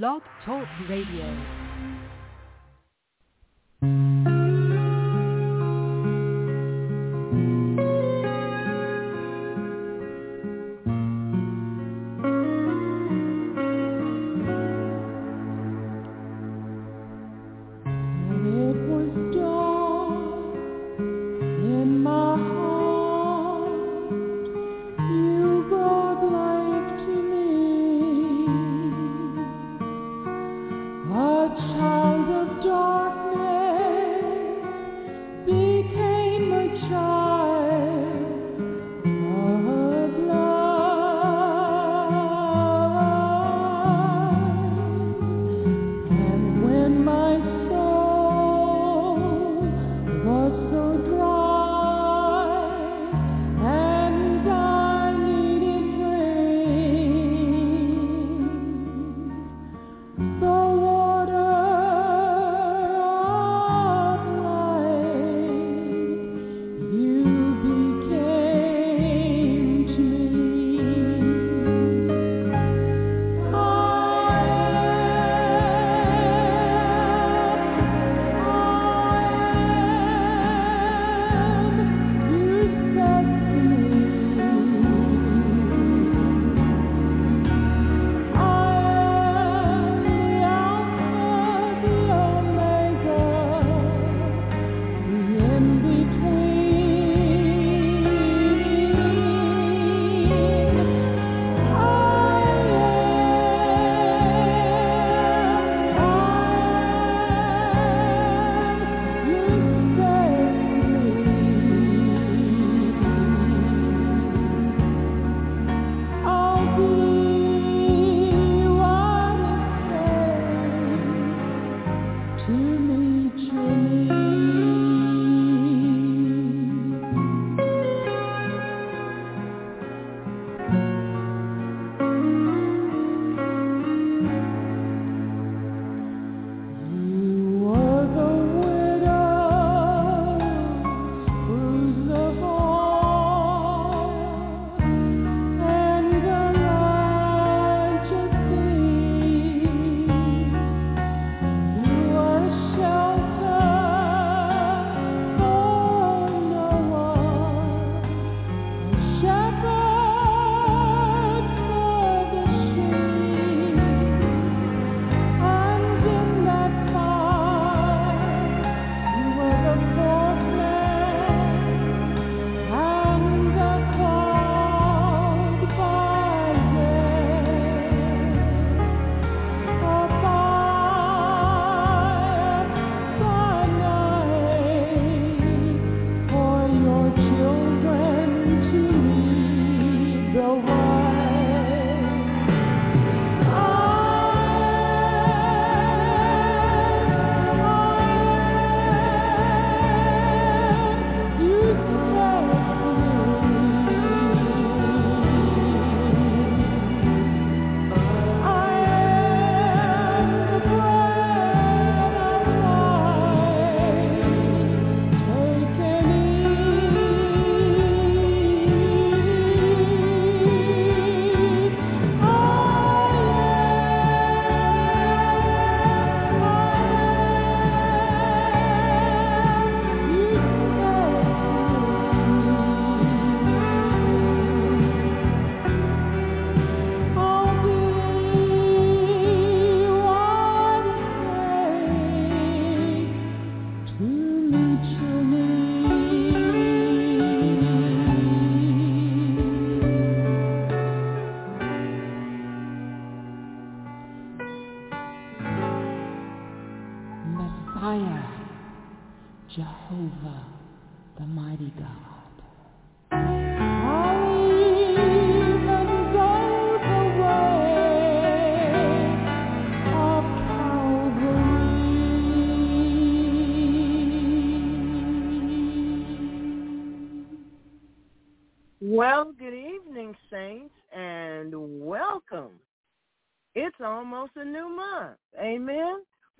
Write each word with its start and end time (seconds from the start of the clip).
Blog 0.00 0.22
Talk 0.46 0.66
Radio. 0.88 1.61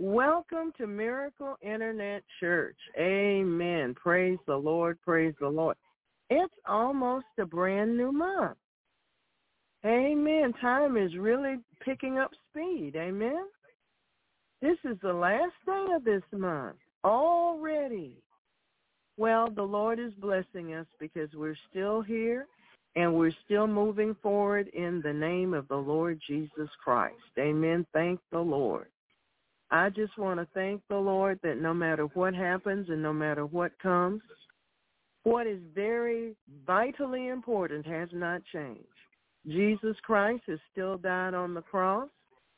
Welcome 0.05 0.73
to 0.79 0.89
Miracle 0.89 1.55
Internet 1.63 2.25
Church. 2.41 2.75
Amen. 2.99 3.95
Praise 3.95 4.41
the 4.49 4.57
Lord. 4.57 4.99
Praise 5.01 5.33
the 5.39 5.49
Lord. 5.49 5.77
It's 6.29 6.53
almost 6.67 7.27
a 7.39 7.47
brand 7.47 7.97
new 7.97 8.11
month. 8.11 8.57
Amen. 9.87 10.55
Time 10.61 10.97
is 10.97 11.17
really 11.17 11.59
picking 11.85 12.19
up 12.19 12.33
speed. 12.51 12.97
Amen. 12.97 13.45
This 14.61 14.77
is 14.83 14.97
the 15.05 15.13
last 15.13 15.53
day 15.67 15.87
of 15.95 16.03
this 16.03 16.25
month 16.33 16.79
already. 17.05 18.17
Well, 19.17 19.51
the 19.55 19.63
Lord 19.63 20.01
is 20.01 20.13
blessing 20.15 20.75
us 20.75 20.87
because 20.99 21.29
we're 21.33 21.55
still 21.71 22.03
here 22.03 22.49
and 22.97 23.15
we're 23.15 23.37
still 23.45 23.69
moving 23.69 24.17
forward 24.21 24.67
in 24.75 25.01
the 25.01 25.13
name 25.13 25.55
of 25.55 25.69
the 25.69 25.77
Lord 25.77 26.21
Jesus 26.27 26.71
Christ. 26.83 27.15
Amen. 27.39 27.87
Thank 27.93 28.19
the 28.33 28.41
Lord. 28.41 28.89
I 29.73 29.89
just 29.89 30.19
want 30.19 30.39
to 30.39 30.47
thank 30.53 30.83
the 30.89 30.99
Lord 30.99 31.41
that 31.43 31.59
no 31.59 31.73
matter 31.73 32.05
what 32.13 32.35
happens 32.35 32.91
and 32.91 33.03
no 33.03 33.15
matter 33.15 33.47
what 33.47 33.73
comes, 33.83 34.21
what 35.23 35.47
is 35.47 35.61
very 35.75 36.37
vitally 36.67 37.29
important 37.29 37.87
has 37.87 38.11
not 38.13 38.43
changed. 38.53 38.85
Jesus 39.47 39.97
Christ 40.03 40.43
has 40.47 40.59
still 40.71 40.99
died 40.99 41.33
on 41.33 41.55
the 41.55 41.63
cross 41.63 42.11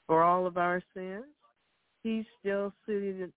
for 0.09 0.25
all 0.25 0.45
of 0.45 0.57
our 0.57 0.83
sins. 0.93 1.25
He's 2.03 2.25
still 2.41 2.73
seated 2.85 3.33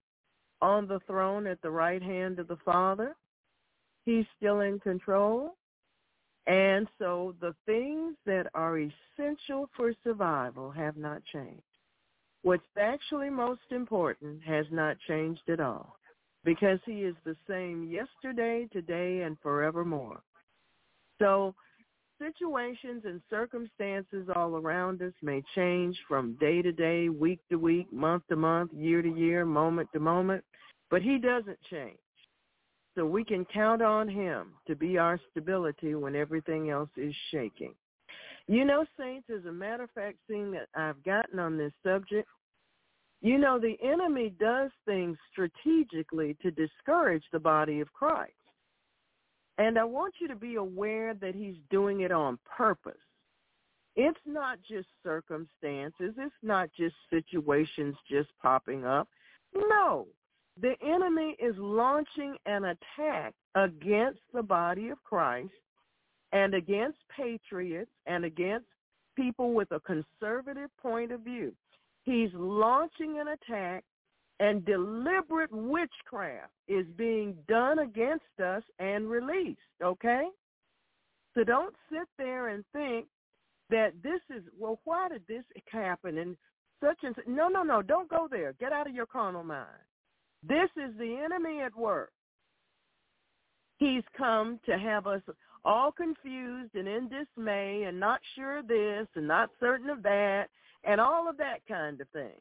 on 0.60 0.88
the 0.88 1.00
throne 1.06 1.46
at 1.46 1.62
the 1.62 1.70
right 1.70 2.02
hand 2.02 2.40
of 2.40 2.48
the 2.48 2.58
Father. 2.66 3.16
He's 4.06 4.26
still 4.38 4.62
in 4.62 4.80
control. 4.80 5.56
And 6.48 6.88
so 6.98 7.36
the 7.42 7.54
things 7.68 8.16
that 8.26 8.48
are 8.56 8.80
essential 8.80 9.70
for 9.78 9.94
survival 10.04 10.72
have 10.72 10.98
not 10.98 11.22
changed. 11.32 11.62
What's 12.48 12.64
actually 12.80 13.30
most 13.30 13.72
important 13.72 14.42
has 14.44 14.66
not 14.72 14.96
changed 15.06 15.50
at 15.50 15.60
all 15.60 15.98
because 16.46 16.80
he 16.86 17.04
is 17.04 17.14
the 17.26 17.36
same 17.46 17.92
yesterday, 17.92 18.70
today, 18.72 19.24
and 19.24 19.36
forevermore. 19.44 20.22
So 21.20 21.54
situations 22.20 23.04
and 23.04 23.20
circumstances 23.30 24.30
all 24.34 24.56
around 24.56 25.02
us 25.02 25.12
may 25.22 25.44
change 25.56 25.98
from 26.08 26.38
day 26.40 26.62
to 26.62 26.72
day, 26.72 27.10
week 27.10 27.42
to 27.52 27.58
week, 27.58 27.92
month 27.92 28.24
to 28.30 28.38
month, 28.38 28.72
year 28.74 29.02
to 29.02 29.14
year, 29.14 29.44
moment 29.44 29.90
to 29.92 30.00
moment, 30.00 30.42
but 30.90 31.02
he 31.02 31.18
doesn't 31.18 31.60
change. 31.70 32.00
So 32.96 33.06
we 33.06 33.26
can 33.26 33.44
count 33.44 33.82
on 33.82 34.08
him 34.08 34.54
to 34.68 34.76
be 34.78 34.98
our 34.98 35.20
stability 35.32 35.96
when 35.96 36.16
everything 36.16 36.70
else 36.70 36.92
is 36.96 37.14
shaking. 37.30 37.74
You 38.48 38.64
know, 38.64 38.86
saints, 38.98 39.28
as 39.30 39.44
a 39.46 39.52
matter 39.52 39.84
of 39.84 39.92
fact, 39.92 40.20
seeing 40.30 40.52
that 40.52 40.70
I've 40.74 41.04
gotten 41.04 41.40
on 41.40 41.58
this 41.58 41.74
subject, 41.84 42.30
you 43.22 43.38
know, 43.38 43.60
the 43.60 43.78
enemy 43.84 44.34
does 44.40 44.72
things 44.86 45.18
strategically 45.32 46.38
to 46.42 46.52
discourage 46.52 47.24
the 47.32 47.40
body 47.40 47.80
of 47.80 47.92
Christ. 47.94 48.34
And 49.58 49.80
I 49.80 49.84
want 49.84 50.16
you 50.22 50.28
to 50.28 50.36
be 50.36 50.56
aware 50.56 51.16
that 51.16 51.34
he's 51.34 51.56
doing 51.72 52.02
it 52.02 52.12
on 52.12 52.38
purpose. 52.46 52.94
It's 53.96 54.20
not 54.28 54.60
just 54.70 54.88
circumstances. 55.04 56.14
It's 56.18 56.36
not 56.44 56.70
just 56.78 56.94
situations 57.10 57.96
just 58.10 58.30
popping 58.40 58.86
up. 58.86 59.08
No, 59.56 60.06
the 60.62 60.76
enemy 60.86 61.36
is 61.40 61.56
launching 61.58 62.36
an 62.46 62.66
attack 62.66 63.34
against 63.56 64.20
the 64.34 64.44
body 64.44 64.90
of 64.90 65.04
Christ 65.04 65.50
and 66.32 66.54
against 66.54 67.00
patriots 67.16 67.90
and 68.06 68.26
against 68.26 68.68
people 69.16 69.54
with 69.54 69.72
a 69.72 69.80
conservative 69.80 70.70
point 70.80 71.12
of 71.12 71.22
view. 71.22 71.54
He's 72.08 72.30
launching 72.34 73.20
an 73.20 73.28
attack 73.28 73.84
and 74.40 74.64
deliberate 74.64 75.52
witchcraft 75.52 76.54
is 76.70 76.86
being 76.96 77.36
done 77.50 77.80
against 77.80 78.40
us 78.42 78.64
and 78.80 79.10
released, 79.10 79.60
okay? 79.84 80.24
So 81.36 81.44
don't 81.44 81.76
sit 81.92 82.08
there 82.18 82.48
and 82.48 82.64
think 82.72 83.08
that 83.70 83.92
this 84.02 84.22
is, 84.34 84.42
well, 84.58 84.80
why 84.86 85.10
did 85.10 85.24
this 85.28 85.44
happen 85.70 86.20
and 86.20 86.38
such 86.82 86.98
and 87.04 87.14
such. 87.14 87.28
No, 87.28 87.50
no, 87.50 87.62
no, 87.62 87.82
don't 87.82 88.10
go 88.10 88.30
there. 88.32 88.54
Get 88.54 88.72
out 88.72 88.88
of 88.88 88.96
your 88.96 89.06
carnal 89.06 89.44
mind. 89.44 89.68
This 90.48 90.70
is 90.78 90.98
the 90.98 91.14
enemy 91.26 91.60
at 91.60 91.76
work. 91.76 92.12
He's 93.80 94.04
come 94.18 94.62
to 94.66 94.80
have 94.80 95.08
us 95.08 95.22
all 95.66 95.92
confused 95.92 96.74
and 96.74 96.88
in 96.88 97.10
dismay 97.10 97.84
and 97.84 98.00
not 98.00 98.22
sure 98.34 98.60
of 98.60 98.70
this 98.70 99.08
and 99.16 99.28
not 99.28 99.50
certain 99.60 99.90
of 99.90 100.04
that 100.04 100.48
and 100.84 101.02
all 101.02 101.30
of 101.30 101.38
that 101.38 101.60
kind 101.68 102.00
of 102.00 102.08
thing. 102.10 102.40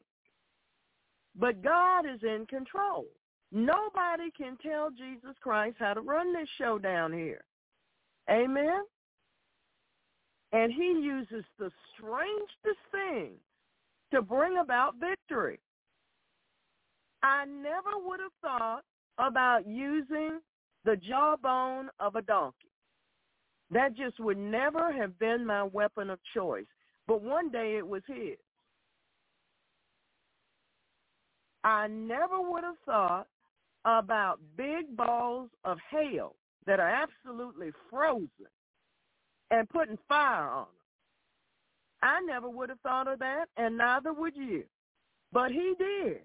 But 1.39 1.63
God 1.63 2.05
is 2.05 2.21
in 2.23 2.45
control. 2.47 3.05
Nobody 3.51 4.31
can 4.35 4.57
tell 4.57 4.89
Jesus 4.89 5.35
Christ 5.41 5.77
how 5.79 5.93
to 5.93 6.01
run 6.01 6.33
this 6.33 6.49
show 6.57 6.77
down 6.77 7.13
here. 7.13 7.43
Amen? 8.29 8.81
And 10.51 10.71
he 10.71 10.99
uses 11.01 11.45
the 11.59 11.71
strangest 11.93 12.81
thing 12.91 13.31
to 14.11 14.21
bring 14.21 14.57
about 14.57 14.95
victory. 14.99 15.59
I 17.23 17.45
never 17.45 17.97
would 18.05 18.19
have 18.19 18.31
thought 18.41 18.83
about 19.17 19.67
using 19.67 20.39
the 20.85 20.95
jawbone 20.95 21.89
of 21.99 22.15
a 22.15 22.21
donkey. 22.21 22.71
That 23.71 23.95
just 23.95 24.19
would 24.19 24.37
never 24.37 24.93
have 24.93 25.17
been 25.19 25.45
my 25.45 25.63
weapon 25.63 26.09
of 26.09 26.19
choice. 26.33 26.65
But 27.07 27.21
one 27.21 27.49
day 27.49 27.77
it 27.77 27.87
was 27.87 28.01
his. 28.07 28.37
I 31.63 31.87
never 31.87 32.39
would 32.41 32.63
have 32.63 32.77
thought 32.85 33.27
about 33.85 34.39
big 34.57 34.95
balls 34.95 35.49
of 35.63 35.77
hail 35.89 36.35
that 36.65 36.79
are 36.79 36.89
absolutely 36.89 37.71
frozen 37.89 38.29
and 39.51 39.69
putting 39.69 39.97
fire 40.07 40.49
on 40.49 40.65
them. 40.65 40.73
I 42.03 42.19
never 42.25 42.49
would 42.49 42.69
have 42.69 42.79
thought 42.81 43.07
of 43.07 43.19
that, 43.19 43.45
and 43.57 43.77
neither 43.77 44.13
would 44.13 44.35
you. 44.35 44.63
But 45.31 45.51
he 45.51 45.73
did. 45.79 46.21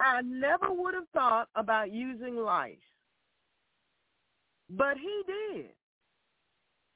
I 0.00 0.22
never 0.22 0.72
would 0.72 0.94
have 0.94 1.08
thought 1.12 1.48
about 1.56 1.92
using 1.92 2.36
lice. 2.36 2.76
But 4.70 4.96
he 4.96 5.22
did. 5.26 5.70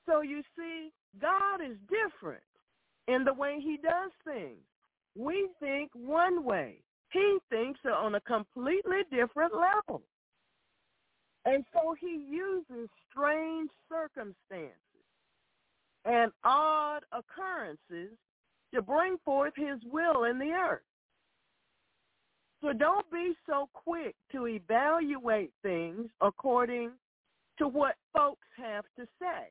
So 0.06 0.22
you 0.22 0.42
see, 0.56 0.90
God 1.20 1.60
is 1.60 1.76
different 1.88 2.42
in 3.08 3.24
the 3.24 3.34
way 3.34 3.58
he 3.60 3.76
does 3.76 4.10
things. 4.24 4.60
We 5.16 5.48
think 5.60 5.90
one 5.94 6.44
way. 6.44 6.78
He 7.12 7.38
thinks 7.50 7.80
on 7.84 8.16
a 8.16 8.20
completely 8.20 9.02
different 9.10 9.52
level. 9.54 10.02
And 11.44 11.64
so 11.72 11.94
he 12.00 12.26
uses 12.28 12.88
strange 13.10 13.70
circumstances 13.88 14.74
and 16.04 16.32
odd 16.42 17.00
occurrences 17.12 18.16
to 18.74 18.82
bring 18.82 19.16
forth 19.24 19.52
his 19.56 19.78
will 19.90 20.24
in 20.24 20.38
the 20.38 20.50
earth. 20.50 20.82
So 22.60 22.72
don't 22.72 23.08
be 23.12 23.34
so 23.46 23.68
quick 23.74 24.14
to 24.32 24.46
evaluate 24.46 25.50
things 25.62 26.08
according 26.20 26.92
to 27.58 27.68
what 27.68 27.94
folks 28.12 28.46
have 28.56 28.84
to 28.98 29.06
say. 29.20 29.50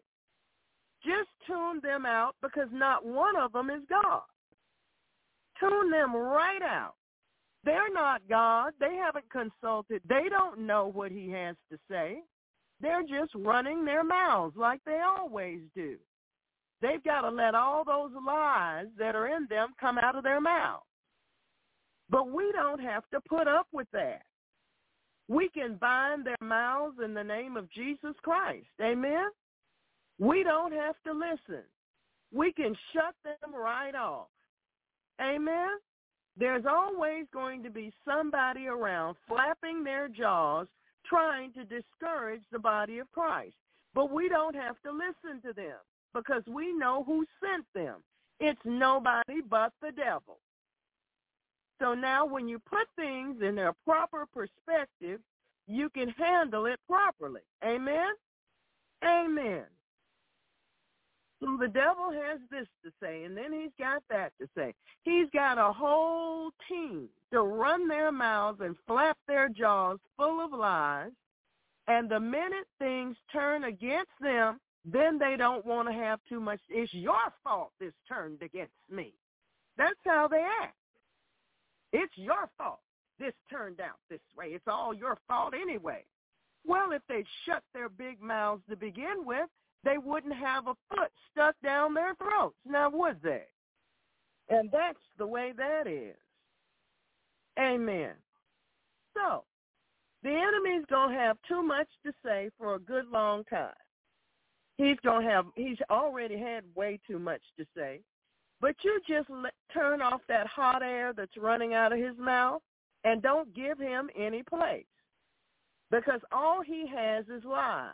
Just 1.05 1.29
tune 1.47 1.79
them 1.81 2.05
out 2.05 2.35
because 2.41 2.69
not 2.71 3.05
one 3.05 3.35
of 3.35 3.51
them 3.51 3.69
is 3.69 3.81
God. 3.89 4.21
Tune 5.59 5.91
them 5.91 6.15
right 6.15 6.61
out. 6.61 6.95
They're 7.63 7.93
not 7.93 8.21
God. 8.29 8.73
They 8.79 8.95
haven't 8.95 9.29
consulted. 9.31 10.01
They 10.07 10.27
don't 10.29 10.65
know 10.65 10.89
what 10.91 11.11
he 11.11 11.29
has 11.31 11.55
to 11.71 11.77
say. 11.89 12.21
They're 12.81 13.03
just 13.03 13.33
running 13.35 13.85
their 13.85 14.03
mouths 14.03 14.55
like 14.57 14.81
they 14.85 14.99
always 14.99 15.61
do. 15.75 15.97
They've 16.81 17.03
got 17.03 17.21
to 17.21 17.29
let 17.29 17.55
all 17.55 17.85
those 17.85 18.11
lies 18.25 18.87
that 18.99 19.15
are 19.15 19.27
in 19.27 19.47
them 19.49 19.69
come 19.79 19.97
out 19.97 20.17
of 20.17 20.23
their 20.23 20.41
mouths. 20.41 20.83
But 22.09 22.29
we 22.29 22.51
don't 22.51 22.81
have 22.81 23.03
to 23.13 23.21
put 23.21 23.47
up 23.47 23.67
with 23.71 23.87
that. 23.93 24.23
We 25.29 25.47
can 25.49 25.75
bind 25.75 26.25
their 26.25 26.35
mouths 26.41 26.97
in 27.03 27.13
the 27.13 27.23
name 27.23 27.55
of 27.55 27.71
Jesus 27.71 28.13
Christ. 28.21 28.67
Amen? 28.81 29.29
We 30.19 30.43
don't 30.43 30.73
have 30.73 30.95
to 31.05 31.13
listen. 31.13 31.63
We 32.31 32.51
can 32.51 32.75
shut 32.93 33.15
them 33.23 33.53
right 33.53 33.95
off. 33.95 34.27
Amen? 35.21 35.69
There's 36.37 36.65
always 36.65 37.25
going 37.31 37.61
to 37.63 37.69
be 37.69 37.93
somebody 38.05 38.67
around 38.67 39.15
flapping 39.27 39.83
their 39.83 40.07
jaws 40.07 40.67
trying 41.05 41.53
to 41.53 41.63
discourage 41.63 42.41
the 42.51 42.59
body 42.59 42.99
of 42.99 43.11
Christ. 43.11 43.55
But 43.93 44.11
we 44.11 44.29
don't 44.29 44.55
have 44.55 44.81
to 44.83 44.91
listen 44.91 45.41
to 45.45 45.53
them 45.53 45.77
because 46.13 46.41
we 46.47 46.73
know 46.73 47.03
who 47.03 47.25
sent 47.39 47.65
them. 47.75 48.03
It's 48.39 48.59
nobody 48.65 49.41
but 49.47 49.73
the 49.81 49.91
devil. 49.91 50.39
So 51.79 51.93
now 51.93 52.25
when 52.25 52.47
you 52.47 52.59
put 52.59 52.87
things 52.95 53.41
in 53.41 53.55
their 53.55 53.73
proper 53.85 54.25
perspective, 54.25 55.19
you 55.67 55.89
can 55.89 56.09
handle 56.09 56.65
it 56.65 56.79
properly. 56.87 57.41
Amen? 57.63 58.11
Amen. 59.05 59.63
So 61.43 61.57
the 61.59 61.67
devil 61.67 62.09
has 62.11 62.39
this 62.49 62.67
to 62.85 62.91
say, 63.01 63.23
and 63.23 63.35
then 63.35 63.51
he's 63.51 63.71
got 63.77 64.01
that 64.09 64.31
to 64.39 64.47
say. 64.55 64.73
He's 65.03 65.27
got 65.33 65.57
a 65.57 65.73
whole 65.73 66.51
team 66.69 67.09
to 67.33 67.41
run 67.41 67.87
their 67.87 68.11
mouths 68.13 68.61
and 68.61 68.75
flap 68.87 69.17
their 69.27 69.49
jaws 69.49 69.97
full 70.15 70.43
of 70.43 70.53
lies. 70.53 71.11
And 71.87 72.09
the 72.09 72.19
minute 72.19 72.67
things 72.79 73.17
turn 73.31 73.65
against 73.65 74.11
them, 74.21 74.59
then 74.85 75.19
they 75.19 75.35
don't 75.37 75.65
want 75.65 75.89
to 75.89 75.93
have 75.93 76.19
too 76.29 76.39
much. 76.39 76.61
It's 76.69 76.93
your 76.93 77.33
fault 77.43 77.71
this 77.77 77.93
turned 78.07 78.41
against 78.41 78.71
me. 78.89 79.13
That's 79.77 79.99
how 80.05 80.29
they 80.29 80.45
act. 80.61 80.75
It's 81.91 82.13
your 82.15 82.49
fault 82.57 82.79
this 83.19 83.33
turned 83.49 83.81
out 83.81 83.97
this 84.09 84.21
way. 84.37 84.47
It's 84.47 84.67
all 84.67 84.93
your 84.93 85.17
fault 85.27 85.53
anyway. 85.53 86.05
Well, 86.65 86.93
if 86.93 87.01
they'd 87.09 87.25
shut 87.45 87.63
their 87.73 87.89
big 87.89 88.21
mouths 88.21 88.63
to 88.69 88.77
begin 88.77 89.25
with, 89.25 89.49
they 89.83 89.97
wouldn't 89.97 90.35
have 90.35 90.67
a 90.67 90.75
foot 90.89 91.11
stuck 91.31 91.55
down 91.63 91.93
their 91.93 92.15
throats. 92.15 92.55
Now, 92.65 92.89
would 92.89 93.17
they? 93.21 93.43
And 94.49 94.69
that's 94.71 94.99
the 95.17 95.27
way 95.27 95.53
that 95.57 95.87
is. 95.87 96.15
Amen. 97.59 98.11
So, 99.13 99.43
the 100.23 100.29
enemy's 100.29 100.85
going 100.89 101.13
to 101.13 101.19
have 101.19 101.37
too 101.47 101.61
much 101.61 101.87
to 102.05 102.13
say 102.23 102.49
for 102.57 102.75
a 102.75 102.79
good 102.79 103.07
long 103.11 103.43
time. 103.45 103.73
He's 104.77 104.97
going 105.03 105.25
to 105.25 105.31
have, 105.31 105.45
he's 105.55 105.77
already 105.89 106.37
had 106.39 106.63
way 106.75 106.99
too 107.05 107.19
much 107.19 107.41
to 107.57 107.65
say. 107.75 107.99
But 108.59 108.75
you 108.83 108.99
just 109.07 109.29
let, 109.29 109.53
turn 109.73 110.01
off 110.01 110.21
that 110.29 110.47
hot 110.47 110.81
air 110.81 111.13
that's 111.15 111.37
running 111.37 111.73
out 111.73 111.91
of 111.91 111.99
his 111.99 112.17
mouth 112.17 112.61
and 113.03 113.21
don't 113.21 113.53
give 113.53 113.77
him 113.77 114.09
any 114.17 114.41
place. 114.43 114.85
Because 115.91 116.21
all 116.31 116.61
he 116.61 116.87
has 116.87 117.25
is 117.25 117.43
lies. 117.43 117.91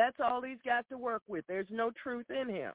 That's 0.00 0.16
all 0.24 0.40
he's 0.40 0.56
got 0.64 0.88
to 0.88 0.96
work 0.96 1.20
with. 1.28 1.44
There's 1.46 1.66
no 1.68 1.90
truth 2.02 2.24
in 2.30 2.48
him. 2.48 2.72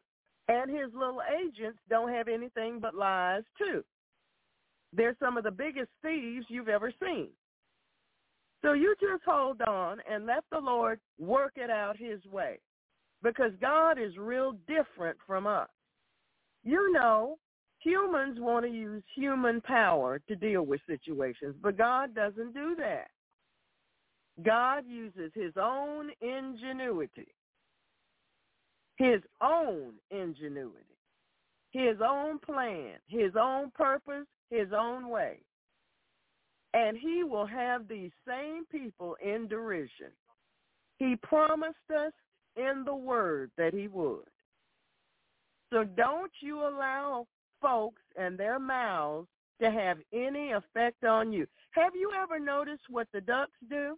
And 0.48 0.70
his 0.70 0.94
little 0.94 1.24
agents 1.44 1.80
don't 1.90 2.14
have 2.14 2.28
anything 2.28 2.78
but 2.80 2.94
lies 2.94 3.42
too. 3.58 3.84
They're 4.94 5.18
some 5.20 5.36
of 5.36 5.44
the 5.44 5.50
biggest 5.50 5.90
thieves 6.04 6.46
you've 6.50 6.70
ever 6.70 6.94
seen. 7.02 7.30
So 8.62 8.74
you 8.74 8.94
just 9.02 9.24
hold 9.26 9.60
on 9.64 9.98
and 10.08 10.28
let 10.28 10.44
the 10.52 10.60
Lord 10.60 11.00
work 11.18 11.54
it 11.56 11.72
out 11.72 11.98
his 11.98 12.24
way 12.32 12.60
because 13.24 13.54
God 13.60 13.98
is 14.00 14.16
real 14.18 14.54
different 14.68 15.18
from 15.26 15.48
us. 15.48 15.70
You 16.64 16.94
know, 16.94 17.40
humans 17.80 18.38
want 18.40 18.68
to 18.68 18.72
use 18.72 19.02
human 19.16 19.62
power 19.62 20.20
to 20.28 20.36
deal 20.36 20.62
with 20.62 20.80
situations, 20.86 21.56
but 21.60 21.76
God 21.76 22.14
doesn't 22.14 22.54
do 22.54 22.76
that. 22.78 23.08
God 24.44 24.84
uses 24.88 25.32
his 25.34 25.54
own 25.62 26.10
ingenuity, 26.22 27.28
his 28.98 29.22
own 29.42 29.94
ingenuity, 30.12 30.98
his 31.72 31.98
own 32.06 32.40
plan, 32.40 32.96
his 33.08 33.32
own 33.40 33.72
purpose, 33.72 34.26
his 34.50 34.68
own 34.78 35.10
way. 35.10 35.40
And 36.74 36.98
he 36.98 37.24
will 37.24 37.46
have 37.46 37.88
these 37.88 38.12
same 38.28 38.66
people 38.70 39.16
in 39.24 39.48
derision. 39.48 40.12
He 40.98 41.16
promised 41.16 41.90
us 41.96 42.12
in 42.58 42.84
the 42.86 42.96
word 42.96 43.52
that 43.58 43.74
he 43.74 43.88
would. 43.88 44.26
So 45.72 45.84
don't 45.84 46.32
you 46.42 46.60
allow 46.60 47.28
folks 47.62 48.02
and 48.18 48.38
their 48.38 48.60
mouths 48.60 49.28
to 49.62 49.72
have 49.72 49.98
any 50.14 50.52
effect 50.52 51.04
on 51.06 51.32
you. 51.32 51.48
Have 51.72 51.96
you 51.96 52.12
ever 52.22 52.40
noticed 52.40 52.84
what 52.90 53.08
the 53.14 53.22
ducks 53.22 53.58
do? 53.70 53.98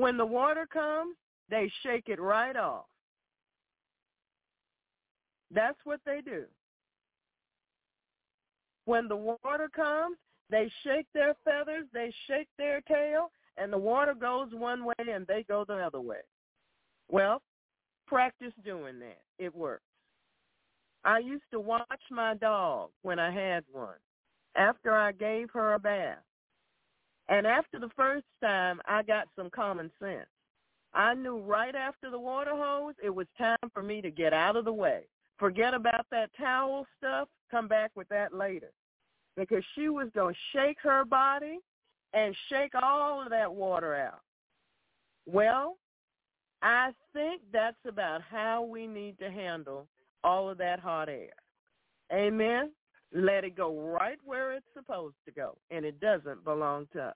When 0.00 0.16
the 0.16 0.24
water 0.24 0.66
comes, 0.66 1.14
they 1.50 1.70
shake 1.82 2.04
it 2.08 2.18
right 2.18 2.56
off. 2.56 2.86
That's 5.50 5.76
what 5.84 6.00
they 6.06 6.22
do. 6.24 6.44
When 8.86 9.08
the 9.08 9.16
water 9.16 9.68
comes, 9.76 10.16
they 10.48 10.72
shake 10.84 11.04
their 11.12 11.34
feathers, 11.44 11.84
they 11.92 12.10
shake 12.26 12.48
their 12.56 12.80
tail, 12.80 13.30
and 13.58 13.70
the 13.70 13.76
water 13.76 14.14
goes 14.14 14.48
one 14.54 14.86
way 14.86 14.94
and 15.06 15.26
they 15.26 15.44
go 15.46 15.66
the 15.68 15.74
other 15.74 16.00
way. 16.00 16.22
Well, 17.10 17.42
practice 18.06 18.54
doing 18.64 19.00
that. 19.00 19.20
It 19.38 19.54
works. 19.54 19.84
I 21.04 21.18
used 21.18 21.44
to 21.52 21.60
watch 21.60 21.84
my 22.10 22.36
dog 22.36 22.88
when 23.02 23.18
I 23.18 23.30
had 23.30 23.64
one 23.70 24.00
after 24.56 24.96
I 24.96 25.12
gave 25.12 25.50
her 25.50 25.74
a 25.74 25.78
bath. 25.78 26.24
And 27.30 27.46
after 27.46 27.78
the 27.78 27.90
first 27.96 28.26
time, 28.42 28.80
I 28.86 29.02
got 29.02 29.28
some 29.36 29.48
common 29.50 29.90
sense. 30.02 30.26
I 30.92 31.14
knew 31.14 31.38
right 31.38 31.76
after 31.76 32.10
the 32.10 32.18
water 32.18 32.50
hose, 32.52 32.94
it 33.02 33.10
was 33.10 33.28
time 33.38 33.56
for 33.72 33.82
me 33.82 34.02
to 34.02 34.10
get 34.10 34.32
out 34.34 34.56
of 34.56 34.64
the 34.64 34.72
way. 34.72 35.04
Forget 35.38 35.72
about 35.72 36.04
that 36.10 36.30
towel 36.36 36.84
stuff. 36.98 37.28
Come 37.50 37.68
back 37.68 37.92
with 37.94 38.08
that 38.08 38.34
later. 38.34 38.72
Because 39.36 39.62
she 39.74 39.88
was 39.88 40.08
going 40.12 40.34
to 40.34 40.58
shake 40.58 40.78
her 40.82 41.04
body 41.04 41.60
and 42.12 42.34
shake 42.48 42.72
all 42.82 43.22
of 43.22 43.30
that 43.30 43.54
water 43.54 43.94
out. 43.94 44.20
Well, 45.24 45.76
I 46.62 46.90
think 47.12 47.42
that's 47.52 47.76
about 47.86 48.22
how 48.22 48.64
we 48.64 48.88
need 48.88 49.18
to 49.20 49.30
handle 49.30 49.86
all 50.24 50.50
of 50.50 50.58
that 50.58 50.80
hot 50.80 51.08
air. 51.08 51.30
Amen. 52.12 52.72
Let 53.12 53.44
it 53.44 53.56
go 53.56 53.74
right 53.80 54.18
where 54.24 54.52
it's 54.52 54.66
supposed 54.74 55.16
to 55.26 55.32
go, 55.32 55.56
and 55.70 55.84
it 55.84 56.00
doesn't 56.00 56.44
belong 56.44 56.86
to 56.92 57.02
us. 57.06 57.14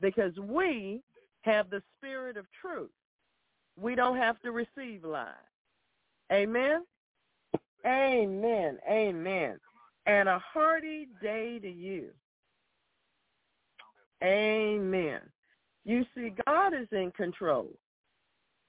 Because 0.00 0.36
we 0.38 1.02
have 1.42 1.70
the 1.70 1.82
spirit 1.96 2.36
of 2.36 2.44
truth. 2.60 2.90
We 3.78 3.94
don't 3.94 4.16
have 4.16 4.40
to 4.42 4.52
receive 4.52 5.04
lies. 5.04 5.32
Amen. 6.32 6.84
Amen. 7.86 8.78
Amen. 8.90 9.58
And 10.06 10.28
a 10.28 10.38
hearty 10.38 11.08
day 11.22 11.58
to 11.60 11.70
you. 11.70 12.10
Amen. 14.22 15.20
You 15.84 16.04
see, 16.14 16.32
God 16.46 16.74
is 16.74 16.88
in 16.90 17.12
control. 17.12 17.70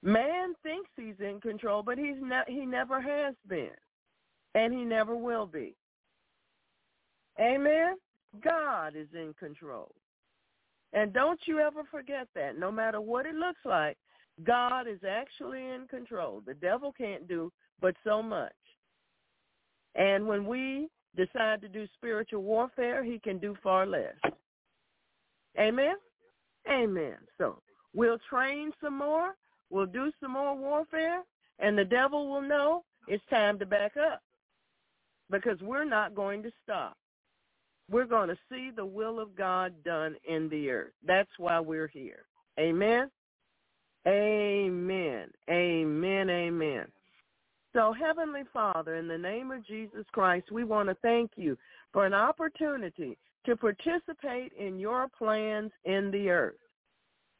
Man 0.02 0.54
thinks 0.62 0.90
he's 0.96 1.18
in 1.18 1.40
control, 1.40 1.82
but 1.82 1.98
he's 1.98 2.16
ne- 2.20 2.44
he 2.46 2.64
never 2.64 3.00
has 3.00 3.34
been, 3.48 3.70
and 4.54 4.72
he 4.72 4.84
never 4.84 5.16
will 5.16 5.46
be. 5.46 5.74
Amen. 7.40 7.96
God 8.42 8.94
is 8.96 9.08
in 9.14 9.34
control. 9.38 9.94
And 10.92 11.12
don't 11.12 11.40
you 11.46 11.58
ever 11.60 11.82
forget 11.90 12.28
that. 12.34 12.58
No 12.58 12.70
matter 12.72 13.00
what 13.00 13.26
it 13.26 13.34
looks 13.34 13.60
like, 13.64 13.96
God 14.44 14.86
is 14.88 15.00
actually 15.08 15.60
in 15.60 15.86
control. 15.88 16.42
The 16.44 16.54
devil 16.54 16.92
can't 16.92 17.28
do 17.28 17.52
but 17.80 17.94
so 18.04 18.22
much. 18.22 18.52
And 19.94 20.26
when 20.26 20.46
we 20.46 20.88
decide 21.16 21.60
to 21.62 21.68
do 21.68 21.86
spiritual 21.94 22.42
warfare, 22.42 23.04
he 23.04 23.18
can 23.18 23.38
do 23.38 23.56
far 23.62 23.86
less. 23.86 24.14
Amen? 25.58 25.96
Amen. 26.70 27.16
So 27.36 27.60
we'll 27.94 28.18
train 28.30 28.72
some 28.80 28.96
more 28.96 29.34
We'll 29.70 29.86
do 29.86 30.10
some 30.20 30.32
more 30.32 30.56
warfare, 30.56 31.22
and 31.58 31.76
the 31.76 31.84
devil 31.84 32.28
will 32.28 32.42
know 32.42 32.84
it's 33.06 33.24
time 33.30 33.58
to 33.58 33.66
back 33.66 33.96
up 33.96 34.22
because 35.30 35.60
we're 35.60 35.84
not 35.84 36.14
going 36.14 36.42
to 36.42 36.50
stop. 36.62 36.96
We're 37.90 38.06
going 38.06 38.28
to 38.28 38.38
see 38.50 38.70
the 38.74 38.84
will 38.84 39.18
of 39.18 39.34
God 39.34 39.72
done 39.84 40.16
in 40.28 40.48
the 40.48 40.70
earth. 40.70 40.92
That's 41.06 41.30
why 41.38 41.58
we're 41.60 41.88
here. 41.88 42.24
Amen? 42.58 43.10
Amen. 44.06 45.28
Amen. 45.50 46.30
Amen. 46.30 46.86
So, 47.72 47.92
Heavenly 47.92 48.42
Father, 48.52 48.96
in 48.96 49.08
the 49.08 49.18
name 49.18 49.50
of 49.50 49.66
Jesus 49.66 50.04
Christ, 50.12 50.50
we 50.50 50.64
want 50.64 50.88
to 50.88 50.96
thank 51.02 51.30
you 51.36 51.56
for 51.92 52.06
an 52.06 52.14
opportunity 52.14 53.16
to 53.46 53.56
participate 53.56 54.52
in 54.58 54.78
your 54.78 55.08
plans 55.16 55.70
in 55.84 56.10
the 56.10 56.30
earth. 56.30 56.56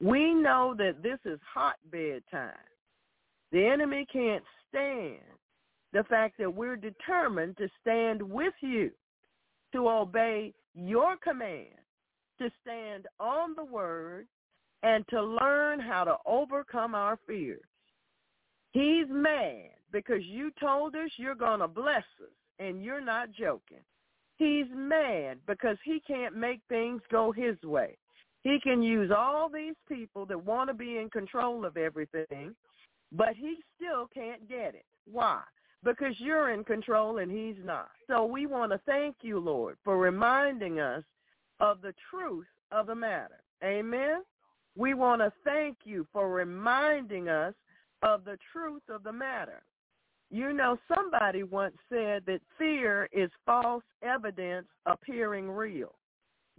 We 0.00 0.32
know 0.32 0.74
that 0.78 1.02
this 1.02 1.18
is 1.24 1.40
hotbed 1.52 2.22
time. 2.30 2.52
The 3.52 3.66
enemy 3.66 4.06
can't 4.12 4.44
stand 4.68 5.18
the 5.92 6.04
fact 6.04 6.36
that 6.38 6.54
we're 6.54 6.76
determined 6.76 7.56
to 7.56 7.68
stand 7.80 8.22
with 8.22 8.54
you, 8.60 8.90
to 9.72 9.88
obey 9.88 10.52
your 10.74 11.16
command, 11.16 11.66
to 12.38 12.50
stand 12.62 13.06
on 13.18 13.54
the 13.56 13.64
word, 13.64 14.26
and 14.82 15.04
to 15.08 15.22
learn 15.22 15.80
how 15.80 16.04
to 16.04 16.16
overcome 16.24 16.94
our 16.94 17.18
fears. 17.26 17.60
He's 18.72 19.06
mad 19.08 19.70
because 19.90 20.22
you 20.24 20.50
told 20.60 20.94
us 20.94 21.10
you're 21.16 21.34
going 21.34 21.60
to 21.60 21.68
bless 21.68 22.04
us, 22.22 22.30
and 22.58 22.82
you're 22.82 23.00
not 23.00 23.32
joking. 23.32 23.80
He's 24.36 24.66
mad 24.72 25.38
because 25.46 25.76
he 25.84 26.00
can't 26.06 26.36
make 26.36 26.60
things 26.68 27.02
go 27.10 27.32
his 27.32 27.60
way. 27.64 27.96
He 28.42 28.58
can 28.62 28.82
use 28.82 29.10
all 29.10 29.48
these 29.48 29.74
people 29.88 30.24
that 30.26 30.44
want 30.44 30.70
to 30.70 30.74
be 30.74 30.98
in 30.98 31.10
control 31.10 31.64
of 31.64 31.76
everything, 31.76 32.54
but 33.10 33.34
he 33.36 33.56
still 33.76 34.08
can't 34.14 34.48
get 34.48 34.74
it. 34.74 34.84
Why? 35.10 35.42
Because 35.84 36.14
you're 36.18 36.50
in 36.50 36.64
control 36.64 37.18
and 37.18 37.30
he's 37.30 37.62
not. 37.64 37.90
So 38.08 38.24
we 38.24 38.46
want 38.46 38.72
to 38.72 38.80
thank 38.84 39.16
you, 39.22 39.38
Lord, 39.38 39.76
for 39.84 39.96
reminding 39.96 40.80
us 40.80 41.04
of 41.60 41.80
the 41.82 41.94
truth 42.10 42.46
of 42.72 42.86
the 42.86 42.94
matter. 42.94 43.40
Amen? 43.62 44.22
We 44.76 44.94
want 44.94 45.22
to 45.22 45.32
thank 45.44 45.78
you 45.84 46.06
for 46.12 46.28
reminding 46.28 47.28
us 47.28 47.54
of 48.02 48.24
the 48.24 48.38
truth 48.52 48.82
of 48.88 49.02
the 49.02 49.12
matter. 49.12 49.62
You 50.30 50.52
know, 50.52 50.78
somebody 50.94 51.42
once 51.42 51.74
said 51.88 52.22
that 52.26 52.40
fear 52.58 53.08
is 53.12 53.30
false 53.46 53.82
evidence 54.02 54.66
appearing 54.86 55.50
real. 55.50 55.94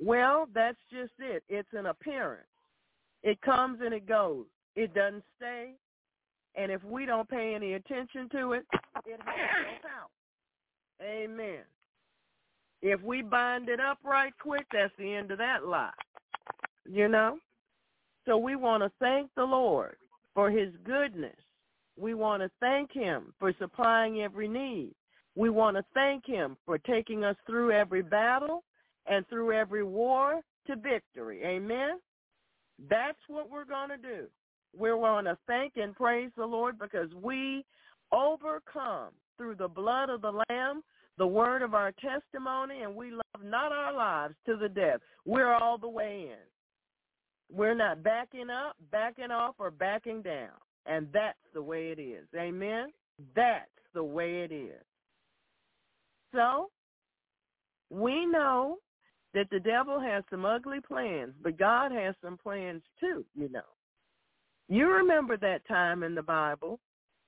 Well, 0.02 0.48
that's 0.54 0.78
just 0.92 1.14
it. 1.20 1.44
It's 1.50 1.70
an 1.74 1.86
appearance. 1.86 2.48
It 3.22 3.40
comes 3.42 3.80
and 3.84 3.94
it 3.94 4.08
goes. 4.08 4.46
It 4.76 4.94
doesn't 4.94 5.24
stay. 5.38 5.74
And 6.60 6.74
if 6.74 6.84
we 6.84 7.06
don't 7.06 7.30
pay 7.30 7.56
any 7.56 7.74
attention 7.74 8.28
to 8.34 8.52
it, 8.52 8.66
it 9.06 9.20
has 9.24 9.50
no 9.64 9.90
power. 9.90 10.10
Amen. 11.02 11.62
If 12.82 13.02
we 13.02 13.22
bind 13.22 13.70
it 13.70 13.80
up 13.80 13.98
right 14.04 14.34
quick, 14.42 14.66
that's 14.74 14.92
the 15.00 15.14
end 15.14 15.32
of 15.32 15.38
that 15.38 15.66
lie. 15.66 15.92
You 16.86 17.08
know? 17.08 17.38
So 18.26 18.38
we 18.38 18.58
want 18.58 18.84
to 18.84 18.92
thank 19.00 19.30
the 19.36 19.44
Lord 19.44 19.96
for 20.34 20.52
his 20.52 20.74
goodness. 20.84 21.36
We 21.98 22.14
want 22.14 22.44
to 22.44 22.52
thank 22.60 22.92
him 22.92 23.34
for 23.40 23.54
supplying 23.58 24.22
every 24.22 24.50
need. 24.50 24.94
We 25.36 25.50
want 25.50 25.78
to 25.78 25.84
thank 25.94 26.26
him 26.26 26.58
for 26.66 26.78
taking 26.78 27.24
us 27.24 27.38
through 27.48 27.72
every 27.72 28.02
battle 28.02 28.64
and 29.08 29.26
through 29.30 29.54
every 29.54 29.84
war 29.84 30.42
to 30.68 30.76
victory. 30.76 31.42
Amen? 31.46 32.00
That's 32.90 33.18
what 33.30 33.50
we're 33.50 33.66
going 33.66 33.90
to 33.90 33.98
do. 33.98 34.28
We're 34.78 34.98
going 34.98 35.26
to 35.26 35.38
thank 35.48 35.74
and 35.78 35.96
praise 35.96 36.30
the 36.38 36.46
Lord 36.46 36.78
because 36.80 37.10
we 37.22 37.66
overcome 38.12 39.10
through 39.38 39.56
the 39.56 39.68
blood 39.68 40.10
of 40.10 40.22
the 40.22 40.44
Lamb, 40.50 40.84
the 41.18 41.28
word 41.28 41.62
of 41.62 41.74
our 41.74 41.92
testimony, 41.94 42.82
and 42.82 42.96
we 42.96 43.12
love 43.12 43.44
not 43.44 43.72
our 43.72 43.94
lives 43.94 44.36
to 44.46 44.56
the 44.56 44.70
death. 44.70 45.00
We're 45.26 45.54
all 45.54 45.78
the 45.78 45.90
way 45.90 46.30
in. 46.32 47.56
We're 47.56 47.76
not 47.76 48.04
backing 48.04 48.50
up, 48.50 48.76
backing 48.92 49.32
off, 49.32 49.56
or 49.58 49.72
backing 49.72 50.22
down. 50.22 50.52
And 50.86 51.08
that's 51.14 51.38
the 51.54 51.62
way 51.62 51.90
it 51.90 52.00
is. 52.00 52.26
Amen? 52.38 52.88
That's 53.36 53.66
the 53.94 54.04
way 54.04 54.42
it 54.42 54.52
is. 54.52 54.84
So, 56.34 56.70
we 57.90 58.26
know 58.26 58.78
that 59.34 59.50
the 59.52 59.60
devil 59.60 60.00
has 60.00 60.24
some 60.30 60.46
ugly 60.46 60.80
plans, 60.80 61.34
but 61.42 61.58
God 61.58 61.92
has 61.92 62.16
some 62.24 62.38
plans 62.38 62.82
too, 63.00 63.26
you 63.36 63.50
know. 63.50 63.62
You 64.70 64.92
remember 64.92 65.36
that 65.38 65.68
time 65.68 66.04
in 66.04 66.14
the 66.14 66.22
Bible 66.22 66.80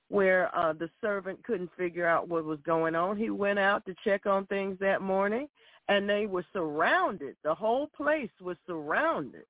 where 0.08 0.54
uh, 0.56 0.72
the 0.74 0.88
servant 1.00 1.42
couldn't 1.42 1.70
figure 1.76 2.06
out 2.06 2.28
what 2.28 2.44
was 2.44 2.60
going 2.64 2.94
on. 2.94 3.16
He 3.16 3.30
went 3.30 3.58
out 3.58 3.84
to 3.86 3.94
check 4.04 4.26
on 4.26 4.46
things 4.46 4.78
that 4.80 5.02
morning, 5.02 5.48
and 5.88 6.08
they 6.08 6.26
were 6.26 6.44
surrounded. 6.52 7.34
The 7.42 7.54
whole 7.54 7.88
place 7.88 8.30
was 8.40 8.56
surrounded. 8.66 9.44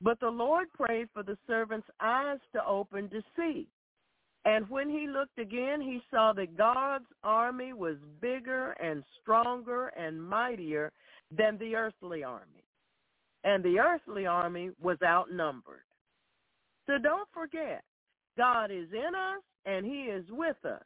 But 0.00 0.20
the 0.20 0.30
Lord 0.30 0.68
prayed 0.72 1.08
for 1.12 1.22
the 1.22 1.36
servant's 1.46 1.88
eyes 2.00 2.38
to 2.54 2.64
open 2.64 3.10
to 3.10 3.22
see. 3.36 3.68
And 4.44 4.68
when 4.70 4.88
he 4.88 5.06
looked 5.06 5.38
again, 5.38 5.80
he 5.80 6.00
saw 6.10 6.32
that 6.32 6.56
God's 6.56 7.04
army 7.22 7.72
was 7.72 7.96
bigger 8.20 8.72
and 8.72 9.04
stronger 9.20 9.88
and 9.88 10.22
mightier 10.22 10.92
than 11.36 11.58
the 11.58 11.76
earthly 11.76 12.24
army. 12.24 12.64
And 13.44 13.62
the 13.62 13.78
earthly 13.78 14.26
army 14.26 14.70
was 14.80 14.98
outnumbered. 15.04 15.82
So 16.86 16.98
don't 16.98 17.28
forget, 17.32 17.82
God 18.36 18.70
is 18.70 18.88
in 18.92 19.14
us 19.14 19.42
and 19.66 19.86
he 19.86 20.02
is 20.02 20.24
with 20.30 20.56
us. 20.64 20.82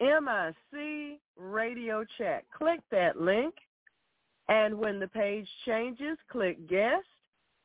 MIC 0.00 1.18
Radio 1.36 2.04
Chat. 2.16 2.44
Click 2.56 2.80
that 2.90 3.20
link, 3.20 3.54
and 4.48 4.78
when 4.78 5.00
the 5.00 5.08
page 5.08 5.48
changes, 5.66 6.18
click 6.30 6.68
Guest. 6.68 7.06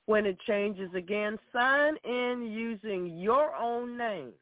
When 0.07 0.25
it 0.25 0.37
changes 0.47 0.89
again, 0.95 1.37
sign 1.53 1.95
in 2.03 2.49
using 2.51 3.19
your 3.19 3.55
own 3.55 3.97
name, 3.97 4.33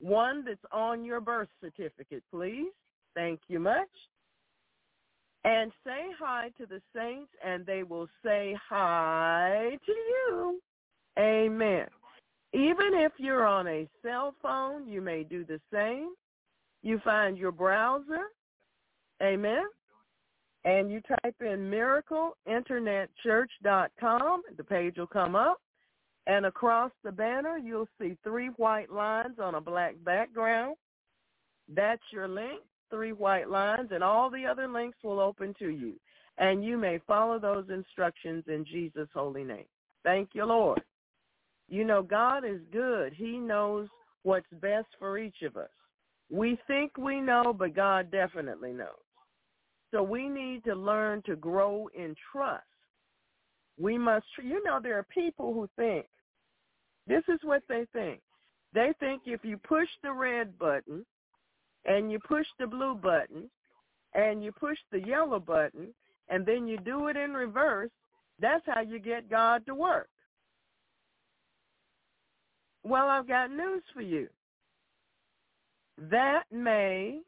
one 0.00 0.44
that's 0.44 0.58
on 0.72 1.04
your 1.04 1.20
birth 1.20 1.48
certificate, 1.60 2.24
please. 2.30 2.72
Thank 3.14 3.40
you 3.48 3.58
much 3.60 3.88
and 5.44 5.72
say 5.84 6.06
hi 6.18 6.50
to 6.58 6.66
the 6.66 6.80
saints, 6.94 7.30
and 7.44 7.64
they 7.64 7.82
will 7.82 8.08
say 8.24 8.56
hi 8.68 9.78
to 9.86 9.92
you. 9.92 10.60
Amen. 11.18 11.86
Even 12.52 12.94
if 12.94 13.12
you're 13.18 13.46
on 13.46 13.66
a 13.66 13.88
cell 14.02 14.34
phone, 14.42 14.88
you 14.88 15.00
may 15.00 15.22
do 15.22 15.44
the 15.44 15.60
same. 15.72 16.10
You 16.82 17.00
find 17.04 17.36
your 17.36 17.52
browser, 17.52 18.26
amen, 19.22 19.64
and 20.64 20.90
you 20.90 21.00
type 21.22 21.36
in 21.40 21.70
miracleinternetchurch.com. 21.70 24.42
The 24.56 24.64
page 24.64 24.96
will 24.96 25.06
come 25.06 25.36
up, 25.36 25.60
and 26.26 26.46
across 26.46 26.90
the 27.04 27.12
banner, 27.12 27.58
you'll 27.58 27.88
see 28.00 28.16
three 28.24 28.48
white 28.56 28.90
lines 28.90 29.38
on 29.42 29.54
a 29.54 29.60
black 29.60 29.94
background. 30.04 30.76
That's 31.68 32.02
your 32.12 32.28
link 32.28 32.62
three 32.90 33.12
white 33.12 33.48
lines, 33.48 33.90
and 33.92 34.02
all 34.02 34.30
the 34.30 34.46
other 34.46 34.68
links 34.68 34.98
will 35.02 35.20
open 35.20 35.54
to 35.58 35.68
you. 35.68 35.94
And 36.38 36.64
you 36.64 36.78
may 36.78 37.00
follow 37.06 37.38
those 37.38 37.66
instructions 37.68 38.44
in 38.46 38.64
Jesus' 38.64 39.08
holy 39.12 39.44
name. 39.44 39.66
Thank 40.04 40.30
you, 40.34 40.44
Lord. 40.44 40.82
You 41.68 41.84
know, 41.84 42.02
God 42.02 42.44
is 42.44 42.60
good. 42.72 43.12
He 43.12 43.38
knows 43.38 43.88
what's 44.22 44.46
best 44.60 44.86
for 44.98 45.18
each 45.18 45.42
of 45.42 45.56
us. 45.56 45.68
We 46.30 46.58
think 46.66 46.96
we 46.96 47.20
know, 47.20 47.54
but 47.56 47.74
God 47.74 48.10
definitely 48.10 48.72
knows. 48.72 48.88
So 49.90 50.02
we 50.02 50.28
need 50.28 50.64
to 50.64 50.74
learn 50.74 51.22
to 51.26 51.36
grow 51.36 51.88
in 51.94 52.14
trust. 52.32 52.64
We 53.78 53.96
must, 53.96 54.26
you 54.42 54.62
know, 54.64 54.80
there 54.82 54.98
are 54.98 55.06
people 55.14 55.54
who 55.54 55.68
think, 55.76 56.06
this 57.06 57.22
is 57.28 57.38
what 57.42 57.62
they 57.68 57.86
think. 57.92 58.20
They 58.74 58.92
think 59.00 59.22
if 59.24 59.44
you 59.44 59.56
push 59.56 59.88
the 60.02 60.12
red 60.12 60.58
button, 60.58 61.06
and 61.84 62.12
you 62.12 62.18
push 62.18 62.46
the 62.58 62.66
blue 62.66 62.94
button 62.94 63.50
and 64.14 64.44
you 64.44 64.52
push 64.52 64.78
the 64.92 65.00
yellow 65.00 65.40
button 65.40 65.88
and 66.28 66.44
then 66.44 66.66
you 66.66 66.78
do 66.78 67.08
it 67.08 67.16
in 67.16 67.32
reverse, 67.32 67.90
that's 68.38 68.64
how 68.66 68.82
you 68.82 68.98
get 68.98 69.30
God 69.30 69.64
to 69.66 69.74
work. 69.74 70.08
Well, 72.84 73.08
I've 73.08 73.26
got 73.26 73.50
news 73.50 73.82
for 73.94 74.02
you. 74.02 74.28
That 76.10 76.44
may 76.52 77.20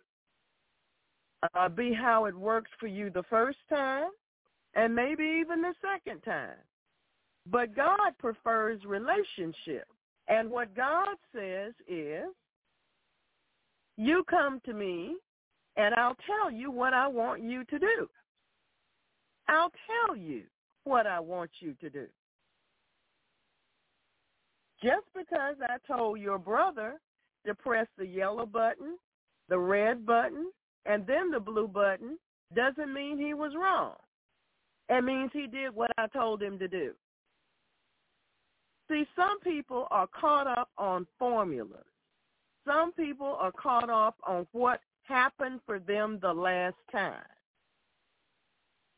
uh, 1.54 1.68
be 1.68 1.92
how 1.92 2.26
it 2.26 2.34
works 2.34 2.70
for 2.78 2.86
you 2.86 3.10
the 3.10 3.22
first 3.24 3.58
time 3.68 4.10
and 4.74 4.94
maybe 4.94 5.24
even 5.40 5.62
the 5.62 5.74
second 5.80 6.20
time. 6.20 6.56
But 7.46 7.74
God 7.74 8.12
prefers 8.18 8.84
relationship. 8.84 9.86
And 10.28 10.50
what 10.50 10.74
God 10.76 11.16
says 11.34 11.72
is, 11.88 12.26
you 13.96 14.24
come 14.28 14.60
to 14.64 14.72
me 14.72 15.16
and 15.76 15.94
I'll 15.94 16.16
tell 16.26 16.50
you 16.50 16.70
what 16.70 16.94
I 16.94 17.06
want 17.08 17.42
you 17.42 17.64
to 17.64 17.78
do. 17.78 18.08
I'll 19.48 19.72
tell 20.06 20.16
you 20.16 20.42
what 20.84 21.06
I 21.06 21.18
want 21.20 21.50
you 21.60 21.74
to 21.80 21.90
do. 21.90 22.06
Just 24.82 25.06
because 25.14 25.56
I 25.62 25.76
told 25.86 26.20
your 26.20 26.38
brother 26.38 26.94
to 27.46 27.54
press 27.54 27.86
the 27.98 28.06
yellow 28.06 28.46
button, 28.46 28.96
the 29.48 29.58
red 29.58 30.06
button, 30.06 30.50
and 30.86 31.06
then 31.06 31.30
the 31.30 31.40
blue 31.40 31.68
button 31.68 32.18
doesn't 32.54 32.92
mean 32.92 33.18
he 33.18 33.34
was 33.34 33.52
wrong. 33.54 33.94
It 34.88 35.04
means 35.04 35.30
he 35.32 35.46
did 35.46 35.74
what 35.74 35.90
I 35.98 36.06
told 36.08 36.42
him 36.42 36.58
to 36.58 36.68
do. 36.68 36.92
See, 38.90 39.06
some 39.14 39.38
people 39.40 39.86
are 39.90 40.08
caught 40.08 40.48
up 40.48 40.68
on 40.76 41.06
formulas. 41.18 41.84
Some 42.66 42.92
people 42.92 43.36
are 43.38 43.52
caught 43.52 43.88
up 43.88 44.16
on 44.26 44.46
what 44.52 44.80
happened 45.04 45.60
for 45.64 45.78
them 45.78 46.18
the 46.20 46.32
last 46.32 46.76
time. 46.90 47.22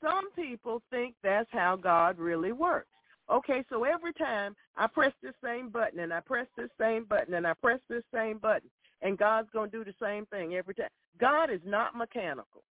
Some 0.02 0.32
people 0.32 0.82
think 0.90 1.14
that's 1.22 1.48
how 1.52 1.76
God 1.76 2.18
really 2.18 2.52
works. 2.52 2.88
Okay, 3.30 3.64
so 3.68 3.84
every 3.84 4.12
time 4.14 4.56
I 4.76 4.86
press 4.86 5.12
this 5.22 5.34
same 5.44 5.68
button 5.68 6.00
and 6.00 6.12
I 6.12 6.20
press 6.20 6.46
this 6.56 6.70
same 6.80 7.04
button 7.04 7.34
and 7.34 7.46
I 7.46 7.54
press 7.54 7.78
this 7.88 8.02
same 8.12 8.38
button, 8.38 8.68
and 9.02 9.18
God's 9.18 9.48
going 9.52 9.70
to 9.70 9.78
do 9.78 9.84
the 9.84 9.94
same 10.00 10.26
thing 10.26 10.54
every 10.54 10.74
time. 10.74 10.88
God 11.20 11.50
is 11.50 11.60
not 11.64 11.96
mechanical. 11.96 12.62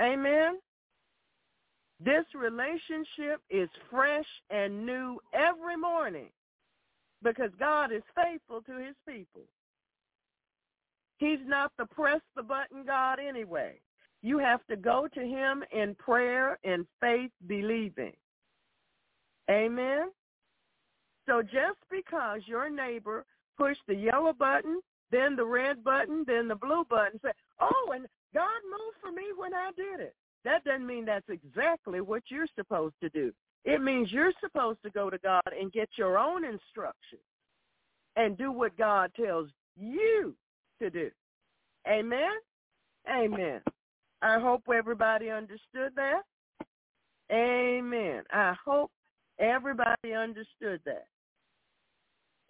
Amen. 0.00 0.58
This 2.00 2.24
relationship 2.34 3.40
is 3.50 3.68
fresh 3.90 4.26
and 4.50 4.84
new 4.84 5.20
every 5.32 5.76
morning 5.76 6.30
because 7.22 7.50
God 7.58 7.92
is 7.92 8.02
faithful 8.14 8.60
to 8.62 8.76
his 8.78 8.96
people. 9.08 9.42
He's 11.18 11.38
not 11.46 11.72
the 11.78 11.86
press 11.86 12.20
the 12.34 12.42
button 12.42 12.84
God 12.84 13.18
anyway. 13.20 13.80
You 14.22 14.38
have 14.38 14.66
to 14.68 14.76
go 14.76 15.06
to 15.14 15.20
him 15.20 15.62
in 15.70 15.94
prayer 15.94 16.58
and 16.64 16.86
faith 17.00 17.30
believing. 17.46 18.14
Amen. 19.50 20.08
So 21.26 21.42
just 21.42 21.78
because 21.90 22.40
your 22.46 22.68
neighbor 22.68 23.24
pushed 23.56 23.82
the 23.86 23.94
yellow 23.94 24.32
button, 24.32 24.80
then 25.10 25.36
the 25.36 25.44
red 25.44 25.84
button, 25.84 26.24
then 26.26 26.48
the 26.48 26.54
blue 26.54 26.84
button, 26.88 27.20
say, 27.22 27.30
oh, 27.60 27.92
and 27.94 28.06
God 28.32 28.60
moved 28.64 28.96
for 29.00 29.12
me 29.12 29.24
when 29.36 29.54
I 29.54 29.70
did 29.76 30.00
it. 30.00 30.14
That 30.44 30.64
doesn't 30.64 30.86
mean 30.86 31.04
that's 31.04 31.28
exactly 31.28 32.00
what 32.00 32.22
you're 32.28 32.48
supposed 32.54 32.94
to 33.02 33.08
do. 33.10 33.32
It 33.64 33.82
means 33.82 34.12
you're 34.12 34.32
supposed 34.40 34.80
to 34.84 34.90
go 34.90 35.08
to 35.08 35.18
God 35.18 35.42
and 35.58 35.72
get 35.72 35.88
your 35.96 36.18
own 36.18 36.44
instructions 36.44 37.22
and 38.16 38.36
do 38.36 38.52
what 38.52 38.76
God 38.76 39.10
tells 39.16 39.48
you 39.76 40.34
to 40.80 40.90
do. 40.90 41.10
Amen? 41.88 42.32
Amen. 43.10 43.60
I 44.22 44.38
hope 44.38 44.62
everybody 44.74 45.30
understood 45.30 45.92
that. 45.96 46.22
Amen. 47.32 48.22
I 48.32 48.54
hope 48.64 48.90
everybody 49.38 50.12
understood 50.14 50.80
that. 50.84 51.06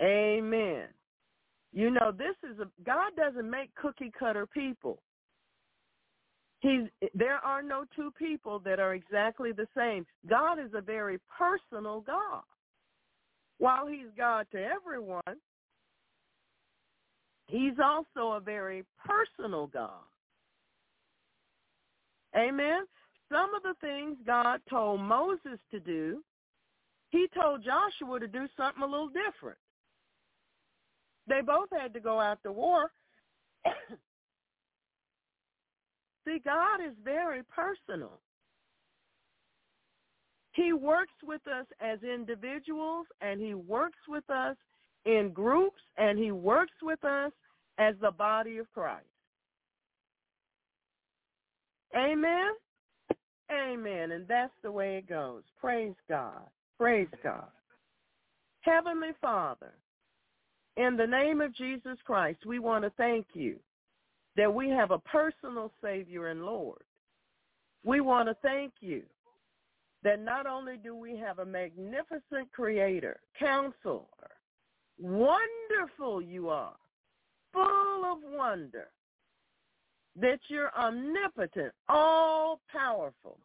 Amen. 0.02 0.88
You 1.72 1.90
know, 1.90 2.12
this 2.16 2.37
is 2.48 2.59
a 2.61 2.68
God 2.85 3.12
doesn't 3.16 3.50
make 3.50 3.74
cookie 3.74 4.12
cutter 4.16 4.46
people. 4.46 5.02
He's 6.61 6.88
there 7.14 7.38
are 7.44 7.62
no 7.62 7.85
two 7.94 8.11
people 8.18 8.59
that 8.61 8.80
are 8.80 8.94
exactly 8.94 9.52
the 9.52 9.66
same. 9.76 10.07
God 10.28 10.59
is 10.59 10.70
a 10.74 10.80
very 10.80 11.18
personal 11.37 12.00
God. 12.00 12.42
While 13.59 13.87
he's 13.87 14.09
God 14.16 14.46
to 14.52 14.59
everyone, 14.59 15.22
he's 17.46 17.78
also 17.83 18.33
a 18.37 18.40
very 18.40 18.85
personal 19.04 19.66
God. 19.66 20.02
Amen. 22.37 22.85
Some 23.30 23.54
of 23.54 23.62
the 23.62 23.74
things 23.80 24.16
God 24.26 24.61
told 24.68 25.00
Moses 25.00 25.59
to 25.70 25.80
do, 25.80 26.22
he 27.11 27.26
told 27.35 27.64
Joshua 27.64 28.20
to 28.20 28.26
do 28.26 28.46
something 28.57 28.83
a 28.83 28.87
little 28.87 29.09
different. 29.09 29.59
They 31.26 31.40
both 31.40 31.68
had 31.72 31.94
to 31.94 32.00
go 32.00 32.20
out 32.20 32.42
to 32.42 32.52
war. 32.52 32.90
See, 36.24 36.38
God 36.44 36.80
is 36.87 36.94
very 37.04 37.42
personal. 37.44 38.20
He 40.52 40.72
works 40.72 41.14
with 41.26 41.40
us 41.46 41.66
as 41.80 41.98
individuals 42.02 43.06
and 43.20 43.40
he 43.40 43.54
works 43.54 43.98
with 44.08 44.28
us 44.30 44.56
in 45.04 45.30
groups 45.34 45.80
and 45.96 46.18
he 46.18 46.30
works 46.30 46.74
with 46.82 47.04
us 47.04 47.32
as 47.78 47.94
the 48.00 48.12
body 48.12 48.58
of 48.58 48.70
Christ. 48.72 49.04
Amen? 51.96 52.52
Amen. 53.52 54.12
And 54.12 54.26
that's 54.28 54.52
the 54.62 54.70
way 54.70 54.96
it 54.96 55.08
goes. 55.08 55.42
Praise 55.60 55.94
God. 56.08 56.42
Praise 56.78 57.08
God. 57.22 57.46
Heavenly 58.60 59.10
Father, 59.20 59.74
in 60.76 60.96
the 60.96 61.06
name 61.06 61.40
of 61.40 61.54
Jesus 61.54 61.98
Christ, 62.04 62.46
we 62.46 62.58
want 62.58 62.84
to 62.84 62.90
thank 62.96 63.26
you 63.32 63.56
that 64.37 64.52
we 64.52 64.68
have 64.68 64.90
a 64.90 64.98
personal 64.98 65.70
Savior 65.82 66.28
and 66.28 66.44
Lord. 66.44 66.82
We 67.84 68.00
want 68.00 68.28
to 68.28 68.37
thank 68.42 68.72
you 68.80 69.02
that 70.02 70.20
not 70.20 70.46
only 70.46 70.76
do 70.76 70.96
we 70.96 71.16
have 71.18 71.38
a 71.38 71.44
magnificent 71.44 72.50
Creator, 72.52 73.20
Counselor, 73.38 74.04
wonderful 74.98 76.20
you 76.20 76.48
are, 76.48 76.74
full 77.52 78.04
of 78.04 78.18
wonder, 78.22 78.88
that 80.20 80.40
you're 80.48 80.72
omnipotent, 80.76 81.72
all-powerful. 81.88 83.38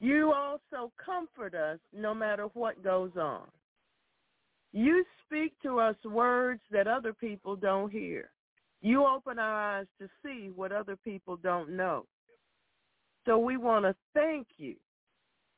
You 0.00 0.32
also 0.32 0.90
comfort 1.04 1.54
us 1.54 1.78
no 1.96 2.14
matter 2.14 2.44
what 2.54 2.82
goes 2.82 3.12
on. 3.16 3.46
You 4.72 5.04
speak 5.26 5.52
to 5.62 5.78
us 5.78 5.96
words 6.04 6.62
that 6.70 6.86
other 6.86 7.12
people 7.12 7.56
don't 7.56 7.90
hear. 7.90 8.30
You 8.80 9.06
open 9.06 9.38
our 9.38 9.78
eyes 9.78 9.86
to 10.00 10.08
see 10.24 10.50
what 10.54 10.72
other 10.72 10.96
people 10.96 11.36
don't 11.36 11.76
know. 11.76 12.06
So 13.26 13.38
we 13.38 13.56
want 13.56 13.84
to 13.84 13.94
thank 14.14 14.46
you 14.56 14.76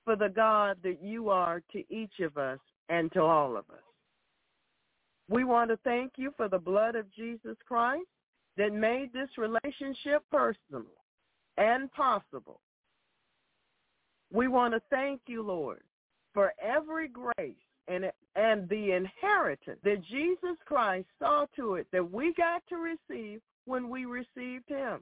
for 0.04 0.16
the 0.16 0.28
God 0.28 0.76
that 0.82 1.02
you 1.02 1.30
are 1.30 1.62
to 1.72 1.84
each 1.88 2.20
of 2.20 2.36
us 2.36 2.58
and 2.88 3.10
to 3.12 3.22
all 3.22 3.56
of 3.56 3.64
us. 3.70 3.82
We 5.28 5.44
want 5.44 5.70
to 5.70 5.78
thank 5.78 6.12
you 6.16 6.34
for 6.36 6.48
the 6.48 6.58
blood 6.58 6.96
of 6.96 7.10
Jesus 7.14 7.56
Christ 7.66 8.04
that 8.58 8.74
made 8.74 9.12
this 9.12 9.30
relationship 9.38 10.22
personal 10.30 10.84
and 11.56 11.90
possible. 11.92 12.60
We 14.30 14.48
want 14.48 14.74
to 14.74 14.82
thank 14.90 15.22
you, 15.26 15.42
Lord, 15.42 15.82
for 16.34 16.52
every 16.62 17.08
grace 17.08 17.54
and, 17.88 18.10
and 18.36 18.68
the 18.68 18.92
inheritance 18.92 19.78
that 19.82 20.04
Jesus 20.10 20.56
Christ 20.66 21.06
saw 21.18 21.46
to 21.56 21.74
it 21.74 21.86
that 21.92 22.10
we 22.10 22.32
got 22.34 22.62
to 22.68 22.76
receive 22.76 23.40
when 23.66 23.88
we 23.88 24.04
received 24.04 24.68
him. 24.68 25.00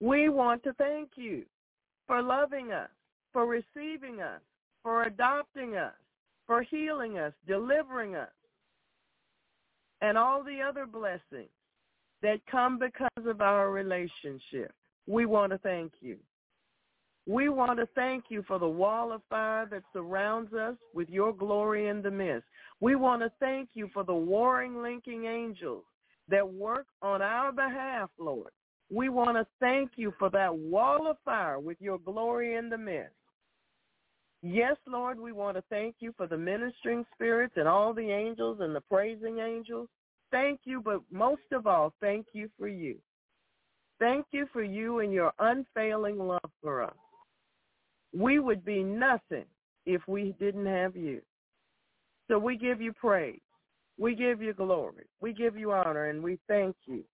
We 0.00 0.28
want 0.28 0.62
to 0.64 0.72
thank 0.74 1.10
you 1.16 1.44
for 2.06 2.22
loving 2.22 2.72
us, 2.72 2.90
for 3.32 3.46
receiving 3.46 4.20
us, 4.20 4.40
for 4.82 5.04
adopting 5.04 5.76
us, 5.76 5.94
for 6.46 6.62
healing 6.62 7.18
us, 7.18 7.32
delivering 7.46 8.16
us, 8.16 8.28
and 10.00 10.18
all 10.18 10.42
the 10.42 10.60
other 10.60 10.86
blessings 10.86 11.50
that 12.22 12.40
come 12.50 12.78
because 12.78 13.26
of 13.26 13.40
our 13.40 13.70
relationship. 13.70 14.72
We 15.06 15.26
want 15.26 15.52
to 15.52 15.58
thank 15.58 15.92
you. 16.00 16.16
We 17.26 17.48
want 17.48 17.78
to 17.78 17.86
thank 17.94 18.24
you 18.28 18.42
for 18.48 18.58
the 18.58 18.68
wall 18.68 19.12
of 19.12 19.22
fire 19.30 19.66
that 19.70 19.84
surrounds 19.92 20.52
us 20.54 20.74
with 20.92 21.08
your 21.08 21.32
glory 21.32 21.88
in 21.88 22.02
the 22.02 22.10
midst. 22.10 22.46
We 22.80 22.96
want 22.96 23.22
to 23.22 23.30
thank 23.38 23.70
you 23.74 23.88
for 23.94 24.02
the 24.02 24.14
warring 24.14 24.82
linking 24.82 25.26
angels 25.26 25.84
that 26.28 26.48
work 26.48 26.86
on 27.00 27.22
our 27.22 27.52
behalf, 27.52 28.10
Lord. 28.18 28.50
We 28.90 29.08
want 29.08 29.36
to 29.36 29.46
thank 29.60 29.92
you 29.96 30.12
for 30.18 30.30
that 30.30 30.54
wall 30.54 31.08
of 31.08 31.16
fire 31.24 31.60
with 31.60 31.76
your 31.80 31.98
glory 31.98 32.56
in 32.56 32.68
the 32.68 32.78
midst. 32.78 33.14
Yes, 34.42 34.76
Lord, 34.88 35.20
we 35.20 35.30
want 35.30 35.56
to 35.56 35.62
thank 35.70 35.96
you 36.00 36.12
for 36.16 36.26
the 36.26 36.36
ministering 36.36 37.06
spirits 37.14 37.54
and 37.56 37.68
all 37.68 37.94
the 37.94 38.10
angels 38.10 38.58
and 38.60 38.74
the 38.74 38.80
praising 38.80 39.38
angels. 39.38 39.88
Thank 40.32 40.60
you, 40.64 40.80
but 40.80 41.00
most 41.12 41.42
of 41.52 41.68
all, 41.68 41.94
thank 42.00 42.26
you 42.32 42.50
for 42.58 42.66
you. 42.66 42.96
Thank 44.00 44.26
you 44.32 44.48
for 44.52 44.64
you 44.64 44.98
and 44.98 45.12
your 45.12 45.32
unfailing 45.38 46.18
love 46.18 46.50
for 46.60 46.82
us. 46.82 46.96
We 48.16 48.38
would 48.38 48.64
be 48.64 48.82
nothing 48.82 49.44
if 49.86 50.02
we 50.06 50.34
didn't 50.38 50.66
have 50.66 50.96
you. 50.96 51.22
So 52.28 52.38
we 52.38 52.56
give 52.56 52.80
you 52.80 52.92
praise. 52.92 53.40
We 53.98 54.14
give 54.14 54.40
you 54.40 54.54
glory. 54.54 55.04
We 55.20 55.32
give 55.32 55.56
you 55.56 55.72
honor 55.72 56.06
and 56.06 56.22
we 56.22 56.38
thank 56.48 56.76
you. 56.86 57.04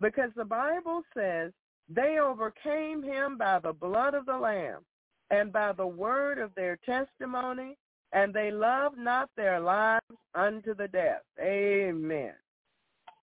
Because 0.00 0.30
the 0.36 0.44
Bible 0.44 1.02
says 1.16 1.52
they 1.88 2.18
overcame 2.20 3.02
him 3.02 3.38
by 3.38 3.58
the 3.58 3.72
blood 3.72 4.14
of 4.14 4.26
the 4.26 4.36
Lamb 4.36 4.84
and 5.30 5.52
by 5.52 5.72
the 5.72 5.86
word 5.86 6.38
of 6.38 6.54
their 6.54 6.78
testimony, 6.86 7.76
and 8.12 8.32
they 8.32 8.50
loved 8.50 8.96
not 8.96 9.28
their 9.36 9.60
lives 9.60 10.04
unto 10.34 10.74
the 10.74 10.88
death. 10.88 11.22
Amen. 11.40 12.32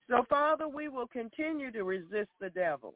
So, 0.10 0.24
Father, 0.30 0.67
we 0.67 0.88
will 0.88 1.08
continue 1.08 1.71
to 1.71 1.84
resist 1.84 2.30
the 2.39 2.52
devil. 2.52 2.93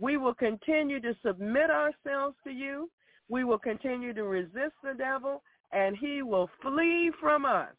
We 0.00 0.16
will 0.16 0.34
continue 0.34 1.00
to 1.00 1.14
submit 1.24 1.70
ourselves 1.70 2.36
to 2.44 2.50
you. 2.50 2.90
We 3.32 3.44
will 3.44 3.58
continue 3.58 4.12
to 4.12 4.24
resist 4.24 4.74
the 4.84 4.92
devil, 4.92 5.42
and 5.72 5.96
he 5.96 6.20
will 6.20 6.50
flee 6.60 7.10
from 7.18 7.46
us. 7.46 7.72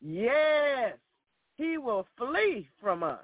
Yes, 0.00 0.96
he 1.54 1.78
will 1.78 2.04
flee 2.18 2.68
from 2.80 3.04
us. 3.04 3.22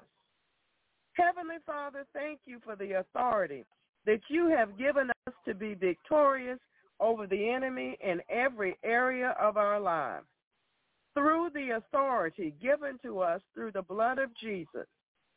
Heavenly 1.11 1.57
Father, 1.65 2.05
thank 2.13 2.39
you 2.45 2.61
for 2.63 2.77
the 2.77 2.99
authority 2.99 3.65
that 4.05 4.21
you 4.29 4.47
have 4.47 4.77
given 4.77 5.11
us 5.27 5.33
to 5.45 5.53
be 5.53 5.73
victorious 5.73 6.59
over 7.01 7.27
the 7.27 7.49
enemy 7.49 7.97
in 8.01 8.21
every 8.29 8.77
area 8.85 9.35
of 9.37 9.57
our 9.57 9.81
lives. 9.81 10.27
Through 11.13 11.49
the 11.53 11.71
authority 11.71 12.53
given 12.61 12.97
to 13.03 13.19
us 13.19 13.41
through 13.53 13.73
the 13.73 13.81
blood 13.81 14.17
of 14.17 14.29
Jesus, 14.37 14.87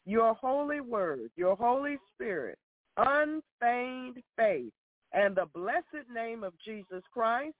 your 0.06 0.34
holy 0.34 0.80
word, 0.80 1.32
your 1.34 1.56
Holy 1.56 1.98
Spirit, 2.14 2.58
unfeigned 2.96 4.22
faith, 4.36 4.72
and 5.12 5.36
the 5.36 5.46
blessed 5.54 6.08
name 6.12 6.42
of 6.42 6.52
Jesus 6.64 7.02
Christ, 7.12 7.54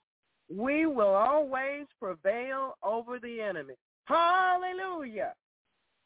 we 0.50 0.86
will 0.86 1.14
always 1.14 1.86
prevail 2.00 2.76
over 2.82 3.18
the 3.18 3.40
enemy. 3.40 3.74
Hallelujah. 4.04 5.34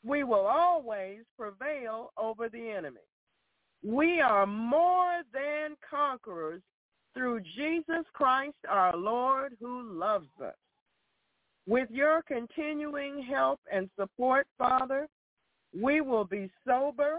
We 0.05 0.25
will 0.25 0.47
always 0.47 1.21
prevail 1.39 2.13
over 2.17 2.49
the 2.49 2.71
enemy. 2.71 3.01
We 3.83 4.21
are 4.21 4.47
more 4.47 5.23
than 5.33 5.77
conquerors 5.89 6.63
through 7.15 7.41
Jesus 7.57 8.05
Christ 8.13 8.57
our 8.69 8.97
Lord 8.97 9.57
who 9.61 9.99
loves 9.99 10.29
us. 10.45 10.55
With 11.67 11.91
your 11.91 12.23
continuing 12.23 13.23
help 13.23 13.59
and 13.73 13.89
support, 13.99 14.47
Father, 14.59 15.09
we 15.75 16.01
will 16.01 16.25
be 16.25 16.51
sober 16.67 17.19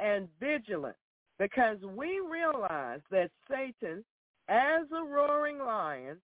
and 0.00 0.28
vigilant 0.40 0.96
because 1.38 1.78
we 1.96 2.20
realize 2.20 3.00
that 3.10 3.30
Satan, 3.50 4.04
as 4.48 4.82
a 4.92 5.04
roaring 5.04 5.58
lion, 5.58 6.16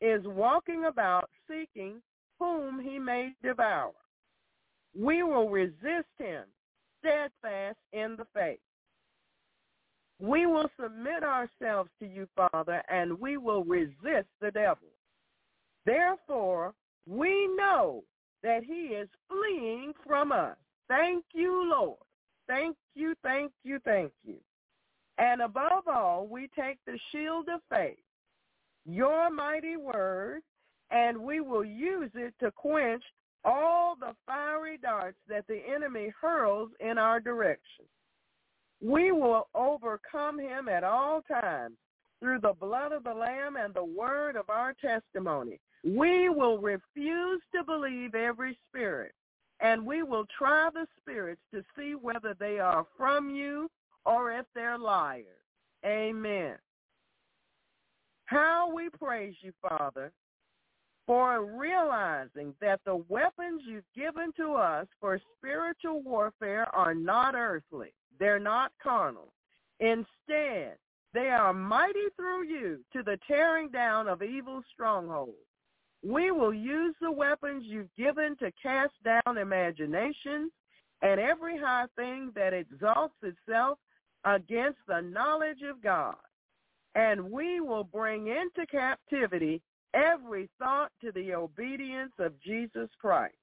is 0.00 0.22
walking 0.24 0.84
about 0.86 1.28
seeking 1.48 2.00
whom 2.38 2.80
he 2.80 2.98
may 2.98 3.32
devour. 3.42 3.92
We 4.96 5.22
will 5.22 5.48
resist 5.48 6.08
him 6.18 6.44
steadfast 6.98 7.78
in 7.92 8.16
the 8.16 8.26
faith. 8.34 8.60
We 10.20 10.46
will 10.46 10.68
submit 10.80 11.22
ourselves 11.22 11.90
to 11.98 12.06
you, 12.06 12.28
Father, 12.36 12.82
and 12.90 13.18
we 13.18 13.38
will 13.38 13.64
resist 13.64 14.28
the 14.40 14.50
devil. 14.52 14.88
Therefore, 15.86 16.74
we 17.06 17.48
know 17.56 18.04
that 18.42 18.62
he 18.64 18.94
is 18.94 19.08
fleeing 19.28 19.92
from 20.06 20.32
us. 20.32 20.56
Thank 20.88 21.24
you, 21.32 21.70
Lord. 21.70 21.98
Thank 22.46 22.76
you, 22.94 23.14
thank 23.22 23.52
you, 23.64 23.78
thank 23.84 24.12
you. 24.24 24.36
And 25.20 25.42
above 25.42 25.86
all, 25.86 26.26
we 26.26 26.48
take 26.58 26.78
the 26.86 26.98
shield 27.12 27.46
of 27.54 27.60
faith, 27.68 27.98
your 28.86 29.30
mighty 29.30 29.76
word, 29.76 30.40
and 30.90 31.18
we 31.18 31.40
will 31.40 31.64
use 31.64 32.10
it 32.14 32.32
to 32.40 32.50
quench 32.50 33.02
all 33.44 33.96
the 34.00 34.14
fiery 34.26 34.78
darts 34.78 35.18
that 35.28 35.46
the 35.46 35.60
enemy 35.72 36.10
hurls 36.18 36.70
in 36.80 36.96
our 36.96 37.20
direction. 37.20 37.84
We 38.82 39.12
will 39.12 39.48
overcome 39.54 40.38
him 40.38 40.70
at 40.70 40.84
all 40.84 41.20
times 41.22 41.76
through 42.20 42.40
the 42.40 42.54
blood 42.58 42.92
of 42.92 43.04
the 43.04 43.12
Lamb 43.12 43.56
and 43.56 43.74
the 43.74 43.84
word 43.84 44.36
of 44.36 44.48
our 44.48 44.72
testimony. 44.72 45.60
We 45.84 46.30
will 46.30 46.58
refuse 46.58 47.42
to 47.54 47.62
believe 47.62 48.14
every 48.14 48.58
spirit, 48.68 49.12
and 49.60 49.84
we 49.84 50.02
will 50.02 50.24
try 50.36 50.70
the 50.72 50.86
spirits 50.98 51.42
to 51.52 51.62
see 51.76 51.94
whether 51.94 52.34
they 52.38 52.58
are 52.58 52.86
from 52.96 53.28
you 53.28 53.70
or 54.04 54.32
if 54.32 54.46
they're 54.54 54.78
liars. 54.78 55.26
Amen. 55.84 56.56
How 58.26 58.72
we 58.72 58.88
praise 58.90 59.34
you, 59.40 59.52
Father, 59.60 60.12
for 61.06 61.44
realizing 61.44 62.54
that 62.60 62.80
the 62.84 63.02
weapons 63.08 63.62
you've 63.66 63.82
given 63.96 64.32
to 64.36 64.54
us 64.54 64.86
for 65.00 65.20
spiritual 65.36 66.02
warfare 66.02 66.72
are 66.74 66.94
not 66.94 67.34
earthly. 67.34 67.92
They're 68.20 68.38
not 68.38 68.70
carnal. 68.82 69.32
Instead, 69.80 70.76
they 71.12 71.28
are 71.30 71.52
mighty 71.52 72.06
through 72.14 72.44
you 72.44 72.80
to 72.92 73.02
the 73.02 73.18
tearing 73.26 73.70
down 73.70 74.06
of 74.06 74.22
evil 74.22 74.62
strongholds. 74.72 75.34
We 76.04 76.30
will 76.30 76.54
use 76.54 76.94
the 77.00 77.10
weapons 77.10 77.64
you've 77.66 77.94
given 77.98 78.36
to 78.36 78.52
cast 78.62 78.94
down 79.04 79.38
imaginations 79.38 80.52
and 81.02 81.18
every 81.18 81.58
high 81.58 81.86
thing 81.96 82.30
that 82.34 82.54
exalts 82.54 83.16
itself 83.22 83.78
against 84.24 84.78
the 84.86 85.00
knowledge 85.00 85.62
of 85.68 85.82
God. 85.82 86.16
And 86.94 87.30
we 87.30 87.60
will 87.60 87.84
bring 87.84 88.26
into 88.28 88.66
captivity 88.70 89.62
every 89.94 90.48
thought 90.58 90.90
to 91.00 91.12
the 91.12 91.34
obedience 91.34 92.12
of 92.18 92.40
Jesus 92.42 92.88
Christ. 93.00 93.34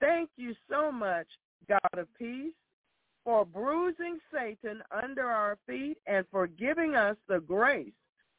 Thank 0.00 0.30
you 0.36 0.54
so 0.70 0.92
much, 0.92 1.26
God 1.68 1.98
of 1.98 2.06
peace, 2.18 2.52
for 3.24 3.44
bruising 3.44 4.18
Satan 4.32 4.82
under 5.02 5.26
our 5.26 5.58
feet 5.66 5.96
and 6.06 6.24
for 6.30 6.46
giving 6.46 6.94
us 6.94 7.16
the 7.28 7.40
grace 7.40 7.92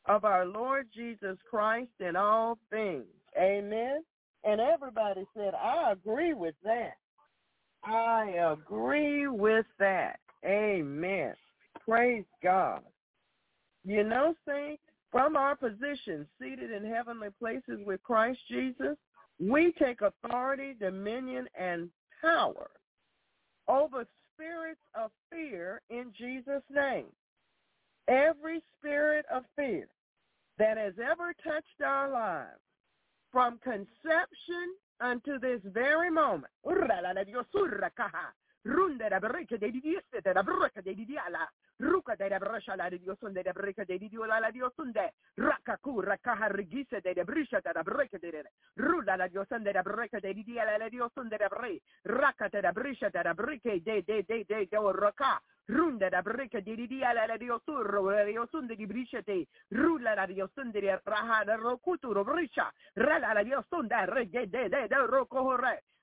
of 0.06 0.24
our 0.24 0.46
Lord 0.46 0.88
Jesus 0.96 1.38
Christ 1.50 1.92
in 2.00 2.16
all 2.16 2.58
things. 2.70 3.06
Amen. 3.38 4.04
And 4.44 4.62
everybody 4.62 5.26
said, 5.36 5.54
I 5.54 5.92
agree 5.92 6.34
with 6.34 6.56
that. 6.64 6.94
I 7.84 8.54
agree 8.54 9.28
with 9.28 9.66
that. 9.80 10.20
Amen. 10.46 11.34
Praise 11.88 12.26
God. 12.44 12.82
You 13.86 14.04
know, 14.04 14.36
saints, 14.48 14.82
from 15.12 15.38
our 15.38 15.56
position 15.56 16.28
seated 16.40 16.72
in 16.72 16.86
heavenly 16.86 17.30
places 17.40 17.80
with 17.86 18.04
Christ 18.04 18.40
Jesus, 18.50 18.98
we 19.40 19.74
take 19.80 20.02
authority, 20.02 20.76
dominion, 20.78 21.48
and 21.58 21.90
power 22.22 22.70
over 23.70 24.06
spirits 24.34 24.82
of 24.96 25.12
fear 25.32 25.82
in 25.90 26.12
Jesus' 26.18 26.64
name. 26.70 27.06
Every 28.10 28.62
spirit 28.78 29.26
of 29.34 29.44
fear 29.56 29.88
that 30.60 30.78
has 30.78 30.94
ever 31.00 31.34
touched 31.44 31.82
our 31.86 32.10
lives 32.12 32.60
from 33.32 33.60
conception 33.64 34.76
unto 35.00 35.40
this 35.40 35.62
very 35.66 36.10
moment. 36.10 36.52
Ruka 41.80 42.16
de 42.16 42.30
de 42.30 42.40
brasha 42.40 42.76
la 42.76 42.90
de 42.90 43.00
Dios 43.00 43.20
de 43.20 43.52
breca 43.54 43.86
de 43.86 44.00
Dio 44.00 44.26
la 44.26 44.40
la 44.40 44.52
Dios 44.52 44.74
de 44.78 45.14
rakaku 45.38 46.02
rakaha 46.02 46.50
regise 46.50 47.02
de 47.02 47.24
brisha 47.24 47.62
de 47.62 47.84
breca 47.84 48.18
de 48.18 48.44
rula 48.76 49.18
la 49.18 49.28
Dios 49.28 49.48
de 49.50 49.82
breca 49.84 50.20
de 50.20 50.34
Dio 50.34 50.64
la 50.66 50.78
la 50.78 50.90
Dios 50.90 51.12
de 51.16 51.38
bre 51.50 51.82
raka 52.04 52.50
de 52.50 52.72
brisha 52.72 53.10
de 53.10 53.34
breca 53.34 53.70
de 53.70 54.04
de 54.04 54.24
de 54.24 54.46
de 54.46 54.66
de 54.66 54.92
raka 54.94 55.42
runda 55.68 56.10
da 56.10 56.22
breca 56.22 56.62
di 56.62 56.88
dia 56.88 57.14
la 57.14 57.38
dio 57.38 57.60
surro 57.66 58.10
la 58.10 58.24
dio 58.24 58.48
sunde 58.48 58.76
di 58.76 58.86
briscete 58.86 59.48
rulla 59.70 60.16
la 60.16 60.26
dio 60.26 60.50
sunde 60.54 60.80
di 60.80 60.88
raha 60.88 61.44
da 61.44 61.56
rokuturo 61.56 62.24
briscia 62.24 62.72
rala 62.96 63.34
la 63.34 63.44
dio 63.44 63.66
sunde 63.70 64.06
re 64.06 64.30
de 64.30 64.48
de 64.48 64.70
de 64.70 64.88
roko 65.08 65.42
hore 65.42 65.84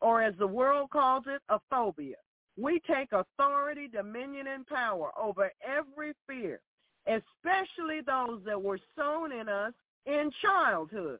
or 0.00 0.22
as 0.22 0.34
the 0.38 0.46
world 0.46 0.90
calls 0.90 1.24
it, 1.26 1.40
a 1.48 1.58
phobia. 1.70 2.16
We 2.56 2.80
take 2.88 3.08
authority, 3.12 3.88
dominion, 3.88 4.46
and 4.46 4.66
power 4.66 5.10
over 5.20 5.50
every 5.66 6.12
fear, 6.28 6.60
especially 7.06 8.00
those 8.06 8.40
that 8.46 8.60
were 8.60 8.78
sown 8.96 9.32
in 9.32 9.48
us 9.48 9.72
in 10.06 10.30
childhood. 10.42 11.18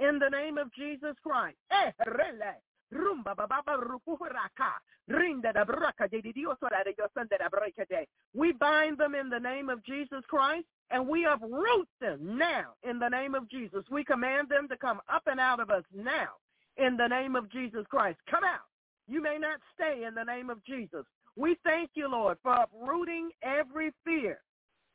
In 0.00 0.18
the 0.18 0.28
name 0.28 0.58
of 0.58 0.72
Jesus 0.74 1.14
Christ. 1.22 1.56
We 8.34 8.52
bind 8.52 8.98
them 8.98 9.14
in 9.14 9.30
the 9.30 9.40
name 9.40 9.68
of 9.68 9.84
Jesus 9.84 10.22
Christ 10.28 10.66
and 10.90 11.08
we 11.08 11.24
uproot 11.24 11.88
them 12.00 12.38
now 12.38 12.74
in 12.82 12.98
the 12.98 13.08
name 13.08 13.34
of 13.34 13.48
Jesus. 13.48 13.84
We 13.90 14.04
command 14.04 14.48
them 14.48 14.68
to 14.68 14.76
come 14.76 15.00
up 15.12 15.22
and 15.26 15.40
out 15.40 15.60
of 15.60 15.70
us 15.70 15.84
now 15.94 16.28
in 16.76 16.96
the 16.96 17.06
name 17.06 17.36
of 17.36 17.50
Jesus 17.50 17.84
Christ. 17.88 18.18
Come 18.30 18.44
out. 18.44 18.66
You 19.06 19.22
may 19.22 19.38
not 19.38 19.60
stay 19.74 20.04
in 20.06 20.14
the 20.14 20.24
name 20.24 20.50
of 20.50 20.64
Jesus. 20.64 21.04
We 21.36 21.56
thank 21.64 21.90
you, 21.94 22.08
Lord, 22.10 22.38
for 22.42 22.52
uprooting 22.52 23.30
every 23.42 23.92
fear, 24.04 24.38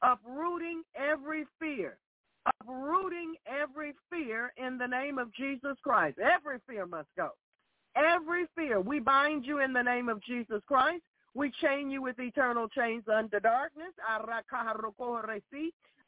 uprooting 0.01 0.83
every 0.95 1.45
fear, 1.59 1.97
uprooting 2.45 3.35
every 3.45 3.93
fear 4.09 4.53
in 4.57 4.77
the 4.77 4.87
name 4.87 5.17
of 5.17 5.33
Jesus 5.33 5.77
Christ. 5.83 6.17
Every 6.19 6.57
fear 6.67 6.85
must 6.85 7.09
go. 7.17 7.29
Every 7.95 8.45
fear. 8.55 8.79
We 8.79 8.99
bind 8.99 9.45
you 9.45 9.59
in 9.59 9.73
the 9.73 9.81
name 9.83 10.09
of 10.09 10.21
Jesus 10.23 10.61
Christ. 10.67 11.03
We 11.33 11.51
chain 11.61 11.91
you 11.91 12.01
with 12.01 12.19
eternal 12.19 12.67
chains 12.67 13.03
under 13.13 13.39
darkness. 13.39 13.93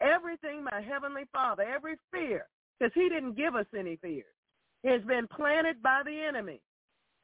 Everything, 0.00 0.64
my 0.64 0.80
heavenly 0.80 1.22
Father, 1.32 1.62
every 1.62 1.96
fear, 2.12 2.46
because 2.78 2.92
he 2.94 3.08
didn't 3.08 3.36
give 3.36 3.54
us 3.54 3.66
any 3.76 3.96
fear, 3.96 4.24
has 4.84 5.02
been 5.02 5.26
planted 5.28 5.82
by 5.82 6.02
the 6.04 6.22
enemy. 6.26 6.60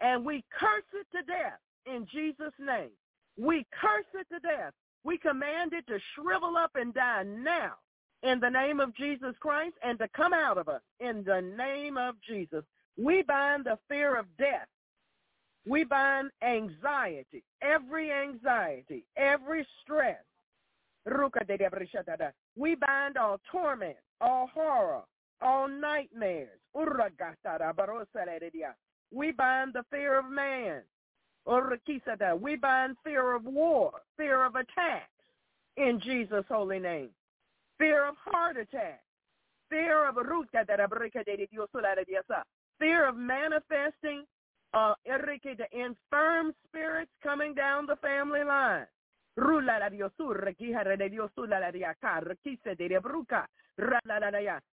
And 0.01 0.25
we 0.25 0.44
curse 0.59 0.85
it 0.92 1.07
to 1.16 1.22
death 1.25 1.59
in 1.87 2.07
Jesus' 2.12 2.53
name. 2.59 2.90
We 3.38 3.66
curse 3.81 4.07
it 4.14 4.27
to 4.33 4.40
death. 4.40 4.72
We 5.05 5.18
command 5.18 5.72
it 5.72 5.87
to 5.87 5.99
shrivel 6.14 6.57
up 6.57 6.72
and 6.75 6.92
die 6.92 7.22
now 7.25 7.72
in 8.22 8.40
the 8.40 8.51
name 8.51 8.81
of 8.81 8.94
Jesus 8.96 9.35
Christ 9.40 9.75
and 9.83 9.99
to 9.99 10.09
come 10.16 10.33
out 10.33 10.59
of 10.59 10.68
us 10.68 10.83
in 11.01 11.22
the 11.25 11.40
name 11.57 11.96
of 11.96 12.16
Jesus. 12.29 12.64
We 12.96 13.22
bind 13.22 13.64
the 13.64 13.79
fear 13.88 14.18
of 14.18 14.27
death 14.38 14.66
we 15.66 15.83
bind 15.85 16.31
anxiety, 16.42 17.42
every 17.61 18.12
anxiety, 18.12 19.05
every 19.16 19.66
stress. 19.83 20.22
We 22.57 22.74
bind 22.76 23.16
all 23.16 23.40
torment, 23.50 23.96
all 24.20 24.48
horror, 24.55 25.02
all 25.42 25.68
nightmares. 25.68 26.59
We 29.12 29.33
bind 29.33 29.72
the 29.72 29.85
fear 29.90 30.18
of 30.18 30.31
man. 30.31 30.83
We 32.40 32.57
bind 32.57 32.96
fear 33.05 33.35
of 33.35 33.44
war, 33.44 33.92
fear 34.16 34.44
of 34.44 34.55
attacks 34.55 35.11
in 35.76 36.00
Jesus' 36.00 36.44
holy 36.48 36.79
name. 36.79 37.11
Fear 37.79 38.09
of 38.09 38.14
heart 38.24 38.57
attack, 38.57 39.02
fear 39.68 40.09
of 40.09 40.16
fear 42.79 43.09
of 43.09 43.16
manifesting 43.16 44.24
uh, 44.77 44.95
Enrique, 45.07 45.55
the 45.55 45.67
infirm 45.73 46.53
spirits 46.69 47.11
coming 47.23 47.55
down 47.55 47.87
the 47.87 47.97
family 47.97 48.45
line. 48.45 48.87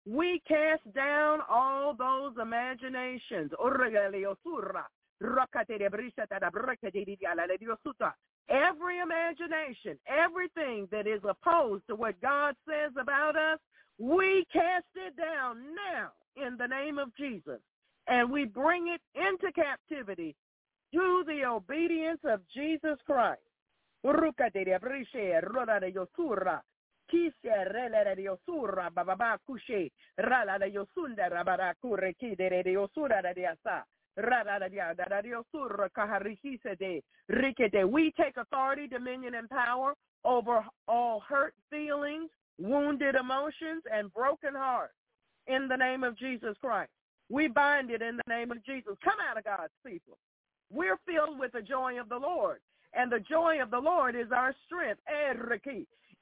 We 0.06 0.42
cast 0.48 0.94
down 0.96 1.40
all 1.50 1.94
those 1.98 2.34
imaginations. 2.42 3.52
Every 8.52 9.00
imagination, 9.00 10.00
everything 10.08 10.88
that 10.92 11.08
is 11.08 11.22
opposed 11.24 11.84
to 11.88 11.96
what 11.96 12.22
God 12.22 12.56
says 12.68 12.92
about 13.00 13.36
us, 13.36 13.60
we 13.98 14.46
cast 14.52 14.86
it 14.96 15.16
down 15.18 15.58
now 15.76 16.12
in 16.36 16.58
the 16.58 16.68
name 16.68 16.98
of 16.98 17.16
Jesus 17.18 17.60
and 18.10 18.32
we 18.32 18.46
bring 18.46 18.88
it 18.88 19.02
into 19.16 19.52
captivity 19.54 20.36
to 20.94 21.24
the 21.28 21.46
obedience 21.46 22.20
of 22.24 22.42
Jesus 22.54 22.98
Christ. 23.06 23.42
We 24.04 24.12
take 38.18 38.38
authority, 38.38 38.88
dominion, 38.88 39.36
and 39.36 39.50
power 39.50 39.94
over 40.26 40.66
all 40.88 41.22
hurt 41.28 41.54
feelings, 41.70 42.30
wounded 42.58 43.16
emotions, 43.16 43.84
and 43.92 44.14
broken 44.14 44.56
hearts 44.56 44.94
in 45.48 45.68
the 45.68 45.76
name 45.78 46.04
of 46.04 46.18
Jesus 46.18 46.56
Christ. 46.62 46.92
We 47.30 47.48
bind 47.48 47.92
it 47.92 48.02
in 48.02 48.18
the 48.18 48.24
name 48.28 48.52
of 48.52 48.64
Jesus. 48.66 48.94
Come 49.04 49.18
out 49.30 49.38
of 49.38 49.44
God's 49.44 49.74
people. 49.86 50.18
We're 50.72 50.98
filled 51.06 51.40
with 51.40 51.52
the 51.52 51.62
joy 51.62 52.00
of 52.00 52.10
the 52.10 52.18
Lord. 52.18 52.60
And 52.94 53.12
the 53.12 53.20
joy 53.20 53.62
of 53.62 53.70
the 53.70 53.80
Lord 53.80 54.16
is 54.16 54.32
our 54.36 54.56
strength. 54.66 55.00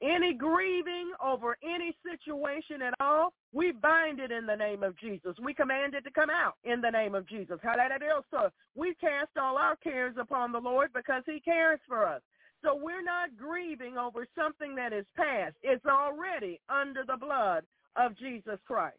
Any 0.00 0.32
grieving 0.34 1.10
over 1.24 1.56
any 1.64 1.96
situation 2.06 2.82
at 2.82 2.94
all, 3.00 3.32
we 3.52 3.72
bind 3.72 4.20
it 4.20 4.30
in 4.30 4.46
the 4.46 4.54
name 4.54 4.82
of 4.82 4.96
Jesus. 4.98 5.34
We 5.42 5.54
command 5.54 5.94
it 5.94 6.04
to 6.04 6.10
come 6.10 6.30
out 6.30 6.54
in 6.62 6.80
the 6.80 6.90
name 6.90 7.14
of 7.14 7.26
Jesus. 7.26 7.58
How 7.62 7.74
that 7.76 8.02
is. 8.02 8.52
We 8.76 8.94
cast 9.00 9.30
all 9.40 9.56
our 9.56 9.76
cares 9.76 10.14
upon 10.20 10.52
the 10.52 10.60
Lord 10.60 10.92
because 10.94 11.22
he 11.26 11.40
cares 11.40 11.80
for 11.88 12.06
us. 12.06 12.20
So 12.62 12.76
we're 12.76 13.02
not 13.02 13.36
grieving 13.36 13.96
over 13.96 14.26
something 14.36 14.74
that 14.76 14.92
is 14.92 15.06
past. 15.16 15.54
It's 15.62 15.86
already 15.86 16.60
under 16.68 17.04
the 17.06 17.16
blood 17.16 17.64
of 17.96 18.16
Jesus 18.18 18.58
Christ. 18.66 18.98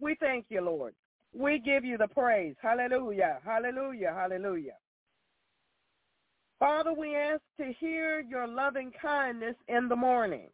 We 0.00 0.16
thank 0.18 0.46
you, 0.48 0.62
Lord. 0.62 0.94
We 1.36 1.58
give 1.58 1.84
you 1.84 1.96
the 1.96 2.08
praise. 2.08 2.56
Hallelujah. 2.60 3.38
Hallelujah. 3.44 4.12
Hallelujah. 4.14 4.76
Father, 6.58 6.92
we 6.92 7.16
ask 7.16 7.40
to 7.58 7.72
hear 7.78 8.20
your 8.20 8.46
loving 8.46 8.92
kindness 9.00 9.56
in 9.68 9.88
the 9.88 9.96
morning. 9.96 10.48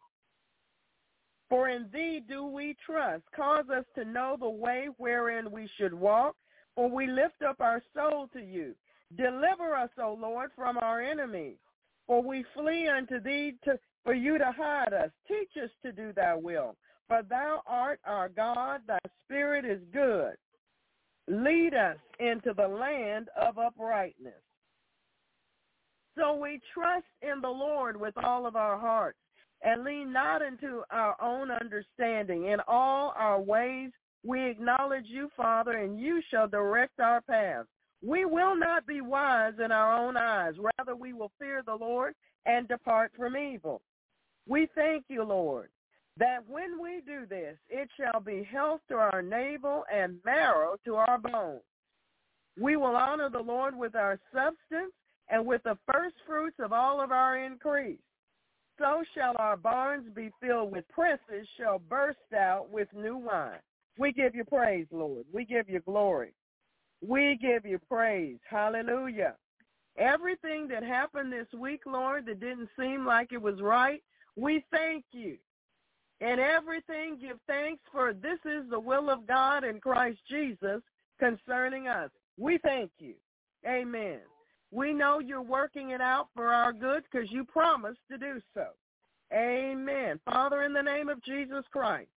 For 1.49 1.69
in 1.69 1.87
thee 1.93 2.21
do 2.27 2.45
we 2.45 2.75
trust. 2.85 3.23
Cause 3.35 3.65
us 3.75 3.85
to 3.95 4.05
know 4.05 4.37
the 4.39 4.49
way 4.49 4.87
wherein 4.97 5.51
we 5.51 5.69
should 5.77 5.93
walk, 5.93 6.35
for 6.75 6.89
we 6.89 7.07
lift 7.07 7.41
up 7.47 7.59
our 7.59 7.81
soul 7.95 8.29
to 8.33 8.41
you. 8.41 8.75
Deliver 9.17 9.75
us, 9.75 9.89
O 10.01 10.17
Lord, 10.19 10.51
from 10.55 10.77
our 10.77 11.01
enemies, 11.01 11.57
for 12.05 12.21
we 12.21 12.43
flee 12.53 12.87
unto 12.87 13.21
thee 13.21 13.55
to, 13.63 13.79
for 14.03 14.13
you 14.13 14.37
to 14.37 14.51
hide 14.51 14.93
us. 14.93 15.09
Teach 15.27 15.51
us 15.63 15.69
to 15.83 15.91
do 15.91 16.11
thy 16.13 16.35
will, 16.35 16.75
for 17.07 17.21
thou 17.23 17.61
art 17.65 17.99
our 18.05 18.27
God, 18.27 18.81
thy 18.85 18.99
spirit 19.25 19.63
is 19.63 19.81
good. 19.93 20.33
Lead 21.27 21.73
us 21.73 21.97
into 22.19 22.53
the 22.53 22.67
land 22.67 23.29
of 23.39 23.57
uprightness. 23.57 24.33
So 26.17 26.35
we 26.35 26.59
trust 26.73 27.05
in 27.21 27.41
the 27.41 27.49
Lord 27.49 27.99
with 27.99 28.13
all 28.23 28.47
of 28.47 28.55
our 28.55 28.77
hearts 28.77 29.17
and 29.61 29.83
lean 29.83 30.11
not 30.11 30.41
into 30.41 30.83
our 30.91 31.15
own 31.21 31.51
understanding. 31.51 32.45
In 32.45 32.59
all 32.67 33.13
our 33.17 33.39
ways 33.39 33.91
we 34.23 34.49
acknowledge 34.49 35.05
you, 35.07 35.29
Father, 35.37 35.73
and 35.73 35.99
you 35.99 36.21
shall 36.29 36.47
direct 36.47 36.99
our 36.99 37.21
paths. 37.21 37.67
We 38.03 38.25
will 38.25 38.55
not 38.55 38.85
be 38.85 39.01
wise 39.01 39.53
in 39.63 39.71
our 39.71 39.97
own 39.97 40.17
eyes. 40.17 40.53
Rather, 40.77 40.95
we 40.95 41.13
will 41.13 41.31
fear 41.39 41.63
the 41.65 41.75
Lord 41.75 42.13
and 42.45 42.67
depart 42.67 43.11
from 43.17 43.35
evil. 43.35 43.81
We 44.47 44.67
thank 44.75 45.05
you, 45.09 45.23
Lord, 45.23 45.69
that 46.19 46.43
when 46.47 46.81
we 46.81 47.01
do 47.05 47.25
this, 47.27 47.57
it 47.69 47.89
shall 47.97 48.19
be 48.19 48.43
health 48.43 48.81
to 48.89 48.95
our 48.95 49.21
navel 49.21 49.83
and 49.93 50.17
marrow 50.25 50.75
to 50.85 50.95
our 50.95 51.17
bones. 51.17 51.61
We 52.59 52.75
will 52.75 52.95
honor 52.95 53.29
the 53.29 53.39
Lord 53.39 53.77
with 53.77 53.95
our 53.95 54.19
substance 54.33 54.93
and 55.29 55.45
with 55.45 55.61
the 55.63 55.77
first 55.91 56.15
fruits 56.25 56.57
of 56.59 56.73
all 56.73 57.01
of 57.01 57.11
our 57.11 57.37
increase. 57.37 57.99
So 58.79 59.03
shall 59.15 59.35
our 59.37 59.57
barns 59.57 60.05
be 60.15 60.31
filled 60.41 60.71
with 60.71 60.87
presses, 60.89 61.47
shall 61.57 61.79
burst 61.79 62.17
out 62.35 62.69
with 62.69 62.87
new 62.93 63.17
wine. 63.17 63.59
We 63.97 64.11
give 64.11 64.35
you 64.35 64.43
praise, 64.43 64.85
Lord. 64.91 65.25
We 65.33 65.45
give 65.45 65.69
you 65.69 65.79
glory. 65.81 66.33
We 67.05 67.37
give 67.41 67.65
you 67.65 67.79
praise. 67.89 68.37
Hallelujah. 68.49 69.35
Everything 69.97 70.67
that 70.67 70.83
happened 70.83 71.33
this 71.33 71.47
week, 71.59 71.81
Lord, 71.87 72.27
that 72.27 72.39
didn't 72.39 72.69
seem 72.79 73.05
like 73.05 73.31
it 73.31 73.41
was 73.41 73.61
right, 73.61 74.03
we 74.35 74.63
thank 74.71 75.03
you 75.11 75.37
in 76.19 76.39
everything 76.39 77.17
give 77.21 77.37
thanks, 77.47 77.81
for 77.91 78.13
this 78.13 78.39
is 78.45 78.69
the 78.69 78.79
will 78.79 79.09
of 79.09 79.27
God 79.27 79.63
in 79.63 79.79
Christ 79.79 80.19
Jesus 80.29 80.81
concerning 81.19 81.87
us. 81.87 82.09
We 82.37 82.57
thank 82.63 82.91
you. 82.99 83.13
Amen. 83.67 84.19
We 84.71 84.93
know 84.93 85.19
you're 85.19 85.41
working 85.41 85.91
it 85.91 86.01
out 86.01 86.27
for 86.35 86.47
our 86.47 86.73
good 86.73 87.03
because 87.09 87.31
you 87.31 87.43
promised 87.43 87.99
to 88.11 88.17
do 88.17 88.41
so. 88.53 88.67
Amen. 89.33 90.19
Father, 90.25 90.63
in 90.63 90.73
the 90.73 90.81
name 90.81 91.09
of 91.09 91.23
Jesus 91.23 91.63
Christ, 91.71 92.09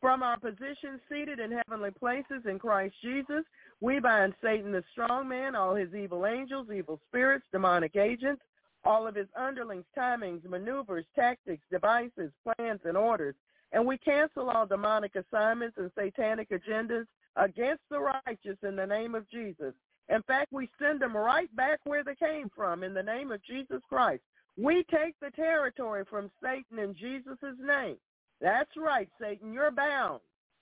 from 0.00 0.22
our 0.22 0.38
position 0.38 1.00
seated 1.10 1.38
in 1.38 1.50
heavenly 1.50 1.90
places 1.90 2.42
in 2.48 2.58
Christ 2.58 2.94
Jesus, 3.02 3.44
we 3.80 4.00
bind 4.00 4.34
Satan 4.42 4.70
the 4.70 4.84
strong 4.92 5.28
man, 5.28 5.54
all 5.54 5.74
his 5.74 5.94
evil 5.94 6.26
angels, 6.26 6.68
evil 6.74 7.00
spirits, 7.08 7.46
demonic 7.52 7.96
agents, 7.96 8.42
all 8.84 9.06
of 9.06 9.14
his 9.14 9.28
underlings, 9.36 9.84
timings, 9.96 10.44
maneuvers, 10.48 11.04
tactics, 11.14 11.64
devices, 11.70 12.30
plans, 12.44 12.80
and 12.84 12.96
orders. 12.96 13.34
And 13.72 13.86
we 13.86 13.98
cancel 13.98 14.50
all 14.50 14.66
demonic 14.66 15.12
assignments 15.16 15.78
and 15.78 15.90
satanic 15.98 16.50
agendas 16.50 17.06
against 17.36 17.82
the 17.90 17.98
righteous 17.98 18.58
in 18.62 18.76
the 18.76 18.86
name 18.86 19.14
of 19.14 19.28
Jesus. 19.30 19.74
In 20.08 20.22
fact, 20.22 20.52
we 20.52 20.68
send 20.80 21.00
them 21.00 21.16
right 21.16 21.54
back 21.56 21.80
where 21.84 22.04
they 22.04 22.14
came 22.14 22.50
from 22.54 22.84
in 22.84 22.94
the 22.94 23.02
name 23.02 23.32
of 23.32 23.42
Jesus 23.42 23.80
Christ. 23.88 24.22
We 24.56 24.84
take 24.90 25.14
the 25.20 25.30
territory 25.30 26.04
from 26.08 26.30
Satan 26.42 26.78
in 26.78 26.94
Jesus' 26.94 27.58
name. 27.60 27.96
That's 28.40 28.70
right, 28.76 29.08
Satan, 29.20 29.52
you're 29.52 29.70
bound. 29.70 30.20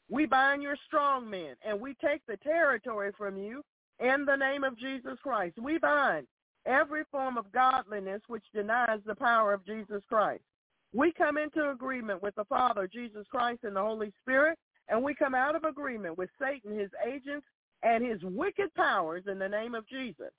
We 0.09 0.27
bind 0.27 0.63
your 0.63 0.77
strong 0.87 1.29
men, 1.29 1.57
and 1.67 1.81
we 1.81 1.95
take 1.95 2.23
the 2.27 2.37
territory 2.39 3.13
from 3.17 3.37
you 3.37 3.63
in 3.99 4.25
the 4.25 4.37
name 4.37 4.65
of 4.65 4.79
Jesus 4.79 5.19
Christ. 5.23 5.59
We 5.61 5.79
bind 5.79 6.27
every 6.67 7.03
form 7.11 7.37
of 7.37 7.53
godliness 7.53 8.23
which 8.29 8.45
denies 8.55 9.01
the 9.07 9.15
power 9.15 9.53
of 9.53 9.65
Jesus 9.67 10.03
Christ. 10.09 10.43
We 10.95 11.13
come 11.13 11.39
into 11.39 11.71
agreement 11.71 12.23
with 12.23 12.35
the 12.35 12.45
Father, 12.45 12.87
Jesus 12.87 13.27
Christ, 13.31 13.61
and 13.65 13.77
the 13.77 13.83
Holy 13.83 14.13
Spirit, 14.23 14.59
and 14.89 15.03
we 15.03 15.15
come 15.15 15.35
out 15.35 15.57
of 15.57 15.65
agreement 15.65 16.19
with 16.19 16.29
Satan, 16.41 16.79
his 16.79 16.91
agents, 17.07 17.47
and 17.83 18.05
his 18.05 18.21
wicked 18.23 18.75
powers 18.75 19.25
in 19.27 19.39
the 19.39 19.49
name 19.49 19.75
of 19.75 19.89
Jesus. 19.89 20.31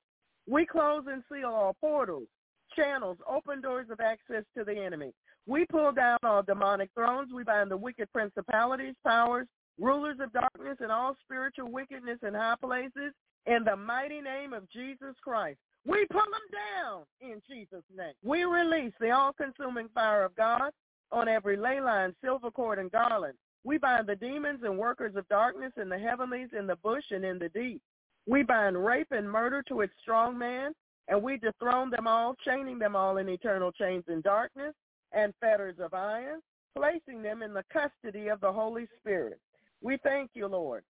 We 0.48 0.66
close 0.66 1.04
and 1.08 1.24
seal 1.32 1.50
all 1.50 1.76
portals, 1.80 2.28
channels, 2.76 3.18
open 3.28 3.62
doors 3.62 3.88
of 3.90 4.00
access 4.00 4.44
to 4.58 4.64
the 4.64 4.78
enemy. 4.78 5.14
We 5.48 5.66
pull 5.66 5.92
down 5.92 6.20
all 6.24 6.44
demonic 6.44 6.90
thrones. 6.94 7.32
We 7.34 7.44
bind 7.44 7.72
the 7.72 7.78
wicked 7.78 8.12
principalities, 8.14 8.96
powers, 9.06 9.48
rulers 9.80 10.18
of 10.22 10.32
darkness, 10.32 10.78
and 10.80 10.92
all 10.92 11.16
spiritual 11.24 11.72
wickedness 11.72 12.20
in 12.26 12.34
high 12.34 12.56
places 12.62 13.14
in 13.46 13.64
the 13.66 13.76
mighty 13.76 14.22
name 14.22 14.54
of 14.54 14.70
Jesus 14.70 15.16
Christ. 15.22 15.60
We 15.86 16.06
pull 16.12 16.22
them 16.22 16.50
down 16.52 17.04
in 17.20 17.42
Jesus' 17.48 17.84
name. 17.96 18.14
We 18.24 18.44
release 18.46 18.94
the 19.00 19.12
all-consuming 19.12 19.90
fire 19.94 20.24
of 20.24 20.36
God 20.36 20.72
on 21.12 21.28
every 21.28 21.58
ley 21.58 21.82
line, 21.82 22.16
silver 22.24 22.52
cord, 22.52 22.80
and 22.80 22.92
garland. 22.92 23.34
We 23.66 23.78
bind 23.78 24.08
the 24.08 24.16
demons 24.16 24.62
and 24.64 24.78
workers 24.78 25.16
of 25.16 25.28
darkness 25.28 25.74
in 25.80 25.90
the 25.90 25.98
heavenlies, 25.98 26.50
in 26.58 26.68
the 26.68 26.78
bush, 26.78 27.04
and 27.12 27.24
in 27.24 27.40
the 27.40 27.50
deep. 27.50 27.82
We 28.26 28.44
bind 28.44 28.84
rape 28.84 29.12
and 29.12 29.30
murder 29.30 29.62
to 29.68 29.82
its 29.82 29.94
strong 30.02 30.38
man, 30.38 30.74
and 31.10 31.22
we 31.22 31.38
dethrone 31.38 31.90
them 31.90 32.08
all, 32.08 32.36
chaining 32.46 32.80
them 32.80 32.96
all 32.96 33.18
in 33.18 33.28
eternal 33.28 33.72
chains 33.72 34.06
in 34.08 34.22
darkness 34.22 34.74
and 35.12 35.34
fetters 35.42 35.76
of 35.80 35.94
iron, 35.94 36.42
placing 36.78 37.22
them 37.22 37.44
in 37.44 37.54
the 37.54 37.64
custody 37.72 38.30
of 38.30 38.40
the 38.40 38.52
Holy 38.52 38.88
Spirit. 39.00 39.40
We 39.82 39.98
thank 40.04 40.32
you, 40.34 40.48
Lord. 40.48 40.84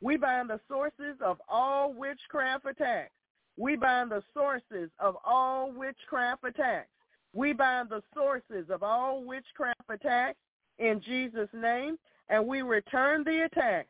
We 0.00 0.16
bind 0.16 0.48
the 0.48 0.60
sources 0.68 1.16
of 1.20 1.38
all 1.48 1.92
witchcraft 1.92 2.66
attacks 2.66 3.10
we 3.58 3.74
bind 3.76 4.10
the 4.10 4.22
sources 4.32 4.90
of 5.00 5.16
all 5.24 5.72
witchcraft 5.72 6.44
attacks. 6.44 6.88
We 7.34 7.52
bind 7.52 7.90
the 7.90 8.02
sources 8.14 8.70
of 8.70 8.82
all 8.82 9.24
witchcraft 9.24 9.82
attacks 9.88 10.38
in 10.78 11.00
Jesus' 11.04 11.48
name, 11.52 11.98
and 12.28 12.46
we 12.46 12.62
return 12.62 13.24
the 13.24 13.44
attacks 13.44 13.88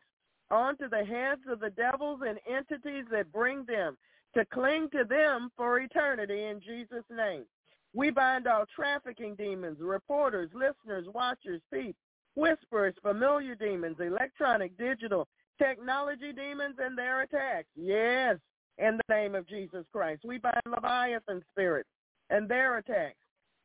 onto 0.49 0.89
the 0.89 1.05
heads 1.05 1.41
of 1.47 1.59
the 1.59 1.69
devils 1.69 2.21
and 2.27 2.39
entities 2.49 3.05
that 3.11 3.31
bring 3.31 3.63
them 3.65 3.95
to 4.35 4.43
cling 4.45 4.89
to 4.91 5.03
them 5.03 5.49
for 5.55 5.79
eternity 5.79 6.45
in 6.45 6.59
Jesus' 6.61 7.05
name. 7.15 7.45
We 7.93 8.09
bind 8.09 8.47
all 8.47 8.65
trafficking 8.75 9.35
demons, 9.35 9.77
reporters, 9.79 10.49
listeners, 10.53 11.05
watchers, 11.13 11.61
thieves, 11.71 11.97
whisperers, 12.35 12.95
familiar 13.01 13.55
demons, 13.55 13.97
electronic, 13.99 14.77
digital, 14.77 15.27
technology 15.59 16.31
demons 16.33 16.75
and 16.79 16.97
their 16.97 17.21
attacks. 17.21 17.67
Yes, 17.75 18.37
in 18.79 18.97
the 18.97 19.13
name 19.13 19.35
of 19.35 19.47
Jesus 19.47 19.85
Christ. 19.91 20.21
We 20.25 20.37
bind 20.37 20.61
Leviathan 20.65 21.43
spirits 21.51 21.89
and 22.29 22.49
their 22.49 22.77
attacks, 22.77 23.17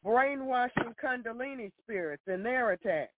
brainwashing 0.03 0.95
Kundalini 1.03 1.71
spirits 1.83 2.23
and 2.27 2.45
their 2.45 2.73
attacks, 2.73 3.13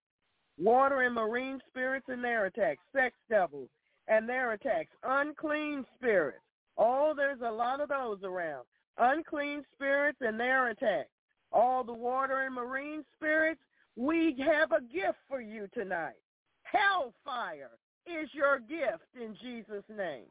water 0.57 1.01
and 1.01 1.15
marine 1.15 1.59
spirits 1.67 2.05
and 2.09 2.23
their 2.23 2.45
attacks, 2.45 2.81
sex 2.95 3.15
devils 3.29 3.69
and 4.07 4.27
their 4.27 4.53
attacks, 4.53 4.91
unclean 5.03 5.85
spirits. 5.97 6.39
Oh, 6.77 7.13
there's 7.15 7.41
a 7.45 7.51
lot 7.51 7.81
of 7.81 7.89
those 7.89 8.19
around. 8.23 8.65
Unclean 8.97 9.63
spirits 9.75 10.19
and 10.21 10.39
their 10.39 10.69
attacks. 10.69 11.09
All 11.51 11.83
the 11.83 11.93
water 11.93 12.41
and 12.41 12.53
marine 12.53 13.03
spirits, 13.15 13.61
we 13.95 14.35
have 14.45 14.71
a 14.71 14.81
gift 14.81 15.17
for 15.27 15.41
you 15.41 15.67
tonight. 15.73 16.15
Hellfire 16.63 17.71
is 18.05 18.29
your 18.33 18.59
gift 18.59 19.03
in 19.19 19.35
Jesus' 19.41 19.83
name. 19.89 20.25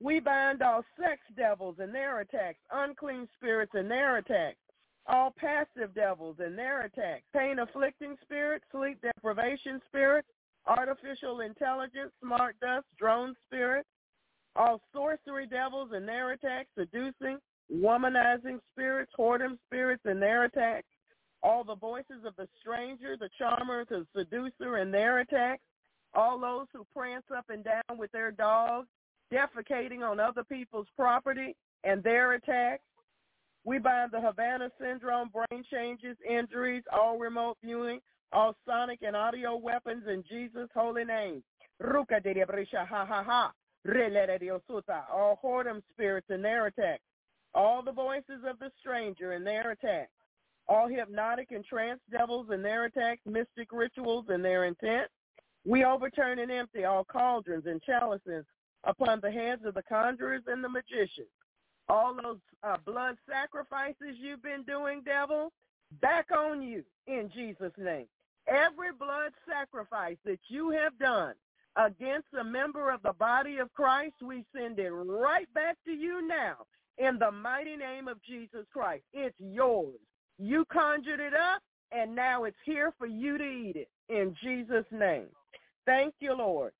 We 0.00 0.20
bind 0.20 0.62
all 0.62 0.84
sex 1.00 1.20
devils 1.36 1.76
and 1.78 1.94
their 1.94 2.20
attacks, 2.20 2.58
unclean 2.72 3.28
spirits 3.36 3.72
and 3.74 3.90
their 3.90 4.18
attacks, 4.18 4.58
all 5.06 5.32
passive 5.36 5.94
devils 5.94 6.36
and 6.38 6.56
their 6.56 6.82
attacks, 6.82 7.24
pain-afflicting 7.34 8.16
spirits, 8.22 8.64
sleep 8.70 9.00
deprivation 9.02 9.80
spirits, 9.88 10.28
artificial 10.66 11.40
intelligence, 11.40 12.12
smart 12.20 12.56
dust, 12.60 12.86
drone 12.98 13.34
spirits, 13.46 13.88
all 14.54 14.80
sorcery 14.92 15.46
devils 15.46 15.90
and 15.92 16.06
their 16.08 16.32
attacks, 16.32 16.68
seducing, 16.78 17.38
womanizing 17.72 18.58
spirits, 18.72 19.12
whoredom 19.18 19.58
spirits 19.66 20.02
and 20.04 20.20
their 20.20 20.44
attacks, 20.44 20.86
all 21.42 21.64
the 21.64 21.74
voices 21.74 22.24
of 22.26 22.34
the 22.36 22.48
stranger, 22.60 23.16
the 23.18 23.30
charmer, 23.38 23.84
the 23.88 24.06
seducer 24.14 24.76
and 24.76 24.92
their 24.92 25.18
attacks, 25.20 25.62
all 26.16 26.38
those 26.40 26.66
who 26.72 26.86
prance 26.94 27.24
up 27.36 27.44
and 27.50 27.62
down 27.62 27.98
with 27.98 28.10
their 28.12 28.30
dogs, 28.30 28.88
defecating 29.32 30.00
on 30.08 30.18
other 30.18 30.44
people's 30.44 30.88
property 30.96 31.54
and 31.84 32.02
their 32.02 32.32
attacks. 32.32 32.82
We 33.64 33.78
bind 33.78 34.12
the 34.12 34.20
Havana 34.20 34.70
syndrome, 34.80 35.30
brain 35.30 35.64
changes, 35.70 36.16
injuries, 36.28 36.84
all 36.92 37.18
remote 37.18 37.58
viewing, 37.62 38.00
all 38.32 38.54
sonic 38.66 39.00
and 39.02 39.16
audio 39.16 39.56
weapons 39.56 40.04
in 40.08 40.24
Jesus' 40.28 40.70
holy 40.74 41.04
name. 41.04 41.42
Ruka 41.82 42.22
de 42.22 42.34
Brisha 42.34 42.86
ha 42.86 43.04
ha 43.04 43.22
ha. 43.22 43.52
All 45.12 45.38
whoredom 45.42 45.82
spirits 45.92 46.26
and 46.30 46.44
their 46.44 46.66
attacks. 46.66 47.02
All 47.54 47.82
the 47.82 47.92
voices 47.92 48.42
of 48.48 48.58
the 48.58 48.70
stranger 48.80 49.32
and 49.32 49.46
their 49.46 49.72
attacks. 49.72 50.10
All 50.68 50.88
hypnotic 50.88 51.52
and 51.52 51.64
trance 51.64 52.00
devils 52.10 52.46
and 52.50 52.64
their 52.64 52.86
attacks, 52.86 53.20
mystic 53.24 53.72
rituals 53.72 54.26
and 54.28 54.44
their 54.44 54.64
intent. 54.64 55.08
We 55.66 55.84
overturn 55.84 56.38
and 56.38 56.50
empty 56.50 56.84
all 56.84 57.04
cauldrons 57.04 57.66
and 57.66 57.82
chalices 57.82 58.44
upon 58.84 59.20
the 59.20 59.30
heads 59.30 59.64
of 59.64 59.74
the 59.74 59.82
conjurers 59.82 60.42
and 60.46 60.62
the 60.62 60.68
magicians. 60.68 61.26
All 61.88 62.14
those 62.14 62.38
uh, 62.62 62.76
blood 62.84 63.16
sacrifices 63.28 64.16
you've 64.20 64.42
been 64.42 64.62
doing, 64.62 65.02
devil, 65.04 65.52
back 66.00 66.26
on 66.30 66.62
you 66.62 66.84
in 67.08 67.30
Jesus' 67.34 67.72
name. 67.78 68.06
Every 68.46 68.92
blood 68.92 69.32
sacrifice 69.48 70.16
that 70.24 70.38
you 70.48 70.70
have 70.70 70.96
done 70.98 71.34
against 71.76 72.28
a 72.40 72.44
member 72.44 72.90
of 72.90 73.02
the 73.02 73.12
body 73.12 73.58
of 73.58 73.72
Christ, 73.74 74.14
we 74.22 74.44
send 74.56 74.78
it 74.78 74.90
right 74.90 75.52
back 75.52 75.76
to 75.84 75.92
you 75.92 76.26
now 76.26 76.58
in 76.98 77.18
the 77.18 77.30
mighty 77.30 77.76
name 77.76 78.06
of 78.06 78.22
Jesus 78.22 78.66
Christ. 78.72 79.02
It's 79.12 79.36
yours. 79.38 79.98
You 80.38 80.64
conjured 80.66 81.20
it 81.20 81.34
up, 81.34 81.60
and 81.90 82.14
now 82.14 82.44
it's 82.44 82.56
here 82.64 82.92
for 82.98 83.06
you 83.06 83.36
to 83.36 83.44
eat 83.44 83.76
it 83.76 83.88
in 84.08 84.34
Jesus' 84.42 84.86
name. 84.92 85.26
Thank 85.86 86.14
you, 86.20 86.34
Lord. 86.34 86.72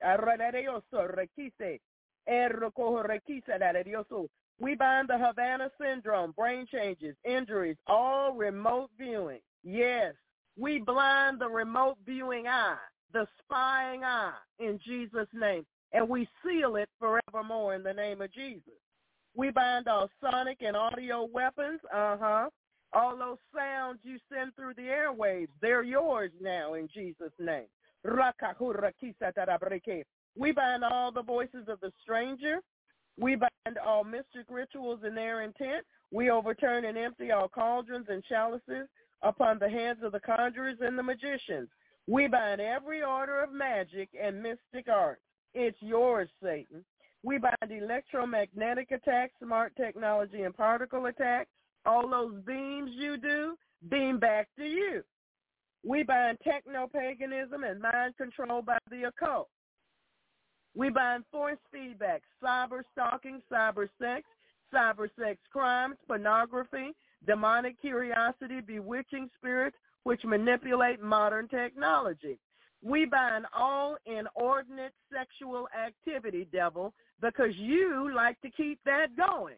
We 4.61 4.75
bind 4.77 5.09
the 5.09 5.19
Havana 5.19 5.71
syndrome, 5.81 6.33
brain 6.33 6.67
changes, 6.73 7.17
injuries, 7.25 7.77
all 7.87 8.33
remote 8.35 8.91
viewing. 8.99 9.41
Yes, 9.65 10.15
we 10.59 10.81
blind 10.81 11.41
the 11.41 11.49
remote 11.49 11.99
viewing 12.07 12.49
eye, 12.49 12.79
the 13.13 13.27
spying 13.45 14.05
eye 14.05 14.33
in 14.59 14.81
Jesus' 14.87 15.29
name, 15.35 15.67
and 15.93 16.09
we 16.09 16.29
seal 16.45 16.77
it 16.77 16.89
forevermore 16.99 17.75
in 17.75 17.83
the 17.83 17.95
name 17.95 18.23
of 18.23 18.33
Jesus. 18.33 18.75
We 19.37 19.51
bind 19.51 19.89
all 19.89 20.11
sonic 20.23 20.59
and 20.63 20.77
audio 20.77 21.29
weapons, 21.33 21.81
uh-huh. 21.95 22.51
All 22.95 23.19
those 23.19 23.39
sounds 23.55 23.99
you 24.05 24.19
send 24.33 24.55
through 24.57 24.75
the 24.75 24.83
airwaves, 24.83 25.49
they're 25.61 25.83
yours 25.83 26.31
now 26.41 26.75
in 26.75 26.89
Jesus' 26.95 27.33
name. 27.39 27.67
We 30.39 30.53
bind 30.53 30.85
all 30.85 31.11
the 31.11 31.23
voices 31.23 31.69
of 31.69 31.81
the 31.81 31.93
stranger. 32.03 32.61
We 33.19 33.37
bind 33.37 33.79
all 33.79 34.05
mystic 34.05 34.47
rituals 34.51 35.01
in 35.07 35.15
their 35.15 35.43
intent. 35.43 35.85
We 36.13 36.31
overturn 36.31 36.85
and 36.85 36.99
empty 36.99 37.33
all 37.33 37.49
cauldrons 37.49 38.07
and 38.09 38.23
chalices 38.25 38.89
upon 39.23 39.59
the 39.59 39.69
hands 39.69 39.99
of 40.03 40.13
the 40.13 40.21
conjurers 40.21 40.79
and 40.81 40.99
the 40.99 41.03
magicians. 41.03 41.69
We 42.07 42.29
bind 42.29 42.61
every 42.61 43.03
order 43.03 43.43
of 43.43 43.53
magic 43.53 44.11
and 44.21 44.43
mystic 44.43 44.89
arts. 44.89 45.23
It's 45.55 45.79
yours, 45.81 46.29
Satan. 46.43 46.85
We 47.23 47.39
bind 47.39 47.73
electromagnetic 47.73 48.93
attacks, 48.93 49.33
smart 49.43 49.75
technology, 49.77 50.43
and 50.43 50.55
particle 50.55 51.07
attacks. 51.07 51.51
All 51.87 52.09
those 52.09 52.35
beams 52.47 52.91
you 52.93 53.17
do, 53.17 53.57
beam 53.89 54.19
back 54.19 54.49
to 54.59 54.65
you. 54.65 55.03
We 55.87 56.03
bind 56.03 56.39
techno-paganism 56.43 57.63
and 57.63 57.81
mind 57.81 58.17
control 58.17 58.61
by 58.61 58.79
the 58.91 59.05
occult. 59.05 59.49
We 60.75 60.91
bind 60.91 61.23
forced 61.31 61.61
feedback, 61.73 62.23
cyber 62.43 62.83
stalking, 62.91 63.41
cyber 63.51 63.89
sex, 64.01 64.25
cyber 64.75 65.09
sex 65.17 65.39
crimes, 65.53 65.95
pornography, 66.09 66.91
demonic 67.25 67.81
curiosity, 67.81 68.61
bewitching 68.61 69.31
spirits 69.39 69.77
which 70.03 70.25
manipulate 70.25 71.01
modern 71.01 71.47
technology. 71.47 72.39
We 72.83 73.07
bind 73.07 73.47
all 73.57 73.97
inordinate 74.07 74.93
sexual 75.13 75.69
activity, 75.73 76.49
devil, 76.53 76.95
because 77.21 77.55
you 77.57 78.13
like 78.13 78.41
to 78.41 78.51
keep 78.51 78.81
that 78.85 79.17
going. 79.17 79.57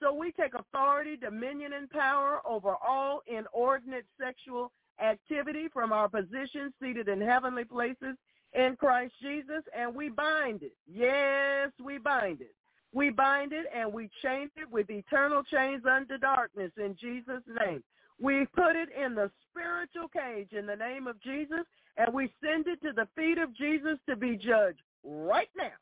So 0.00 0.12
we 0.12 0.32
take 0.32 0.54
authority, 0.54 1.16
dominion, 1.16 1.72
and 1.72 1.88
power 1.88 2.40
over 2.44 2.74
all 2.86 3.22
inordinate 3.26 4.06
sexual 4.20 4.72
activity 5.00 5.68
from 5.72 5.92
our 5.92 6.08
position 6.08 6.72
seated 6.80 7.08
in 7.08 7.20
heavenly 7.20 7.64
places 7.64 8.16
in 8.54 8.76
Christ 8.76 9.12
Jesus, 9.20 9.62
and 9.76 9.94
we 9.94 10.08
bind 10.08 10.62
it. 10.62 10.72
Yes, 10.90 11.70
we 11.84 11.98
bind 11.98 12.40
it. 12.40 12.54
We 12.94 13.10
bind 13.10 13.52
it 13.52 13.66
and 13.74 13.92
we 13.92 14.08
chain 14.22 14.50
it 14.56 14.70
with 14.70 14.88
eternal 14.90 15.42
chains 15.42 15.82
unto 15.84 16.16
darkness 16.16 16.72
in 16.78 16.96
Jesus' 16.98 17.42
name. 17.66 17.82
We 18.20 18.46
put 18.56 18.74
it 18.76 18.88
in 18.98 19.14
the 19.14 19.30
spiritual 19.50 20.08
cage 20.08 20.52
in 20.52 20.66
the 20.66 20.74
name 20.74 21.06
of 21.06 21.20
Jesus, 21.22 21.64
and 21.96 22.12
we 22.12 22.32
send 22.42 22.66
it 22.66 22.80
to 22.82 22.92
the 22.92 23.06
feet 23.14 23.38
of 23.38 23.54
Jesus 23.56 23.98
to 24.08 24.16
be 24.16 24.36
judged 24.36 24.80
right 25.04 25.50
now 25.56 25.76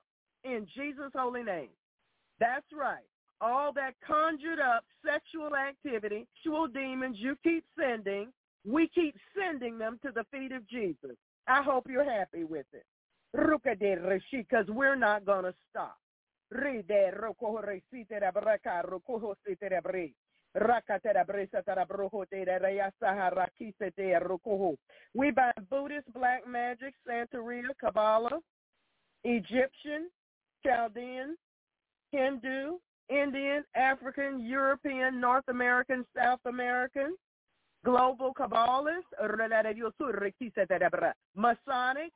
in 0.44 0.66
Jesus' 0.74 1.12
holy 1.14 1.42
name. 1.42 1.68
That's 2.40 2.66
right. 2.76 3.04
All 3.40 3.72
that 3.74 3.94
conjured 4.06 4.58
up 4.58 4.84
sexual 5.04 5.54
activity, 5.54 6.26
sexual 6.42 6.66
demons 6.66 7.16
you 7.18 7.36
keep 7.42 7.64
sending, 7.78 8.28
we 8.64 8.88
keep 8.94 9.16
sending 9.38 9.78
them 9.78 9.98
to 10.04 10.12
the 10.12 10.24
feet 10.30 10.52
of 10.52 10.66
Jesus. 10.68 11.16
I 11.46 11.62
hope 11.62 11.86
you're 11.88 12.04
happy 12.04 12.44
with 12.44 12.66
it. 12.72 12.84
Because 14.32 14.66
we're 14.68 14.96
not 14.96 15.24
going 15.24 15.44
to 15.44 15.54
stop. 15.70 15.96
We 25.14 25.30
buy 25.30 25.52
Buddhist, 25.70 26.12
black 26.14 26.46
magic, 26.48 26.94
Santeria, 27.08 27.62
Kabbalah, 27.80 28.40
Egyptian, 29.24 30.08
Chaldean, 30.64 31.36
Hindu, 32.12 32.78
Indian, 33.10 33.64
African, 33.74 34.40
European, 34.40 35.20
North 35.20 35.44
American, 35.48 36.04
South 36.16 36.40
American, 36.46 37.14
Global 37.86 38.34
Kabbalist, 38.34 39.06
Masonic, 41.36 42.12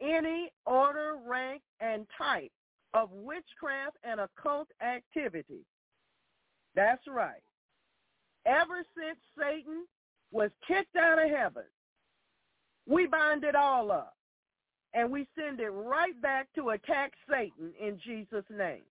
any 0.00 0.50
order, 0.66 1.16
rank, 1.26 1.62
and 1.80 2.06
type 2.16 2.52
of 2.94 3.10
witchcraft 3.10 3.96
and 4.04 4.20
occult 4.20 4.68
activity. 4.80 5.66
That's 6.76 7.02
right. 7.08 7.42
Ever 8.46 8.84
since 8.96 9.18
Satan 9.36 9.84
was 10.30 10.50
kicked 10.68 10.94
out 10.94 11.18
of 11.18 11.28
heaven, 11.28 11.64
we 12.88 13.08
bind 13.08 13.42
it 13.42 13.56
all 13.56 13.90
up 13.90 14.14
and 14.94 15.10
we 15.10 15.26
send 15.36 15.58
it 15.58 15.70
right 15.70 16.20
back 16.22 16.46
to 16.54 16.68
attack 16.68 17.14
Satan 17.28 17.72
in 17.80 17.98
Jesus' 18.06 18.44
name. 18.48 18.84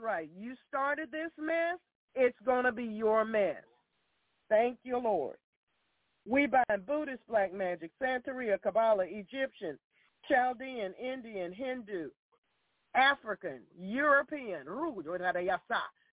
Right. 0.00 0.30
You 0.36 0.54
started 0.68 1.10
this 1.10 1.30
mess, 1.38 1.78
it's 2.14 2.38
going 2.44 2.64
to 2.64 2.72
be 2.72 2.84
your 2.84 3.24
mess. 3.24 3.62
Thank 4.48 4.78
you, 4.82 4.98
Lord. 4.98 5.36
We 6.26 6.46
bind 6.46 6.86
Buddhist 6.86 7.26
black 7.28 7.52
magic, 7.54 7.90
Santeria, 8.02 8.60
Kabbalah, 8.60 9.06
Egyptian, 9.08 9.78
Chaldean, 10.28 10.92
Indian, 11.02 11.52
Hindu, 11.52 12.10
African, 12.94 13.60
European, 13.78 14.66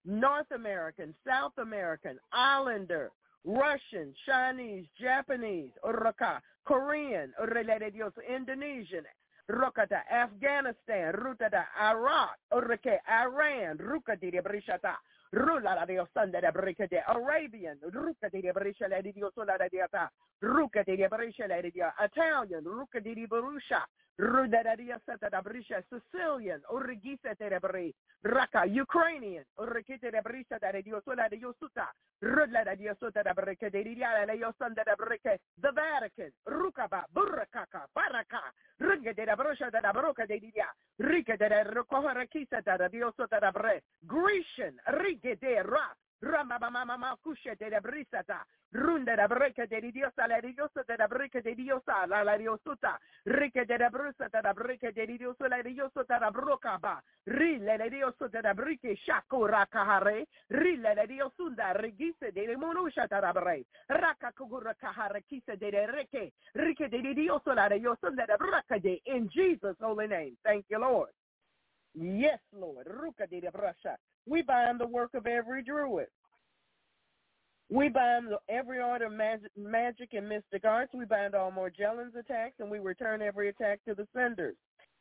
North 0.05 0.51
American, 0.53 1.13
South 1.27 1.53
American, 1.57 2.17
Islander, 2.31 3.11
Russian, 3.43 4.13
Chinese, 4.25 4.85
Japanese, 4.99 5.71
Korean, 6.65 7.33
Indonesian, 8.29 9.03
Rokata, 9.47 10.03
Afghanistan, 10.09 11.13
Rutada, 11.13 11.67
Iraq, 11.77 12.37
Iran, 13.07 13.77
Rukadiri 13.77 14.41
Brishata, 14.41 14.97
Rula 15.35 15.75
la 15.75 15.85
Dio 15.85 16.07
Sanda 16.13 16.39
de 16.39 16.51
Bricade, 16.51 17.03
Arabian, 17.05 17.77
Ruka 17.81 18.29
di 18.29 18.41
Brisha 18.51 18.87
la 18.87 19.01
Dio 19.01 19.31
Sola 19.33 19.57
da 19.57 19.67
Diata, 19.67 20.09
Ruka 20.39 20.81
di 20.83 20.95
Brisha 21.07 21.45
la 21.45 21.59
Dio, 21.61 21.93
Italian, 21.99 22.63
Ruka 22.63 22.99
di 22.99 23.27
Borusha, 24.17 24.41
Ruda 24.41 24.63
da 24.63 24.75
Dia 24.75 24.99
Santa 25.05 25.29
da 25.29 25.41
Brisha, 25.41 25.83
Sicilian, 25.89 26.61
Urigisa 26.69 27.33
de 27.37 27.59
Bri, 27.59 27.95
Raka, 28.23 28.63
Ukrainian, 28.65 29.45
Urikite 29.57 30.11
de 30.11 30.21
Brisha 30.21 30.59
da 30.59 30.71
Dio 30.71 31.01
Sola 31.01 31.27
de 31.29 31.37
Yosuta, 31.37 31.93
Rudla 32.21 32.63
da 32.63 32.75
Dio 32.75 32.95
Sota 32.95 33.23
da 33.23 33.33
Bricade, 33.33 33.83
Diana 33.83 34.25
la 34.25 34.33
Dio 34.33 34.53
Sanda 34.57 34.83
da 34.83 34.95
Brique, 34.95 35.39
the 35.61 35.71
Vatican, 35.71 36.31
Rukaba, 36.45 37.05
Burakaka, 37.13 37.87
Baraka, 37.93 38.53
Runga 38.79 39.13
de 39.13 39.25
la 39.25 39.35
Brosha 39.35 39.69
da 39.69 39.91
Broca 39.91 40.25
de 40.25 40.39
Dia, 40.39 40.73
Rica 40.97 41.37
de 41.37 41.63
Rocohara 41.63 42.25
Kisa 42.27 42.61
da 42.61 42.87
Dio 42.87 43.11
Sota 43.15 43.39
da 43.39 43.51
Bre, 43.51 43.83
Grecian, 44.01 44.75
Riga 44.85 45.35
de 45.35 45.63
ra 45.63 45.95
Rama 46.21 46.57
mama 46.57 46.85
mama 46.85 47.19
de 47.59 47.69
la 47.69 47.79
runde 48.75 49.15
la 49.15 49.27
breca 49.27 49.65
de 49.65 49.91
diosa 49.91 50.27
la 50.27 50.41
diosa 50.41 50.83
de 50.83 50.97
la 50.97 51.07
breca 51.07 51.41
de 51.41 51.55
diosa 51.55 52.05
la 52.07 52.23
la 52.23 52.37
diosuta, 52.37 52.99
rique 53.25 53.65
de 53.65 53.77
la 53.77 53.89
brusata 53.89 54.41
la 54.41 54.53
breca 54.53 54.91
de 54.91 55.07
diosa 55.07 55.47
la 55.47 55.61
diosa 55.63 56.03
de 56.03 56.19
la 56.19 56.29
broca 56.29 56.77
ba, 56.77 57.01
rille 57.25 57.77
la 57.77 57.87
diosa 57.89 58.27
de 58.27 58.41
la 58.41 58.53
brique 58.53 58.95
shakura 59.05 59.65
kahare, 59.67 60.27
rille 60.49 60.93
la 60.93 61.05
diosunda 61.05 61.73
rigise 61.73 62.31
de 62.31 62.47
la 62.47 62.57
monusha 62.57 63.07
de 63.07 63.21
la 63.21 63.31
bre, 63.31 63.65
raka 63.87 64.31
kugura 64.33 64.73
kahare 64.73 65.23
kise 65.23 65.57
de 65.57 65.71
la 65.71 65.87
reke, 65.87 66.33
rike 66.53 66.89
de 66.89 67.13
diosa 67.13 67.53
la 67.55 67.69
diosa 67.69 68.09
de 68.09 68.25
la 68.27 68.37
breca 68.37 68.79
de, 68.79 69.01
in 69.05 69.29
Jesus' 69.29 69.77
holy 69.79 70.07
name. 70.07 70.37
Thank 70.43 70.65
you, 70.69 70.79
Lord. 70.79 71.11
Yes, 71.93 72.39
Lord. 72.51 72.87
Ruka 72.87 73.25
de 73.27 73.49
brasha. 73.51 73.95
We 74.27 74.41
bind 74.41 74.79
the 74.79 74.87
work 74.87 75.13
of 75.13 75.27
every 75.27 75.63
druid. 75.63 76.07
We 77.71 77.89
bind 77.89 78.29
every 78.47 78.79
order 78.79 79.05
of 79.05 79.13
magic, 79.13 79.51
magic 79.57 80.09
and 80.13 80.29
mystic 80.29 80.65
arts. 80.65 80.93
We 80.93 81.05
bind 81.05 81.33
all 81.33 81.51
Morgellons 81.51 82.15
attacks, 82.15 82.55
and 82.59 82.69
we 82.69 82.79
return 82.79 83.21
every 83.21 83.49
attack 83.49 83.79
to 83.87 83.95
the 83.95 84.07
senders. 84.13 84.55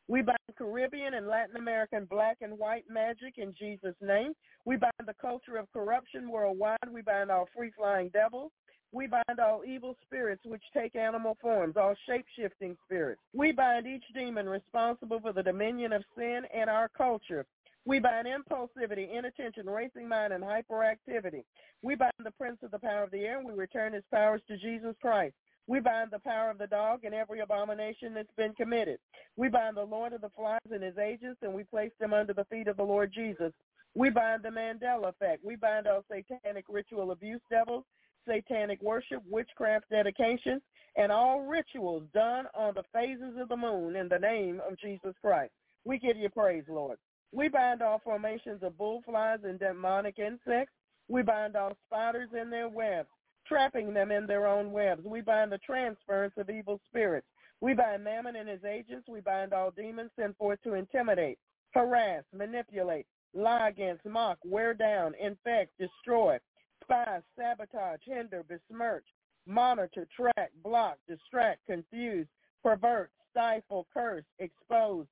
We 0.07 0.21
bind 0.21 0.37
Caribbean 0.57 1.13
and 1.13 1.27
Latin 1.27 1.55
American 1.57 2.05
black 2.05 2.37
and 2.41 2.57
white 2.57 2.85
magic 2.89 3.35
in 3.37 3.53
Jesus' 3.57 3.95
name. 4.01 4.33
We 4.65 4.77
bind 4.77 4.93
the 5.05 5.15
culture 5.21 5.57
of 5.57 5.71
corruption 5.73 6.29
worldwide. 6.29 6.77
We 6.91 7.01
bind 7.01 7.31
all 7.31 7.47
free-flying 7.55 8.09
devils. 8.09 8.51
We 8.91 9.07
bind 9.07 9.39
all 9.39 9.63
evil 9.67 9.95
spirits 10.05 10.43
which 10.45 10.61
take 10.73 10.95
animal 10.95 11.37
forms, 11.41 11.75
all 11.75 11.95
shape-shifting 12.07 12.77
spirits. 12.85 13.21
We 13.33 13.51
bind 13.51 13.87
each 13.87 14.05
demon 14.13 14.47
responsible 14.47 15.19
for 15.19 15.33
the 15.33 15.43
dominion 15.43 15.91
of 15.91 16.03
sin 16.15 16.43
and 16.55 16.69
our 16.69 16.89
culture. 16.89 17.45
We 17.85 17.99
bind 17.99 18.27
impulsivity, 18.27 19.15
inattention, 19.15 19.67
racing 19.67 20.07
mind, 20.07 20.33
and 20.33 20.43
hyperactivity. 20.43 21.43
We 21.83 21.95
bind 21.95 22.13
the 22.23 22.31
prince 22.31 22.57
of 22.63 22.71
the 22.71 22.79
power 22.79 23.03
of 23.03 23.11
the 23.11 23.19
air, 23.19 23.37
and 23.37 23.47
we 23.47 23.53
return 23.53 23.93
his 23.93 24.03
powers 24.11 24.41
to 24.47 24.57
Jesus 24.57 24.95
Christ. 25.01 25.35
We 25.67 25.79
bind 25.79 26.09
the 26.11 26.19
power 26.19 26.49
of 26.49 26.57
the 26.57 26.67
dog 26.67 27.03
and 27.03 27.13
every 27.13 27.41
abomination 27.41 28.13
that's 28.13 28.33
been 28.37 28.53
committed. 28.53 28.99
We 29.35 29.49
bind 29.49 29.77
the 29.77 29.83
Lord 29.83 30.13
of 30.13 30.21
the 30.21 30.29
flies 30.35 30.59
and 30.71 30.83
his 30.83 30.97
agents, 30.97 31.39
and 31.41 31.53
we 31.53 31.63
place 31.63 31.91
them 31.99 32.13
under 32.13 32.33
the 32.33 32.45
feet 32.45 32.67
of 32.67 32.77
the 32.77 32.83
Lord 32.83 33.11
Jesus. 33.13 33.51
We 33.95 34.09
bind 34.09 34.43
the 34.43 34.49
Mandela 34.49 35.09
effect. 35.09 35.43
We 35.43 35.55
bind 35.55 35.87
all 35.87 36.03
satanic 36.11 36.65
ritual 36.67 37.11
abuse 37.11 37.41
devils, 37.49 37.83
satanic 38.27 38.81
worship, 38.81 39.21
witchcraft 39.29 39.89
dedications, 39.89 40.61
and 40.97 41.11
all 41.11 41.41
rituals 41.41 42.03
done 42.13 42.45
on 42.55 42.73
the 42.73 42.83
phases 42.93 43.35
of 43.39 43.49
the 43.49 43.57
moon 43.57 43.95
in 43.95 44.07
the 44.07 44.19
name 44.19 44.61
of 44.67 44.77
Jesus 44.79 45.13
Christ. 45.21 45.51
We 45.83 45.99
give 45.99 46.17
you 46.17 46.29
praise, 46.29 46.63
Lord. 46.67 46.97
We 47.35 47.49
bind 47.49 47.81
all 47.81 47.99
formations 48.01 48.63
of 48.63 48.77
bullflies 48.77 49.43
and 49.43 49.59
demonic 49.59 50.19
insects. 50.19 50.71
We 51.09 51.21
bind 51.21 51.57
all 51.57 51.73
spiders 51.85 52.29
in 52.31 52.49
their 52.49 52.69
webs, 52.69 53.09
trapping 53.45 53.93
them 53.93 54.09
in 54.09 54.25
their 54.25 54.47
own 54.47 54.71
webs. 54.71 55.03
We 55.03 55.19
bind 55.19 55.51
the 55.51 55.57
transference 55.57 56.33
of 56.37 56.49
evil 56.49 56.79
spirits. 56.87 57.27
We 57.59 57.73
bind 57.73 58.05
Mammon 58.05 58.37
and 58.37 58.47
his 58.47 58.63
agents. 58.63 59.09
We 59.09 59.19
bind 59.19 59.51
all 59.51 59.69
demons 59.69 60.11
sent 60.17 60.37
forth 60.37 60.59
to 60.63 60.75
intimidate, 60.75 61.37
harass, 61.73 62.23
manipulate, 62.33 63.05
lie 63.33 63.67
against, 63.67 64.05
mock, 64.05 64.37
wear 64.45 64.73
down, 64.73 65.13
infect, 65.21 65.73
destroy, 65.77 66.37
spy, 66.81 67.19
sabotage, 67.37 67.99
hinder, 68.05 68.45
besmirch, 68.47 69.07
monitor, 69.45 70.07
track, 70.15 70.51
block, 70.63 70.97
distract, 71.05 71.65
confuse, 71.67 72.27
pervert, 72.63 73.11
stifle, 73.29 73.87
curse, 73.93 74.23
expose, 74.39 75.05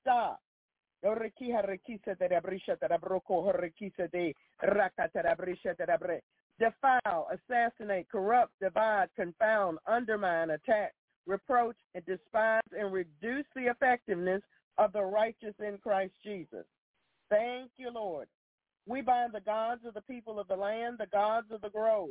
stop, 0.00 0.40
Defile, 6.58 7.28
assassinate, 7.32 8.08
corrupt, 8.10 8.52
divide, 8.60 9.08
confound, 9.16 9.78
undermine, 9.86 10.50
attack, 10.50 10.92
reproach, 11.26 11.76
and 11.94 12.04
despise, 12.04 12.60
and 12.78 12.92
reduce 12.92 13.46
the 13.56 13.70
effectiveness 13.70 14.42
of 14.76 14.92
the 14.92 15.02
righteous 15.02 15.54
in 15.58 15.78
Christ 15.78 16.12
Jesus. 16.22 16.66
Thank 17.30 17.70
you, 17.78 17.90
Lord. 17.90 18.28
We 18.86 19.00
bind 19.00 19.32
the 19.32 19.40
gods 19.40 19.82
of 19.86 19.94
the 19.94 20.02
people 20.02 20.40
of 20.40 20.48
the 20.48 20.56
land, 20.56 20.96
the 20.98 21.06
gods 21.06 21.46
of 21.50 21.60
the 21.60 21.70
grove, 21.70 22.10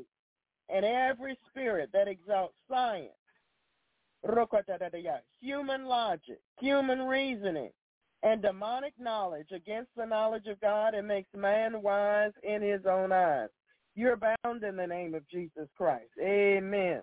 and 0.69 0.85
every 0.85 1.37
spirit 1.49 1.89
that 1.93 2.07
exalts 2.07 2.55
science, 2.69 3.11
human 5.41 5.85
logic, 5.85 6.39
human 6.59 7.01
reasoning, 7.01 7.71
and 8.23 8.41
demonic 8.41 8.93
knowledge 8.99 9.47
against 9.53 9.89
the 9.95 10.05
knowledge 10.05 10.47
of 10.47 10.59
God 10.59 10.93
and 10.93 11.07
makes 11.07 11.29
man 11.35 11.81
wise 11.81 12.31
in 12.43 12.61
his 12.61 12.81
own 12.89 13.11
eyes. 13.11 13.49
You're 13.95 14.17
bound 14.17 14.63
in 14.63 14.75
the 14.75 14.87
name 14.87 15.13
of 15.13 15.27
Jesus 15.29 15.67
Christ. 15.77 16.11
Amen. 16.21 17.01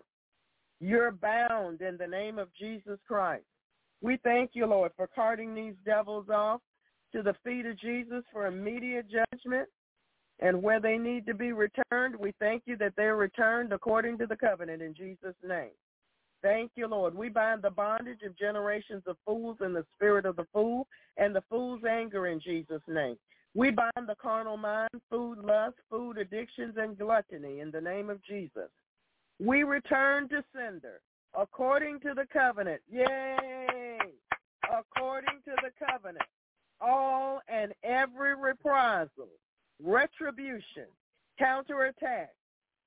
You're 0.80 1.12
bound 1.12 1.80
in 1.80 1.96
the 1.96 2.06
name 2.06 2.38
of 2.38 2.48
Jesus 2.58 2.98
Christ. 3.06 3.44
We 4.02 4.18
thank 4.22 4.50
you, 4.52 4.66
Lord, 4.66 4.92
for 4.96 5.06
carting 5.06 5.54
these 5.54 5.74
devils 5.84 6.28
off 6.28 6.60
to 7.12 7.22
the 7.22 7.34
feet 7.44 7.64
of 7.66 7.78
Jesus 7.80 8.22
for 8.32 8.46
immediate 8.46 9.06
judgment. 9.10 9.68
And 10.40 10.62
where 10.62 10.80
they 10.80 10.98
need 10.98 11.24
to 11.26 11.34
be 11.34 11.52
returned, 11.52 12.14
we 12.14 12.34
thank 12.38 12.64
you 12.66 12.76
that 12.76 12.92
they're 12.94 13.16
returned 13.16 13.72
according 13.72 14.18
to 14.18 14.26
the 14.26 14.36
covenant 14.36 14.82
in 14.82 14.94
Jesus' 14.94 15.34
name. 15.42 15.70
Thank 16.46 16.70
you, 16.76 16.86
Lord. 16.86 17.16
We 17.16 17.28
bind 17.28 17.62
the 17.62 17.70
bondage 17.70 18.22
of 18.24 18.38
generations 18.38 19.02
of 19.08 19.16
fools 19.26 19.56
and 19.58 19.74
the 19.74 19.84
spirit 19.96 20.24
of 20.24 20.36
the 20.36 20.46
fool 20.52 20.86
and 21.16 21.34
the 21.34 21.42
fool's 21.50 21.82
anger 21.82 22.28
in 22.28 22.38
Jesus' 22.38 22.82
name. 22.86 23.16
We 23.56 23.72
bind 23.72 24.06
the 24.06 24.14
carnal 24.14 24.56
mind, 24.56 24.90
food 25.10 25.38
lust, 25.38 25.74
food 25.90 26.18
addictions, 26.18 26.76
and 26.78 26.96
gluttony 26.96 27.58
in 27.58 27.72
the 27.72 27.80
name 27.80 28.10
of 28.10 28.22
Jesus. 28.22 28.70
We 29.40 29.64
return 29.64 30.28
to 30.28 30.44
sender 30.54 31.00
according 31.36 31.98
to 32.00 32.14
the 32.14 32.26
covenant. 32.32 32.80
Yay! 32.88 33.98
According 34.72 35.40
to 35.46 35.52
the 35.64 35.84
covenant. 35.84 36.26
All 36.80 37.40
and 37.48 37.72
every 37.82 38.36
reprisal, 38.36 39.30
retribution, 39.82 40.86
counterattack, 41.40 42.30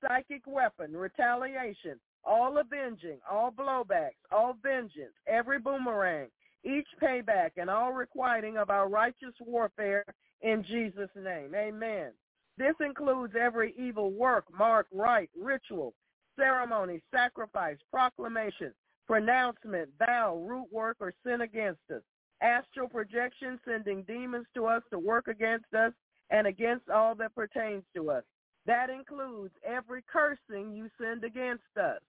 psychic 0.00 0.46
weapon, 0.46 0.96
retaliation, 0.96 2.00
all 2.24 2.58
avenging, 2.58 3.18
all 3.30 3.50
blowbacks, 3.50 4.20
all 4.30 4.56
vengeance, 4.62 5.14
every 5.26 5.58
boomerang, 5.58 6.28
each 6.64 6.88
payback, 7.02 7.50
and 7.56 7.70
all 7.70 7.92
requiting 7.92 8.56
of 8.56 8.70
our 8.70 8.88
righteous 8.88 9.34
warfare 9.40 10.04
in 10.42 10.64
Jesus' 10.64 11.10
name. 11.16 11.54
Amen. 11.54 12.12
This 12.58 12.74
includes 12.84 13.34
every 13.40 13.74
evil 13.78 14.10
work, 14.10 14.44
mark, 14.56 14.86
rite, 14.92 15.30
ritual, 15.40 15.94
ceremony, 16.36 17.00
sacrifice, 17.10 17.78
proclamation, 17.90 18.72
pronouncement, 19.06 19.88
vow, 19.98 20.36
root 20.36 20.66
work, 20.70 20.96
or 21.00 21.14
sin 21.24 21.40
against 21.40 21.80
us. 21.94 22.02
Astral 22.42 22.88
projection, 22.88 23.58
sending 23.66 24.02
demons 24.02 24.46
to 24.54 24.66
us 24.66 24.82
to 24.90 24.98
work 24.98 25.28
against 25.28 25.72
us 25.74 25.92
and 26.30 26.46
against 26.46 26.88
all 26.88 27.14
that 27.16 27.34
pertains 27.34 27.84
to 27.94 28.10
us. 28.10 28.24
That 28.66 28.90
includes 28.90 29.54
every 29.64 30.02
cursing 30.10 30.74
you 30.74 30.88
send 31.00 31.24
against 31.24 31.64
us. 31.80 32.00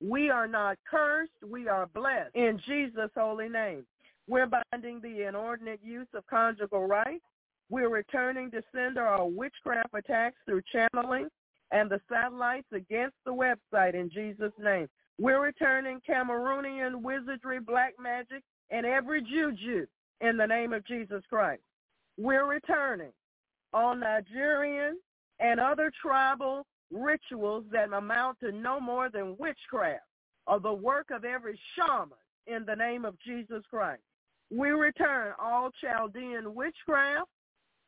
We 0.00 0.30
are 0.30 0.46
not 0.46 0.78
cursed. 0.88 1.32
We 1.44 1.68
are 1.68 1.86
blessed 1.86 2.34
in 2.34 2.60
Jesus' 2.66 3.10
holy 3.16 3.48
name. 3.48 3.84
We're 4.28 4.48
binding 4.70 5.00
the 5.00 5.26
inordinate 5.26 5.80
use 5.82 6.06
of 6.14 6.26
conjugal 6.26 6.86
rights. 6.86 7.24
We're 7.70 7.88
returning 7.88 8.50
to 8.52 8.62
sender 8.74 9.02
our 9.02 9.26
witchcraft 9.26 9.90
attacks 9.94 10.36
through 10.46 10.62
channeling 10.72 11.28
and 11.70 11.90
the 11.90 12.00
satellites 12.10 12.68
against 12.72 13.16
the 13.26 13.32
website 13.32 13.94
in 13.94 14.10
Jesus' 14.10 14.52
name. 14.58 14.88
We're 15.18 15.42
returning 15.42 16.00
Cameroonian 16.08 17.02
wizardry, 17.02 17.58
black 17.60 17.94
magic, 18.00 18.42
and 18.70 18.86
every 18.86 19.22
juju 19.22 19.86
in 20.20 20.36
the 20.36 20.46
name 20.46 20.72
of 20.72 20.86
Jesus 20.86 21.22
Christ. 21.28 21.62
We're 22.16 22.46
returning 22.46 23.12
all 23.72 23.94
Nigerian 23.94 24.98
and 25.40 25.60
other 25.60 25.90
tribal 26.00 26.66
rituals 26.90 27.64
that 27.72 27.92
amount 27.92 28.40
to 28.40 28.52
no 28.52 28.80
more 28.80 29.10
than 29.10 29.36
witchcraft 29.38 30.04
or 30.46 30.60
the 30.60 30.72
work 30.72 31.10
of 31.10 31.24
every 31.24 31.58
shaman 31.74 32.18
in 32.46 32.64
the 32.64 32.74
name 32.74 33.04
of 33.04 33.18
Jesus 33.20 33.62
Christ. 33.70 34.02
We 34.50 34.70
return 34.70 35.34
all 35.38 35.70
Chaldean 35.80 36.54
witchcraft, 36.54 37.28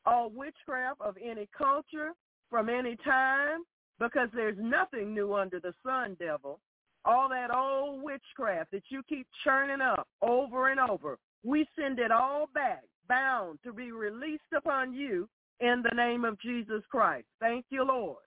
all 0.04 0.30
witchcraft 0.30 1.00
of 1.00 1.16
any 1.22 1.48
culture 1.56 2.12
from 2.50 2.68
any 2.68 2.96
time, 2.96 3.60
because 3.98 4.28
there's 4.34 4.58
nothing 4.58 5.14
new 5.14 5.34
under 5.34 5.60
the 5.60 5.72
sun, 5.84 6.16
devil. 6.18 6.60
All 7.04 7.30
that 7.30 7.54
old 7.54 8.02
witchcraft 8.02 8.72
that 8.72 8.82
you 8.90 9.02
keep 9.08 9.26
churning 9.42 9.80
up 9.80 10.06
over 10.20 10.70
and 10.70 10.80
over, 10.80 11.18
we 11.42 11.66
send 11.78 11.98
it 11.98 12.10
all 12.10 12.46
back, 12.52 12.82
bound 13.08 13.58
to 13.64 13.72
be 13.72 13.92
released 13.92 14.42
upon 14.54 14.92
you 14.92 15.28
in 15.60 15.82
the 15.82 15.96
name 15.96 16.26
of 16.26 16.38
Jesus 16.40 16.82
Christ. 16.90 17.26
Thank 17.40 17.64
you, 17.70 17.84
Lord. 17.84 18.18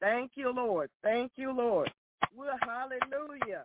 Thank 0.00 0.32
you, 0.34 0.52
Lord. 0.52 0.90
Thank 1.02 1.32
you, 1.36 1.52
Lord. 1.52 1.90
Well, 2.34 2.58
hallelujah. 2.62 3.64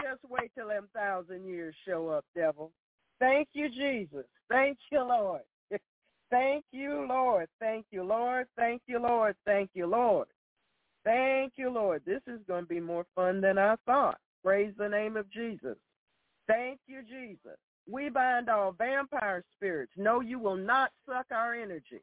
Just 0.00 0.20
wait 0.28 0.50
till 0.56 0.68
them 0.68 0.88
thousand 0.94 1.46
years 1.46 1.74
show 1.86 2.08
up, 2.08 2.24
devil. 2.34 2.72
Thank 3.18 3.48
you, 3.52 3.68
Jesus. 3.68 4.26
Thank 4.48 4.78
you, 4.90 5.00
Lord. 5.00 5.42
Thank 6.30 6.64
you, 6.72 7.06
Lord. 7.08 7.48
Thank 7.60 7.86
you, 7.90 8.02
Lord. 8.04 8.46
Thank 8.56 8.82
you, 8.86 8.98
Lord. 8.98 9.36
Thank 9.44 9.70
you, 9.74 9.86
Lord. 9.86 10.28
Thank 11.04 11.52
you, 11.56 11.68
Lord. 11.68 12.02
This 12.06 12.22
is 12.26 12.40
going 12.48 12.64
to 12.64 12.68
be 12.68 12.80
more 12.80 13.04
fun 13.14 13.40
than 13.40 13.58
I 13.58 13.76
thought. 13.86 14.18
Praise 14.42 14.72
the 14.78 14.88
name 14.88 15.16
of 15.16 15.30
Jesus. 15.30 15.76
Thank 16.48 16.80
you, 16.86 17.02
Jesus. 17.02 17.58
We 17.90 18.08
bind 18.08 18.48
all 18.48 18.72
vampire 18.72 19.44
spirits. 19.54 19.92
No, 19.96 20.20
you 20.20 20.38
will 20.38 20.56
not 20.56 20.90
suck 21.06 21.26
our 21.30 21.54
energy 21.54 22.00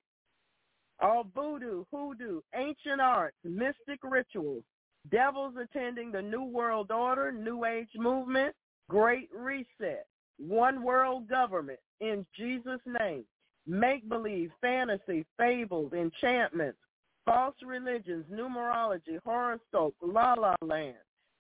all 1.02 1.26
voodoo, 1.36 1.84
hoodoo, 1.91 2.41
ancient 2.56 3.02
arts, 3.02 3.38
mystic 3.43 4.00
rituals, 4.04 4.64
devils 5.10 5.54
attending 5.62 6.12
the 6.12 6.22
New 6.22 6.43
World 6.43 6.91
Order, 6.91 7.32
New 7.32 7.66
Age 7.66 7.89
movement, 7.95 8.56
Great 8.89 9.30
Reset, 9.34 10.06
One 10.38 10.84
World 10.84 11.28
Government, 11.30 11.80
in 12.02 12.26
Jesus' 12.36 12.82
name, 12.86 13.24
make-believe, 13.68 14.52
fantasy, 14.62 15.26
fables, 15.38 15.93
enchantments, 15.93 16.80
false 17.26 17.56
religions, 17.66 18.26
numerology, 18.32 19.20
horoscope, 19.24 19.95
la-la 20.02 20.56
land, 20.62 20.95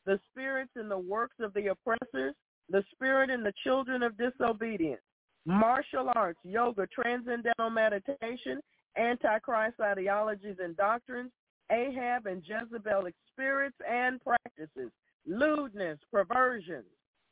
the 0.05 0.19
spirits 0.31 0.71
and 0.75 0.89
the 0.89 0.97
works 0.97 1.35
of 1.39 1.53
the 1.53 1.67
oppressors, 1.67 2.35
the 2.69 2.83
spirit 2.91 3.29
and 3.29 3.45
the 3.45 3.53
children 3.63 4.03
of 4.03 4.17
disobedience, 4.17 5.01
martial 5.45 6.11
arts, 6.15 6.39
yoga, 6.43 6.87
transcendental 6.93 7.69
meditation, 7.69 8.59
Antichrist 8.97 9.79
ideologies 9.79 10.57
and 10.61 10.75
doctrines, 10.75 11.31
Ahab 11.71 12.25
and 12.25 12.43
Jezebelic 12.43 13.13
spirits 13.31 13.77
and 13.89 14.19
practices, 14.21 14.91
lewdness, 15.25 15.99
perversions, 16.11 16.85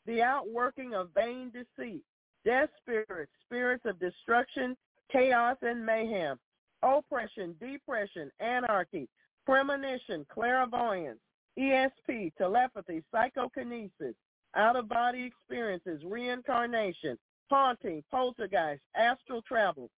the 0.06 0.22
outworking 0.22 0.94
of 0.94 1.10
vain 1.16 1.52
deceit, 1.52 2.04
death 2.46 2.70
spirits, 2.82 3.32
spirits 3.46 3.84
of 3.86 4.00
destruction, 4.00 4.78
chaos 5.12 5.58
and 5.62 5.86
mayhem, 5.86 6.38
oppression, 6.84 7.56
depression, 7.60 8.32
anarchy, 8.40 9.10
premonition, 9.46 10.26
clairvoyance, 10.32 11.20
ESP, 11.58 12.32
telepathy, 12.38 13.04
psychokinesis, 13.12 14.16
out-of-body 14.56 15.24
experiences, 15.24 16.02
reincarnation, 16.06 17.18
haunting, 17.50 18.04
poltergeist, 18.12 18.82
astral 18.96 19.42
travel, 19.42 19.90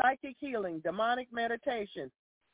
psychic 0.00 0.36
healing, 0.38 0.80
demonic 0.84 1.28
meditation, 1.32 2.10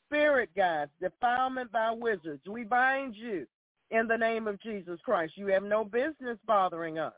spirit 0.07 0.51
guides, 0.57 0.91
defilement 1.01 1.71
by 1.73 1.91
wizards. 1.91 2.43
We 2.49 2.65
bind 2.65 3.15
you 3.17 3.47
in 3.91 4.07
the 4.09 4.17
name 4.17 4.47
of 4.47 4.61
Jesus 4.61 4.99
Christ. 5.05 5.35
You 5.37 5.49
have 5.49 5.63
no 5.63 5.85
business 5.85 6.39
bothering 6.47 6.99
us. 6.99 7.13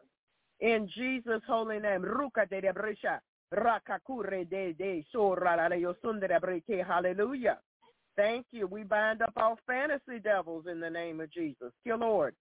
In 0.61 0.89
Jesus' 0.97 1.43
holy 1.47 1.79
name. 1.79 2.03
Ruka 2.03 2.49
de 2.49 2.62
Debrisha, 2.62 3.20
Rakakure 3.55 4.49
de 4.49 4.72
de 4.72 5.05
Sorarayosundere 5.14 6.87
Hallelujah. 6.87 7.59
Thank 8.16 8.47
you. 8.53 8.66
We 8.66 8.85
bind 8.85 9.22
up 9.22 9.33
all 9.37 9.59
fantasy 9.66 10.20
devils 10.22 10.66
in 10.70 10.81
the 10.81 10.91
name 10.91 11.20
of 11.20 11.33
Jesus. 11.33 11.72
Kill 11.85 11.99
Lord. 11.99 12.35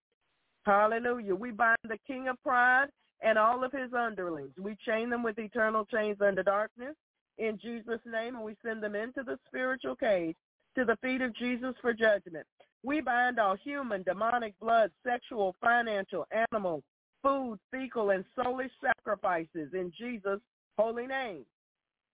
Hallelujah. 0.66 1.36
We 1.36 1.52
bind 1.52 1.78
the 1.84 1.98
king 2.06 2.28
of 2.28 2.42
pride 2.44 2.88
and 3.22 3.38
all 3.38 3.64
of 3.64 3.72
his 3.72 3.92
underlings. 3.94 4.52
We 4.62 4.78
chain 4.86 5.10
them 5.10 5.24
with 5.24 5.40
eternal 5.40 5.86
chains 5.86 6.18
under 6.22 6.44
darkness 6.44 6.96
in 7.38 7.58
Jesus' 7.62 8.00
name, 8.06 8.36
and 8.36 8.44
we 8.44 8.56
send 8.64 8.82
them 8.84 8.96
into 8.96 9.24
the 9.24 9.40
spiritual 9.48 9.96
cage 9.96 10.36
to 10.76 10.86
the 10.86 10.98
feet 11.02 11.22
of 11.22 11.36
Jesus 11.36 11.74
for 11.82 11.94
judgment. 11.94 12.46
We 12.84 13.02
bind 13.02 13.40
all 13.40 13.56
human, 13.56 14.04
demonic, 14.04 14.54
blood, 14.60 14.92
sexual, 15.06 15.56
financial, 15.62 16.26
animal, 16.52 16.84
food, 17.22 17.58
fecal, 17.72 18.10
and 18.10 18.26
soulish 18.38 18.72
sacrifices 18.82 19.70
in 19.74 19.92
Jesus' 19.98 20.42
holy 20.78 21.08
name. 21.08 21.46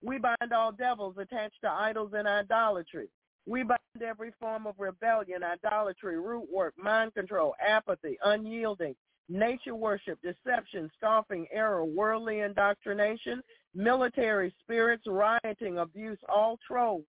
We 0.03 0.19
bind 0.19 0.53
all 0.53 0.71
devils 0.71 1.15
attached 1.17 1.61
to 1.63 1.69
idols 1.69 2.11
and 2.13 2.27
idolatry. 2.27 3.09
We 3.45 3.63
bind 3.63 4.03
every 4.05 4.31
form 4.39 4.67
of 4.67 4.75
rebellion, 4.77 5.43
idolatry, 5.43 6.19
root 6.19 6.47
work, 6.53 6.75
mind 6.77 7.15
control, 7.15 7.55
apathy, 7.65 8.17
unyielding, 8.23 8.95
nature 9.29 9.75
worship, 9.75 10.19
deception, 10.21 10.89
scoffing, 10.97 11.45
error, 11.53 11.85
worldly 11.85 12.39
indoctrination, 12.39 13.41
military 13.75 14.53
spirits, 14.61 15.03
rioting, 15.07 15.77
abuse, 15.77 16.19
all 16.27 16.57
trolls, 16.67 17.03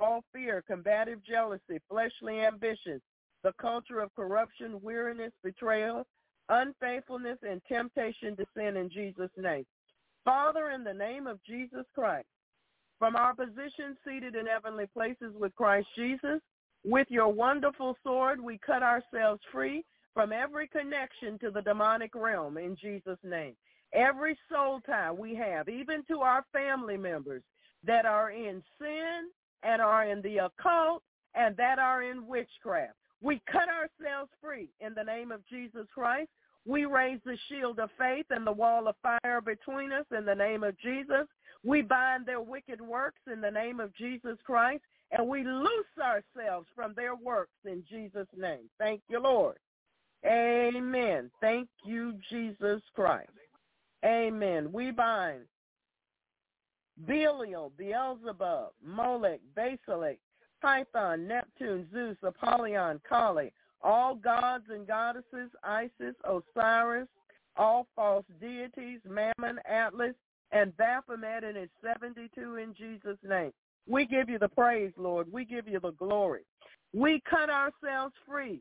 all 0.00 0.24
fear, 0.32 0.64
combative 0.66 1.24
jealousy, 1.24 1.78
fleshly 1.88 2.40
ambitions, 2.40 3.02
the 3.44 3.52
culture 3.60 4.00
of 4.00 4.14
corruption, 4.14 4.80
weariness, 4.82 5.32
betrayal, 5.44 6.06
unfaithfulness, 6.48 7.38
and 7.42 7.60
temptation 7.68 8.36
to 8.36 8.44
sin 8.56 8.76
in 8.76 8.88
Jesus' 8.90 9.30
name. 9.36 9.64
Father, 10.24 10.70
in 10.70 10.84
the 10.84 10.94
name 10.94 11.26
of 11.26 11.38
Jesus 11.44 11.84
Christ, 11.94 12.26
from 12.98 13.16
our 13.16 13.34
position 13.34 13.96
seated 14.06 14.36
in 14.36 14.46
heavenly 14.46 14.86
places 14.86 15.34
with 15.34 15.54
Christ 15.56 15.88
Jesus, 15.96 16.40
with 16.84 17.08
your 17.10 17.28
wonderful 17.28 17.96
sword, 18.02 18.40
we 18.40 18.58
cut 18.64 18.82
ourselves 18.82 19.40
free 19.52 19.84
from 20.14 20.32
every 20.32 20.68
connection 20.68 21.38
to 21.38 21.50
the 21.50 21.62
demonic 21.62 22.14
realm 22.14 22.58
in 22.58 22.76
Jesus' 22.76 23.18
name. 23.22 23.54
Every 23.92 24.38
soul 24.50 24.80
tie 24.86 25.12
we 25.12 25.34
have, 25.36 25.68
even 25.68 26.02
to 26.08 26.20
our 26.20 26.44
family 26.52 26.96
members 26.96 27.42
that 27.86 28.06
are 28.06 28.30
in 28.30 28.62
sin 28.78 29.28
and 29.62 29.82
are 29.82 30.06
in 30.06 30.22
the 30.22 30.38
occult 30.38 31.02
and 31.34 31.56
that 31.56 31.78
are 31.78 32.02
in 32.02 32.26
witchcraft. 32.26 32.94
We 33.20 33.40
cut 33.50 33.68
ourselves 33.68 34.30
free 34.40 34.68
in 34.80 34.94
the 34.94 35.04
name 35.04 35.30
of 35.30 35.46
Jesus 35.48 35.86
Christ. 35.94 36.28
We 36.66 36.84
raise 36.84 37.20
the 37.24 37.36
shield 37.48 37.78
of 37.78 37.90
faith 37.98 38.26
and 38.30 38.46
the 38.46 38.52
wall 38.52 38.88
of 38.88 38.96
fire 39.02 39.40
between 39.40 39.92
us 39.92 40.06
in 40.16 40.24
the 40.24 40.34
name 40.34 40.62
of 40.62 40.78
Jesus. 40.80 41.26
We 41.64 41.82
bind 41.82 42.26
their 42.26 42.40
wicked 42.40 42.80
works 42.80 43.20
in 43.32 43.40
the 43.40 43.50
name 43.50 43.78
of 43.80 43.94
Jesus 43.94 44.38
Christ, 44.44 44.82
and 45.10 45.28
we 45.28 45.44
loose 45.44 45.68
ourselves 46.00 46.66
from 46.74 46.94
their 46.94 47.14
works 47.14 47.52
in 47.64 47.84
Jesus' 47.88 48.26
name. 48.36 48.70
Thank 48.78 49.02
you, 49.08 49.20
Lord. 49.20 49.56
Amen. 50.26 51.30
Thank 51.40 51.68
you, 51.84 52.14
Jesus 52.30 52.80
Christ. 52.94 53.30
Amen. 54.04 54.72
We 54.72 54.90
bind 54.90 55.42
Belial, 57.06 57.72
Beelzebub, 57.76 58.70
Molech, 58.84 59.40
Basilic, 59.56 60.18
Python, 60.60 61.26
Neptune, 61.26 61.88
Zeus, 61.92 62.16
Apollyon, 62.22 63.00
Kali, 63.08 63.52
all 63.82 64.14
gods 64.14 64.64
and 64.70 64.86
goddesses, 64.86 65.50
Isis, 65.64 66.14
Osiris, 66.24 67.08
all 67.56 67.86
false 67.96 68.24
deities, 68.40 69.00
Mammon, 69.08 69.58
Atlas, 69.68 70.14
and 70.52 70.76
Baphomet 70.76 71.44
and 71.44 71.56
his 71.56 71.70
72 71.82 72.56
in 72.56 72.74
Jesus' 72.74 73.18
name. 73.28 73.52
We 73.88 74.06
give 74.06 74.28
you 74.28 74.38
the 74.38 74.48
praise, 74.48 74.92
Lord. 74.96 75.32
We 75.32 75.44
give 75.44 75.66
you 75.66 75.80
the 75.80 75.92
glory. 75.92 76.42
We 76.92 77.22
cut 77.28 77.50
ourselves 77.50 78.14
free 78.26 78.60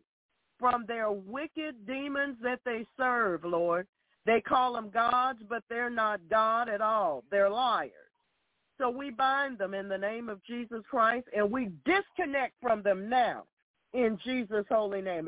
from 0.62 0.86
their 0.88 1.12
wicked 1.12 1.86
demons 1.86 2.38
that 2.41 2.62
they 2.64 2.86
serve, 2.95 3.43
Lord. 3.43 3.86
They 4.26 4.39
call 4.39 4.74
them 4.74 4.91
gods, 4.91 5.39
but 5.49 5.64
they're 5.68 5.89
not 5.89 6.22
God 6.30 6.70
at 6.70 6.80
all. 6.80 7.24
They're 7.32 7.49
liars. 7.49 7.91
So 8.78 8.89
we 8.89 9.09
bind 9.09 9.57
them 9.57 9.74
in 9.74 9.89
the 9.89 9.97
name 9.97 10.30
of 10.30 10.43
Jesus 10.45 10.82
Christ 10.89 11.28
and 11.36 11.51
we 11.51 11.72
disconnect 11.86 12.53
from 12.62 12.82
them 12.84 13.09
now 13.09 13.43
in 13.93 14.18
Jesus' 14.24 14.66
holy 14.70 15.01
name. 15.01 15.28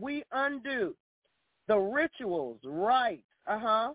We 0.00 0.24
undo 0.32 0.94
the 1.68 1.76
rituals, 1.76 2.58
rites, 2.64 3.22
uh-huh, 3.46 3.92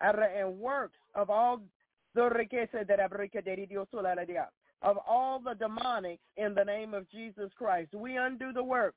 and 0.00 0.58
works 0.58 0.98
of 1.14 1.30
all 1.30 1.60
of 4.82 4.98
all 5.06 5.38
the 5.38 5.54
demonics 5.54 6.18
in 6.36 6.54
the 6.54 6.64
name 6.64 6.94
of 6.94 7.10
Jesus 7.10 7.50
Christ. 7.56 7.94
We 7.94 8.16
undo 8.16 8.52
the 8.52 8.64
works 8.64 8.96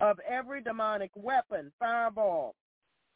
of 0.00 0.18
every 0.28 0.62
demonic 0.62 1.10
weapon, 1.14 1.72
fireball, 1.78 2.54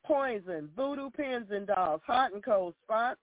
poison, 0.04 0.68
voodoo 0.76 1.10
pins 1.10 1.48
and 1.50 1.66
dolls, 1.66 2.00
hot 2.06 2.32
and 2.32 2.42
cold 2.42 2.74
spots, 2.82 3.20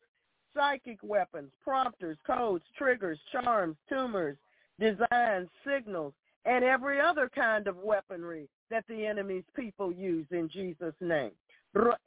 psychic 0.55 0.99
weapons, 1.01 1.51
prompters, 1.63 2.17
codes, 2.25 2.65
triggers, 2.77 3.19
charms, 3.31 3.77
tumors, 3.89 4.37
designs, 4.79 5.49
signals, 5.65 6.13
and 6.45 6.63
every 6.63 6.99
other 6.99 7.29
kind 7.33 7.67
of 7.67 7.77
weaponry 7.77 8.47
that 8.69 8.85
the 8.87 9.05
enemy's 9.05 9.43
people 9.55 9.91
use 9.91 10.25
in 10.31 10.49
Jesus' 10.49 10.93
name. 11.01 11.31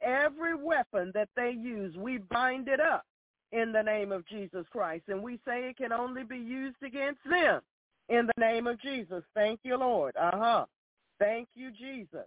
Every 0.01 0.55
weapon 0.55 1.11
that 1.13 1.29
they 1.35 1.51
use, 1.51 1.95
we 1.95 2.17
bind 2.17 2.67
it 2.67 2.79
up 2.79 3.05
in 3.51 3.71
the 3.71 3.81
name 3.81 4.11
of 4.11 4.25
Jesus 4.27 4.65
Christ. 4.71 5.03
And 5.07 5.21
we 5.21 5.39
say 5.45 5.69
it 5.69 5.77
can 5.77 5.91
only 5.91 6.23
be 6.23 6.37
used 6.37 6.81
against 6.85 7.19
them 7.29 7.61
in 8.09 8.27
the 8.27 8.41
name 8.41 8.67
of 8.67 8.81
Jesus. 8.81 9.23
Thank 9.35 9.59
you, 9.63 9.77
Lord. 9.77 10.15
Uh-huh. 10.15 10.65
Thank 11.19 11.49
you, 11.53 11.71
Jesus. 11.71 12.25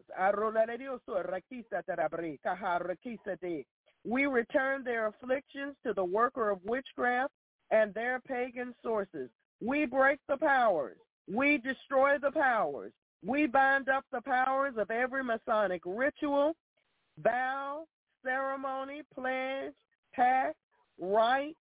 We 4.07 4.27
return 4.27 4.85
their 4.85 5.07
afflictions 5.07 5.75
to 5.85 5.93
the 5.95 6.05
worker 6.05 6.51
of 6.51 6.59
witchcraft 6.65 7.33
and 7.71 7.93
their 7.95 8.21
pagan 8.21 8.75
sources. 8.83 9.31
We 9.61 9.87
break 9.87 10.19
the 10.29 10.37
powers. 10.37 10.99
We 11.33 11.59
destroy 11.59 12.19
the 12.21 12.31
powers. 12.31 12.93
We 13.27 13.47
bind 13.47 13.89
up 13.89 14.05
the 14.13 14.21
powers 14.21 14.75
of 14.77 14.91
every 14.91 15.25
Masonic 15.25 15.81
ritual, 15.87 16.55
vow, 17.23 17.87
ceremony, 18.23 19.03
pledge, 19.15 19.73
pact, 20.13 20.57
rite, 20.99 21.57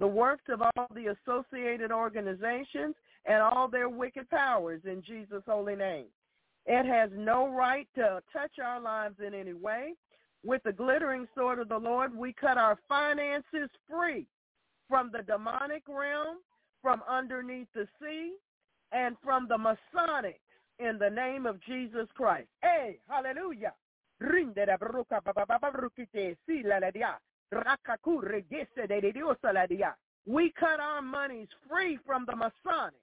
the 0.00 0.06
works 0.06 0.44
of 0.48 0.62
all 0.62 0.86
the 0.94 1.14
associated 1.14 1.92
organizations 1.92 2.94
and 3.26 3.42
all 3.42 3.68
their 3.68 3.88
wicked 3.88 4.28
powers 4.30 4.80
in 4.84 5.02
Jesus' 5.02 5.42
holy 5.46 5.76
name. 5.76 6.06
It 6.66 6.86
has 6.86 7.10
no 7.14 7.48
right 7.48 7.88
to 7.96 8.22
touch 8.32 8.52
our 8.62 8.80
lives 8.80 9.16
in 9.24 9.34
any 9.34 9.52
way. 9.52 9.94
With 10.44 10.62
the 10.64 10.72
glittering 10.72 11.28
sword 11.36 11.60
of 11.60 11.68
the 11.68 11.78
Lord, 11.78 12.16
we 12.16 12.32
cut 12.32 12.58
our 12.58 12.78
finances 12.88 13.70
free 13.88 14.26
from 14.88 15.10
the 15.12 15.22
demonic 15.22 15.84
realm, 15.88 16.38
from 16.80 17.02
underneath 17.08 17.68
the 17.74 17.86
sea, 18.00 18.32
and 18.92 19.16
from 19.22 19.46
the 19.48 19.58
Masonic 19.58 20.40
in 20.78 20.98
the 20.98 21.10
name 21.10 21.46
of 21.46 21.60
Jesus 21.62 22.08
Christ. 22.14 22.48
Hey, 22.60 22.98
hallelujah. 23.08 23.72
We 30.24 30.52
cut 30.52 30.80
our 30.80 31.02
monies 31.02 31.48
free 31.68 31.98
from 32.06 32.24
the 32.26 32.36
Masonic 32.36 32.94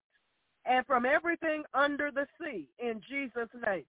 and 0.66 0.86
from 0.86 1.06
everything 1.06 1.64
under 1.74 2.12
the 2.12 2.26
sea 2.40 2.68
in 2.80 3.02
Jesus' 3.10 3.50
name. 3.66 3.86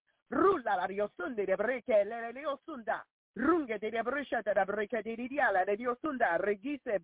Runge 3.35 3.79
de 3.79 4.03
brisha 4.03 4.41
de 4.43 4.65
breke 4.65 5.01
de 5.03 5.15
diala 5.29 5.63
de 5.65 5.77
diosunda 5.77 6.37
regise 6.37 6.99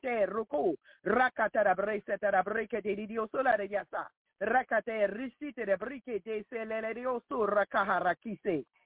te 0.00 0.26
ruku. 0.26 0.74
Rakata 1.04 1.62
da 1.64 1.74
brese 1.74 2.16
da 2.18 2.42
breke 2.42 2.80
de 2.80 3.06
diosola 3.06 3.56
de 3.58 3.68
yasa 3.68 4.10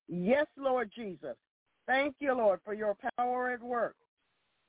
Yes, 0.09 0.47
Lord 0.57 0.91
Jesus. 0.95 1.37
Thank 1.87 2.17
you, 2.21 2.35
Lord, 2.35 2.61
for 2.65 2.75
your 2.75 2.97
power 3.17 3.51
at 3.51 3.63
work. 3.63 3.97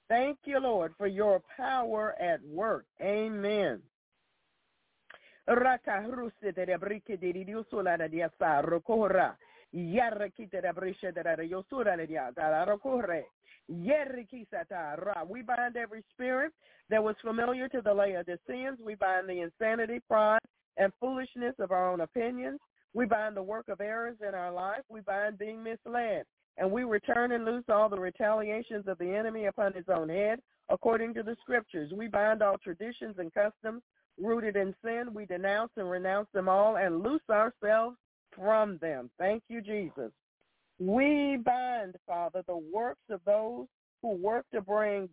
Thank 0.10 0.40
you, 0.46 0.60
Lord, 0.60 0.94
for 0.98 1.08
your 1.08 1.42
power 1.56 2.16
at 2.20 2.44
work. 2.44 2.86
Amen. 3.02 3.82
We 15.28 15.42
bind 15.42 15.78
every 15.78 16.04
spirit 16.14 16.52
that 16.90 17.04
was 17.04 17.16
familiar 17.22 17.70
to 17.70 17.82
the 17.82 17.94
Laodiceans. 17.94 18.80
We 18.84 18.96
bind 18.96 19.30
the 19.30 19.42
insanity, 19.42 20.02
pride, 20.08 20.40
and 20.78 20.92
foolishness 21.00 21.56
of 21.60 21.72
our 21.72 21.92
own 21.92 22.02
opinions. 22.02 22.60
We 22.94 23.06
bind 23.06 23.38
the 23.38 23.44
work 23.44 23.68
of 23.70 23.82
errors 23.82 24.18
in 24.28 24.36
our 24.36 24.52
life. 24.52 24.82
We 24.90 25.02
bind 25.02 25.38
being 25.38 25.64
misled. 25.64 26.24
And 26.58 26.72
we 26.72 26.84
return 26.84 27.32
and 27.32 27.46
loose 27.46 27.64
all 27.70 27.90
the 27.90 28.00
retaliations 28.00 28.88
of 28.88 28.98
the 28.98 29.16
enemy 29.16 29.46
upon 29.46 29.74
his 29.74 29.86
own 29.88 30.10
head, 30.10 30.40
according 30.70 31.14
to 31.16 31.24
the 31.24 31.38
scriptures. 31.42 31.92
We 31.96 32.08
bind 32.08 32.42
all 32.42 32.58
traditions 32.58 33.16
and 33.18 33.34
customs 33.34 33.82
rooted 34.20 34.56
in 34.56 34.76
sin. 34.84 35.14
We 35.14 35.26
denounce 35.26 35.72
and 35.78 35.90
renounce 35.90 36.28
them 36.34 36.50
all 36.50 36.78
and 36.78 37.02
loose 37.02 37.22
ourselves 37.30 37.96
from 38.36 38.78
them. 38.80 39.10
Thank 39.18 39.44
you, 39.48 39.62
Jesus. 39.62 40.12
We 40.80 41.38
bind, 41.44 41.96
Father, 42.06 42.44
the 42.48 42.62
works 42.74 43.04
of 43.10 43.22
those 43.26 43.68
who 44.02 44.16
work 44.16 44.46
to 44.54 44.62
bring 44.62 45.10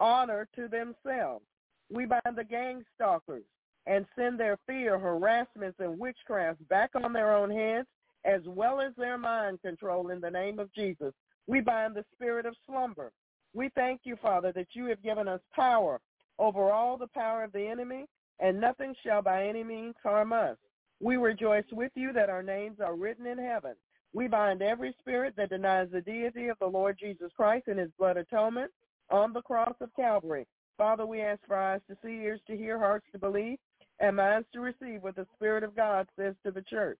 honor 0.00 0.48
to 0.56 0.68
themselves. 0.68 1.44
We 1.90 2.06
bind 2.06 2.36
the 2.36 2.44
gang 2.44 2.84
stalkers 2.94 3.44
and 3.86 4.06
send 4.16 4.38
their 4.38 4.58
fear, 4.66 4.98
harassments, 4.98 5.78
and 5.78 5.98
witchcrafts 5.98 6.66
back 6.68 6.90
on 6.94 7.12
their 7.12 7.34
own 7.34 7.50
heads 7.50 7.86
as 8.24 8.40
well 8.46 8.80
as 8.80 8.92
their 8.96 9.18
mind 9.18 9.60
control 9.60 10.10
in 10.10 10.20
the 10.20 10.30
name 10.30 10.58
of 10.58 10.72
Jesus. 10.72 11.12
We 11.46 11.60
bind 11.60 11.94
the 11.94 12.04
spirit 12.14 12.46
of 12.46 12.56
slumber. 12.66 13.12
We 13.52 13.68
thank 13.74 14.00
you, 14.04 14.16
Father, 14.20 14.50
that 14.52 14.68
you 14.72 14.86
have 14.86 15.02
given 15.02 15.28
us 15.28 15.40
power 15.54 16.00
over 16.38 16.72
all 16.72 16.96
the 16.96 17.06
power 17.08 17.44
of 17.44 17.52
the 17.52 17.66
enemy, 17.66 18.06
and 18.40 18.60
nothing 18.60 18.94
shall 19.04 19.22
by 19.22 19.46
any 19.46 19.62
means 19.62 19.94
harm 20.02 20.32
us. 20.32 20.56
We 21.00 21.16
rejoice 21.16 21.66
with 21.70 21.92
you 21.94 22.12
that 22.14 22.30
our 22.30 22.42
names 22.42 22.78
are 22.80 22.96
written 22.96 23.26
in 23.26 23.38
heaven. 23.38 23.74
We 24.12 24.26
bind 24.26 24.62
every 24.62 24.94
spirit 24.98 25.34
that 25.36 25.50
denies 25.50 25.88
the 25.92 26.00
deity 26.00 26.48
of 26.48 26.58
the 26.60 26.66
Lord 26.66 26.96
Jesus 26.98 27.30
Christ 27.36 27.68
and 27.68 27.78
his 27.78 27.90
blood 27.98 28.16
atonement 28.16 28.70
on 29.10 29.32
the 29.32 29.42
cross 29.42 29.74
of 29.80 29.94
Calvary. 29.94 30.46
Father, 30.78 31.04
we 31.04 31.20
ask 31.20 31.40
for 31.46 31.56
eyes 31.56 31.80
to 31.88 31.96
see, 32.02 32.22
ears 32.22 32.40
to 32.46 32.56
hear, 32.56 32.78
hearts 32.78 33.06
to 33.12 33.18
believe, 33.18 33.58
and 34.00 34.16
minds 34.16 34.46
to 34.52 34.60
receive 34.60 35.02
what 35.02 35.16
the 35.16 35.26
Spirit 35.34 35.62
of 35.62 35.76
God 35.76 36.08
says 36.16 36.34
to 36.44 36.50
the 36.50 36.62
church. 36.62 36.98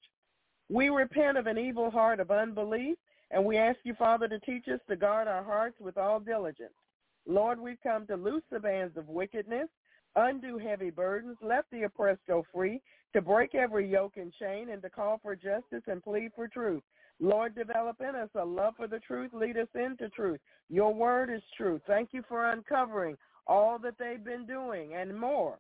We 0.71 0.89
repent 0.89 1.37
of 1.37 1.47
an 1.47 1.59
evil 1.59 1.91
heart 1.91 2.21
of 2.21 2.31
unbelief, 2.31 2.97
and 3.31 3.45
we 3.45 3.59
ask 3.59 3.79
you, 3.85 3.95
Father, 3.95 4.29
to 4.29 4.39
teach 4.41 4.69
us 4.69 4.81
to 4.89 4.97
guard 4.97 5.29
our 5.29 5.43
hearts 5.43 5.77
with 5.81 5.99
all 5.99 6.21
diligence. 6.21 6.73
Lord, 7.27 7.59
we've 7.59 7.83
come 7.83 8.07
to 8.07 8.17
loose 8.17 8.43
the 8.51 8.61
bands 8.61 8.97
of 8.97 9.09
wickedness, 9.09 9.69
undo 10.17 10.59
heavy 10.59 10.91
burdens, 10.91 11.37
let 11.43 11.65
the 11.71 11.83
oppressed 11.83 12.21
go 12.27 12.45
free, 12.53 12.81
to 13.13 13.21
break 13.21 13.55
every 13.55 13.91
yoke 13.91 14.17
and 14.17 14.33
chain, 14.33 14.71
and 14.71 14.83
to 14.83 14.91
call 14.91 15.19
for 15.23 15.35
justice 15.35 15.83
and 15.87 16.03
plead 16.03 16.31
for 16.35 16.49
truth. 16.49 16.83
Lord, 17.21 17.55
develop 17.55 18.01
in 18.01 18.15
us 18.15 18.29
a 18.35 18.45
love 18.45 18.75
for 18.77 18.89
the 18.89 18.99
truth. 18.99 19.31
Lead 19.33 19.57
us 19.57 19.69
into 19.75 20.09
truth. 20.11 20.41
Your 20.69 20.93
word 20.93 21.31
is 21.31 21.43
truth. 21.57 21.81
Thank 21.87 22.11
you 22.13 22.23
for 22.29 22.51
uncovering 22.51 23.17
all 23.47 23.79
that 23.79 23.99
they've 23.99 24.25
been 24.25 24.47
doing 24.47 24.95
and 24.95 25.19
more. 25.19 25.59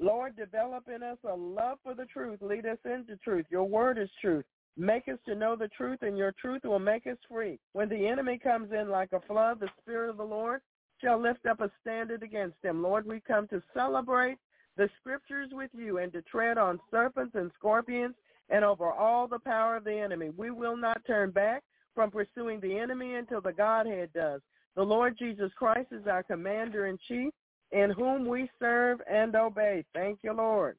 Lord, 0.00 0.36
develop 0.36 0.84
in 0.94 1.02
us 1.02 1.18
a 1.28 1.34
love 1.34 1.78
for 1.82 1.94
the 1.94 2.06
truth. 2.06 2.40
Lead 2.40 2.66
us 2.66 2.78
into 2.84 3.16
truth. 3.16 3.46
Your 3.50 3.64
word 3.64 3.98
is 3.98 4.10
truth. 4.20 4.44
Make 4.76 5.08
us 5.08 5.18
to 5.26 5.34
know 5.34 5.56
the 5.56 5.68
truth, 5.68 5.98
and 6.02 6.16
your 6.16 6.32
truth 6.40 6.62
will 6.64 6.78
make 6.78 7.06
us 7.06 7.16
free. 7.28 7.58
When 7.72 7.88
the 7.88 8.06
enemy 8.06 8.38
comes 8.38 8.70
in 8.72 8.90
like 8.90 9.12
a 9.12 9.20
flood, 9.26 9.58
the 9.58 9.68
Spirit 9.80 10.10
of 10.10 10.16
the 10.16 10.24
Lord 10.24 10.60
shall 11.02 11.20
lift 11.20 11.46
up 11.46 11.60
a 11.60 11.70
standard 11.80 12.22
against 12.22 12.56
him. 12.62 12.82
Lord, 12.82 13.06
we 13.06 13.20
come 13.20 13.48
to 13.48 13.62
celebrate 13.74 14.38
the 14.76 14.88
scriptures 15.00 15.50
with 15.52 15.70
you 15.74 15.98
and 15.98 16.12
to 16.12 16.22
tread 16.22 16.58
on 16.58 16.80
serpents 16.90 17.34
and 17.34 17.50
scorpions 17.58 18.14
and 18.50 18.64
over 18.64 18.90
all 18.92 19.26
the 19.26 19.40
power 19.40 19.76
of 19.76 19.84
the 19.84 19.98
enemy. 19.98 20.30
We 20.36 20.50
will 20.50 20.76
not 20.76 21.04
turn 21.06 21.32
back 21.32 21.64
from 21.94 22.12
pursuing 22.12 22.60
the 22.60 22.78
enemy 22.78 23.16
until 23.16 23.40
the 23.40 23.52
Godhead 23.52 24.10
does. 24.14 24.40
The 24.76 24.82
Lord 24.82 25.18
Jesus 25.18 25.50
Christ 25.56 25.88
is 25.90 26.06
our 26.06 26.22
commander 26.22 26.86
in 26.86 26.98
chief 27.08 27.32
in 27.72 27.90
whom 27.90 28.26
we 28.26 28.50
serve 28.58 29.00
and 29.10 29.34
obey. 29.34 29.84
Thank 29.94 30.20
you, 30.22 30.32
Lord. 30.32 30.76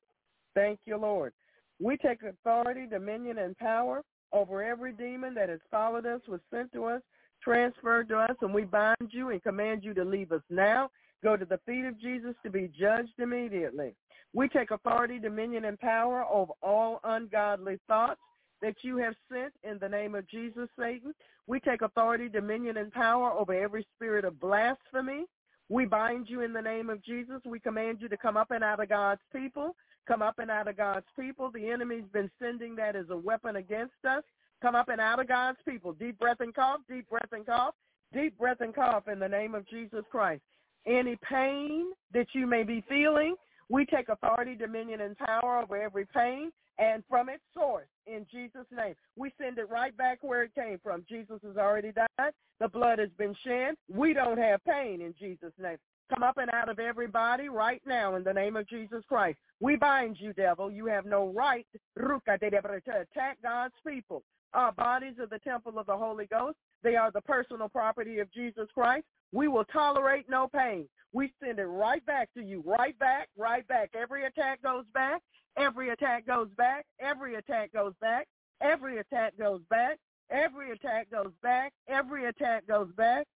Thank 0.56 0.80
you, 0.86 0.98
Lord. 0.98 1.34
We 1.80 1.98
take 1.98 2.24
authority, 2.24 2.88
dominion, 2.88 3.38
and 3.38 3.58
power 3.58 4.02
over 4.34 4.64
every 4.64 4.94
demon 4.94 5.34
that 5.36 5.50
has 5.50 5.60
followed 5.72 6.06
us, 6.06 6.22
was 6.28 6.42
sent 6.52 6.72
to 6.74 6.86
us, 6.86 7.02
transferred 7.42 8.10
to 8.10 8.18
us, 8.18 8.36
and 8.42 8.54
we 8.54 8.64
bind 8.64 9.10
you 9.12 9.30
and 9.30 9.42
command 9.42 9.84
you 9.84 9.94
to 9.94 10.04
leave 10.04 10.32
us 10.32 10.42
now. 10.50 10.90
Go 11.24 11.38
to 11.38 11.46
the 11.46 11.60
feet 11.66 11.86
of 11.86 12.00
Jesus 12.00 12.36
to 12.44 12.50
be 12.50 12.70
judged 12.80 13.20
immediately. 13.20 13.96
We 14.34 14.48
take 14.48 14.72
authority, 14.72 15.20
dominion, 15.20 15.66
and 15.66 15.80
power 15.80 16.24
over 16.26 16.54
all 16.62 17.00
ungodly 17.04 17.80
thoughts 17.88 18.22
that 18.62 18.76
you 18.82 18.98
have 18.98 19.16
sent 19.32 19.54
in 19.64 19.80
the 19.80 19.90
name 19.90 20.16
of 20.16 20.28
Jesus, 20.28 20.68
Satan. 20.78 21.14
We 21.48 21.60
take 21.60 21.82
authority, 21.82 22.30
dominion, 22.30 22.78
and 22.78 22.92
power 22.92 23.32
over 23.32 23.54
every 23.54 23.88
spirit 23.96 24.26
of 24.26 24.40
blasphemy. 24.40 25.26
We 25.70 25.86
bind 25.86 26.28
you 26.30 26.42
in 26.42 26.52
the 26.52 26.62
name 26.62 26.90
of 26.90 27.04
Jesus. 27.04 27.42
We 27.46 27.60
command 27.60 28.00
you 28.02 28.10
to 28.10 28.18
come 28.18 28.38
up 28.38 28.52
and 28.52 28.64
out 28.64 28.82
of 28.82 28.90
God's 28.90 29.22
people. 29.34 29.76
Come 30.08 30.24
up 30.24 30.40
and 30.40 30.50
out 30.50 30.68
of 30.68 30.76
God's 30.76 31.06
people. 31.18 31.52
The 31.52 31.70
enemy's 31.70 32.10
been 32.12 32.32
sending 32.42 32.76
that 32.78 32.96
as 32.96 33.06
a 33.12 33.18
weapon 33.18 33.58
against 33.58 33.94
us. 34.10 34.24
Come 34.62 34.76
up 34.76 34.90
and 34.90 35.00
out 35.00 35.20
of 35.20 35.28
God's 35.28 35.60
people. 35.68 35.94
Deep 35.94 36.18
breath 36.18 36.40
and 36.40 36.54
cough, 36.54 36.80
deep 36.90 37.08
breath 37.10 37.32
and 37.32 37.46
cough, 37.46 37.76
deep 38.14 38.38
breath 38.38 38.62
and 38.62 38.74
cough 38.74 39.08
in 39.08 39.20
the 39.20 39.30
name 39.30 39.54
of 39.54 39.68
Jesus 39.68 40.04
Christ. 40.12 40.42
Any 40.88 41.18
pain 41.18 41.92
that 42.14 42.28
you 42.34 42.48
may 42.48 42.64
be 42.64 42.84
feeling, 42.90 43.36
we 43.70 43.86
take 43.86 44.10
authority, 44.10 44.56
dominion, 44.56 45.02
and 45.02 45.18
power 45.18 45.62
over 45.62 45.82
every 45.82 46.06
pain 46.06 46.52
and 46.80 47.04
from 47.10 47.30
its 47.30 47.44
source 47.54 47.88
in 48.08 48.26
Jesus' 48.32 48.66
name. 48.76 48.96
We 49.16 49.32
send 49.40 49.58
it 49.58 49.70
right 49.70 49.96
back 49.96 50.20
where 50.22 50.44
it 50.44 50.56
came 50.56 50.80
from. 50.82 51.06
Jesus 51.08 51.40
has 51.46 51.58
already 51.58 51.92
died. 51.92 52.32
The 52.60 52.68
blood 52.68 53.00
has 53.00 53.10
been 53.18 53.36
shed. 53.46 53.76
We 53.92 54.14
don't 54.14 54.38
have 54.38 54.64
pain 54.64 55.02
in 55.02 55.14
Jesus' 55.20 55.54
name. 55.62 55.78
Come 56.14 56.24
up 56.24 56.38
and 56.38 56.50
out 56.52 56.70
of 56.70 56.80
everybody 56.80 57.50
right 57.50 57.82
now 57.86 58.16
in 58.16 58.24
the 58.24 58.34
name 58.34 58.56
of 58.56 58.68
Jesus 58.68 59.04
Christ. 59.08 59.38
We 59.60 59.76
bind 59.76 60.18
you, 60.20 60.34
devil. 60.34 60.72
You 60.72 60.88
have 60.88 61.06
no 61.06 61.28
right 61.28 61.68
to 61.98 63.02
attack 63.02 63.38
God's 63.44 63.76
people. 63.86 64.24
Our 64.54 64.72
bodies 64.72 65.20
are 65.20 65.28
the 65.28 65.40
temple 65.40 65.78
of 65.78 65.86
the 65.86 65.96
Holy 65.96 66.26
Ghost. 66.26 66.58
They 66.84 66.96
are 66.96 67.12
the 67.12 67.22
personal 67.22 67.70
property 67.70 68.20
of 68.20 68.34
Jesus 68.34 68.68
Christ. 68.74 69.06
We 69.32 69.48
will 69.48 69.66
tolerate 69.66 70.28
no 70.28 70.48
pain. 70.48 70.88
We 71.14 71.32
send 71.44 71.60
it 71.60 71.66
right 71.66 72.04
back 72.06 72.30
to 72.36 72.42
you, 72.42 72.64
right 72.66 72.98
back, 72.98 73.30
right 73.38 73.68
back. 73.68 73.92
Every 74.00 74.26
attack 74.26 74.64
goes 74.64 74.86
back. 74.94 75.22
Every 75.58 75.90
attack 75.90 76.26
goes 76.26 76.48
back. 76.58 76.86
Every 77.00 77.36
attack 77.36 77.74
goes 77.74 77.94
back. 78.02 78.28
Every 78.62 79.00
attack 79.00 79.38
goes 79.38 79.62
back. 79.70 79.98
Every 80.32 80.72
attack 80.72 81.10
goes 81.12 81.32
back. 81.42 81.74
Every 81.88 82.26
attack 82.26 82.68
goes 82.68 82.90
back. 82.96 83.28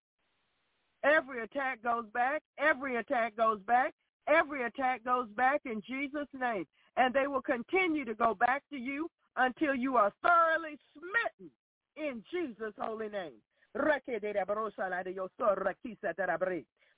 Every 1.03 1.43
attack 1.43 1.83
goes 1.83 2.05
back. 2.13 2.41
Every 2.57 2.97
attack 2.97 3.35
goes 3.35 3.59
back. 3.67 3.93
Every 4.27 4.65
attack 4.65 5.03
goes 5.03 5.27
back 5.35 5.61
in 5.65 5.81
Jesus' 5.87 6.27
name. 6.39 6.65
And 6.97 7.13
they 7.13 7.27
will 7.27 7.41
continue 7.41 8.05
to 8.05 8.13
go 8.13 8.35
back 8.35 8.63
to 8.69 8.77
you 8.77 9.09
until 9.35 9.75
you 9.75 9.97
are 9.97 10.13
thoroughly 10.21 10.77
smitten 10.93 11.51
in 11.97 12.23
Jesus' 12.31 12.73
holy 12.77 13.09
name. 13.09 13.33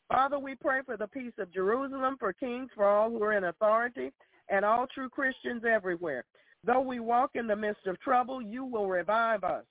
Father, 0.07 0.39
we 0.39 0.55
pray 0.55 0.81
for 0.85 0.97
the 0.97 1.07
peace 1.07 1.33
of 1.39 1.53
Jerusalem, 1.53 2.17
for 2.19 2.33
kings, 2.33 2.69
for 2.75 2.85
all 2.85 3.09
who 3.09 3.23
are 3.23 3.33
in 3.33 3.45
authority, 3.45 4.11
and 4.49 4.65
all 4.65 4.85
true 4.93 5.09
Christians 5.09 5.63
everywhere. 5.67 6.25
Though 6.63 6.81
we 6.81 6.99
walk 6.99 7.31
in 7.35 7.47
the 7.47 7.55
midst 7.55 7.87
of 7.87 7.99
trouble, 8.01 8.41
you 8.41 8.65
will 8.65 8.87
revive 8.87 9.43
us. 9.43 9.63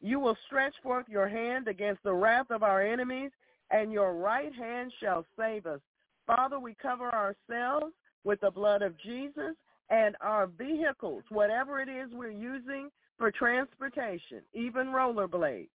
You 0.00 0.20
will 0.20 0.36
stretch 0.46 0.74
forth 0.82 1.06
your 1.08 1.28
hand 1.28 1.68
against 1.68 2.02
the 2.02 2.12
wrath 2.12 2.50
of 2.50 2.62
our 2.62 2.82
enemies, 2.82 3.30
and 3.70 3.92
your 3.92 4.14
right 4.14 4.54
hand 4.54 4.92
shall 5.00 5.24
save 5.38 5.66
us. 5.66 5.80
Father, 6.26 6.58
we 6.58 6.74
cover 6.80 7.12
ourselves 7.12 7.92
with 8.24 8.40
the 8.40 8.50
blood 8.50 8.82
of 8.82 8.98
Jesus 8.98 9.54
and 9.90 10.16
our 10.20 10.46
vehicles, 10.46 11.22
whatever 11.30 11.80
it 11.80 11.88
is 11.88 12.08
we're 12.12 12.30
using 12.30 12.90
for 13.18 13.30
transportation, 13.30 14.40
even 14.54 14.88
rollerblades. 14.88 15.68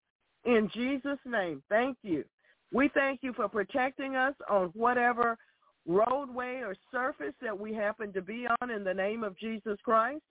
In 0.44 0.70
Jesus' 0.72 1.18
name, 1.24 1.62
thank 1.68 1.96
you. 2.02 2.24
We 2.72 2.88
thank 2.92 3.20
you 3.22 3.32
for 3.32 3.48
protecting 3.48 4.16
us 4.16 4.34
on 4.48 4.70
whatever 4.74 5.36
roadway 5.86 6.60
or 6.62 6.74
surface 6.90 7.34
that 7.42 7.58
we 7.58 7.74
happen 7.74 8.12
to 8.12 8.22
be 8.22 8.46
on 8.60 8.70
in 8.70 8.84
the 8.84 8.94
name 8.94 9.22
of 9.22 9.38
Jesus 9.38 9.78
Christ. 9.84 10.22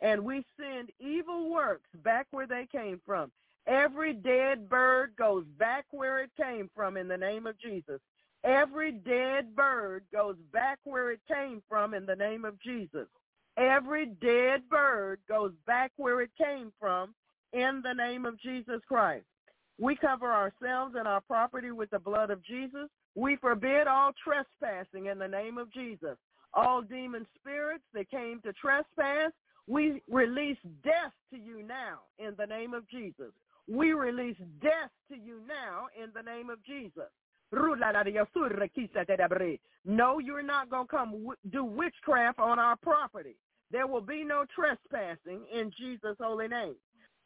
And 0.00 0.24
we 0.24 0.44
send 0.58 0.90
evil 0.98 1.50
works 1.50 1.88
back 2.02 2.26
where 2.30 2.46
they 2.46 2.66
came 2.70 3.00
from. 3.06 3.30
Every 3.66 4.12
dead 4.12 4.68
bird 4.68 5.12
goes 5.18 5.44
back 5.58 5.86
where 5.90 6.22
it 6.22 6.30
came 6.40 6.70
from 6.74 6.96
in 6.96 7.08
the 7.08 7.16
name 7.16 7.46
of 7.46 7.58
Jesus. 7.58 8.00
Every 8.44 8.92
dead 8.92 9.56
bird 9.56 10.04
goes 10.12 10.36
back 10.52 10.78
where 10.84 11.10
it 11.10 11.20
came 11.26 11.62
from 11.68 11.94
in 11.94 12.04
the 12.04 12.16
name 12.16 12.44
of 12.44 12.60
Jesus. 12.60 13.06
Every 13.56 14.06
dead 14.06 14.68
bird 14.68 15.20
goes 15.28 15.52
back 15.66 15.92
where 15.96 16.20
it 16.20 16.30
came 16.36 16.72
from 16.78 17.14
in 17.54 17.80
the 17.82 17.94
name 17.94 18.26
of 18.26 18.38
Jesus 18.40 18.80
Christ. 18.86 19.24
We 19.78 19.96
cover 19.96 20.30
ourselves 20.30 20.94
and 20.98 21.08
our 21.08 21.22
property 21.22 21.70
with 21.70 21.90
the 21.90 21.98
blood 21.98 22.30
of 22.30 22.44
Jesus. 22.44 22.88
We 23.14 23.36
forbid 23.36 23.86
all 23.86 24.12
trespassing 24.22 25.06
in 25.06 25.18
the 25.18 25.28
name 25.28 25.56
of 25.56 25.72
Jesus. 25.72 26.16
All 26.52 26.82
demon 26.82 27.26
spirits 27.38 27.84
that 27.94 28.10
came 28.10 28.40
to 28.42 28.52
trespass, 28.52 29.32
we 29.66 30.02
release 30.10 30.58
death 30.84 31.12
to 31.32 31.38
you 31.38 31.62
now 31.66 32.00
in 32.18 32.34
the 32.38 32.46
name 32.46 32.74
of 32.74 32.88
Jesus. 32.88 33.32
We 33.68 33.92
release 33.92 34.36
death 34.60 34.90
to 35.10 35.16
you 35.16 35.40
now 35.46 35.86
in 36.02 36.10
the 36.14 36.22
name 36.22 36.50
of 36.50 36.62
Jesus. 36.64 37.10
No, 39.86 40.18
you're 40.18 40.42
not 40.42 40.70
going 40.70 40.86
to 40.86 40.96
come 40.96 41.28
do 41.50 41.64
witchcraft 41.64 42.38
on 42.38 42.58
our 42.58 42.76
property. 42.76 43.36
There 43.70 43.86
will 43.86 44.00
be 44.00 44.24
no 44.24 44.44
trespassing 44.54 45.42
in 45.52 45.72
Jesus' 45.78 46.16
holy 46.20 46.48
name. 46.48 46.74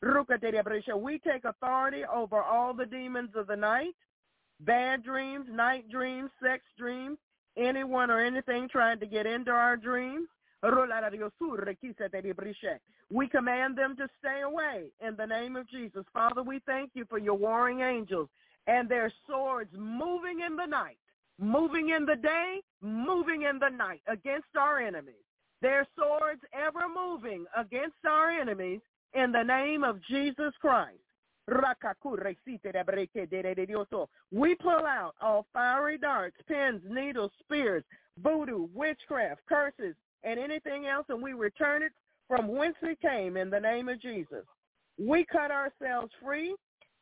We 0.03 1.18
take 1.18 1.45
authority 1.45 2.05
over 2.05 2.43
all 2.43 2.74
the 2.74 2.86
demons 2.86 3.30
of 3.34 3.47
the 3.47 3.57
night 3.57 3.95
bad 4.61 5.05
dreams, 5.05 5.47
night 5.51 5.89
dreams, 5.91 6.30
sex 6.43 6.62
dreams, 6.76 7.18
anyone 7.57 8.11
or 8.11 8.20
anything 8.20 8.68
trying 8.68 9.01
to 9.01 9.07
get 9.07 9.26
into 9.26 9.51
our 9.51 9.76
dreams. 9.76 10.28
We 13.11 13.29
command 13.29 13.79
them 13.79 13.97
to 13.97 14.09
stay 14.19 14.41
away 14.43 14.91
in 15.07 15.17
the 15.17 15.27
name 15.27 15.57
of 15.57 15.69
Jesus. 15.69 16.05
Father, 16.13 16.43
we 16.43 16.61
thank 16.67 16.91
you 16.95 17.05
for 17.09 17.19
your 17.19 17.35
warring 17.35 17.81
angels 17.81 18.29
and 18.67 18.89
their 18.89 19.13
swords 19.27 19.71
moving 19.77 20.41
in 20.47 20.57
the 20.57 20.67
night, 20.67 20.99
moving 21.41 21.91
in 21.91 22.05
the 22.05 22.17
day, 22.17 22.61
moving 22.83 23.43
in 23.43 23.59
the 23.59 23.69
night 23.69 24.03
against 24.07 24.49
our 24.59 24.79
enemies. 24.79 25.15
Their 25.63 25.87
swords 25.97 26.43
ever 26.53 26.87
moving 26.95 27.47
against 27.57 28.05
our 28.07 28.31
enemies 28.31 28.81
in 29.15 29.33
the 29.33 29.43
name 29.43 29.85
of 29.85 30.01
Jesus 30.09 30.53
Christ. 30.61 30.99
We 34.31 34.55
pull 34.55 34.87
out 34.87 35.15
all 35.23 35.47
fiery 35.53 35.99
darts, 35.99 36.37
pins, 36.47 36.83
needles, 36.87 37.31
spears, 37.41 37.85
voodoo, 38.23 38.69
witchcraft, 38.75 39.41
curses, 39.49 39.95
and 40.25 40.39
anything 40.39 40.87
else, 40.87 41.07
and 41.09 41.23
we 41.23 41.33
return 41.33 41.83
it 41.83 41.93
from 42.27 42.49
whence 42.49 42.77
it 42.83 43.01
came 43.01 43.37
in 43.37 43.51
the 43.51 43.61
name 43.61 43.89
of 43.89 44.01
Jesus. 44.03 44.45
We 44.99 45.25
cut 45.25 45.51
ourselves 45.51 46.12
free, 46.23 46.55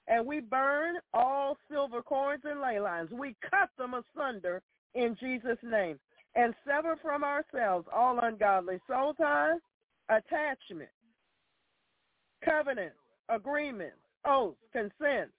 and 0.09 0.27
we 0.27 0.41
burn 0.41 0.97
all 1.14 1.57
silver 1.71 2.03
cords 2.03 2.45
and 2.45 2.61
ley 2.61 2.79
lines. 2.79 3.11
We 3.11 3.35
cut 3.51 3.71
them 3.79 3.95
asunder 3.95 4.62
in 4.95 5.17
Jesus' 5.21 5.59
name. 5.62 5.99
and 6.37 6.55
sever 6.67 6.97
from 7.03 7.25
ourselves 7.25 7.87
all 7.95 8.19
ungodly 8.21 8.79
soul 8.87 9.14
ties, 9.14 9.61
attachments, 10.11 10.93
covenants, 12.45 12.97
agreements, 13.29 13.97
oaths, 14.27 14.59
consents, 14.73 15.33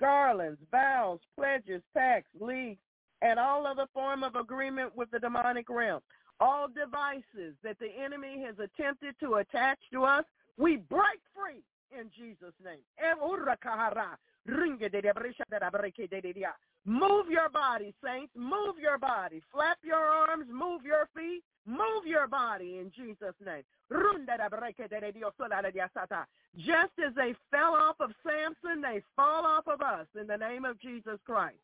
garlands, 0.00 0.60
vows, 0.70 1.20
pledges, 1.36 1.82
pacts, 1.96 2.28
leagues, 2.40 2.80
and 3.22 3.38
all 3.38 3.66
other 3.66 3.86
form 3.94 4.24
of 4.24 4.34
agreement 4.34 4.94
with 4.96 5.10
the 5.10 5.18
demonic 5.20 5.68
realm. 5.70 6.00
All 6.40 6.68
devices 6.68 7.54
that 7.62 7.78
the 7.78 7.90
enemy 8.02 8.42
has 8.46 8.54
attempted 8.58 9.14
to 9.20 9.34
attach 9.34 9.78
to 9.92 10.04
us, 10.04 10.24
we 10.56 10.76
break 10.76 11.20
free 11.34 11.62
in 11.98 12.10
Jesus' 12.16 12.54
name. 12.64 12.80
Move 16.86 17.26
your 17.28 17.48
body, 17.50 17.94
saints. 18.02 18.32
Move 18.34 18.78
your 18.80 18.98
body. 18.98 19.42
Flap 19.52 19.78
your 19.82 19.98
arms. 19.98 20.46
Move 20.50 20.82
your 20.84 21.08
feet. 21.14 21.42
Move 21.66 22.06
your 22.06 22.26
body 22.26 22.78
in 22.78 22.90
Jesus' 22.96 23.34
name. 23.44 23.62
Just 26.56 26.92
as 27.06 27.14
they 27.14 27.34
fell 27.50 27.74
off 27.74 27.96
of 28.00 28.10
Samson, 28.24 28.80
they 28.80 29.02
fall 29.14 29.44
off 29.44 29.66
of 29.68 29.82
us 29.82 30.06
in 30.18 30.26
the 30.26 30.36
name 30.38 30.64
of 30.64 30.80
Jesus 30.80 31.18
Christ. 31.26 31.58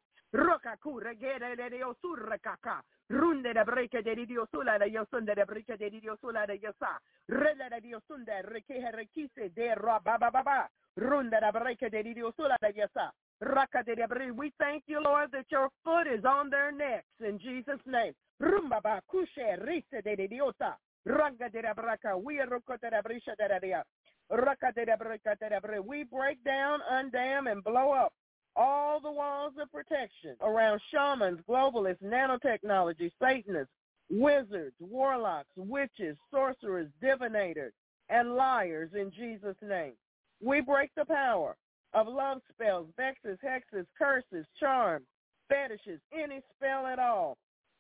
Runde 3.09 3.55
de 3.55 3.65
breke 3.65 4.03
de 4.03 4.27
dio 4.27 4.47
sula 4.51 4.79
de 4.79 4.91
yo 4.91 5.05
sunde 5.11 5.35
de 5.35 5.45
breke 5.45 5.77
de 5.77 5.91
dio 5.91 6.17
sula 6.17 6.47
de 6.47 6.59
yo 6.59 6.73
sa. 6.79 7.01
Rele 7.29 7.69
de 7.71 7.81
dio 7.81 8.01
sunde 8.07 8.43
reke 8.43 8.81
herekise 8.81 9.51
de 9.55 9.75
ra 9.75 10.01
ba 10.01 10.19
ba 10.19 10.31
ba 10.31 10.43
ba. 10.43 10.71
Runde 10.97 11.39
de 11.41 11.53
breke 11.53 11.89
de 11.89 12.03
dio 12.03 12.33
sula 12.33 12.57
de 12.61 12.73
yo 12.75 12.87
sa. 12.93 13.13
Raka 13.41 13.83
de 13.83 14.07
bre. 14.07 14.31
We 14.33 14.53
thank 14.59 14.85
you, 14.89 15.01
Lord, 15.01 15.31
that 15.33 15.47
your 15.51 15.71
foot 15.85 16.07
is 16.09 16.25
on 16.25 16.51
their 16.51 16.73
necks 16.73 17.21
in 17.21 17.39
Jesus' 17.39 17.87
name. 17.87 18.15
Rumba 18.41 18.83
ba 18.83 19.01
kushe 19.07 19.57
rise 19.65 20.03
de 20.03 20.29
diosa. 20.29 20.77
Ranga 21.07 21.49
de 21.49 21.63
braka. 21.75 22.17
We 22.17 22.39
roko 22.45 22.77
de 22.81 23.03
brisha 23.03 23.37
de 23.37 23.61
dia. 23.61 23.85
Raka 24.31 24.73
de 24.73 24.85
breka 24.85 25.37
de. 25.39 25.81
We 25.81 26.05
break 26.05 26.43
down, 26.45 26.81
undam, 26.91 27.47
and 27.51 27.63
blow 27.63 27.93
up 27.93 28.13
all 28.57 29.01
the 29.01 29.11
walls 29.11 29.53
of 29.61 29.71
protection 29.71 30.37
around 30.41 30.81
shamans, 30.91 31.41
globalists, 31.49 32.03
nanotechnology, 32.03 33.11
Satanists, 33.21 33.73
wizards, 34.11 34.75
warlocks, 34.81 35.51
witches, 35.57 36.17
sorcerers, 36.31 36.89
divinators, 37.03 37.73
and 38.09 38.35
liars 38.35 38.91
in 38.95 39.11
Jesus' 39.11 39.57
name. 39.63 39.95
We 40.43 40.61
break 40.61 40.91
the 40.97 41.05
power 41.05 41.57
of 41.95 42.07
love 42.07 42.39
spells, 42.53 42.89
vexes, 42.97 43.39
hexes, 43.45 43.87
curses, 43.99 44.47
charms, 44.59 45.07
fetishes, 45.49 46.01
any 46.13 46.41
spell 46.57 46.87
at 46.87 46.99
all, 46.99 47.37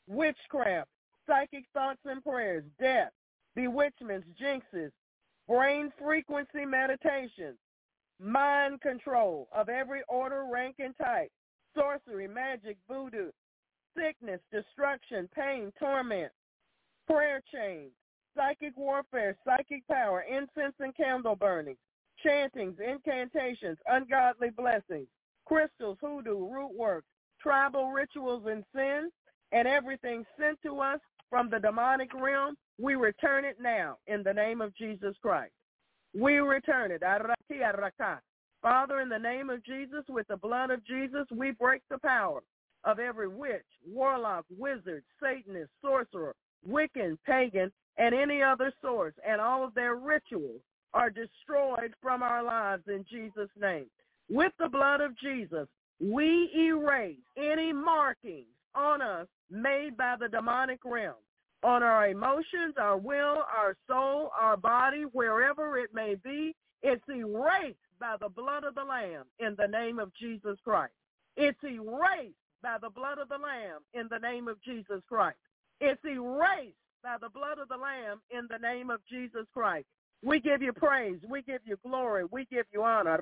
witchcraft, 0.08 0.88
psychic 1.26 1.64
thoughts 1.72 2.00
and 2.04 2.22
prayers, 2.22 2.64
death, 2.80 3.10
bewitchments, 3.54 4.26
jinxes, 4.40 4.90
brain 5.48 5.92
frequency 6.02 6.64
meditations, 6.64 7.58
mind 8.20 8.80
control 8.80 9.48
of 9.54 9.68
every 9.68 10.02
order, 10.08 10.46
rank, 10.50 10.76
and 10.78 10.96
type, 10.96 11.30
sorcery, 11.74 12.28
magic, 12.28 12.76
voodoo, 12.88 13.30
sickness, 13.96 14.40
destruction, 14.52 15.28
pain, 15.34 15.72
torment, 15.78 16.32
prayer 17.06 17.42
chains, 17.52 17.92
psychic 18.36 18.76
warfare, 18.76 19.36
psychic 19.44 19.86
power, 19.88 20.24
incense 20.28 20.74
and 20.80 20.94
candle 20.96 21.36
burning, 21.36 21.76
chantings, 22.22 22.76
incantations, 22.80 23.78
ungodly 23.86 24.50
blessings, 24.50 25.08
crystals, 25.46 25.98
hoodoo, 26.00 26.50
root 26.50 26.72
work, 26.76 27.04
tribal 27.40 27.90
rituals 27.90 28.44
and 28.46 28.64
sins, 28.74 29.12
and 29.52 29.68
everything 29.68 30.24
sent 30.38 30.60
to 30.62 30.80
us 30.80 31.00
from 31.30 31.48
the 31.50 31.58
demonic 31.58 32.12
realm, 32.14 32.56
we 32.78 32.94
return 32.94 33.44
it 33.44 33.56
now 33.60 33.96
in 34.06 34.22
the 34.22 34.32
name 34.32 34.60
of 34.60 34.74
Jesus 34.76 35.14
Christ. 35.22 35.52
We 36.18 36.38
return 36.38 36.92
it. 36.92 37.02
Father, 38.62 39.00
in 39.00 39.08
the 39.08 39.18
name 39.18 39.50
of 39.50 39.64
Jesus, 39.64 40.04
with 40.08 40.26
the 40.28 40.36
blood 40.36 40.70
of 40.70 40.84
Jesus, 40.86 41.26
we 41.30 41.50
break 41.50 41.82
the 41.90 41.98
power 41.98 42.42
of 42.84 42.98
every 42.98 43.28
witch, 43.28 43.66
warlock, 43.86 44.46
wizard, 44.56 45.04
Satanist, 45.20 45.70
sorcerer, 45.82 46.34
Wiccan, 46.66 47.18
pagan, 47.26 47.70
and 47.98 48.14
any 48.14 48.42
other 48.42 48.72
source, 48.80 49.14
and 49.26 49.40
all 49.40 49.64
of 49.64 49.74
their 49.74 49.96
rituals 49.96 50.62
are 50.94 51.10
destroyed 51.10 51.92
from 52.00 52.22
our 52.22 52.42
lives 52.42 52.84
in 52.88 53.04
Jesus' 53.10 53.50
name. 53.60 53.86
With 54.30 54.52
the 54.58 54.68
blood 54.68 55.00
of 55.00 55.18
Jesus, 55.18 55.68
we 56.00 56.50
erase 56.56 57.18
any 57.36 57.72
markings 57.72 58.46
on 58.74 59.02
us 59.02 59.26
made 59.50 59.96
by 59.96 60.16
the 60.18 60.28
demonic 60.28 60.80
realm 60.84 61.14
on 61.62 61.82
our 61.82 62.08
emotions, 62.08 62.74
our 62.78 62.96
will, 62.96 63.44
our 63.56 63.76
soul, 63.88 64.30
our 64.38 64.56
body, 64.56 65.02
wherever 65.12 65.78
it 65.78 65.94
may 65.94 66.14
be. 66.14 66.54
It's 66.82 67.04
erased 67.08 67.78
by 67.98 68.16
the 68.20 68.28
blood 68.28 68.64
of 68.64 68.74
the 68.74 68.84
Lamb 68.84 69.24
in 69.38 69.56
the 69.58 69.66
name 69.66 69.98
of 69.98 70.12
Jesus 70.14 70.58
Christ. 70.64 70.92
It's 71.36 71.58
erased 71.64 72.34
by 72.62 72.76
the 72.80 72.90
blood 72.90 73.18
of 73.18 73.28
the 73.28 73.38
Lamb 73.38 73.80
in 73.94 74.08
the 74.10 74.18
name 74.18 74.48
of 74.48 74.62
Jesus 74.62 75.02
Christ. 75.08 75.38
It's 75.80 76.00
erased 76.04 76.76
by 77.02 77.16
the 77.20 77.28
blood 77.28 77.58
of 77.58 77.68
the 77.68 77.76
Lamb 77.76 78.20
in 78.30 78.46
the 78.50 78.58
name 78.58 78.90
of 78.90 79.00
Jesus 79.10 79.46
Christ. 79.52 79.86
We 80.22 80.40
give 80.40 80.62
you 80.62 80.72
praise. 80.72 81.18
We 81.28 81.42
give 81.42 81.60
you 81.64 81.76
glory. 81.86 82.24
We 82.30 82.46
give 82.46 82.66
you 82.72 82.82
honor. 82.82 83.18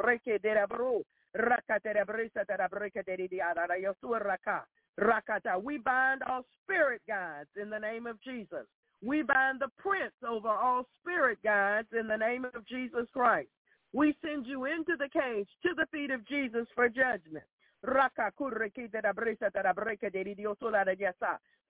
Rakata. 5.01 5.63
We 5.63 5.79
bind 5.79 6.23
all 6.23 6.45
spirit 6.63 7.03
guides 7.07 7.49
in 7.61 7.71
the 7.71 7.79
name 7.79 8.07
of 8.07 8.21
Jesus. 8.23 8.67
We 9.03 9.23
bind 9.23 9.61
the 9.61 9.69
prince 9.79 10.15
over 10.27 10.49
all 10.49 10.87
spirit 11.01 11.39
guides 11.43 11.89
in 11.99 12.07
the 12.09 12.17
name 12.17 12.45
of 12.45 12.67
Jesus 12.67 13.07
Christ. 13.13 13.49
We 13.93 14.17
send 14.25 14.47
you 14.47 14.65
into 14.65 14.97
the 14.99 15.09
cage 15.09 15.49
to 15.63 15.75
the 15.77 15.87
feet 15.93 16.11
of 16.11 16.27
Jesus 16.27 16.67
for 16.75 16.89
judgment. 16.89 17.45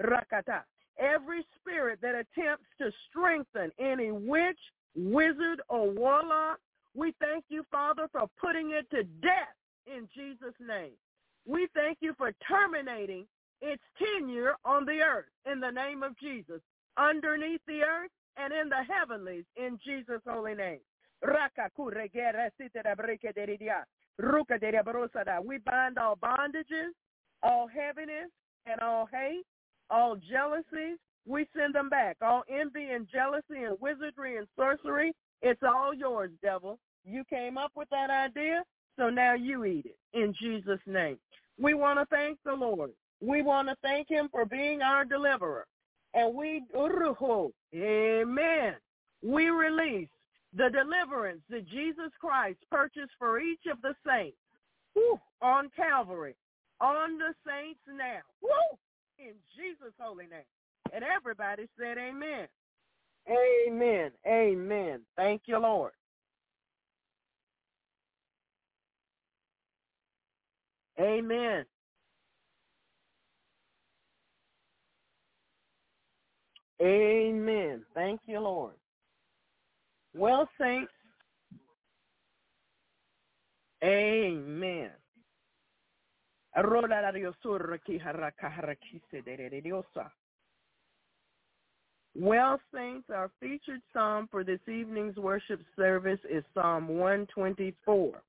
Rakata. 0.01 0.63
Every 0.99 1.45
spirit 1.61 1.99
that 2.03 2.15
attempts 2.15 2.67
to 2.79 2.93
strengthen 3.09 3.73
any 3.81 4.13
witch, 4.13 4.59
wizard, 4.95 5.61
or 5.69 5.91
warlock, 5.91 6.61
we 6.95 7.13
thank 7.21 7.45
you, 7.49 7.65
Father, 7.71 8.09
for 8.13 8.29
putting 8.41 8.71
it 8.71 8.89
to 8.91 9.03
death 9.03 9.57
in 9.87 10.09
Jesus' 10.15 10.55
name. 10.61 10.93
We 11.47 11.69
thank 11.75 11.99
you 12.01 12.15
for 12.17 12.33
terminating 12.49 13.27
its 13.61 13.83
tenure 13.99 14.55
on 14.65 14.85
the 14.85 15.01
earth 15.01 15.27
in 15.51 15.61
the 15.61 15.71
name 15.71 16.03
of 16.03 16.19
Jesus, 16.19 16.61
underneath 16.97 17.61
the 17.67 17.83
earth 17.83 18.11
and 18.37 18.53
in 18.53 18.69
the 18.69 18.83
heavenlies 18.89 19.45
in 19.57 19.79
Jesus' 19.85 20.23
holy 20.27 20.55
name. 20.55 20.81
We 21.23 21.31
bind 25.59 25.99
all 25.99 26.17
bondages, 26.17 26.93
all 27.43 27.69
heaviness, 27.69 28.31
and 28.67 28.81
all 28.81 29.07
hate, 29.13 29.45
all 29.91 30.17
jealousies. 30.17 30.99
We 31.27 31.47
send 31.57 31.75
them 31.75 31.89
back. 31.89 32.19
All 32.21 32.43
envy 32.49 32.91
and 32.91 33.09
jealousy 33.11 33.65
and 33.65 33.81
wizardry 33.81 34.37
and 34.37 34.47
sorcery, 34.57 35.15
it's 35.43 35.63
all 35.63 35.95
yours, 35.95 36.31
devil. 36.43 36.79
You 37.05 37.25
came 37.29 37.59
up 37.59 37.73
with 37.75 37.89
that 37.91 38.11
idea, 38.11 38.63
so 38.99 39.11
now 39.11 39.35
you 39.35 39.65
eat 39.65 39.87
it 39.87 39.99
in 40.13 40.35
Jesus' 40.41 40.81
name. 40.87 41.19
We 41.59 41.75
want 41.75 41.99
to 41.99 42.07
thank 42.07 42.39
the 42.45 42.55
Lord. 42.55 42.91
We 43.21 43.43
want 43.43 43.69
to 43.69 43.77
thank 43.83 44.09
him 44.09 44.29
for 44.31 44.45
being 44.45 44.83
our 44.83 45.05
deliverer. 45.05 45.67
And 46.15 46.35
we, 46.35 46.63
amen, 47.75 48.75
we 49.23 49.49
release 49.51 50.09
the 50.57 50.71
deliverance 50.71 51.41
that 51.51 51.69
Jesus 51.69 52.13
Christ 52.21 52.59
purchased 52.71 53.13
for 53.19 53.41
each 53.41 53.67
of 53.71 53.83
the 53.83 53.95
saints 54.07 54.37
whew, 54.95 55.21
on 55.43 55.69
Calvary, 55.77 56.35
on 56.81 57.19
the 57.19 57.35
saints 57.47 57.81
now, 57.89 58.21
whew, 58.41 58.79
in 59.19 59.35
Jesus' 59.57 59.95
holy 60.01 60.27
name. 60.27 60.41
And 60.93 61.05
everybody 61.05 61.69
said 61.79 61.99
amen. 61.99 62.47
Amen. 63.29 64.11
Amen. 64.27 65.01
Thank 65.17 65.43
you, 65.47 65.59
Lord. 65.59 65.93
Amen. 71.01 71.65
Amen. 76.81 77.85
Thank 77.95 78.21
you, 78.27 78.41
Lord. 78.41 78.75
Well, 80.15 80.49
saints, 80.61 80.93
amen. 83.83 84.91
Well, 92.17 92.61
saints, 92.73 93.09
our 93.13 93.31
featured 93.41 93.81
psalm 93.93 94.29
for 94.31 94.45
this 94.45 94.61
evening's 94.69 95.17
worship 95.17 95.61
service 95.75 96.21
is 96.31 96.45
Psalm 96.55 96.87
124. 96.87 98.23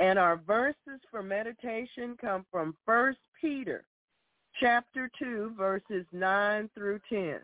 And 0.00 0.18
our 0.18 0.38
verses 0.46 0.98
for 1.10 1.22
meditation 1.22 2.16
come 2.18 2.46
from 2.50 2.74
1 2.86 3.14
Peter 3.38 3.84
chapter 4.58 5.10
2, 5.18 5.52
verses 5.58 6.06
9 6.10 6.70
through 6.74 7.00
10. 7.10 7.36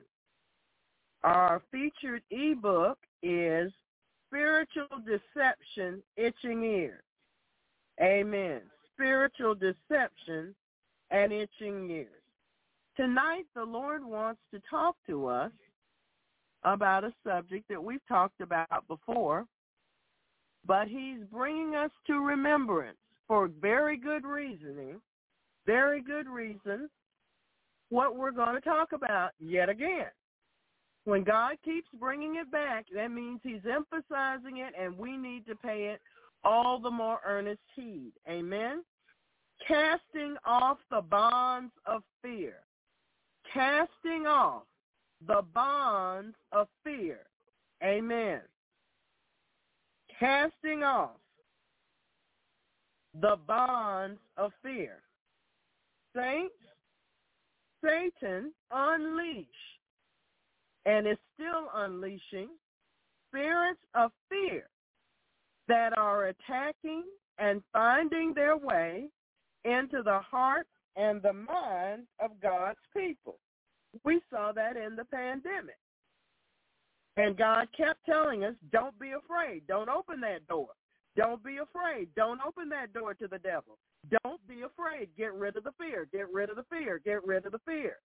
Our 1.23 1.61
featured 1.71 2.23
ebook 2.31 2.99
is 3.23 3.71
Spiritual 4.27 4.89
Deception, 5.05 6.03
Itching 6.17 6.65
Ears. 6.65 7.03
Amen. 8.01 8.63
Spiritual 8.95 9.55
Deception 9.55 10.55
and 11.11 11.33
Itching 11.35 11.91
Ears. 11.91 12.09
Tonight, 12.97 13.45
the 13.55 13.65
Lord 13.65 14.03
wants 14.03 14.41
to 14.55 14.63
talk 14.71 14.97
to 15.07 15.27
us 15.27 15.53
about 16.65 17.05
a 17.05 17.13
subject 17.23 17.69
that 17.69 17.85
we've 17.85 18.07
talked 18.09 18.41
about 18.41 18.89
before, 18.89 19.45
but 20.67 20.89
he's 20.89 21.21
bringing 21.33 21.75
us 21.75 21.91
to 22.07 22.21
remembrance 22.21 22.99
for 23.29 23.49
very 23.61 23.97
good 23.97 24.25
reasoning, 24.25 25.01
very 25.67 26.01
good 26.01 26.29
reason, 26.29 26.89
what 27.91 28.17
we're 28.17 28.31
going 28.33 28.55
to 28.55 28.61
talk 28.61 28.93
about 28.93 29.31
yet 29.39 29.69
again. 29.69 30.07
When 31.05 31.23
God 31.23 31.57
keeps 31.65 31.89
bringing 32.01 32.37
it 32.37 32.51
back, 32.51 32.87
that 32.95 33.13
means 33.13 33.41
he's 33.43 33.61
emphasizing 33.65 34.59
it 34.59 34.75
and 34.81 34.99
we 34.99 35.17
need 35.17 35.47
to 35.47 35.55
pay 35.55 35.85
it 35.87 36.01
all 36.43 36.81
the 36.81 36.91
more 36.91 37.21
earnest 37.25 37.61
heed. 37.75 38.13
Amen? 38.29 38.83
Casting 39.67 40.37
off 40.45 40.79
the 40.91 41.01
bonds 41.01 41.73
of 41.87 42.03
fear. 42.23 42.57
Casting 43.53 44.27
off 44.27 44.65
the 45.27 45.43
bonds 45.55 46.37
of 46.51 46.67
fear. 46.83 47.21
Amen. 47.83 48.41
Casting 50.19 50.83
off 50.83 51.21
the 53.21 53.37
bonds 53.47 54.21
of 54.37 54.53
fear. 54.63 55.03
Saints, 56.15 56.55
Satan 57.85 58.53
unleashed 58.71 59.49
and 60.87 61.07
is 61.07 61.19
still 61.35 61.69
unleashing 61.75 62.49
spirits 63.29 63.81
of 63.95 64.11
fear 64.29 64.69
that 65.69 65.97
are 65.99 66.29
attacking 66.29 67.05
and 67.39 67.63
finding 67.73 68.33
their 68.35 68.57
way 68.57 69.09
into 69.65 70.03
the 70.03 70.21
heart 70.21 70.67
and 70.97 71.21
the 71.21 71.33
mind 71.33 72.05
of 72.21 72.31
God's 72.41 72.79
people. 72.97 73.39
We 74.05 74.21
saw 74.31 74.53
that 74.53 74.77
in 74.77 74.97
the 74.97 75.05
pandemic. 75.05 75.77
And 77.17 77.37
God 77.37 77.69
kept 77.77 78.05
telling 78.05 78.45
us, 78.45 78.55
don't 78.73 78.99
be 78.99 79.13
afraid. 79.13 79.63
Don't 79.67 79.89
open 79.89 80.21
that 80.21 80.47
door. 80.49 80.69
Don't 81.17 81.43
be 81.43 81.57
afraid. 81.57 82.09
Don't 82.15 82.41
open 82.47 82.69
that 82.69 82.93
door 82.93 83.15
to 83.15 83.27
the 83.27 83.39
devil. 83.39 83.79
Don't 84.23 84.47
be 84.47 84.63
afraid. 84.63 85.09
Get 85.17 85.33
rid 85.33 85.57
of 85.57 85.65
the 85.65 85.73
fear. 85.79 86.07
Get 86.13 86.31
rid 86.33 86.51
of 86.51 86.57
the 86.57 86.65
fear. 86.71 87.01
Get 87.03 87.27
rid 87.27 87.47
of 87.47 87.53
the 87.53 87.61
fear. 87.67 87.97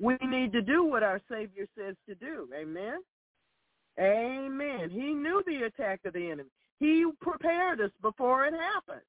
We 0.00 0.16
need 0.22 0.52
to 0.52 0.62
do 0.62 0.84
what 0.84 1.02
our 1.02 1.20
Savior 1.28 1.66
says 1.76 1.96
to 2.08 2.14
do. 2.14 2.48
Amen. 2.56 2.98
Amen. 3.98 4.90
He 4.90 5.12
knew 5.12 5.42
the 5.46 5.66
attack 5.66 6.00
of 6.04 6.12
the 6.12 6.30
enemy. 6.30 6.50
He 6.78 7.06
prepared 7.20 7.80
us 7.80 7.90
before 8.02 8.44
it 8.44 8.54
happened. 8.54 9.00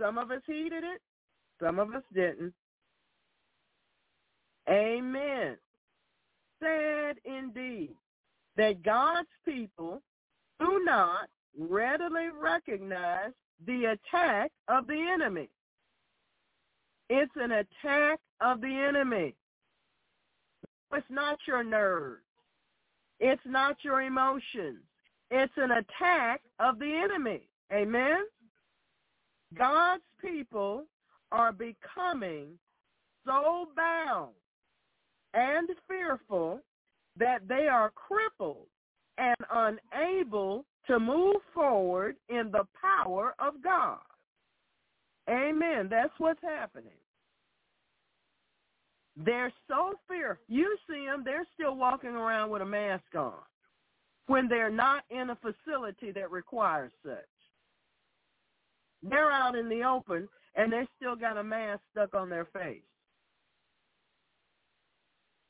Some 0.00 0.18
of 0.18 0.30
us 0.30 0.42
heeded 0.46 0.84
it. 0.84 1.00
Some 1.60 1.78
of 1.78 1.92
us 1.94 2.02
didn't. 2.14 2.52
Amen. 4.68 5.56
Sad 6.60 7.16
indeed 7.24 7.96
that 8.56 8.82
God's 8.82 9.28
people 9.44 10.02
do 10.60 10.82
not 10.84 11.28
readily 11.58 12.28
recognize 12.40 13.32
the 13.66 13.96
attack 13.96 14.50
of 14.68 14.86
the 14.86 14.98
enemy. 15.12 15.48
It's 17.08 17.32
an 17.36 17.52
attack 17.52 18.20
of 18.40 18.60
the 18.60 18.74
enemy. 18.88 19.34
It's 20.92 21.06
not 21.10 21.38
your 21.46 21.64
nerves. 21.64 22.22
It's 23.20 23.42
not 23.46 23.76
your 23.82 24.02
emotions. 24.02 24.80
It's 25.30 25.52
an 25.56 25.70
attack 25.70 26.42
of 26.58 26.78
the 26.78 26.92
enemy. 26.92 27.48
Amen? 27.72 28.24
God's 29.56 30.02
people 30.20 30.84
are 31.30 31.52
becoming 31.52 32.58
so 33.26 33.68
bound 33.76 34.32
and 35.34 35.68
fearful 35.88 36.60
that 37.18 37.46
they 37.48 37.66
are 37.68 37.90
crippled 37.90 38.66
and 39.18 39.36
unable 39.50 40.64
to 40.86 40.98
move 40.98 41.36
forward 41.54 42.16
in 42.28 42.50
the 42.50 42.64
power 42.80 43.34
of 43.38 43.62
God. 43.62 43.98
Amen. 45.28 45.88
That's 45.90 46.12
what's 46.18 46.42
happening. 46.42 46.92
They're 49.16 49.52
so 49.68 49.92
fearful. 50.08 50.42
You 50.48 50.76
see 50.88 51.04
them, 51.06 51.22
they're 51.24 51.46
still 51.54 51.76
walking 51.76 52.10
around 52.10 52.50
with 52.50 52.62
a 52.62 52.66
mask 52.66 53.14
on 53.14 53.34
when 54.26 54.48
they're 54.48 54.70
not 54.70 55.04
in 55.10 55.30
a 55.30 55.36
facility 55.36 56.12
that 56.12 56.30
requires 56.30 56.92
such. 57.04 57.18
They're 59.02 59.30
out 59.30 59.56
in 59.56 59.68
the 59.68 59.82
open 59.84 60.28
and 60.54 60.72
they 60.72 60.86
still 60.96 61.16
got 61.16 61.36
a 61.36 61.44
mask 61.44 61.80
stuck 61.90 62.14
on 62.14 62.30
their 62.30 62.46
face. 62.46 62.82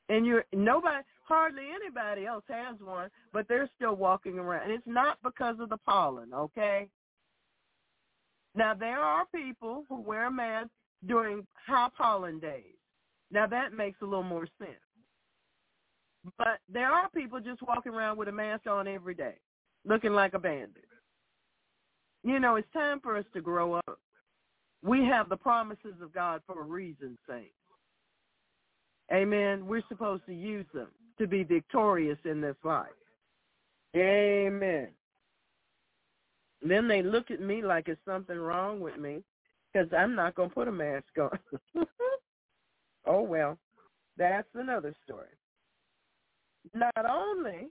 And 0.08 0.26
you're 0.26 0.44
nobody 0.52 1.04
hardly 1.32 1.62
anybody 1.74 2.26
else 2.26 2.44
has 2.48 2.76
one, 2.78 3.08
but 3.32 3.48
they're 3.48 3.70
still 3.74 3.96
walking 3.96 4.38
around. 4.38 4.64
And 4.64 4.72
it's 4.72 4.86
not 4.86 5.16
because 5.24 5.56
of 5.60 5.70
the 5.70 5.78
pollen, 5.78 6.34
okay? 6.34 6.88
Now 8.54 8.74
there 8.74 9.00
are 9.00 9.24
people 9.34 9.84
who 9.88 10.02
wear 10.02 10.30
masks 10.30 10.68
during 11.06 11.46
high 11.66 11.88
pollen 11.96 12.38
days. 12.38 12.76
Now 13.30 13.46
that 13.46 13.72
makes 13.72 14.02
a 14.02 14.04
little 14.04 14.22
more 14.22 14.46
sense. 14.58 14.72
But 16.36 16.58
there 16.68 16.92
are 16.92 17.08
people 17.16 17.40
just 17.40 17.62
walking 17.62 17.94
around 17.94 18.18
with 18.18 18.28
a 18.28 18.32
mask 18.32 18.66
on 18.66 18.86
every 18.86 19.14
day, 19.14 19.36
looking 19.86 20.12
like 20.12 20.34
a 20.34 20.38
bandit. 20.38 20.84
You 22.22 22.40
know, 22.40 22.56
it's 22.56 22.68
time 22.74 23.00
for 23.00 23.16
us 23.16 23.24
to 23.32 23.40
grow 23.40 23.74
up. 23.74 23.98
We 24.84 25.02
have 25.06 25.30
the 25.30 25.36
promises 25.36 25.94
of 26.02 26.12
God 26.12 26.42
for 26.46 26.60
a 26.60 26.64
reason, 26.64 27.16
saints. 27.26 27.54
Amen. 29.10 29.66
We're 29.66 29.82
supposed 29.88 30.26
to 30.26 30.34
use 30.34 30.66
them 30.74 30.88
to 31.18 31.26
be 31.26 31.44
victorious 31.44 32.18
in 32.24 32.40
this 32.40 32.56
life. 32.64 32.88
Amen. 33.96 34.88
Then 36.62 36.88
they 36.88 37.02
look 37.02 37.30
at 37.30 37.40
me 37.40 37.62
like 37.62 37.88
it's 37.88 38.00
something 38.04 38.38
wrong 38.38 38.80
with 38.80 38.96
me 38.98 39.22
because 39.72 39.88
I'm 39.96 40.14
not 40.14 40.34
going 40.34 40.48
to 40.48 40.54
put 40.54 40.68
a 40.68 40.72
mask 40.72 41.06
on. 41.20 41.38
oh, 43.06 43.22
well, 43.22 43.58
that's 44.16 44.48
another 44.54 44.94
story. 45.04 45.26
Not 46.74 47.04
only 47.08 47.68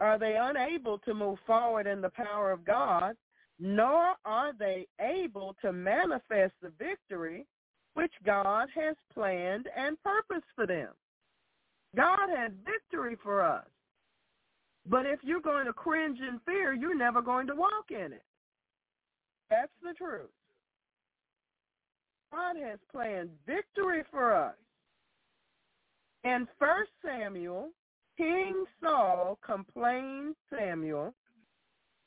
are 0.00 0.18
they 0.18 0.36
unable 0.40 0.98
to 1.00 1.14
move 1.14 1.38
forward 1.46 1.86
in 1.86 2.00
the 2.00 2.10
power 2.10 2.50
of 2.50 2.64
God, 2.64 3.14
nor 3.58 4.14
are 4.24 4.52
they 4.58 4.86
able 5.00 5.54
to 5.62 5.72
manifest 5.72 6.52
the 6.62 6.72
victory 6.78 7.46
which 7.94 8.12
God 8.24 8.68
has 8.74 8.94
planned 9.12 9.68
and 9.76 9.96
purposed 10.02 10.46
for 10.54 10.66
them. 10.66 10.90
God 11.96 12.28
has 12.36 12.52
victory 12.64 13.16
for 13.22 13.42
us. 13.42 13.64
But 14.88 15.06
if 15.06 15.18
you're 15.22 15.40
going 15.40 15.66
to 15.66 15.72
cringe 15.72 16.18
in 16.20 16.38
fear, 16.44 16.72
you're 16.74 16.96
never 16.96 17.22
going 17.22 17.46
to 17.48 17.54
walk 17.54 17.90
in 17.90 18.12
it. 18.12 18.22
That's 19.50 19.72
the 19.82 19.94
truth. 19.94 20.30
God 22.32 22.56
has 22.62 22.78
planned 22.92 23.30
victory 23.46 24.02
for 24.10 24.34
us. 24.34 24.54
In 26.24 26.46
1 26.58 26.70
Samuel, 27.04 27.70
King 28.16 28.64
Saul 28.82 29.38
complained 29.44 30.34
Samuel, 30.50 31.14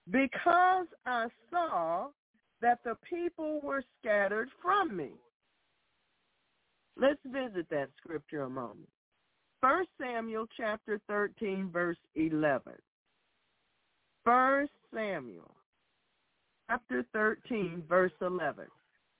because 0.09 0.87
I 1.05 1.27
saw 1.49 2.07
that 2.61 2.79
the 2.83 2.95
people 3.09 3.61
were 3.63 3.83
scattered 3.99 4.49
from 4.61 4.95
me. 4.95 5.11
Let's 6.97 7.19
visit 7.25 7.69
that 7.69 7.89
scripture 7.97 8.43
a 8.43 8.49
moment. 8.49 8.89
First 9.61 9.89
Samuel 9.99 10.47
chapter 10.55 11.01
13, 11.07 11.69
verse 11.71 11.97
11. 12.15 12.73
First 14.23 14.71
Samuel 14.93 15.53
chapter 16.69 17.05
13, 17.13 17.83
verse 17.89 18.11
11. 18.21 18.65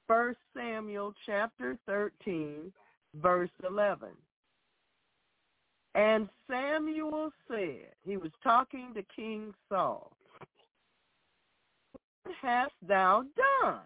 First 0.07 0.40
Samuel 0.56 1.14
chapter 1.26 1.78
13, 1.86 2.72
verse 3.16 3.49
11. 3.68 4.10
And 5.95 6.30
Samuel 6.49 7.32
said, 7.49 7.94
he 8.06 8.16
was 8.16 8.32
talking 8.41 8.94
to 8.94 9.03
King 9.14 9.53
Saul, 9.68 10.11
What 12.24 12.36
hast 12.41 12.74
thou 12.88 13.24
done? 13.61 13.82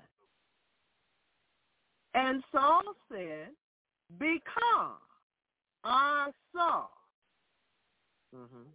And 2.13 2.43
Saul 2.51 2.83
said, 3.09 3.49
because 4.19 4.99
I 5.83 6.29
saw 6.53 6.85
mm-hmm, 8.35 8.69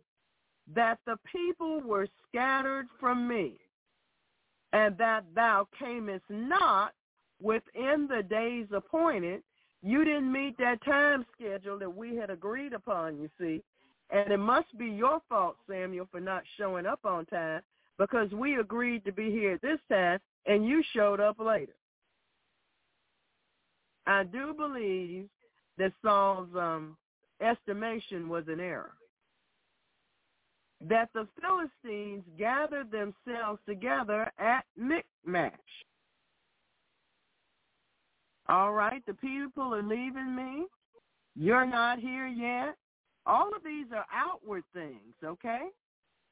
that 0.75 0.99
the 1.07 1.17
people 1.33 1.81
were 1.81 2.07
scattered 2.29 2.87
from 3.01 3.27
me, 3.27 3.55
and 4.73 4.97
that 4.99 5.25
thou 5.35 5.67
camest 5.79 6.25
not 6.29 6.93
within 7.41 8.09
the 8.09 8.23
days 8.23 8.67
appointed, 8.73 9.43
You 9.83 10.05
didn't 10.05 10.31
meet 10.33 10.59
that 10.59 10.85
time 10.85 11.25
schedule 11.35 11.79
that 11.79 11.95
we 11.95 12.17
had 12.17 12.31
agreed 12.31 12.73
upon, 12.73 13.19
you 13.19 13.31
see. 13.41 13.63
And 14.11 14.33
it 14.33 14.39
must 14.39 14.77
be 14.79 14.87
your 14.87 15.21
fault, 15.29 15.57
Samuel, 15.69 16.09
for 16.11 16.21
not 16.21 16.43
showing 16.57 16.87
up 16.87 17.01
on 17.05 17.27
time 17.27 17.63
because 17.99 18.31
we 18.33 18.59
agreed 18.59 19.05
to 19.05 19.13
be 19.13 19.31
here 19.31 19.53
at 19.53 19.63
this 19.63 19.79
time 19.91 20.19
and 20.47 20.67
you 20.67 20.83
showed 20.95 21.21
up 21.21 21.39
later. 21.39 21.75
I 24.07 24.25
do 24.25 24.55
believe 24.55 25.29
that 25.79 25.93
Saul's 26.03 26.49
um, 26.57 26.97
estimation 27.41 28.29
was 28.29 28.45
an 28.49 28.61
error. 28.61 28.93
That 30.81 31.09
the 31.15 31.27
Philistines 31.41 32.23
gathered 32.39 32.91
themselves 32.91 33.61
together 33.67 34.31
at 34.39 34.65
Michmash. 34.77 35.53
All 38.49 38.73
right, 38.73 39.05
the 39.07 39.15
people 39.15 39.75
are 39.75 39.83
leaving 39.83 40.35
me. 40.35 40.67
You're 41.37 41.67
not 41.67 41.99
here 41.99 42.27
yet. 42.27 42.77
All 43.27 43.49
of 43.55 43.63
these 43.63 43.87
are 43.95 44.07
outward 44.13 44.65
things, 44.73 45.15
okay? 45.23 45.67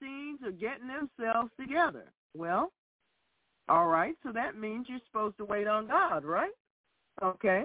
Scenes 0.00 0.40
are 0.44 0.52
getting 0.52 0.88
themselves 0.88 1.50
together. 1.60 2.04
Well, 2.34 2.72
all 3.68 3.86
right, 3.86 4.14
so 4.22 4.32
that 4.32 4.56
means 4.58 4.86
you're 4.88 5.00
supposed 5.06 5.36
to 5.38 5.44
wait 5.44 5.66
on 5.66 5.88
God, 5.88 6.24
right? 6.24 6.52
Okay. 7.22 7.64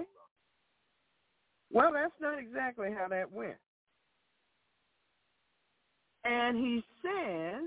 Well, 1.72 1.92
that's 1.92 2.12
not 2.20 2.38
exactly 2.38 2.90
how 2.96 3.08
that 3.08 3.32
went. 3.32 3.56
And 6.24 6.56
he 6.56 6.84
says 7.02 7.64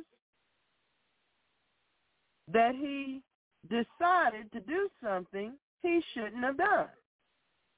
that 2.54 2.76
he 2.76 3.22
decided 3.68 4.52
to 4.54 4.60
do 4.62 4.88
something 5.04 5.54
he 5.82 6.02
shouldn't 6.14 6.44
have 6.44 6.58
done. 6.58 6.88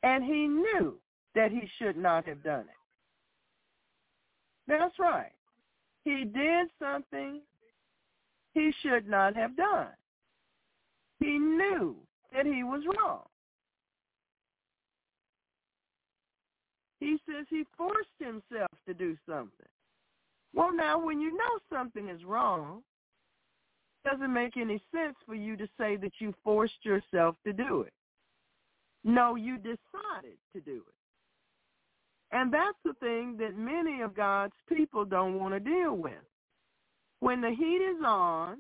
And 0.04 0.24
he 0.24 0.48
knew 0.48 1.00
that 1.34 1.52
he 1.52 1.62
should 1.80 1.98
not 1.98 2.28
have 2.28 2.44
done 2.44 2.62
it. 2.62 2.68
That's 4.68 5.00
right. 5.00 5.32
He 6.04 6.26
did 6.26 6.68
something 6.80 7.42
he 8.54 8.72
should 8.82 9.08
not 9.08 9.36
have 9.36 9.56
done. 9.56 9.88
He 11.20 11.38
knew 11.38 11.96
that 12.34 12.46
he 12.46 12.64
was 12.64 12.84
wrong. 12.98 13.24
He 17.00 17.18
says 17.28 17.46
he 17.50 17.64
forced 17.78 18.10
himself 18.20 18.72
to 18.88 18.94
do 18.94 19.16
something. 19.28 19.68
Well, 20.54 20.74
now, 20.74 21.00
when 21.00 21.22
you 21.22 21.32
know 21.38 21.60
something 21.72 22.10
is 22.10 22.24
wrong, 22.24 22.82
it 24.04 24.10
doesn't 24.10 24.34
make 24.34 24.58
any 24.58 24.82
sense 24.92 25.16
for 25.26 25.36
you 25.36 25.56
to 25.58 25.68
say 25.80 25.98
that 25.98 26.14
you 26.20 26.34
forced 26.44 26.84
yourself 26.84 27.36
to 27.46 27.54
do 27.54 27.82
it. 27.82 27.94
No, 29.04 29.36
you 29.36 29.58
decided 29.58 30.38
to 30.54 30.62
do 30.62 30.78
it. 30.78 30.94
And 32.32 32.52
that's 32.54 32.78
the 32.84 32.94
thing 33.00 33.38
that 33.38 33.58
many 33.58 34.02
of 34.02 34.16
God's 34.16 34.56
people 34.68 35.06
don't 35.06 35.40
want 35.40 35.54
to 35.54 35.60
deal 35.60 35.94
with. 35.94 36.14
When 37.20 37.42
the 37.42 37.52
heat 37.52 37.82
is 37.82 38.04
on, 38.06 38.58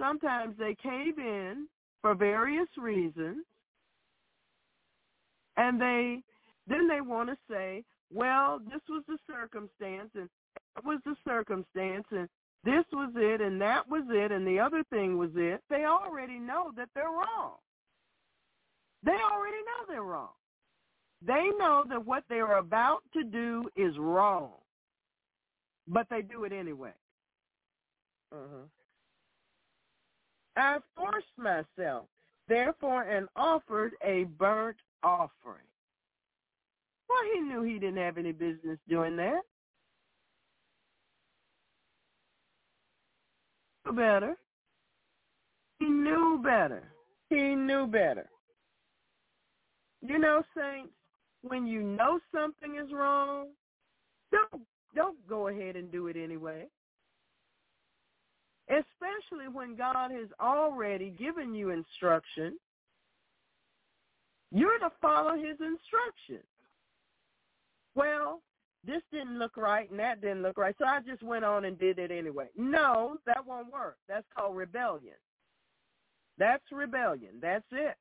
sometimes 0.00 0.56
they 0.58 0.74
cave 0.82 1.18
in 1.18 1.66
for 2.02 2.14
various 2.14 2.68
reasons, 2.76 3.44
and 5.56 5.80
they 5.80 6.22
then 6.66 6.88
they 6.88 7.00
want 7.00 7.28
to 7.28 7.36
say, 7.50 7.84
well, 8.12 8.58
this 8.58 8.80
was 8.88 9.02
the 9.08 9.18
circumstance, 9.30 10.10
and 10.14 10.28
that 10.74 10.84
was 10.84 11.00
the 11.04 11.16
circumstance, 11.26 12.04
and 12.10 12.28
this 12.64 12.84
was 12.92 13.12
it, 13.16 13.40
and 13.40 13.60
that 13.60 13.88
was 13.88 14.04
it, 14.08 14.32
and 14.32 14.46
the 14.46 14.58
other 14.58 14.82
thing 14.90 15.18
was 15.18 15.30
it. 15.34 15.60
They 15.68 15.84
already 15.84 16.38
know 16.38 16.70
that 16.76 16.88
they're 16.94 17.04
wrong. 17.04 17.56
They 19.02 19.12
already 19.12 19.58
know 19.58 19.84
they're 19.88 20.02
wrong. 20.02 20.30
They 21.26 21.50
know 21.58 21.84
that 21.88 22.04
what 22.04 22.24
they're 22.28 22.58
about 22.58 23.02
to 23.14 23.24
do 23.24 23.68
is 23.76 23.96
wrong, 23.98 24.52
but 25.86 26.06
they 26.10 26.22
do 26.22 26.44
it 26.44 26.52
anyway. 26.52 26.92
Uh-huh. 28.32 28.66
I 30.56 30.78
forced 30.96 31.26
myself, 31.36 32.06
therefore, 32.48 33.02
and 33.02 33.28
offered 33.36 33.92
a 34.02 34.24
burnt 34.24 34.76
offering. 35.02 35.66
Well, 37.08 37.18
he 37.34 37.40
knew 37.40 37.62
he 37.62 37.78
didn't 37.78 37.98
have 37.98 38.18
any 38.18 38.32
business 38.32 38.78
doing 38.88 39.16
that. 39.16 39.42
Better. 43.94 44.34
He 45.78 45.86
knew 45.86 46.40
better. 46.42 46.90
He 47.28 47.54
knew 47.54 47.86
better. 47.86 48.28
You 50.00 50.18
know, 50.18 50.42
saints, 50.56 50.92
when 51.42 51.66
you 51.66 51.82
know 51.82 52.18
something 52.34 52.76
is 52.76 52.92
wrong, 52.92 53.48
don't 54.32 54.62
don't 54.94 55.28
go 55.28 55.48
ahead 55.48 55.76
and 55.76 55.90
do 55.90 56.06
it 56.06 56.16
anyway. 56.16 56.66
Especially 58.68 59.48
when 59.52 59.76
God 59.76 60.10
has 60.10 60.28
already 60.40 61.10
given 61.10 61.54
you 61.54 61.70
instruction, 61.70 62.58
you're 64.50 64.78
to 64.78 64.90
follow 65.02 65.34
his 65.36 65.58
instructions. 65.60 66.48
Well, 67.94 68.40
this 68.86 69.02
didn't 69.12 69.38
look 69.38 69.56
right 69.56 69.90
and 69.90 69.98
that 69.98 70.20
didn't 70.20 70.42
look 70.42 70.58
right, 70.58 70.74
so 70.78 70.84
I 70.84 71.00
just 71.00 71.22
went 71.22 71.44
on 71.44 71.64
and 71.64 71.78
did 71.78 71.98
it 71.98 72.10
anyway. 72.10 72.48
No, 72.56 73.16
that 73.26 73.46
won't 73.46 73.72
work. 73.72 73.96
That's 74.08 74.26
called 74.36 74.56
rebellion. 74.56 75.14
That's 76.38 76.64
rebellion. 76.72 77.38
That's 77.40 77.64
it 77.72 77.96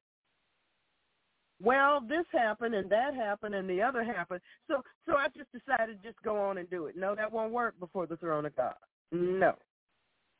well, 1.63 2.01
this 2.01 2.25
happened 2.31 2.75
and 2.75 2.89
that 2.89 3.15
happened 3.15 3.55
and 3.55 3.69
the 3.69 3.81
other 3.81 4.03
happened. 4.03 4.41
So 4.67 4.81
so 5.05 5.15
I 5.15 5.27
just 5.35 5.49
decided 5.51 5.99
just 6.03 6.21
go 6.23 6.37
on 6.37 6.57
and 6.57 6.69
do 6.69 6.87
it. 6.87 6.97
No, 6.97 7.15
that 7.15 7.31
won't 7.31 7.53
work 7.53 7.79
before 7.79 8.05
the 8.05 8.17
throne 8.17 8.45
of 8.45 8.55
God. 8.55 8.75
No. 9.11 9.53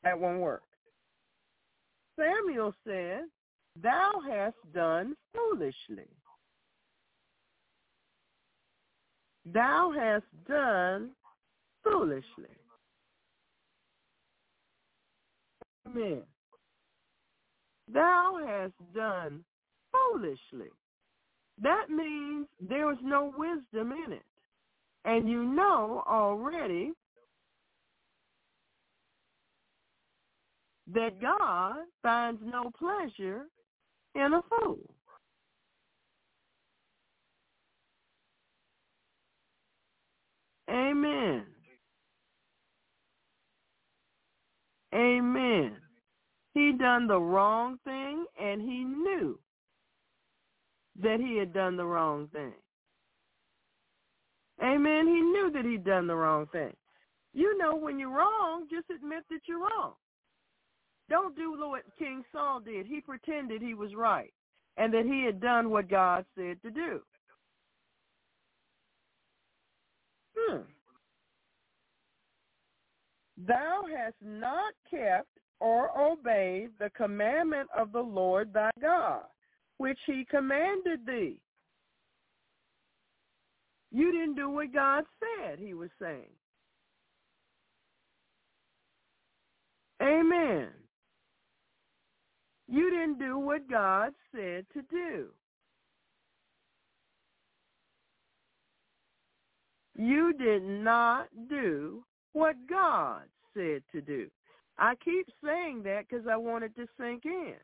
That 0.02 0.18
won't 0.18 0.40
work. 0.40 0.62
Samuel 2.18 2.74
said, 2.86 3.22
Thou 3.82 4.12
hast 4.28 4.56
done 4.74 5.14
foolishly. 5.32 6.08
Thou 9.44 9.92
hast 9.96 10.24
done 10.48 11.10
foolishly. 11.82 12.48
Amen. 15.86 16.22
Thou 17.92 18.38
hast 18.46 18.94
done 18.94 19.44
foolishly 19.92 20.70
that 21.62 21.88
means 21.88 22.46
there 22.60 22.90
is 22.92 22.98
no 23.02 23.32
wisdom 23.36 23.92
in 23.92 24.12
it. 24.12 24.22
And 25.04 25.28
you 25.28 25.44
know 25.44 26.02
already 26.08 26.92
that 30.92 31.20
God 31.20 31.76
finds 32.02 32.40
no 32.44 32.70
pleasure 32.78 33.46
in 34.14 34.32
a 34.32 34.42
fool. 34.48 34.78
Amen. 40.70 41.44
Amen. 44.94 45.76
He 46.54 46.72
done 46.78 47.06
the 47.06 47.18
wrong 47.18 47.78
thing 47.84 48.24
and 48.40 48.62
he 48.62 48.84
knew 48.84 49.38
that 51.02 51.18
he 51.18 51.36
had 51.36 51.52
done 51.52 51.76
the 51.76 51.84
wrong 51.84 52.28
thing. 52.32 52.52
Amen. 54.62 55.06
He 55.08 55.20
knew 55.20 55.50
that 55.52 55.64
he'd 55.64 55.84
done 55.84 56.06
the 56.06 56.14
wrong 56.14 56.46
thing. 56.52 56.72
You 57.32 57.58
know 57.58 57.74
when 57.74 57.98
you're 57.98 58.16
wrong, 58.16 58.66
just 58.70 58.88
admit 58.90 59.24
that 59.30 59.40
you're 59.48 59.58
wrong. 59.58 59.94
Don't 61.10 61.36
do 61.36 61.58
what 61.58 61.82
King 61.98 62.22
Saul 62.32 62.60
did. 62.60 62.86
He 62.86 63.00
pretended 63.00 63.60
he 63.60 63.74
was 63.74 63.94
right 63.94 64.32
and 64.76 64.94
that 64.94 65.04
he 65.04 65.24
had 65.24 65.40
done 65.40 65.70
what 65.70 65.88
God 65.88 66.24
said 66.36 66.62
to 66.62 66.70
do. 66.70 67.00
Hmm. 70.48 70.62
Thou 73.46 73.82
hast 73.94 74.16
not 74.22 74.74
kept 74.90 75.28
or 75.60 75.90
obeyed 75.98 76.70
the 76.78 76.90
commandment 76.90 77.68
of 77.76 77.92
the 77.92 78.00
Lord 78.00 78.52
thy 78.52 78.70
God, 78.80 79.22
which 79.78 79.98
he 80.06 80.26
commanded 80.30 81.06
thee. 81.06 81.38
You 83.90 84.12
didn't 84.12 84.34
do 84.34 84.50
what 84.50 84.72
God 84.72 85.04
said, 85.20 85.58
he 85.58 85.74
was 85.74 85.90
saying. 86.00 86.30
Amen. 90.02 90.68
You 92.68 92.90
didn't 92.90 93.18
do 93.18 93.38
what 93.38 93.70
God 93.70 94.12
said 94.34 94.66
to 94.74 94.82
do. 94.90 95.28
You 99.96 100.32
did 100.32 100.62
not 100.62 101.28
do 101.48 102.04
what 102.32 102.56
God 102.68 103.22
said 103.54 103.82
to 103.92 104.00
do. 104.00 104.28
I 104.78 104.94
keep 105.04 105.28
saying 105.44 105.82
that 105.84 106.08
because 106.08 106.26
I 106.26 106.36
want 106.36 106.64
it 106.64 106.74
to 106.76 106.86
sink 106.98 107.24
in. 107.24 107.54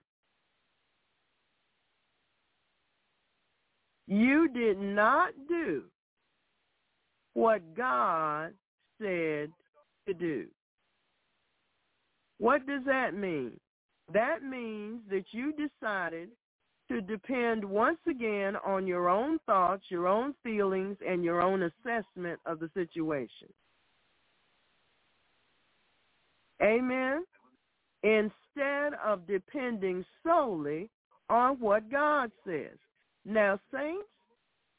You 4.07 4.49
did 4.49 4.79
not 4.79 5.33
do 5.49 5.85
what 7.35 7.77
God 7.77 8.53
said 9.01 9.51
to 10.07 10.15
do. 10.19 10.47
What 12.39 12.67
does 12.67 12.83
that 12.87 13.15
mean? 13.15 13.59
That 14.13 14.43
means 14.43 15.01
that 15.11 15.25
you 15.33 15.53
decided 15.53 16.31
to 16.91 17.01
depend 17.01 17.65
once 17.65 18.01
again 18.09 18.57
on 18.67 18.85
your 18.85 19.09
own 19.09 19.39
thoughts, 19.47 19.85
your 19.91 20.09
own 20.09 20.35
feelings, 20.43 20.97
and 21.07 21.23
your 21.23 21.41
own 21.41 21.63
assessment 21.63 22.41
of 22.47 22.59
the 22.59 22.69
situation. 22.75 23.49
Amen? 26.61 27.25
Instead 28.03 28.95
of 29.05 29.25
depending 29.29 30.05
solely 30.27 30.91
on 31.29 31.61
what 31.61 31.89
God 31.93 32.33
says. 32.45 32.77
Now, 33.25 33.61
saints, 33.73 34.09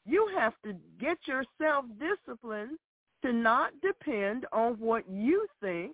you 0.04 0.28
have 0.36 0.52
to 0.64 0.74
get 1.00 1.16
yourself 1.26 1.86
disciplined 1.98 2.78
to 3.22 3.32
not 3.32 3.72
depend 3.80 4.44
on 4.52 4.74
what 4.74 5.08
you 5.08 5.46
think, 5.62 5.92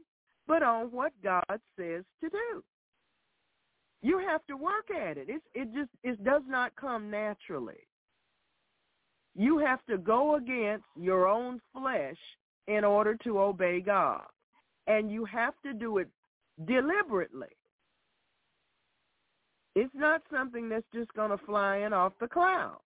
but 0.49 0.65
on 0.65 0.87
what 0.87 1.13
God 1.23 1.61
says 1.79 2.03
to 2.23 2.29
do. 2.29 2.65
You 4.03 4.19
have 4.19 4.47
to 4.47 4.57
work 4.57 4.91
at 4.91 5.19
it. 5.19 5.27
It's, 5.29 5.45
it 5.55 5.75
just 5.75 5.91
it 6.03 6.23
does 6.25 6.43
not 6.47 6.75
come 6.77 7.11
naturally. 7.11 7.87
You 9.35 9.59
have 9.59 9.85
to 9.87 9.99
go 9.99 10.37
against 10.37 10.85
your 10.97 11.27
own 11.29 11.61
flesh 11.73 12.17
in 12.67 12.85
order 12.85 13.17
to 13.25 13.41
obey 13.41 13.81
God. 13.81 14.25
And 14.87 15.11
you 15.11 15.25
have 15.25 15.55
to 15.65 15.73
do 15.73 15.99
it 15.99 16.09
deliberately. 16.67 17.49
It's 19.75 19.95
not 19.95 20.23
something 20.33 20.69
that's 20.69 20.87
just 20.93 21.13
going 21.15 21.31
to 21.31 21.39
fly 21.45 21.79
in 21.79 21.93
off 21.93 22.13
the 22.21 22.27
cloud. 22.27 22.79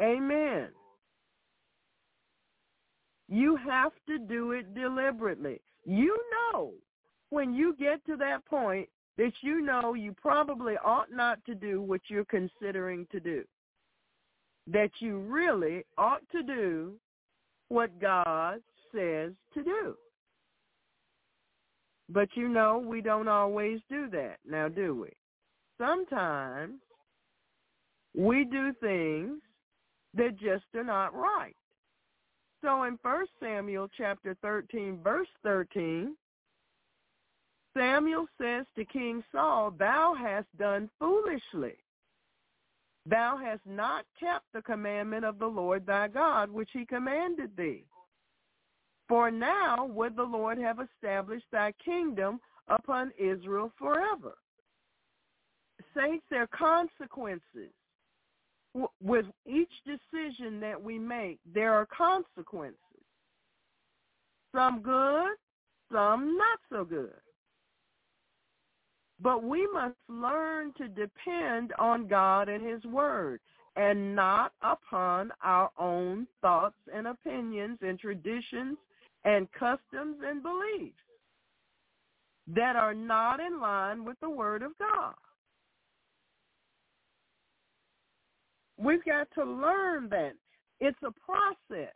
Amen. 0.00 0.68
You 3.28 3.56
have 3.56 3.92
to 4.08 4.18
do 4.18 4.52
it 4.52 4.74
deliberately. 4.74 5.60
You 5.84 6.16
know 6.52 6.72
when 7.32 7.54
you 7.54 7.74
get 7.78 8.04
to 8.04 8.14
that 8.14 8.44
point 8.44 8.86
that 9.16 9.32
you 9.40 9.62
know 9.62 9.94
you 9.94 10.14
probably 10.20 10.74
ought 10.84 11.10
not 11.10 11.42
to 11.46 11.54
do 11.54 11.80
what 11.80 12.02
you're 12.08 12.26
considering 12.26 13.06
to 13.10 13.20
do. 13.20 13.42
That 14.66 14.90
you 14.98 15.18
really 15.18 15.82
ought 15.96 16.20
to 16.30 16.42
do 16.42 16.92
what 17.68 17.98
God 17.98 18.60
says 18.94 19.32
to 19.54 19.64
do. 19.64 19.94
But 22.10 22.28
you 22.34 22.48
know, 22.48 22.78
we 22.78 23.00
don't 23.00 23.28
always 23.28 23.80
do 23.88 24.10
that, 24.10 24.36
now 24.46 24.68
do 24.68 24.94
we? 24.94 25.08
Sometimes 25.78 26.74
we 28.14 28.44
do 28.44 28.74
things 28.78 29.40
that 30.14 30.38
just 30.38 30.64
are 30.74 30.84
not 30.84 31.14
right. 31.14 31.56
So 32.62 32.82
in 32.82 32.98
1 33.00 33.24
Samuel 33.40 33.88
chapter 33.96 34.36
13, 34.42 35.00
verse 35.02 35.28
13, 35.42 36.14
Samuel 37.76 38.26
says 38.40 38.66
to 38.76 38.84
King 38.84 39.22
Saul, 39.32 39.72
Thou 39.78 40.14
hast 40.18 40.46
done 40.58 40.90
foolishly. 40.98 41.76
Thou 43.06 43.36
hast 43.36 43.62
not 43.66 44.04
kept 44.20 44.44
the 44.52 44.62
commandment 44.62 45.24
of 45.24 45.38
the 45.38 45.46
Lord 45.46 45.86
thy 45.86 46.08
God, 46.08 46.50
which 46.50 46.70
he 46.72 46.84
commanded 46.84 47.50
thee. 47.56 47.84
For 49.08 49.30
now 49.30 49.86
would 49.86 50.16
the 50.16 50.22
Lord 50.22 50.58
have 50.58 50.78
established 50.80 51.46
thy 51.50 51.72
kingdom 51.84 52.40
upon 52.68 53.12
Israel 53.18 53.72
forever. 53.78 54.34
Saints, 55.96 56.24
there 56.30 56.42
are 56.42 56.46
consequences. 56.46 57.72
With 59.02 59.26
each 59.44 59.72
decision 59.84 60.60
that 60.60 60.82
we 60.82 60.98
make, 60.98 61.38
there 61.52 61.74
are 61.74 61.86
consequences. 61.86 62.78
Some 64.54 64.80
good, 64.80 65.34
some 65.90 66.38
not 66.38 66.58
so 66.70 66.84
good. 66.84 67.12
But 69.22 69.44
we 69.44 69.68
must 69.72 69.96
learn 70.08 70.72
to 70.78 70.88
depend 70.88 71.72
on 71.78 72.08
God 72.08 72.48
and 72.48 72.66
his 72.66 72.82
word 72.84 73.40
and 73.76 74.16
not 74.16 74.52
upon 74.62 75.30
our 75.42 75.70
own 75.78 76.26
thoughts 76.40 76.76
and 76.92 77.06
opinions 77.06 77.78
and 77.82 77.98
traditions 77.98 78.76
and 79.24 79.46
customs 79.52 80.16
and 80.24 80.42
beliefs 80.42 80.96
that 82.48 82.74
are 82.74 82.94
not 82.94 83.38
in 83.38 83.60
line 83.60 84.04
with 84.04 84.18
the 84.20 84.28
word 84.28 84.62
of 84.62 84.72
God. 84.78 85.14
We've 88.76 89.04
got 89.04 89.28
to 89.36 89.44
learn 89.44 90.08
that. 90.10 90.32
It's 90.80 90.98
a 91.04 91.12
process. 91.24 91.94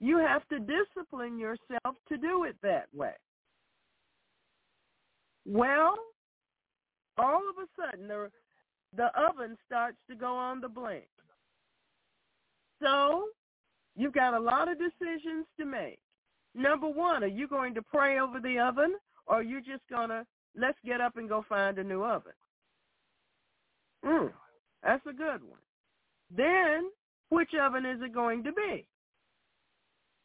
You 0.00 0.18
have 0.18 0.46
to 0.48 0.58
discipline 0.58 1.38
yourself 1.38 1.94
to 2.08 2.16
do 2.18 2.44
it 2.44 2.56
that 2.62 2.88
way. 2.92 3.14
Well, 5.46 5.96
all 7.18 7.42
of 7.48 7.56
a 7.58 7.66
sudden 7.80 8.08
the 8.08 8.30
the 8.96 9.08
oven 9.18 9.56
starts 9.66 9.98
to 10.08 10.16
go 10.16 10.34
on 10.34 10.60
the 10.60 10.68
blink. 10.68 11.04
So 12.82 13.26
you've 13.94 14.14
got 14.14 14.34
a 14.34 14.40
lot 14.40 14.70
of 14.70 14.78
decisions 14.78 15.46
to 15.58 15.66
make. 15.66 15.98
Number 16.54 16.88
one, 16.88 17.22
are 17.22 17.28
you 17.28 17.48
going 17.48 17.74
to 17.74 17.82
pray 17.82 18.18
over 18.18 18.40
the 18.40 18.58
oven 18.58 18.94
or 19.26 19.36
are 19.36 19.42
you 19.42 19.60
just 19.60 19.82
going 19.90 20.08
to, 20.08 20.24
let's 20.56 20.78
get 20.84 21.00
up 21.00 21.16
and 21.16 21.28
go 21.28 21.44
find 21.48 21.78
a 21.78 21.84
new 21.84 22.02
oven? 22.02 22.32
Mm, 24.04 24.32
that's 24.82 25.04
a 25.06 25.12
good 25.12 25.42
one. 25.42 25.60
Then, 26.34 26.90
which 27.28 27.50
oven 27.60 27.84
is 27.84 28.00
it 28.02 28.14
going 28.14 28.42
to 28.44 28.52
be? 28.52 28.86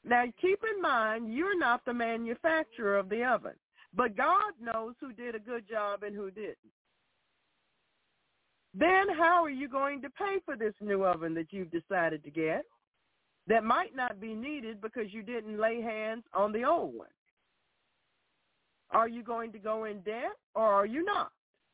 Now, 0.03 0.23
keep 0.41 0.59
in 0.75 0.81
mind, 0.81 1.33
you're 1.33 1.57
not 1.57 1.83
the 1.85 1.93
manufacturer 1.93 2.97
of 2.97 3.09
the 3.09 3.23
oven, 3.23 3.53
but 3.93 4.15
God 4.15 4.53
knows 4.59 4.95
who 4.99 5.13
did 5.13 5.35
a 5.35 5.39
good 5.39 5.67
job 5.69 6.03
and 6.03 6.15
who 6.15 6.31
didn't. 6.31 6.57
Then 8.73 9.09
how 9.17 9.43
are 9.43 9.49
you 9.49 9.67
going 9.67 10.01
to 10.01 10.09
pay 10.09 10.37
for 10.45 10.55
this 10.55 10.73
new 10.79 11.03
oven 11.03 11.33
that 11.33 11.47
you've 11.51 11.71
decided 11.71 12.23
to 12.23 12.31
get 12.31 12.63
that 13.47 13.63
might 13.63 13.95
not 13.95 14.21
be 14.21 14.33
needed 14.33 14.81
because 14.81 15.11
you 15.11 15.23
didn't 15.23 15.59
lay 15.59 15.81
hands 15.81 16.23
on 16.33 16.51
the 16.51 16.63
old 16.63 16.93
one? 16.95 17.07
Are 18.91 19.09
you 19.09 19.23
going 19.23 19.51
to 19.53 19.59
go 19.59 19.85
in 19.85 20.01
debt 20.01 20.37
or 20.55 20.65
are 20.65 20.85
you 20.85 21.03
not? 21.03 21.31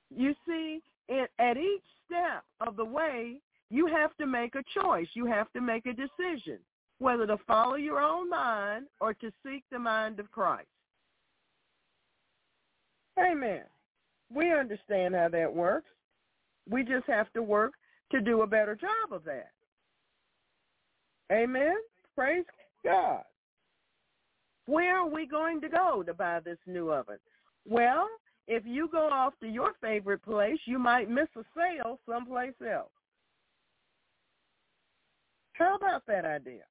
You 0.10 0.34
see, 0.48 0.82
at 1.10 1.58
each 1.58 1.84
step 2.06 2.44
of 2.66 2.76
the 2.78 2.86
way, 2.86 3.42
you 3.70 3.88
have 3.88 4.16
to 4.18 4.26
make 4.26 4.56
a 4.56 4.64
choice. 4.80 5.08
You 5.14 5.26
have 5.26 5.52
to 5.54 5.62
make 5.62 5.86
a 5.86 5.94
decision 5.94 6.60
whether 7.00 7.28
to 7.28 7.38
follow 7.46 7.76
your 7.76 8.00
own 8.00 8.30
mind 8.30 8.86
or 9.00 9.14
to 9.16 9.32
seek 9.46 9.64
the 9.72 9.78
mind 9.78 10.20
of 10.20 10.32
Christ. 10.32 10.68
Amen. 13.20 13.64
We 14.34 14.52
understand 14.52 15.16
how 15.16 15.30
that 15.30 15.54
works. 15.54 15.90
We 16.70 16.84
just 16.84 17.06
have 17.08 17.32
to 17.34 17.42
work 17.42 17.74
to 18.12 18.22
do 18.22 18.42
a 18.42 18.48
better 18.48 18.76
job 18.76 19.14
of 19.14 19.24
that. 19.26 19.52
Amen. 21.32 21.76
Praise 22.16 22.46
God. 22.84 23.24
Where 24.66 24.98
are 24.98 25.10
we 25.10 25.26
going 25.26 25.62
to 25.62 25.70
go 25.70 26.04
to 26.06 26.14
buy 26.14 26.40
this 26.40 26.58
new 26.66 26.92
oven? 26.92 27.18
Well, 27.68 28.08
if 28.48 28.64
you 28.66 28.90
go 28.92 29.10
off 29.10 29.34
to 29.42 29.48
your 29.48 29.74
favorite 29.82 30.24
place, 30.24 30.60
you 30.66 30.80
might 30.80 31.10
miss 31.10 31.28
a 31.38 31.44
sale 31.56 32.00
someplace 32.10 32.54
else. 32.62 32.90
How 35.54 35.76
about 35.76 36.04
that 36.08 36.24
idea? 36.24 36.64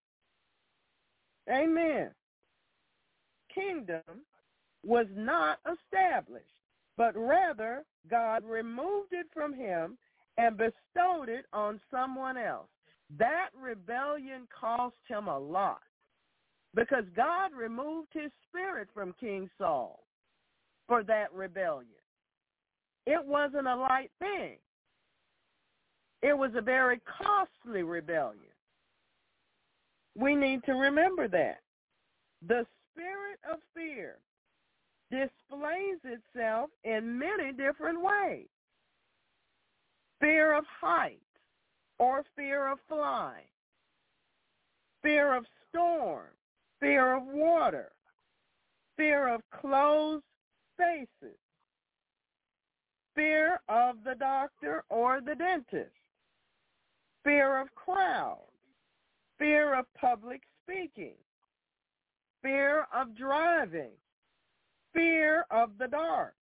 Amen. 1.50 2.10
Kingdom 3.54 4.02
was 4.84 5.06
not 5.14 5.58
established, 5.64 6.44
but 6.96 7.16
rather 7.16 7.84
God 8.10 8.44
removed 8.44 9.12
it 9.12 9.26
from 9.32 9.52
him 9.52 9.98
and 10.38 10.56
bestowed 10.56 11.28
it 11.28 11.46
on 11.52 11.80
someone 11.90 12.36
else. 12.36 12.68
That 13.18 13.50
rebellion 13.60 14.48
cost 14.58 14.96
him 15.08 15.28
a 15.28 15.38
lot 15.38 15.80
because 16.74 17.04
God 17.14 17.52
removed 17.56 18.08
his 18.12 18.30
spirit 18.48 18.88
from 18.92 19.14
King 19.18 19.48
Saul 19.58 20.04
for 20.88 21.02
that 21.04 21.32
rebellion. 21.32 21.90
It 23.06 23.24
wasn't 23.24 23.68
a 23.68 23.76
light 23.76 24.10
thing. 24.18 24.56
It 26.22 26.36
was 26.36 26.50
a 26.56 26.60
very 26.60 27.00
costly 27.06 27.82
rebellion. 27.82 28.42
We 30.16 30.34
need 30.34 30.64
to 30.64 30.72
remember 30.72 31.28
that. 31.28 31.60
The 32.46 32.66
spirit 32.90 33.38
of 33.50 33.60
fear 33.74 34.16
displays 35.10 35.98
itself 36.04 36.70
in 36.84 37.18
many 37.18 37.52
different 37.52 38.00
ways. 38.02 38.46
Fear 40.20 40.54
of 40.54 40.64
height 40.80 41.20
or 41.98 42.24
fear 42.34 42.70
of 42.70 42.78
flying, 42.88 43.48
fear 45.02 45.36
of 45.36 45.44
storm, 45.68 46.28
fear 46.80 47.16
of 47.16 47.22
water, 47.26 47.92
fear 48.96 49.32
of 49.32 49.42
closed 49.60 50.24
spaces, 50.74 51.38
fear 53.14 53.60
of 53.68 53.96
the 54.04 54.14
doctor 54.18 54.84
or 54.88 55.20
the 55.20 55.34
dentist, 55.34 55.90
fear 57.24 57.60
of 57.60 57.74
crowds, 57.74 58.40
fear 59.38 59.78
of 59.78 59.86
public 59.98 60.42
speaking, 60.62 61.16
fear 62.42 62.86
of 62.94 63.16
driving, 63.16 63.92
fear 64.96 65.44
of 65.50 65.70
the 65.78 65.86
dark, 65.88 66.34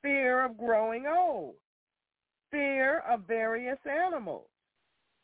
fear 0.00 0.44
of 0.44 0.56
growing 0.56 1.04
old, 1.06 1.56
fear 2.50 3.02
of 3.10 3.22
various 3.26 3.78
animals, 3.84 4.46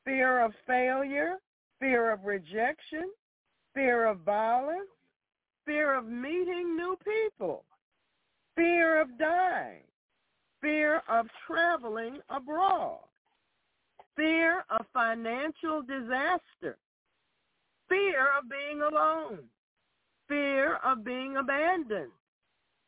fear 0.04 0.44
of 0.44 0.52
failure, 0.66 1.36
fear 1.78 2.10
of 2.10 2.24
rejection, 2.24 3.10
fear 3.74 4.06
of 4.06 4.18
violence, 4.18 4.90
fear 5.64 5.94
of 5.94 6.06
meeting 6.06 6.76
new 6.76 6.96
people, 7.04 7.64
fear 8.56 9.00
of 9.00 9.16
dying, 9.18 9.84
fear 10.60 11.00
of 11.08 11.26
traveling 11.46 12.18
abroad, 12.28 12.98
fear 14.16 14.64
of 14.68 14.84
financial 14.92 15.80
disaster, 15.82 16.76
fear 17.88 18.26
of 18.36 18.50
being 18.50 18.82
alone, 18.82 19.38
fear 20.28 20.78
of 20.84 21.04
being 21.04 21.36
abandoned, 21.36 22.10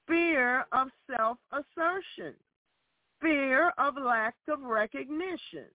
fear 0.06 0.64
of 0.72 0.89
self-assertion, 1.10 2.35
fear 3.20 3.72
of 3.78 3.94
lack 3.97 4.35
of 4.48 4.60
recognition, 4.62 5.66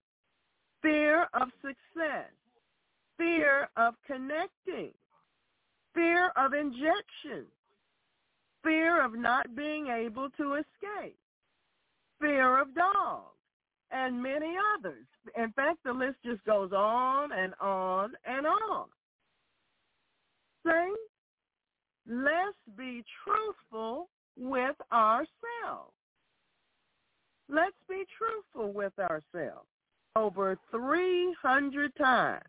fear 0.81 1.27
of 1.33 1.49
success, 1.61 2.31
fear 3.17 3.69
of 3.77 3.95
connecting, 4.05 4.91
fear 5.93 6.31
of 6.37 6.53
injection, 6.53 7.45
fear 8.63 9.03
of 9.03 9.13
not 9.17 9.55
being 9.55 9.87
able 9.87 10.29
to 10.37 10.55
escape, 10.55 11.17
fear 12.21 12.61
of 12.61 12.73
dogs, 12.75 13.35
and 13.91 14.21
many 14.21 14.55
others. 14.77 15.05
In 15.35 15.51
fact, 15.53 15.79
the 15.83 15.93
list 15.93 16.17
just 16.23 16.43
goes 16.45 16.71
on 16.71 17.31
and 17.31 17.53
on 17.59 18.11
and 18.25 18.45
on. 18.45 18.85
Saints, 20.65 20.99
let's 22.07 22.77
be 22.77 23.03
truthful 23.23 24.07
with 24.39 24.75
ourselves. 24.91 25.93
Let's 27.49 27.75
be 27.87 28.03
truthful 28.17 28.71
with 28.71 28.93
ourselves. 28.99 29.67
Over 30.15 30.57
300 30.71 31.95
times, 31.95 32.43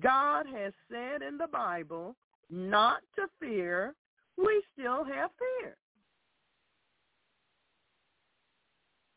God 0.00 0.46
has 0.46 0.72
said 0.90 1.22
in 1.26 1.38
the 1.38 1.48
Bible 1.48 2.14
not 2.50 2.98
to 3.16 3.26
fear, 3.40 3.94
we 4.36 4.62
still 4.72 5.04
have 5.04 5.30
fear. 5.38 5.76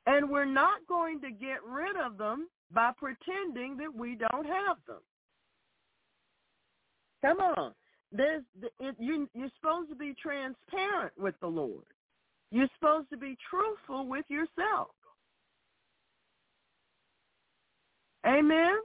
And 0.06 0.30
we're 0.30 0.46
not 0.46 0.86
going 0.88 1.22
to 1.22 1.32
get 1.32 1.64
rid 1.68 1.96
of 1.96 2.18
them 2.18 2.48
by 2.72 2.92
pretending 2.98 3.78
that 3.78 3.94
we 3.94 4.16
don't 4.16 4.46
have 4.46 4.78
them. 4.88 5.02
Come 7.22 7.38
on. 7.40 7.74
There's 8.16 8.44
it, 8.80 8.96
you, 9.00 9.28
you're 9.34 9.50
supposed 9.60 9.90
to 9.90 9.96
be 9.96 10.14
transparent 10.22 11.14
with 11.18 11.34
the 11.42 11.48
Lord. 11.48 11.86
You're 12.52 12.70
supposed 12.80 13.10
to 13.10 13.18
be 13.18 13.36
truthful 13.50 14.08
with 14.08 14.26
yourself. 14.30 14.90
Amen. 18.26 18.76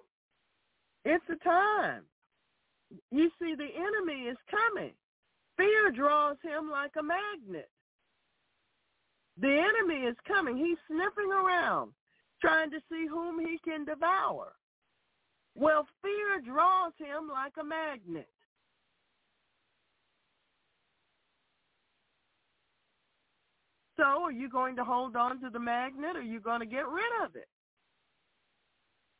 It's 1.05 1.25
a 1.31 1.45
time. 1.45 2.03
You 3.11 3.31
see, 3.39 3.55
the 3.55 3.69
enemy 3.77 4.29
is 4.29 4.39
coming. 4.51 4.93
Fear 5.59 5.91
draws 5.91 6.37
him 6.43 6.71
like 6.71 6.93
a 6.99 7.03
magnet. 7.03 7.69
The 9.41 9.49
enemy 9.49 10.07
is 10.07 10.17
coming. 10.27 10.57
He's 10.57 10.79
sniffing 10.87 11.31
around, 11.31 11.93
trying 12.41 12.71
to 12.71 12.79
see 12.91 13.07
whom 13.07 13.39
he 13.39 13.59
can 13.63 13.85
devour. 13.85 14.55
Well, 15.55 15.87
fear 16.03 16.41
draws 16.45 16.93
him 16.99 17.29
like 17.31 17.53
a 17.61 17.65
magnet. 17.65 18.29
So 23.99 24.05
are 24.05 24.33
you 24.33 24.49
going 24.49 24.77
to 24.77 24.85
hold 24.85 25.17
on 25.17 25.41
to 25.41 25.51
the 25.51 25.59
magnet 25.59 26.15
or 26.15 26.21
are 26.21 26.23
you 26.23 26.41
going 26.41 26.61
to 26.61 26.67
get 26.67 26.89
rid 26.89 27.25
of 27.25 27.35
it? 27.35 27.49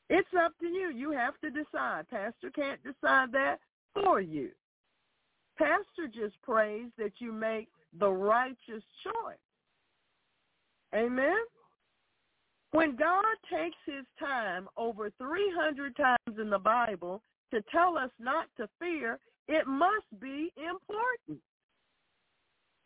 It's 0.09 0.29
up 0.41 0.53
to 0.61 0.67
you. 0.67 0.91
You 0.95 1.11
have 1.11 1.35
to 1.41 1.51
decide. 1.51 2.09
Pastor 2.09 2.51
can't 2.55 2.81
decide 2.83 3.33
that 3.33 3.59
for 3.93 4.21
you. 4.21 4.51
Pastor 5.59 6.07
just 6.07 6.41
prays 6.43 6.87
that 6.97 7.13
you 7.19 7.33
make 7.33 7.69
the 7.99 8.09
righteous 8.09 8.85
choice. 9.03 9.37
Amen? 10.95 11.37
When 12.71 12.97
God 12.97 13.25
takes 13.51 13.77
his 13.85 14.05
time 14.19 14.69
over 14.77 15.11
300 15.19 15.97
times 15.97 16.39
in 16.41 16.51
the 16.51 16.59
Bible 16.59 17.23
to 17.53 17.63
tell 17.73 17.99
us 17.99 18.11
not 18.21 18.47
to 18.59 18.69
fear, 18.79 19.19
it 19.49 19.67
must 19.67 20.07
be 20.21 20.53
important. 20.57 21.41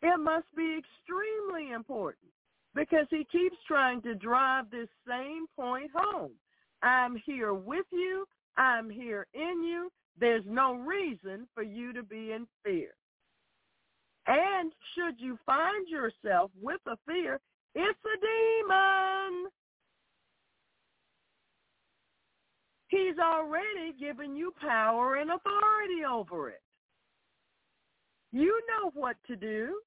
It 0.03 0.19
must 0.19 0.47
be 0.55 0.77
extremely 0.77 1.71
important 1.71 2.29
because 2.75 3.07
he 3.09 3.25
keeps 3.31 3.55
trying 3.65 4.01
to 4.01 4.15
drive 4.15 4.69
this 4.69 4.89
same 5.07 5.45
point 5.55 5.91
home. 5.95 6.33
I'm 6.81 7.15
here 7.25 7.53
with 7.53 7.85
you. 7.89 8.25
I'm 8.57 8.89
here 8.89 9.27
in 9.33 9.63
you. 9.63 9.89
There's 10.19 10.43
no 10.45 10.73
reason 10.75 11.47
for 11.55 11.63
you 11.63 11.93
to 11.93 12.03
be 12.03 12.33
in 12.33 12.45
fear. 12.65 12.89
And 14.27 14.73
should 14.93 15.19
you 15.19 15.39
find 15.45 15.87
yourself 15.87 16.51
with 16.61 16.81
a 16.85 16.97
fear, 17.07 17.39
it's 17.73 17.99
a 18.05 18.19
demon. 18.19 19.49
He's 22.89 23.17
already 23.19 23.93
given 23.97 24.35
you 24.35 24.53
power 24.59 25.15
and 25.15 25.31
authority 25.31 26.03
over 26.09 26.49
it. 26.49 26.61
You 28.33 28.59
know 28.67 28.91
what 28.93 29.15
to 29.27 29.35
do. 29.37 29.79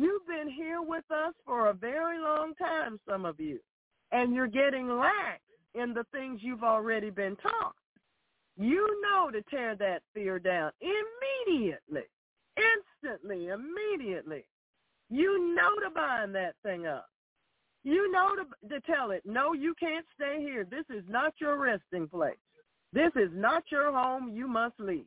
You've 0.00 0.26
been 0.26 0.48
here 0.48 0.80
with 0.80 1.04
us 1.10 1.34
for 1.44 1.68
a 1.68 1.74
very 1.74 2.18
long 2.18 2.54
time, 2.54 2.98
some 3.06 3.26
of 3.26 3.38
you, 3.38 3.58
and 4.12 4.34
you're 4.34 4.46
getting 4.46 4.88
lax 4.88 5.40
in 5.74 5.92
the 5.92 6.04
things 6.10 6.40
you've 6.42 6.64
already 6.64 7.10
been 7.10 7.36
taught. 7.36 7.74
You 8.56 8.88
know 9.02 9.30
to 9.30 9.42
tear 9.50 9.76
that 9.76 10.00
fear 10.14 10.38
down 10.38 10.72
immediately, 10.80 12.04
instantly, 12.56 13.48
immediately. 13.48 14.46
You 15.10 15.54
know 15.54 15.86
to 15.86 15.90
bind 15.94 16.34
that 16.34 16.54
thing 16.62 16.86
up. 16.86 17.06
You 17.84 18.10
know 18.10 18.36
to, 18.36 18.68
to 18.70 18.80
tell 18.90 19.10
it, 19.10 19.20
no, 19.26 19.52
you 19.52 19.74
can't 19.78 20.06
stay 20.14 20.38
here. 20.40 20.64
This 20.64 20.86
is 20.88 21.04
not 21.10 21.34
your 21.42 21.58
resting 21.58 22.08
place. 22.08 22.38
This 22.94 23.12
is 23.16 23.30
not 23.34 23.64
your 23.70 23.92
home. 23.92 24.32
You 24.34 24.48
must 24.48 24.80
leave. 24.80 25.04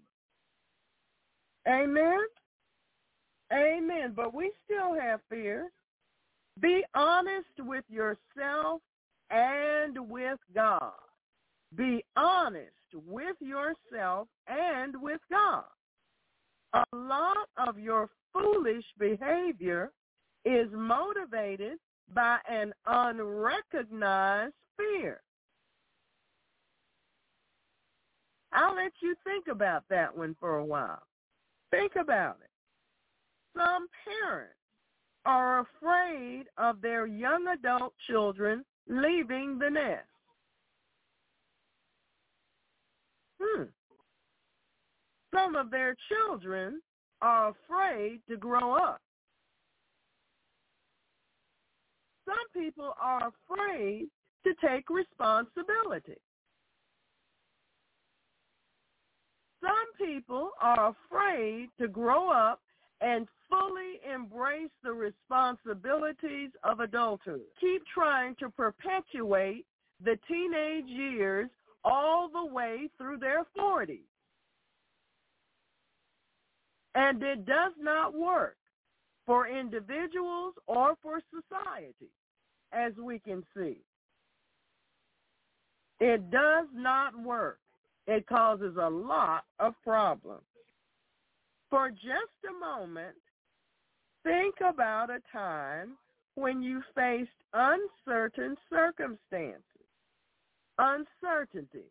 Amen? 1.68 2.20
Amen. 3.54 4.14
But 4.16 4.34
we 4.34 4.52
still 4.66 5.00
have 5.00 5.20
fears. 5.30 5.72
Be 6.60 6.84
honest 6.96 7.50
with 7.60 7.86
yourself 7.90 8.82
and 9.30 10.10
with 10.10 10.40
God. 10.54 10.94
Be 11.76 12.04
honest 12.16 12.72
with 13.08 13.36
yourself 13.40 14.28
and 14.48 15.00
with 15.02 15.22
God. 15.32 15.64
A 16.74 16.84
lot 16.96 17.50
of 17.58 17.78
your 17.78 18.10
foolish 18.32 18.86
behavior 19.00 19.92
is 20.46 20.68
motivated 20.72 21.78
by 22.14 22.38
an 22.50 22.74
unrecognized 22.86 24.54
fear. 24.78 25.22
I'll 28.52 28.76
let 28.76 28.92
you 29.02 29.16
think 29.24 29.48
about 29.48 29.84
that 29.90 30.16
one 30.16 30.36
for 30.40 30.58
a 30.58 30.66
while. 30.66 31.02
Think 31.72 31.94
about 32.00 32.38
it. 32.44 32.50
Some 33.56 33.88
parents 34.04 34.56
are 35.26 35.60
afraid 35.62 36.46
of 36.58 36.82
their 36.82 37.06
young 37.06 37.48
adult 37.48 37.94
children 38.08 38.66
leaving 38.88 39.58
the 39.60 39.70
nest. 39.70 40.08
Hmm. 43.42 43.64
Some 45.34 45.56
of 45.56 45.72
their 45.72 45.96
children 46.10 46.82
are 47.22 47.50
afraid 47.50 48.22
to 48.30 48.38
grow 48.38 48.76
up. 48.76 49.02
Some 52.26 52.62
people 52.62 52.94
are 53.02 53.32
afraid 53.50 54.08
to 54.46 54.54
take 54.66 54.90
responsibility. 54.90 56.18
Some 59.62 60.08
people 60.08 60.52
are 60.62 60.94
afraid 61.10 61.70
to 61.80 61.88
grow 61.88 62.30
up 62.30 62.60
and 63.02 63.28
fully 63.50 64.00
embrace 64.12 64.72
the 64.84 64.92
responsibilities 64.92 66.52
of 66.64 66.80
adulthood. 66.80 67.42
Keep 67.60 67.84
trying 67.94 68.36
to 68.40 68.50
perpetuate 68.50 69.66
the 70.04 70.18
teenage 70.28 70.88
years 70.88 71.50
all 71.84 72.30
the 72.30 72.46
way 72.46 72.90
through 72.98 73.18
their 73.18 73.44
40s. 73.58 74.00
And 76.96 77.22
it 77.24 77.46
does 77.46 77.74
not 77.80 78.14
work 78.14 78.58
for 79.26 79.48
individuals 79.48 80.54
or 80.68 80.96
for 81.02 81.22
society, 81.32 82.12
as 82.72 82.94
we 83.02 83.20
can 83.20 83.44
see. 83.56 83.78
It 86.00 86.30
does 86.32 86.68
not 86.74 87.18
work. 87.18 87.60
It 88.08 88.28
causes 88.28 88.76
a 88.80 88.90
lot 88.90 89.46
of 89.60 89.74
problems. 89.84 90.44
For 91.74 91.90
just 91.90 92.38
a 92.48 92.60
moment, 92.60 93.16
think 94.22 94.54
about 94.64 95.10
a 95.10 95.18
time 95.32 95.98
when 96.36 96.62
you 96.62 96.84
faced 96.94 97.32
uncertain 97.52 98.56
circumstances. 98.70 99.64
Uncertainty. 100.78 101.86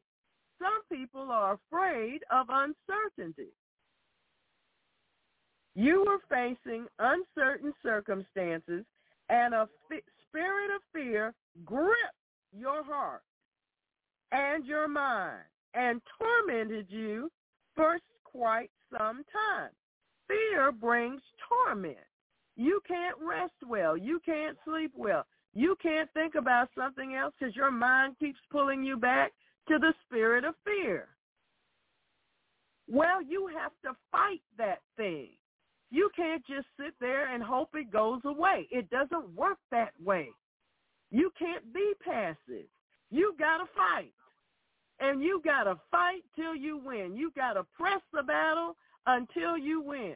Some 0.60 0.82
people 0.88 1.32
are 1.32 1.58
afraid 1.66 2.20
of 2.30 2.46
uncertainty. 2.48 3.50
You 5.74 6.04
were 6.06 6.20
facing 6.30 6.86
uncertain 7.00 7.72
circumstances 7.82 8.84
and 9.30 9.52
a 9.52 9.68
f- 9.90 9.98
spirit 10.28 10.76
of 10.76 10.82
fear 10.92 11.34
gripped 11.64 11.96
your 12.56 12.84
heart 12.84 13.22
and 14.30 14.64
your 14.64 14.86
mind 14.86 15.42
and 15.74 16.00
tormented 16.20 16.86
you 16.88 17.28
for 17.74 17.98
quite 18.22 18.70
some 18.96 19.22
time. 19.32 19.70
Fear 20.28 20.72
brings 20.72 21.22
torment. 21.48 21.96
You 22.56 22.80
can't 22.86 23.16
rest 23.20 23.54
well. 23.66 23.96
You 23.96 24.20
can't 24.24 24.56
sleep 24.64 24.92
well. 24.96 25.26
You 25.54 25.76
can't 25.82 26.08
think 26.14 26.34
about 26.34 26.68
something 26.76 27.14
else 27.14 27.34
because 27.38 27.56
your 27.56 27.70
mind 27.70 28.16
keeps 28.18 28.38
pulling 28.50 28.82
you 28.82 28.96
back 28.96 29.32
to 29.68 29.78
the 29.78 29.92
spirit 30.06 30.44
of 30.44 30.54
fear. 30.64 31.08
Well, 32.88 33.22
you 33.22 33.48
have 33.58 33.72
to 33.84 33.96
fight 34.10 34.42
that 34.58 34.80
thing. 34.96 35.30
You 35.90 36.10
can't 36.16 36.44
just 36.46 36.66
sit 36.78 36.94
there 37.00 37.32
and 37.32 37.42
hope 37.42 37.70
it 37.74 37.92
goes 37.92 38.20
away. 38.24 38.66
It 38.70 38.88
doesn't 38.90 39.34
work 39.36 39.58
that 39.70 39.92
way. 40.02 40.28
You 41.10 41.30
can't 41.38 41.72
be 41.72 41.92
passive. 42.02 42.66
You 43.10 43.34
got 43.38 43.58
to 43.58 43.64
fight. 43.76 44.14
And 45.02 45.20
you 45.20 45.42
got 45.44 45.64
to 45.64 45.76
fight 45.90 46.22
till 46.36 46.54
you 46.54 46.78
win. 46.78 47.16
You 47.16 47.32
got 47.34 47.54
to 47.54 47.64
press 47.76 48.00
the 48.12 48.22
battle 48.22 48.76
until 49.06 49.58
you 49.58 49.82
win. 49.82 50.14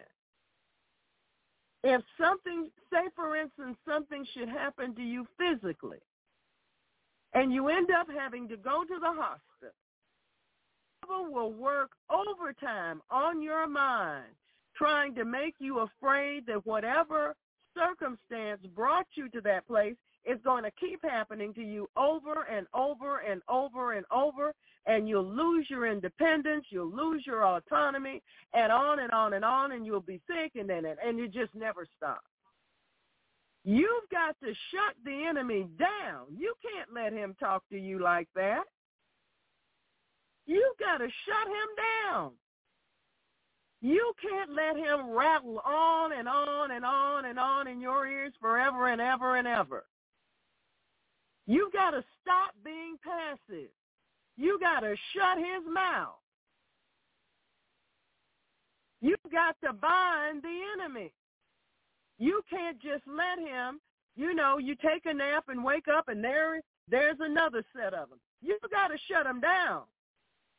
If 1.82 2.02
something, 2.20 2.70
say 2.92 3.08
for 3.16 3.36
instance, 3.36 3.76
something 3.86 4.24
should 4.32 4.48
happen 4.48 4.94
to 4.94 5.02
you 5.02 5.26
physically, 5.38 5.98
and 7.34 7.52
you 7.52 7.68
end 7.68 7.88
up 7.90 8.06
having 8.16 8.48
to 8.48 8.56
go 8.56 8.84
to 8.84 8.98
the 9.00 9.12
hospital, 9.12 9.74
will 11.30 11.52
work 11.52 11.90
overtime 12.10 13.02
on 13.10 13.42
your 13.42 13.66
mind, 13.66 14.32
trying 14.76 15.14
to 15.14 15.24
make 15.24 15.54
you 15.58 15.80
afraid 15.80 16.46
that 16.46 16.64
whatever 16.66 17.34
circumstance 17.76 18.60
brought 18.74 19.06
you 19.14 19.28
to 19.30 19.40
that 19.42 19.66
place 19.66 19.96
is 20.26 20.38
going 20.44 20.64
to 20.64 20.70
keep 20.72 21.00
happening 21.02 21.54
to 21.54 21.62
you 21.62 21.88
over 21.96 22.42
and 22.50 22.66
over 22.74 23.18
and 23.18 23.42
over 23.48 23.92
and 23.92 24.04
over, 24.10 24.52
and 24.86 25.08
you'll 25.08 25.24
lose 25.24 25.66
your 25.70 25.86
independence, 25.86 26.66
you'll 26.70 26.90
lose 26.90 27.24
your 27.26 27.44
autonomy, 27.46 28.22
and 28.54 28.72
on 28.72 29.00
and 29.00 29.12
on 29.12 29.34
and 29.34 29.44
on, 29.44 29.72
and 29.72 29.86
you'll 29.86 30.00
be 30.00 30.20
sick, 30.26 30.52
and 30.58 30.68
then 30.68 30.84
and 31.04 31.18
you 31.18 31.28
just 31.28 31.54
never 31.54 31.86
stop. 31.96 32.20
You've 33.64 34.08
got 34.12 34.36
to 34.44 34.54
shut 34.70 34.94
the 35.04 35.26
enemy 35.26 35.66
down. 35.78 36.26
You 36.36 36.54
can't 36.62 36.92
let 36.94 37.12
him 37.12 37.34
talk 37.40 37.64
to 37.70 37.78
you 37.78 37.98
like 37.98 38.28
that. 38.36 38.62
You've 40.46 40.78
got 40.78 40.98
to 40.98 41.08
shut 41.26 41.48
him 41.48 42.12
down. 42.12 42.30
You 43.80 44.12
can't 44.22 44.52
let 44.52 44.76
him 44.76 45.10
rattle 45.10 45.60
on 45.64 46.12
and 46.12 46.28
on 46.28 46.70
and 46.70 46.84
on 46.84 47.24
and 47.24 47.38
on 47.38 47.68
in 47.68 47.80
your 47.80 48.06
ears 48.06 48.32
forever 48.40 48.88
and 48.88 49.00
ever 49.00 49.36
and 49.36 49.46
ever. 49.46 49.84
You 51.46 51.70
got 51.72 51.90
to 51.90 52.02
stop 52.20 52.54
being 52.64 52.96
passive. 53.02 53.70
You 54.36 54.58
got 54.60 54.80
to 54.80 54.94
shut 55.14 55.38
his 55.38 55.64
mouth. 55.72 56.18
You 59.00 59.16
got 59.30 59.56
to 59.64 59.72
bind 59.72 60.42
the 60.42 60.58
enemy. 60.74 61.12
You 62.18 62.42
can't 62.50 62.80
just 62.80 63.04
let 63.06 63.38
him, 63.38 63.80
you 64.16 64.34
know, 64.34 64.58
you 64.58 64.74
take 64.74 65.04
a 65.04 65.14
nap 65.14 65.44
and 65.48 65.62
wake 65.62 65.86
up 65.88 66.08
and 66.08 66.24
there 66.24 66.60
there's 66.88 67.18
another 67.20 67.62
set 67.74 67.94
of 67.94 68.08
them. 68.10 68.18
You 68.40 68.58
got 68.70 68.88
to 68.88 68.96
shut 69.10 69.24
them 69.24 69.40
down. 69.40 69.82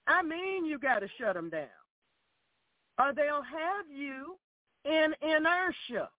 I 0.07 0.21
mean, 0.21 0.65
you 0.65 0.77
got 0.79 0.99
to 0.99 1.07
shut 1.19 1.35
them 1.35 1.49
down. 1.49 1.67
Or 2.99 3.13
they'll 3.13 3.43
have 3.43 3.85
you 3.89 4.37
in 4.85 5.13
inertia. 5.21 6.09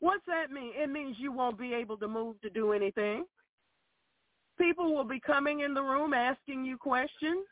What's 0.00 0.24
that 0.26 0.50
mean? 0.50 0.72
It 0.74 0.90
means 0.90 1.16
you 1.18 1.32
won't 1.32 1.58
be 1.58 1.74
able 1.74 1.96
to 1.98 2.08
move 2.08 2.40
to 2.42 2.50
do 2.50 2.72
anything. 2.72 3.24
People 4.62 4.94
will 4.94 5.04
be 5.04 5.18
coming 5.18 5.60
in 5.60 5.74
the 5.74 5.82
room 5.82 6.14
asking 6.14 6.64
you 6.64 6.78
questions, 6.78 7.44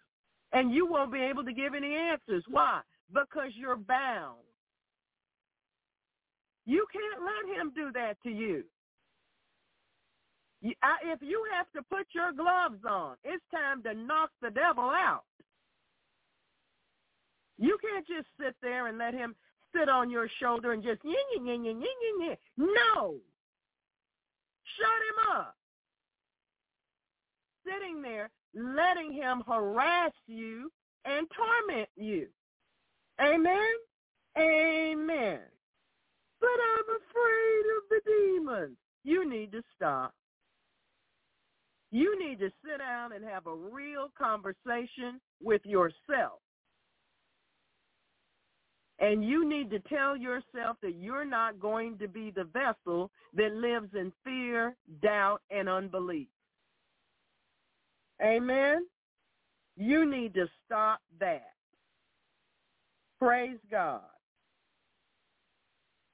and 0.52 0.72
you 0.72 0.86
won't 0.86 1.12
be 1.12 1.18
able 1.18 1.44
to 1.44 1.52
give 1.52 1.74
any 1.74 1.96
answers. 1.96 2.44
Why? 2.48 2.82
Because 3.12 3.50
you're 3.56 3.74
bound. 3.76 4.38
You 6.66 6.86
can't 6.92 7.24
let 7.24 7.58
him 7.58 7.72
do 7.74 7.90
that 7.94 8.16
to 8.22 8.30
you. 8.30 8.62
If 10.62 11.20
you 11.20 11.44
have 11.52 11.66
to 11.74 11.82
put 11.90 12.06
your 12.14 12.32
gloves 12.32 12.84
on, 12.88 13.16
it's 13.24 13.42
time 13.52 13.82
to 13.82 13.94
knock 13.94 14.30
the 14.40 14.50
devil 14.50 14.84
out. 14.84 15.24
You 17.58 17.76
can't 17.82 18.06
just 18.06 18.28
sit 18.38 18.54
there 18.62 18.86
and 18.86 18.98
let 18.98 19.14
him 19.14 19.34
sit 19.74 19.88
on 19.88 20.10
your 20.10 20.28
shoulder 20.38 20.72
and 20.72 20.82
just 20.82 21.02
yin 21.02 21.14
yin 21.34 21.46
yin 21.46 21.64
yin 21.64 21.80
yin 21.82 22.28
yin. 22.28 22.36
No. 22.56 23.16
Shut 24.76 24.86
him 25.08 25.38
up 25.38 25.56
sitting 27.64 28.02
there 28.02 28.30
letting 28.54 29.12
him 29.12 29.42
harass 29.46 30.12
you 30.26 30.70
and 31.04 31.26
torment 31.30 31.88
you. 31.96 32.26
Amen? 33.20 33.72
Amen. 34.38 35.40
But 36.40 36.48
I'm 36.48 36.96
afraid 36.96 37.64
of 37.76 37.82
the 37.90 38.00
demons. 38.06 38.76
You 39.04 39.28
need 39.28 39.52
to 39.52 39.62
stop. 39.74 40.14
You 41.90 42.18
need 42.18 42.38
to 42.38 42.50
sit 42.64 42.78
down 42.78 43.12
and 43.12 43.24
have 43.24 43.46
a 43.46 43.54
real 43.54 44.08
conversation 44.16 45.20
with 45.42 45.62
yourself. 45.64 46.40
And 49.00 49.24
you 49.24 49.48
need 49.48 49.70
to 49.70 49.80
tell 49.80 50.16
yourself 50.16 50.76
that 50.82 50.94
you're 50.96 51.24
not 51.24 51.58
going 51.58 51.98
to 51.98 52.06
be 52.06 52.30
the 52.30 52.44
vessel 52.44 53.10
that 53.34 53.52
lives 53.54 53.88
in 53.94 54.12
fear, 54.22 54.76
doubt, 55.02 55.40
and 55.50 55.68
unbelief. 55.68 56.28
Amen. 58.22 58.86
You 59.76 60.08
need 60.08 60.34
to 60.34 60.46
stop 60.64 61.00
that. 61.20 61.52
Praise 63.18 63.58
God. 63.70 64.02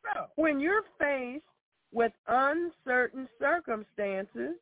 So, 0.05 0.27
when 0.37 0.61
you're 0.61 0.85
faced 1.01 1.45
with 1.93 2.13
uncertain 2.29 3.29
circumstances, 3.41 4.55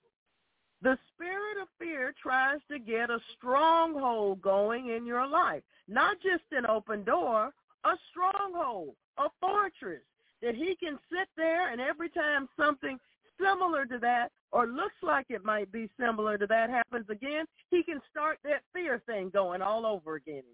the 0.80 0.98
spirit 1.14 1.60
of 1.60 1.68
fear 1.78 2.14
tries 2.22 2.60
to 2.70 2.78
get 2.78 3.10
a 3.10 3.18
stronghold 3.36 4.42
going 4.42 4.88
in 4.90 5.06
your 5.06 5.26
life. 5.26 5.62
Not 5.88 6.16
just 6.22 6.44
an 6.52 6.66
open 6.66 7.04
door, 7.04 7.52
a 7.84 7.92
stronghold, 8.10 8.94
a 9.18 9.28
fortress 9.40 10.02
that 10.42 10.54
he 10.54 10.76
can 10.76 10.98
sit 11.10 11.28
there 11.36 11.72
and 11.72 11.80
every 11.80 12.10
time 12.10 12.48
something 12.58 12.98
similar 13.40 13.86
to 13.86 13.98
that 13.98 14.30
or 14.54 14.68
looks 14.68 14.94
like 15.02 15.26
it 15.30 15.44
might 15.44 15.70
be 15.72 15.90
similar 15.98 16.38
to 16.38 16.46
that 16.46 16.70
happens 16.70 17.06
again, 17.10 17.44
he 17.72 17.82
can 17.82 18.00
start 18.08 18.38
that 18.44 18.62
fear 18.72 19.02
thing 19.04 19.28
going 19.30 19.60
all 19.60 19.84
over 19.84 20.14
again. 20.14 20.44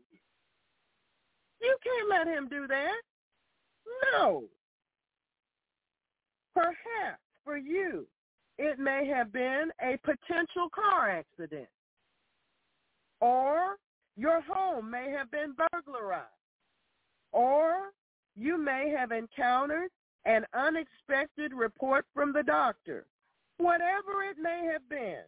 You 1.61 1.77
can't 1.85 2.09
let 2.09 2.27
him 2.27 2.49
do 2.49 2.67
that. 2.67 2.95
No. 4.15 4.45
Perhaps 6.55 7.21
for 7.45 7.59
you, 7.59 8.07
it 8.57 8.79
may 8.79 9.07
have 9.07 9.35
been 9.35 9.71
a 9.83 9.99
potential 9.99 10.71
car 10.75 11.11
accident. 11.11 11.69
Or 13.21 13.77
your 14.17 14.41
home 14.41 14.91
may 14.91 15.11
have 15.11 15.31
been 15.31 15.55
burglarized. 15.73 16.25
Or 17.33 17.91
you 18.35 18.57
may 18.57 18.95
have 18.99 19.13
encountered 19.13 19.91
an 20.25 20.47
unexpected 20.55 21.53
report 21.53 22.07
from 22.15 22.33
the 22.33 22.43
doctor. 22.43 23.05
Whatever 23.61 24.23
it 24.23 24.39
may 24.41 24.67
have 24.73 24.89
been, 24.89 25.23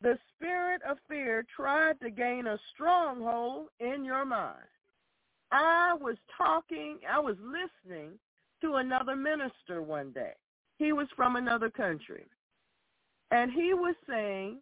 the 0.00 0.16
spirit 0.32 0.80
of 0.88 0.96
fear 1.08 1.44
tried 1.56 1.98
to 2.00 2.10
gain 2.10 2.46
a 2.46 2.56
stronghold 2.72 3.66
in 3.80 4.04
your 4.04 4.24
mind. 4.24 4.68
I 5.50 5.94
was 6.00 6.16
talking, 6.38 6.98
I 7.10 7.18
was 7.18 7.36
listening 7.40 8.12
to 8.60 8.76
another 8.76 9.16
minister 9.16 9.82
one 9.82 10.12
day. 10.12 10.34
He 10.78 10.92
was 10.92 11.08
from 11.16 11.34
another 11.34 11.68
country. 11.68 12.26
And 13.32 13.50
he 13.50 13.74
was 13.74 13.96
saying 14.08 14.60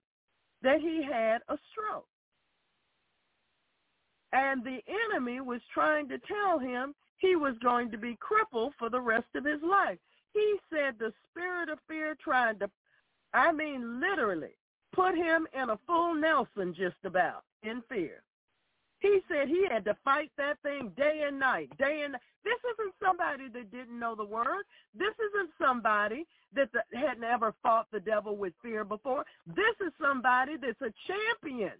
that 0.62 0.80
he 0.80 1.02
had 1.02 1.43
a 1.48 1.59
stroke. 1.70 2.06
And 4.32 4.64
the 4.64 4.78
enemy 5.12 5.43
was 5.43 5.60
trying 5.74 6.09
to 6.09 6.18
tell 6.20 6.59
him 6.59 6.94
he 7.18 7.36
was 7.36 7.55
going 7.62 7.90
to 7.90 7.98
be 7.98 8.16
crippled 8.20 8.72
for 8.78 8.89
the 8.89 9.01
rest 9.01 9.28
of 9.34 9.44
his 9.44 9.60
life. 9.62 9.98
He 10.32 10.56
said 10.70 10.94
the 10.98 11.12
spirit 11.30 11.68
of 11.68 11.78
fear 11.86 12.16
tried 12.22 12.59
to, 12.60 12.70
I 13.35 13.53
mean 13.53 14.01
literally, 14.01 14.57
put 14.93 15.15
him 15.17 15.47
in 15.55 15.71
a 15.71 15.79
full 15.87 16.15
Nelson 16.15 16.75
just 16.75 16.97
about 17.05 17.45
in 17.63 17.83
fear. 17.89 18.23
He 19.01 19.19
said 19.29 19.49
he 19.49 19.67
had 19.69 19.85
to 19.87 19.97
fight 20.05 20.31
that 20.39 20.59
thing 20.63 20.93
day 20.97 21.25
and 21.27 21.39
night, 21.39 21.77
day 21.77 22.03
and 22.05 22.13
night. 22.13 22.23
This 22.45 22.59
isn't 22.75 22.95
somebody 23.03 23.49
that 23.49 23.73
didn't 23.73 23.99
know 23.99 24.15
the 24.15 24.25
word. 24.25 24.65
This 24.95 25.15
isn't 25.15 25.51
somebody 25.61 26.25
that 26.55 26.71
the, 26.73 26.83
had 26.97 27.19
never 27.19 27.55
fought 27.63 27.87
the 27.93 28.01
devil 28.01 28.37
with 28.37 28.53
fear 28.63 28.85
before. 28.85 29.25
This 29.47 29.75
is 29.85 29.93
somebody 30.01 30.57
that's 30.57 30.81
a 30.83 30.93
champion. 31.07 31.73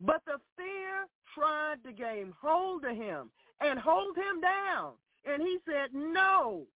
But 0.00 0.22
the 0.26 0.38
fear 0.56 1.06
tried 1.34 1.82
to 1.84 1.92
gain 1.92 2.34
hold 2.40 2.84
of 2.84 2.96
him 2.96 3.30
and 3.60 3.78
hold 3.78 4.16
him 4.16 4.40
down. 4.40 4.92
And 5.24 5.40
he 5.40 5.58
said, 5.64 5.90
no. 5.94 6.66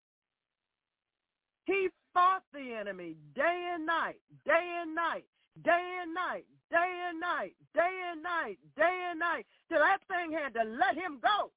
He 1.65 1.89
fought 2.17 2.43
the 2.55 2.73
enemy 2.73 3.15
day 3.35 3.73
and 3.75 3.85
night, 3.85 4.17
day 4.47 4.79
and 4.81 4.95
night, 4.95 5.27
day 5.63 5.99
and 6.03 6.15
night, 6.15 6.47
day 6.71 7.09
and 7.11 7.21
night, 7.21 7.53
day 7.75 8.01
and 8.11 8.23
night, 8.23 8.59
day 8.75 9.09
and 9.11 9.19
night, 9.19 9.45
till 9.69 9.81
that 9.81 9.99
thing 10.09 10.33
had 10.33 10.55
to 10.55 10.63
let 10.65 10.95
him 10.95 11.19
go. 11.21 11.51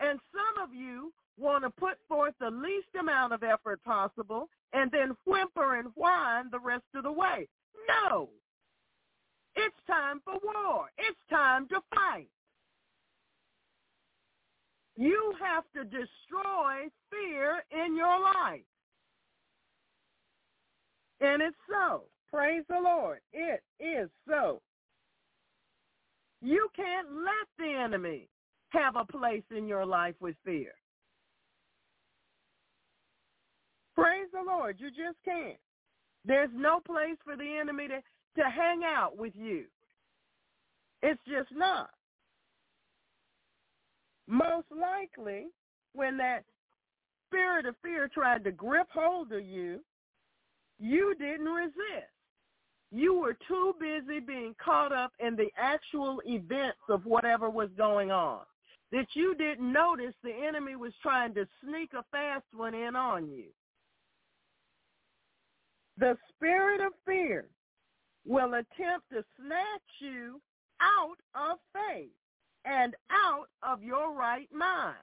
And 0.00 0.18
some 0.32 0.64
of 0.64 0.74
you 0.74 1.12
want 1.38 1.62
to 1.62 1.70
put 1.70 1.98
forth 2.08 2.34
the 2.40 2.50
least 2.50 2.88
amount 2.98 3.32
of 3.32 3.44
effort 3.44 3.80
possible 3.84 4.48
and 4.72 4.90
then 4.90 5.16
whimper 5.24 5.76
and 5.78 5.90
whine 5.94 6.50
the 6.50 6.58
rest 6.58 6.84
of 6.96 7.04
the 7.04 7.12
way. 7.12 7.46
No. 8.10 8.28
It's 9.54 9.76
time 9.86 10.20
for 10.24 10.34
war. 10.42 10.86
It's 10.98 11.18
time 11.30 11.68
to 11.68 11.80
fight. 11.94 12.28
You 14.96 15.34
have 15.40 15.62
to 15.76 15.84
destroy 15.84 16.88
fear 17.12 17.62
in 17.70 17.96
your 17.96 18.18
life. 18.20 18.62
And 21.20 21.42
it's 21.42 21.56
so. 21.68 22.04
Praise 22.32 22.64
the 22.68 22.78
Lord. 22.82 23.20
It 23.32 23.62
is 23.80 24.08
so. 24.28 24.60
You 26.40 26.68
can't 26.76 27.08
let 27.12 27.48
the 27.58 27.72
enemy 27.74 28.28
have 28.70 28.96
a 28.96 29.04
place 29.04 29.42
in 29.56 29.66
your 29.66 29.84
life 29.84 30.14
with 30.20 30.36
fear. 30.44 30.72
Praise 33.94 34.28
the 34.32 34.42
Lord. 34.46 34.76
You 34.78 34.90
just 34.90 35.18
can't. 35.24 35.58
There's 36.24 36.50
no 36.54 36.80
place 36.80 37.16
for 37.24 37.36
the 37.36 37.58
enemy 37.60 37.88
to, 37.88 37.96
to 38.40 38.48
hang 38.48 38.82
out 38.84 39.16
with 39.16 39.32
you. 39.34 39.64
It's 41.02 41.20
just 41.26 41.50
not. 41.52 41.90
Most 44.28 44.66
likely, 44.70 45.46
when 45.94 46.16
that 46.18 46.44
spirit 47.28 47.66
of 47.66 47.74
fear 47.82 48.08
tried 48.12 48.44
to 48.44 48.52
grip 48.52 48.88
hold 48.92 49.32
of 49.32 49.44
you, 49.44 49.80
you 50.78 51.14
didn't 51.18 51.46
resist. 51.46 52.12
You 52.90 53.20
were 53.20 53.36
too 53.46 53.74
busy 53.78 54.20
being 54.20 54.54
caught 54.62 54.92
up 54.92 55.12
in 55.18 55.36
the 55.36 55.48
actual 55.58 56.20
events 56.26 56.78
of 56.88 57.04
whatever 57.04 57.50
was 57.50 57.68
going 57.76 58.10
on 58.10 58.40
that 58.92 59.06
you 59.14 59.34
didn't 59.34 59.70
notice 59.70 60.14
the 60.22 60.32
enemy 60.32 60.74
was 60.76 60.92
trying 61.02 61.34
to 61.34 61.46
sneak 61.62 61.90
a 61.92 62.04
fast 62.10 62.46
one 62.54 62.74
in 62.74 62.96
on 62.96 63.28
you. 63.28 63.48
The 65.98 66.16
spirit 66.34 66.80
of 66.80 66.92
fear 67.04 67.48
will 68.26 68.54
attempt 68.54 69.10
to 69.10 69.24
snatch 69.36 69.88
you 70.00 70.40
out 70.80 71.16
of 71.34 71.58
faith 71.74 72.10
and 72.64 72.94
out 73.10 73.48
of 73.62 73.82
your 73.82 74.14
right 74.14 74.48
mind. 74.52 74.96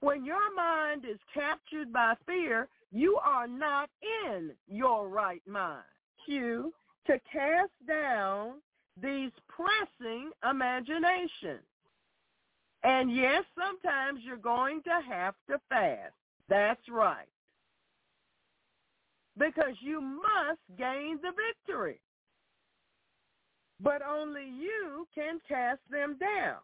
When 0.00 0.24
your 0.24 0.54
mind 0.54 1.04
is 1.04 1.18
captured 1.34 1.92
by 1.92 2.14
fear, 2.26 2.68
you 2.92 3.18
are 3.24 3.46
not 3.46 3.88
in 4.26 4.52
your 4.66 5.08
right 5.08 5.42
mind. 5.46 5.84
You 6.26 6.72
to 7.06 7.14
cast 7.32 7.72
down 7.86 8.54
these 9.00 9.30
pressing 9.48 10.30
imaginations. 10.48 11.64
And 12.82 13.14
yes, 13.14 13.44
sometimes 13.58 14.20
you're 14.24 14.36
going 14.36 14.82
to 14.84 15.00
have 15.08 15.34
to 15.48 15.58
fast. 15.68 16.14
That's 16.48 16.88
right. 16.90 17.28
Because 19.38 19.74
you 19.80 20.00
must 20.00 20.60
gain 20.78 21.18
the 21.22 21.32
victory. 21.48 22.00
But 23.82 24.02
only 24.06 24.44
you 24.44 25.06
can 25.14 25.40
cast 25.48 25.80
them 25.90 26.16
down. 26.18 26.58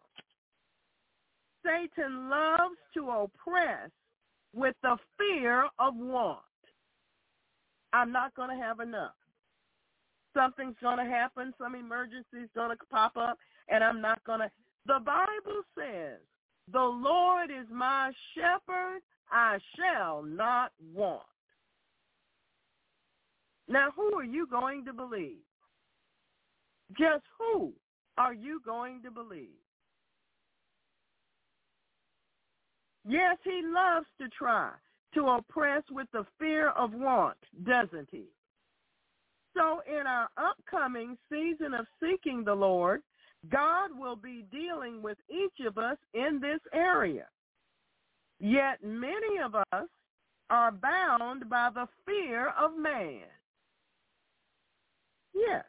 Satan 1.65 2.29
loves 2.29 2.77
to 2.93 3.09
oppress 3.09 3.89
with 4.53 4.75
the 4.83 4.97
fear 5.17 5.67
of 5.79 5.95
want. 5.95 6.39
I'm 7.93 8.11
not 8.11 8.35
going 8.35 8.49
to 8.49 8.63
have 8.63 8.79
enough. 8.79 9.15
Something's 10.35 10.75
going 10.81 10.97
to 10.97 11.11
happen. 11.11 11.53
Some 11.57 11.75
emergency 11.75 12.43
is 12.43 12.49
going 12.53 12.69
to 12.69 12.85
pop 12.91 13.17
up, 13.17 13.37
and 13.69 13.83
I'm 13.83 14.01
not 14.01 14.23
going 14.23 14.39
to. 14.41 14.51
The 14.85 14.99
Bible 15.03 15.63
says, 15.75 16.19
the 16.71 16.79
Lord 16.79 17.49
is 17.49 17.65
my 17.71 18.11
shepherd, 18.35 18.99
I 19.31 19.57
shall 19.75 20.21
not 20.21 20.71
want. 20.93 21.23
Now, 23.67 23.89
who 23.95 24.13
are 24.17 24.23
you 24.23 24.47
going 24.47 24.85
to 24.85 24.93
believe? 24.93 25.37
Just 26.97 27.23
who 27.37 27.73
are 28.17 28.33
you 28.33 28.61
going 28.65 29.01
to 29.03 29.11
believe? 29.11 29.49
Yes, 33.07 33.37
he 33.43 33.61
loves 33.63 34.05
to 34.19 34.27
try 34.37 34.71
to 35.13 35.27
oppress 35.27 35.83
with 35.89 36.07
the 36.11 36.25
fear 36.37 36.69
of 36.71 36.93
want, 36.93 37.37
doesn't 37.63 38.09
he? 38.11 38.25
So 39.55 39.81
in 39.87 40.05
our 40.05 40.27
upcoming 40.37 41.17
season 41.31 41.73
of 41.73 41.85
seeking 42.01 42.43
the 42.43 42.53
Lord, 42.53 43.01
God 43.49 43.91
will 43.97 44.17
be 44.17 44.45
dealing 44.51 45.01
with 45.01 45.17
each 45.29 45.65
of 45.65 45.77
us 45.77 45.97
in 46.13 46.39
this 46.41 46.59
area. 46.73 47.27
Yet 48.39 48.83
many 48.83 49.39
of 49.43 49.55
us 49.55 49.87
are 50.49 50.71
bound 50.71 51.49
by 51.49 51.69
the 51.73 51.87
fear 52.05 52.53
of 52.61 52.77
man. 52.77 53.23
Yes, 55.33 55.65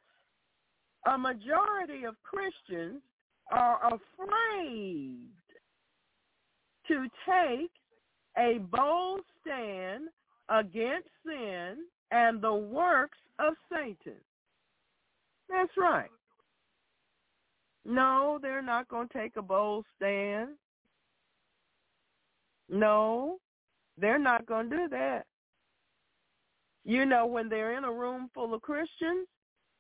a 1.06 1.16
majority 1.16 2.05
of 2.05 2.16
Christians 2.23 3.01
are 3.52 3.78
afraid 3.86 5.28
to 6.89 7.06
take 7.27 7.70
a 8.36 8.59
bold 8.59 9.20
stand 9.40 10.05
against 10.48 11.09
sin 11.27 11.77
and 12.10 12.40
the 12.40 12.55
works 12.55 13.19
of 13.39 13.55
Satan. 13.70 14.19
That's 15.48 15.73
right. 15.77 16.10
No, 17.85 18.39
they're 18.40 18.62
not 18.62 18.89
going 18.89 19.09
to 19.09 19.19
take 19.19 19.36
a 19.36 19.43
bold 19.43 19.85
stand. 19.97 20.51
No, 22.69 23.39
they're 23.97 24.19
not 24.19 24.47
going 24.47 24.69
to 24.70 24.77
do 24.77 24.89
that. 24.90 25.24
You 26.85 27.06
know, 27.06 27.27
when 27.27 27.48
they're 27.48 27.77
in 27.77 27.85
a 27.85 27.93
room 27.93 28.31
full 28.35 28.55
of 28.55 28.62
Christians, 28.62 29.27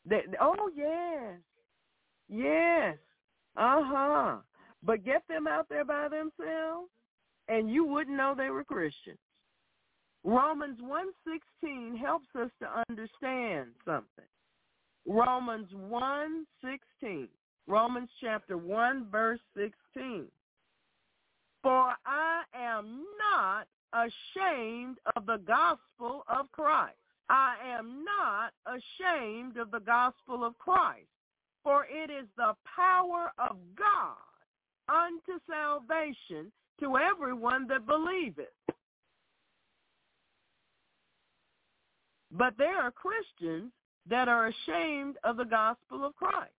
they, 0.06 0.22
oh, 0.40 0.70
yes, 0.74 1.38
yes, 2.28 2.96
uh-huh. 3.56 4.36
But 4.82 5.04
get 5.04 5.22
them 5.28 5.46
out 5.46 5.66
there 5.68 5.84
by 5.84 6.08
themselves, 6.08 6.88
and 7.48 7.70
you 7.70 7.84
wouldn't 7.84 8.16
know 8.16 8.34
they 8.36 8.50
were 8.50 8.64
Christians. 8.64 9.18
Romans 10.24 10.78
1.16 10.80 11.98
helps 11.98 12.28
us 12.38 12.50
to 12.60 12.84
understand 12.88 13.68
something. 13.84 14.24
Romans 15.06 15.68
1.16. 15.74 17.28
Romans 17.66 18.08
chapter 18.20 18.58
1, 18.58 19.06
verse 19.10 19.40
16. 19.56 20.26
For 21.62 21.94
I 22.06 22.42
am 22.54 23.04
not 23.18 23.66
ashamed 23.92 24.98
of 25.16 25.26
the 25.26 25.40
gospel 25.46 26.24
of 26.28 26.50
Christ. 26.52 26.96
I 27.30 27.56
am 27.64 28.04
not 28.04 28.52
ashamed 28.66 29.56
of 29.56 29.70
the 29.70 29.80
gospel 29.80 30.44
of 30.44 30.58
Christ, 30.58 31.08
for 31.62 31.86
it 31.90 32.10
is 32.10 32.26
the 32.36 32.54
power 32.76 33.32
of 33.38 33.56
God 33.76 34.16
unto 34.88 35.38
salvation 35.48 36.50
to 36.80 36.96
everyone 36.96 37.66
that 37.68 37.86
believeth. 37.86 38.46
But 42.30 42.54
there 42.58 42.78
are 42.78 42.90
Christians 42.90 43.72
that 44.08 44.28
are 44.28 44.48
ashamed 44.48 45.16
of 45.24 45.36
the 45.36 45.44
gospel 45.44 46.04
of 46.04 46.14
Christ. 46.14 46.52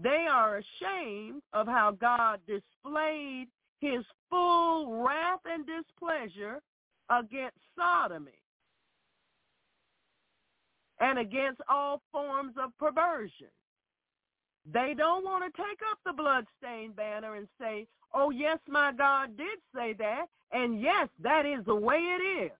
They 0.00 0.26
are 0.30 0.58
ashamed 0.58 1.42
of 1.52 1.66
how 1.66 1.92
God 1.92 2.40
displayed 2.46 3.48
his 3.80 4.04
full 4.28 5.02
wrath 5.02 5.40
and 5.44 5.64
displeasure 5.66 6.60
against 7.10 7.56
sodomy 7.78 8.32
and 11.00 11.18
against 11.18 11.60
all 11.68 12.02
forms 12.12 12.54
of 12.62 12.76
perversion. 12.78 13.48
They 14.72 14.94
don't 14.96 15.24
want 15.24 15.44
to 15.44 15.62
take 15.62 15.78
up 15.90 15.98
the 16.04 16.12
bloodstained 16.12 16.96
banner 16.96 17.36
and 17.36 17.46
say, 17.60 17.86
oh, 18.12 18.30
yes, 18.30 18.58
my 18.68 18.92
God 18.96 19.36
did 19.36 19.58
say 19.74 19.92
that, 19.94 20.26
and 20.52 20.80
yes, 20.80 21.08
that 21.22 21.46
is 21.46 21.64
the 21.66 21.74
way 21.74 21.96
it 21.96 22.44
is. 22.44 22.52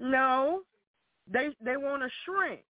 No, 0.00 0.60
they 1.30 1.48
they 1.64 1.76
want 1.76 2.02
to 2.02 2.08
shrink. 2.24 2.62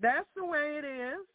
That's 0.00 0.26
the 0.34 0.46
way 0.46 0.80
it 0.82 0.84
is. 0.84 1.26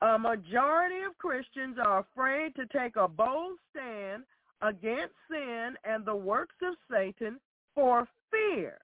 A 0.00 0.18
majority 0.18 1.02
of 1.06 1.18
Christians 1.18 1.76
are 1.84 1.98
afraid 1.98 2.54
to 2.54 2.64
take 2.66 2.96
a 2.96 3.06
bold 3.06 3.58
stand 3.70 4.22
against 4.62 5.12
sin 5.30 5.74
and 5.84 6.06
the 6.06 6.16
works 6.16 6.54
of 6.62 6.74
Satan 6.90 7.38
for 7.74 8.08
fear 8.30 8.78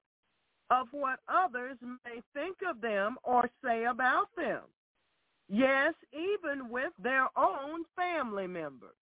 of 0.71 0.89
what 0.91 1.21
others 1.29 1.77
may 1.83 2.21
think 2.35 2.59
of 2.69 2.81
them 2.81 3.17
or 3.23 3.49
say 3.65 3.85
about 3.85 4.27
them. 4.37 4.63
Yes, 5.49 5.95
even 6.13 6.71
with 6.71 6.93
their 7.01 7.29
own 7.37 7.85
family 7.95 8.47
members. 8.47 8.97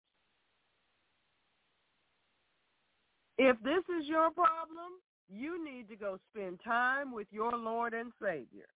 If 3.37 3.57
this 3.63 3.83
is 3.99 4.07
your 4.07 4.29
problem, 4.31 4.99
you 5.29 5.63
need 5.63 5.87
to 5.89 5.95
go 5.95 6.19
spend 6.33 6.59
time 6.63 7.13
with 7.13 7.27
your 7.31 7.57
Lord 7.57 7.93
and 7.93 8.11
Savior. 8.21 8.67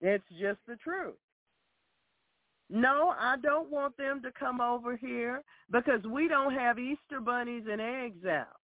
It's 0.00 0.24
just 0.38 0.58
the 0.66 0.76
truth. 0.76 1.14
No, 2.70 3.14
I 3.18 3.36
don't 3.42 3.70
want 3.70 3.96
them 3.96 4.20
to 4.22 4.32
come 4.38 4.60
over 4.60 4.96
here 4.96 5.42
because 5.70 6.02
we 6.04 6.28
don't 6.28 6.52
have 6.52 6.78
Easter 6.78 7.20
bunnies 7.24 7.64
and 7.70 7.80
eggs 7.80 8.26
out. 8.26 8.56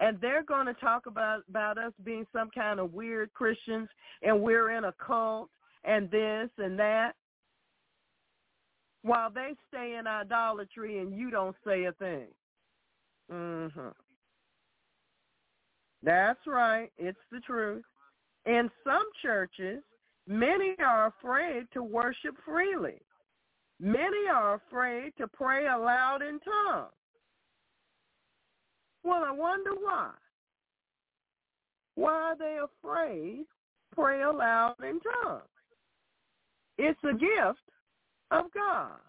And 0.00 0.20
they're 0.20 0.44
going 0.44 0.66
to 0.66 0.74
talk 0.74 1.06
about, 1.06 1.42
about 1.48 1.76
us 1.78 1.92
being 2.04 2.26
some 2.32 2.50
kind 2.54 2.78
of 2.78 2.92
weird 2.92 3.32
Christians 3.34 3.88
and 4.22 4.40
we're 4.40 4.70
in 4.70 4.84
a 4.84 4.94
cult 5.04 5.50
and 5.84 6.10
this 6.10 6.50
and 6.58 6.78
that 6.78 7.14
while 9.02 9.30
they 9.30 9.54
stay 9.68 9.96
in 9.98 10.06
idolatry 10.06 10.98
and 10.98 11.16
you 11.16 11.30
don't 11.30 11.56
say 11.64 11.84
a 11.84 11.92
thing. 11.92 12.26
Mhm. 13.30 13.94
That's 16.02 16.46
right. 16.46 16.92
It's 16.96 17.18
the 17.30 17.40
truth. 17.40 17.84
In 18.46 18.70
some 18.84 19.04
churches, 19.20 19.82
many 20.26 20.76
are 20.78 21.06
afraid 21.06 21.70
to 21.72 21.82
worship 21.82 22.36
freely. 22.44 23.00
Many 23.80 24.28
are 24.28 24.54
afraid 24.54 25.16
to 25.16 25.28
pray 25.28 25.66
aloud 25.66 26.22
in 26.22 26.40
tongues. 26.40 26.92
Well, 29.04 29.24
I 29.24 29.32
wonder 29.32 29.70
why. 29.74 30.10
Why 31.94 32.12
are 32.12 32.36
they 32.36 32.58
afraid 32.58 33.44
pray 33.94 34.22
aloud 34.22 34.76
in 34.82 35.00
tongues? 35.00 35.42
It's 36.78 36.98
a 37.02 37.12
gift 37.12 37.58
of 38.30 38.52
God. 38.52 39.00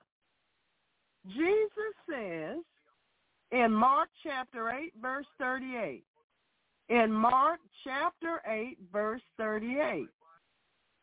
Jesus 1.28 1.94
says 2.10 2.58
in 3.52 3.72
Mark 3.72 4.10
chapter 4.24 4.72
8, 4.72 4.94
verse 5.02 5.26
38, 5.38 6.04
in 6.90 7.12
Mark 7.12 7.60
chapter 7.84 8.42
8, 8.48 8.78
verse 8.92 9.22
38, 9.38 10.08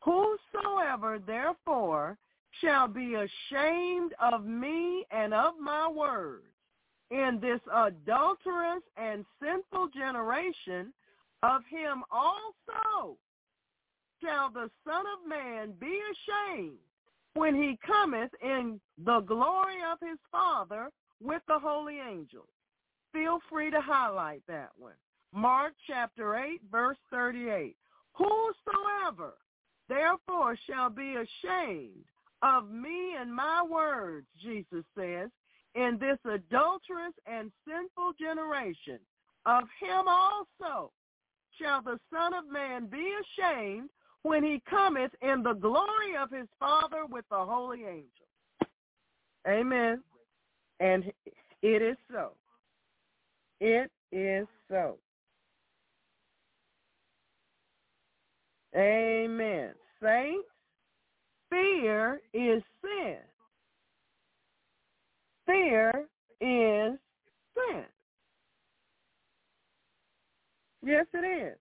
Whosoever 0.02 1.18
therefore 1.24 2.16
shall 2.60 2.88
be 2.88 3.14
ashamed 3.14 4.12
of 4.20 4.44
me 4.44 5.04
and 5.10 5.32
of 5.34 5.54
my 5.60 5.88
words 5.88 6.44
in 7.10 7.38
this 7.40 7.60
adulterous 7.72 8.82
and 8.96 9.24
sinful 9.40 9.88
generation, 9.96 10.92
of 11.42 11.62
him 11.68 12.02
also 12.10 13.16
shall 14.22 14.50
the 14.50 14.70
Son 14.84 15.04
of 15.06 15.28
Man 15.28 15.72
be 15.78 16.00
ashamed 16.12 16.78
when 17.34 17.54
he 17.54 17.78
cometh 17.86 18.30
in 18.42 18.80
the 19.04 19.20
glory 19.20 19.76
of 19.92 19.98
his 20.00 20.18
Father 20.32 20.90
with 21.22 21.42
the 21.46 21.58
holy 21.58 21.98
angels. 22.00 22.48
Feel 23.12 23.38
free 23.50 23.70
to 23.70 23.80
highlight 23.80 24.42
that 24.48 24.70
one. 24.76 24.94
Mark 25.32 25.74
chapter 25.86 26.36
8, 26.36 26.60
verse 26.70 26.96
38. 27.10 27.76
Whosoever 28.14 29.34
therefore 29.88 30.56
shall 30.68 30.90
be 30.90 31.16
ashamed 31.16 32.04
of 32.42 32.70
me 32.70 33.14
and 33.18 33.34
my 33.34 33.62
words, 33.62 34.26
Jesus 34.42 34.84
says, 34.96 35.30
in 35.76 35.98
this 36.00 36.18
adulterous 36.24 37.12
and 37.26 37.52
sinful 37.68 38.12
generation, 38.18 38.98
of 39.44 39.64
him 39.80 40.08
also 40.08 40.90
shall 41.60 41.82
the 41.82 41.98
Son 42.12 42.34
of 42.34 42.50
Man 42.50 42.86
be 42.86 43.14
ashamed 43.22 43.90
when 44.22 44.42
he 44.42 44.60
cometh 44.68 45.12
in 45.22 45.42
the 45.42 45.52
glory 45.52 46.16
of 46.20 46.30
his 46.30 46.48
Father 46.58 47.06
with 47.06 47.24
the 47.30 47.36
holy 47.36 47.84
angels. 47.84 48.10
Amen. 49.46 50.02
And 50.80 51.04
it 51.62 51.82
is 51.82 51.96
so. 52.10 52.32
It 53.60 53.90
is 54.10 54.46
so. 54.68 54.96
Amen. 58.76 59.72
Saints, 60.02 60.48
fear 61.48 62.20
is 62.34 62.62
sin. 62.82 63.16
Fear 65.46 65.92
is 66.40 66.98
sin. 67.54 67.84
Yes, 70.84 71.06
it 71.14 71.26
is. 71.26 71.58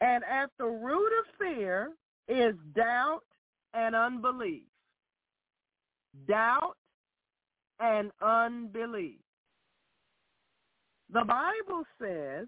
And 0.00 0.22
at 0.24 0.50
the 0.58 0.66
root 0.66 1.10
of 1.18 1.24
fear 1.38 1.92
is 2.28 2.54
doubt 2.74 3.22
and 3.74 3.94
unbelief. 3.94 4.62
Doubt 6.28 6.76
and 7.80 8.10
unbelief. 8.22 9.20
The 11.12 11.24
Bible 11.24 11.84
says 12.00 12.46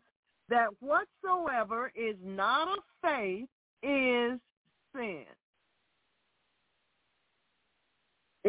that 0.48 0.68
whatsoever 0.80 1.92
is 1.94 2.16
not 2.22 2.68
of 2.68 2.84
faith 3.02 3.48
is 3.82 4.38
sin. 4.94 5.24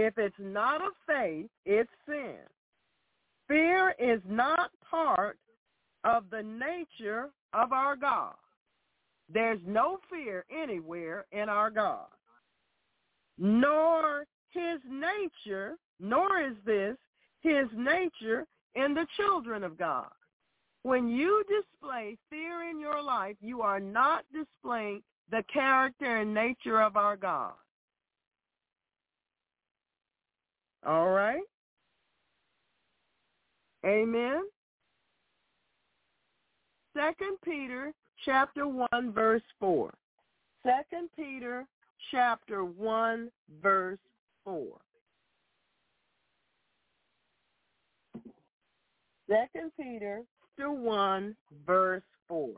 If 0.02 0.18
it's 0.18 0.40
not 0.40 0.82
of 0.82 0.94
faith, 1.06 1.48
it's 1.66 1.90
sin. 2.08 2.38
Fear 3.50 3.96
is 4.00 4.22
not 4.26 4.72
part 4.90 5.38
of 6.06 6.24
the 6.32 6.42
nature 6.42 7.32
of 7.52 7.74
our 7.74 7.98
God. 7.98 8.36
There's 9.28 9.60
no 9.68 9.98
fear 10.10 10.46
anywhere 10.50 11.26
in 11.34 11.50
our 11.50 11.70
God, 11.70 12.08
nor 13.38 14.24
his 14.52 14.80
nature, 14.90 15.76
nor 16.00 16.40
is 16.40 16.56
this 16.66 16.96
his 17.42 17.66
nature 17.76 18.46
in 18.76 18.94
the 18.94 19.06
children 19.18 19.66
of 19.66 19.78
God. 19.78 20.08
When 20.84 21.10
you 21.10 21.44
display 21.50 22.18
fear 22.30 22.70
in 22.70 22.80
your 22.80 23.04
life, 23.04 23.36
you 23.42 23.62
are 23.64 23.82
not 23.82 24.24
displaying 24.34 25.04
the 25.30 25.44
character 25.52 26.20
and 26.22 26.34
nature 26.34 26.82
of 26.82 26.96
our 26.96 27.18
God. 27.18 27.52
All 30.86 31.10
right? 31.10 31.42
Amen. 33.86 34.44
Second 36.96 37.38
Peter 37.44 37.94
chapter 38.26 38.68
1 38.68 38.88
verse 39.14 39.42
4. 39.60 39.94
Second 40.64 41.10
Peter 41.16 41.66
chapter 42.12 42.64
1 42.66 43.30
verse 43.62 44.00
4. 44.44 44.64
Second 49.30 49.72
Peter 49.80 50.24
chapter 50.58 50.72
1 50.72 51.36
verse 51.66 52.04
4. 52.28 52.50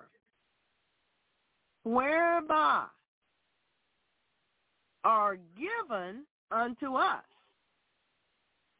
Whereby 1.83 2.85
are 5.03 5.37
given 5.57 6.23
unto 6.51 6.95
us 6.95 7.23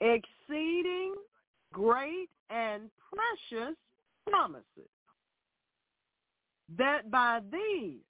exceeding 0.01 1.13
great 1.71 2.29
and 2.49 2.89
precious 3.13 3.75
promises. 4.27 4.89
That 6.77 7.11
by 7.11 7.39
these, 7.51 8.01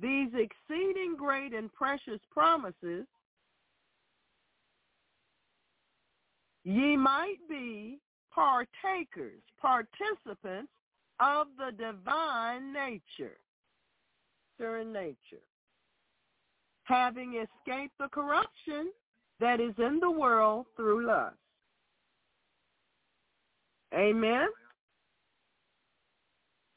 these 0.00 0.28
exceeding 0.34 1.16
great 1.16 1.52
and 1.52 1.72
precious 1.72 2.20
promises, 2.30 3.06
ye 6.64 6.96
might 6.96 7.38
be 7.48 7.98
partakers, 8.32 9.42
participants 9.60 10.72
of 11.20 11.48
the 11.58 11.72
divine 11.76 12.72
nature, 12.72 13.36
certain 14.58 14.92
nature, 14.92 15.44
having 16.84 17.34
escaped 17.34 17.96
the 17.98 18.08
corruption 18.08 18.92
that 19.42 19.60
is 19.60 19.74
in 19.78 19.98
the 20.00 20.10
world 20.10 20.66
through 20.76 21.04
lust. 21.04 21.34
Amen. 23.92 24.46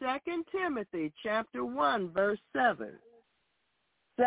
2 0.01 0.43
Timothy 0.51 1.13
chapter 1.21 1.63
1 1.63 2.09
verse 2.09 2.39
7. 2.53 2.89
2 4.17 4.25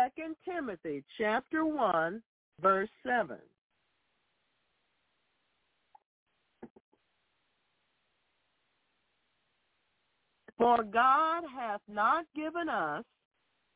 Timothy 0.49 1.03
chapter 1.17 1.65
1 1.65 2.23
verse 2.61 2.89
7. 3.05 3.37
For 10.57 10.77
God 10.83 11.43
hath 11.53 11.81
not 11.89 12.25
given 12.33 12.69
us 12.69 13.03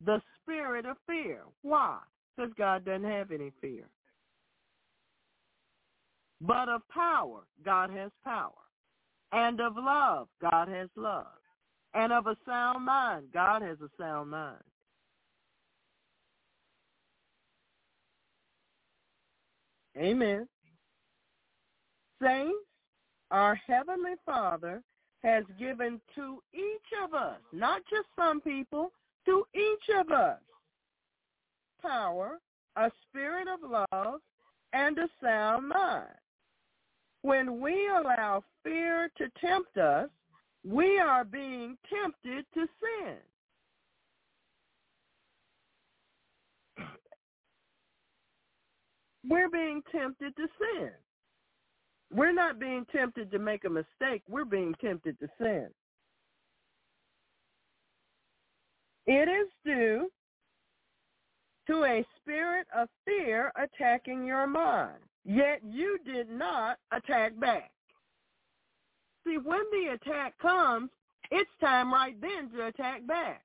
the 0.05 0.21
spirit 0.41 0.85
of 0.85 0.95
fear. 1.05 1.41
Why? 1.63 1.99
Because 2.37 2.53
God 2.57 2.85
doesn't 2.85 3.03
have 3.03 3.31
any 3.31 3.51
fear. 3.59 3.83
But 6.45 6.67
of 6.67 6.81
power, 6.89 7.41
God 7.63 7.89
has 7.91 8.11
power. 8.23 8.51
And 9.31 9.61
of 9.61 9.73
love, 9.77 10.27
God 10.41 10.67
has 10.67 10.89
love. 10.95 11.25
And 11.93 12.11
of 12.11 12.27
a 12.27 12.35
sound 12.45 12.85
mind, 12.85 13.27
God 13.33 13.61
has 13.61 13.77
a 13.81 13.89
sound 13.97 14.31
mind. 14.31 14.61
Amen. 19.97 20.47
Saints, 22.21 22.53
our 23.31 23.55
Heavenly 23.55 24.15
Father 24.25 24.81
has 25.23 25.43
given 25.57 26.01
to 26.15 26.41
each 26.53 27.03
of 27.03 27.13
us, 27.13 27.39
not 27.53 27.81
just 27.89 28.07
some 28.17 28.41
people, 28.41 28.91
to 29.25 29.45
each 29.55 29.95
of 29.97 30.11
us, 30.11 30.39
power, 31.81 32.39
a 32.75 32.91
spirit 33.07 33.47
of 33.47 33.69
love, 33.69 34.19
and 34.73 34.97
a 34.97 35.07
sound 35.21 35.69
mind. 35.69 36.09
When 37.23 37.59
we 37.59 37.87
allow 37.87 38.43
fear 38.63 39.09
to 39.17 39.27
tempt 39.41 39.77
us, 39.77 40.09
we 40.65 40.99
are 40.99 41.25
being 41.25 41.77
tempted 41.89 42.45
to 42.53 42.67
sin. 42.81 43.15
We're 49.29 49.49
being 49.49 49.81
tempted 49.91 50.35
to 50.35 50.47
sin. 50.59 50.91
We're 52.13 52.33
not 52.33 52.59
being 52.59 52.85
tempted 52.95 53.31
to 53.31 53.39
make 53.39 53.63
a 53.65 53.69
mistake. 53.69 54.21
We're 54.29 54.45
being 54.45 54.75
tempted 54.81 55.17
to 55.19 55.27
sin. 55.39 55.69
It 59.05 59.27
is 59.27 59.47
due 59.65 60.09
to 61.67 61.83
a 61.85 62.05
spirit 62.19 62.67
of 62.75 62.89
fear 63.05 63.51
attacking 63.55 64.25
your 64.25 64.47
mind, 64.47 64.99
yet 65.25 65.61
you 65.63 65.97
did 66.05 66.29
not 66.29 66.77
attack 66.91 67.39
back. 67.39 67.71
See, 69.25 69.37
when 69.37 69.61
the 69.71 69.93
attack 69.93 70.37
comes, 70.39 70.89
it's 71.31 71.49
time 71.61 71.93
right 71.93 72.19
then 72.19 72.49
to 72.51 72.67
attack 72.67 73.05
back. 73.07 73.41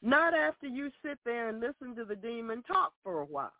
Not 0.00 0.32
after 0.32 0.66
you 0.66 0.90
sit 1.04 1.18
there 1.24 1.48
and 1.48 1.60
listen 1.60 1.94
to 1.96 2.04
the 2.04 2.16
demon 2.16 2.62
talk 2.62 2.92
for 3.02 3.20
a 3.20 3.24
while. 3.24 3.52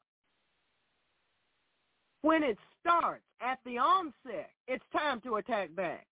When 2.22 2.42
it 2.42 2.56
starts 2.80 3.24
at 3.40 3.58
the 3.64 3.78
onset, 3.78 4.50
it's 4.66 4.84
time 4.92 5.20
to 5.22 5.36
attack 5.36 5.74
back. 5.74 6.06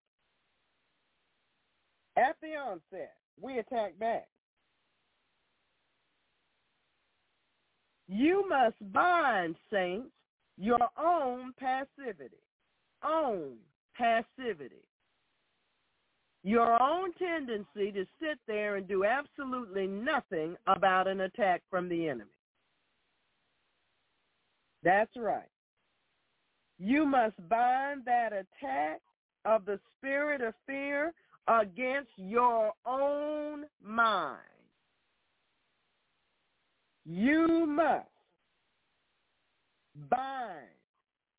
At 2.16 2.36
the 2.40 2.56
onset, 2.56 3.14
we 3.40 3.58
attack 3.58 3.98
back. 3.98 4.28
You 8.08 8.48
must 8.48 8.76
bind, 8.92 9.56
saints, 9.70 10.12
your 10.56 10.88
own 10.98 11.52
passivity. 11.58 12.36
Own 13.04 13.56
passivity. 13.96 14.84
Your 16.44 16.80
own 16.80 17.12
tendency 17.14 17.90
to 17.90 18.06
sit 18.20 18.38
there 18.46 18.76
and 18.76 18.86
do 18.86 19.04
absolutely 19.04 19.86
nothing 19.86 20.56
about 20.68 21.08
an 21.08 21.22
attack 21.22 21.62
from 21.68 21.88
the 21.88 22.08
enemy. 22.08 22.30
That's 24.84 25.10
right. 25.16 25.48
You 26.78 27.04
must 27.04 27.36
bind 27.48 28.04
that 28.04 28.32
attack 28.32 29.00
of 29.44 29.64
the 29.64 29.80
spirit 29.96 30.40
of 30.40 30.54
fear 30.66 31.12
against 31.48 32.10
your 32.16 32.72
own 32.86 33.64
mind. 33.82 34.38
You 37.08 37.66
must 37.66 38.08
bind 40.10 40.66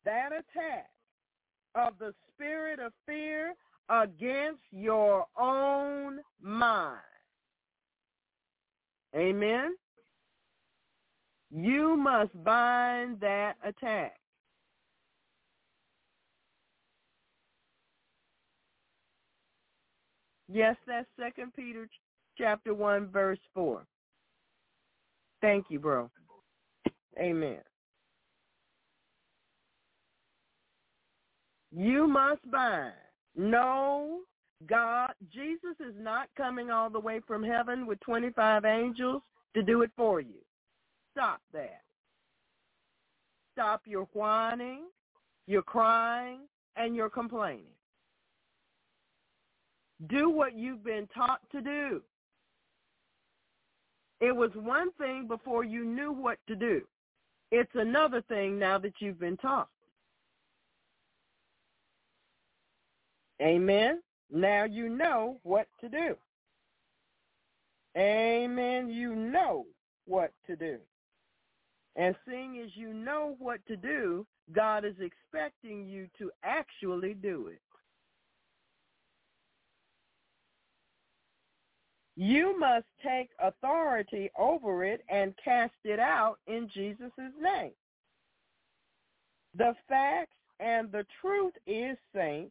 that 0.06 0.30
attack 0.32 0.88
of 1.74 1.92
the 1.98 2.14
spirit 2.32 2.80
of 2.80 2.92
fear 3.04 3.54
against 3.90 4.62
your 4.70 5.26
own 5.38 6.20
mind. 6.40 6.98
Amen? 9.14 9.74
You 11.50 11.96
must 11.98 12.32
bind 12.44 13.20
that 13.20 13.54
attack. 13.62 14.14
Yes, 20.50 20.76
that's 20.86 21.06
Second 21.20 21.52
Peter 21.54 21.88
chapter 22.38 22.72
1, 22.72 23.08
verse 23.08 23.38
4. 23.52 23.84
Thank 25.40 25.66
you, 25.68 25.78
bro. 25.78 26.10
Amen. 27.18 27.58
You 31.70 32.06
must 32.06 32.48
bind. 32.50 32.92
No, 33.36 34.20
God, 34.66 35.12
Jesus 35.32 35.76
is 35.80 35.94
not 35.98 36.28
coming 36.36 36.70
all 36.70 36.90
the 36.90 36.98
way 36.98 37.20
from 37.26 37.42
heaven 37.42 37.86
with 37.86 38.00
25 38.00 38.64
angels 38.64 39.22
to 39.54 39.62
do 39.62 39.82
it 39.82 39.90
for 39.96 40.20
you. 40.20 40.40
Stop 41.12 41.40
that. 41.52 41.82
Stop 43.52 43.82
your 43.86 44.08
whining, 44.12 44.84
your 45.46 45.62
crying, 45.62 46.40
and 46.76 46.94
your 46.96 47.10
complaining. 47.10 47.64
Do 50.08 50.30
what 50.30 50.56
you've 50.56 50.84
been 50.84 51.08
taught 51.14 51.40
to 51.52 51.60
do. 51.60 52.02
It 54.20 54.34
was 54.34 54.50
one 54.54 54.90
thing 54.92 55.28
before 55.28 55.64
you 55.64 55.84
knew 55.84 56.12
what 56.12 56.38
to 56.48 56.56
do. 56.56 56.82
It's 57.50 57.74
another 57.74 58.22
thing 58.22 58.58
now 58.58 58.78
that 58.78 58.94
you've 59.00 59.20
been 59.20 59.36
taught. 59.36 59.68
Amen. 63.40 64.02
Now 64.30 64.64
you 64.64 64.88
know 64.88 65.38
what 65.44 65.68
to 65.80 65.88
do. 65.88 66.16
Amen. 67.96 68.88
You 68.90 69.14
know 69.14 69.66
what 70.06 70.32
to 70.46 70.56
do. 70.56 70.78
And 71.96 72.14
seeing 72.28 72.60
as 72.64 72.70
you 72.74 72.92
know 72.92 73.36
what 73.38 73.64
to 73.66 73.76
do, 73.76 74.26
God 74.52 74.84
is 74.84 74.94
expecting 75.00 75.86
you 75.86 76.08
to 76.18 76.30
actually 76.44 77.14
do 77.14 77.48
it. 77.48 77.60
You 82.20 82.58
must 82.58 82.86
take 83.00 83.30
authority 83.38 84.28
over 84.36 84.82
it 84.82 85.04
and 85.08 85.32
cast 85.42 85.76
it 85.84 86.00
out 86.00 86.38
in 86.48 86.68
Jesus' 86.74 87.12
name. 87.40 87.70
The 89.56 89.72
facts 89.88 90.32
and 90.58 90.90
the 90.90 91.06
truth 91.20 91.52
is, 91.68 91.96
saints, 92.12 92.50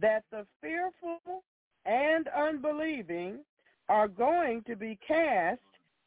that 0.00 0.22
the 0.30 0.46
fearful 0.60 1.42
and 1.86 2.28
unbelieving 2.28 3.40
are 3.88 4.06
going 4.06 4.62
to 4.68 4.76
be 4.76 4.96
cast 5.04 5.58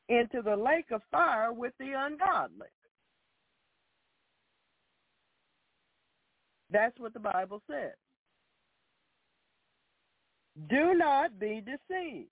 into 0.08 0.42
the 0.42 0.56
lake 0.56 0.92
of 0.92 1.02
fire 1.12 1.52
with 1.52 1.74
the 1.82 1.92
ungodly. 1.94 2.68
That's 6.72 6.98
what 7.02 7.14
the 7.14 7.20
Bible 7.20 7.62
says. 7.70 7.98
Do 10.70 10.94
not 10.94 11.38
be 11.38 11.62
deceived 11.62 12.30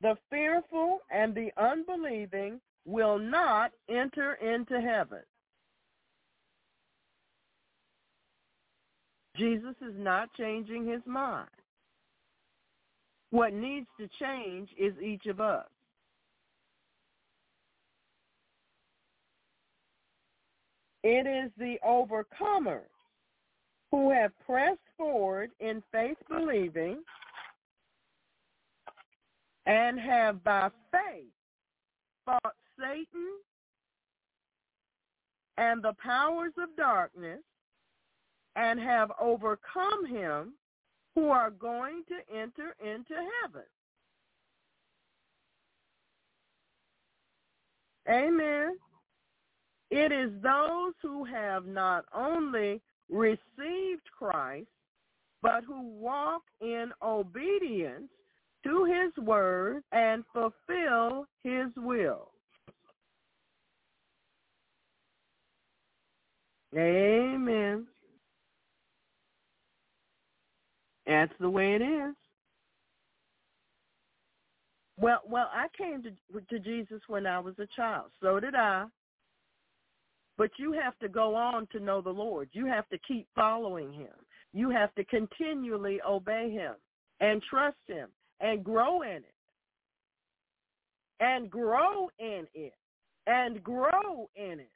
the 0.00 0.16
fearful 0.30 0.98
and 1.10 1.34
the 1.34 1.50
unbelieving 1.56 2.60
will 2.84 3.18
not 3.18 3.72
enter 3.88 4.34
into 4.34 4.80
heaven. 4.80 5.22
Jesus 9.36 9.74
is 9.80 9.94
not 9.96 10.28
changing 10.34 10.86
his 10.86 11.00
mind. 11.06 11.48
What 13.30 13.52
needs 13.52 13.88
to 13.98 14.08
change 14.20 14.68
is 14.78 14.92
each 15.02 15.26
of 15.26 15.40
us. 15.40 15.66
It 21.02 21.26
is 21.26 21.50
the 21.58 21.76
overcomers 21.86 22.88
who 23.90 24.10
have 24.10 24.32
pressed 24.46 24.78
forward 24.96 25.50
in 25.60 25.82
faith 25.92 26.16
believing 26.28 27.02
and 29.66 29.98
have 29.98 30.42
by 30.44 30.70
faith 30.90 31.32
fought 32.24 32.54
Satan 32.78 33.38
and 35.56 35.82
the 35.82 35.94
powers 36.02 36.52
of 36.58 36.76
darkness 36.76 37.40
and 38.56 38.78
have 38.80 39.10
overcome 39.20 40.06
him 40.06 40.54
who 41.14 41.28
are 41.28 41.50
going 41.50 42.02
to 42.08 42.36
enter 42.36 42.74
into 42.84 43.14
heaven. 43.42 43.62
Amen. 48.08 48.76
It 49.90 50.12
is 50.12 50.30
those 50.42 50.92
who 51.00 51.24
have 51.24 51.66
not 51.66 52.04
only 52.14 52.80
received 53.08 54.02
Christ, 54.16 54.66
but 55.40 55.62
who 55.64 55.82
walk 55.82 56.42
in 56.60 56.90
obedience 57.02 58.10
to 58.64 58.84
his 58.84 59.24
word 59.24 59.82
and 59.92 60.24
fulfill 60.32 61.26
his 61.42 61.68
will. 61.76 62.30
Amen. 66.76 67.86
That's 71.06 71.32
the 71.38 71.50
way 71.50 71.74
it 71.74 71.82
is. 71.82 72.14
Well, 74.98 75.20
well, 75.28 75.50
I 75.52 75.66
came 75.76 76.02
to 76.02 76.40
to 76.40 76.58
Jesus 76.58 77.00
when 77.08 77.26
I 77.26 77.38
was 77.38 77.54
a 77.58 77.66
child. 77.76 78.10
So 78.20 78.40
did 78.40 78.54
I. 78.54 78.86
But 80.36 80.50
you 80.58 80.72
have 80.72 80.98
to 80.98 81.08
go 81.08 81.34
on 81.36 81.68
to 81.72 81.78
know 81.78 82.00
the 82.00 82.10
Lord. 82.10 82.48
You 82.52 82.66
have 82.66 82.88
to 82.88 82.98
keep 83.06 83.28
following 83.36 83.92
him. 83.92 84.14
You 84.52 84.70
have 84.70 84.92
to 84.94 85.04
continually 85.04 86.00
obey 86.06 86.50
him 86.50 86.74
and 87.20 87.40
trust 87.48 87.76
him 87.86 88.08
and 88.44 88.62
grow 88.62 89.02
in 89.02 89.16
it. 89.16 89.34
And 91.18 91.50
grow 91.50 92.10
in 92.18 92.46
it. 92.54 92.74
And 93.26 93.62
grow 93.64 94.28
in 94.36 94.60
it. 94.60 94.70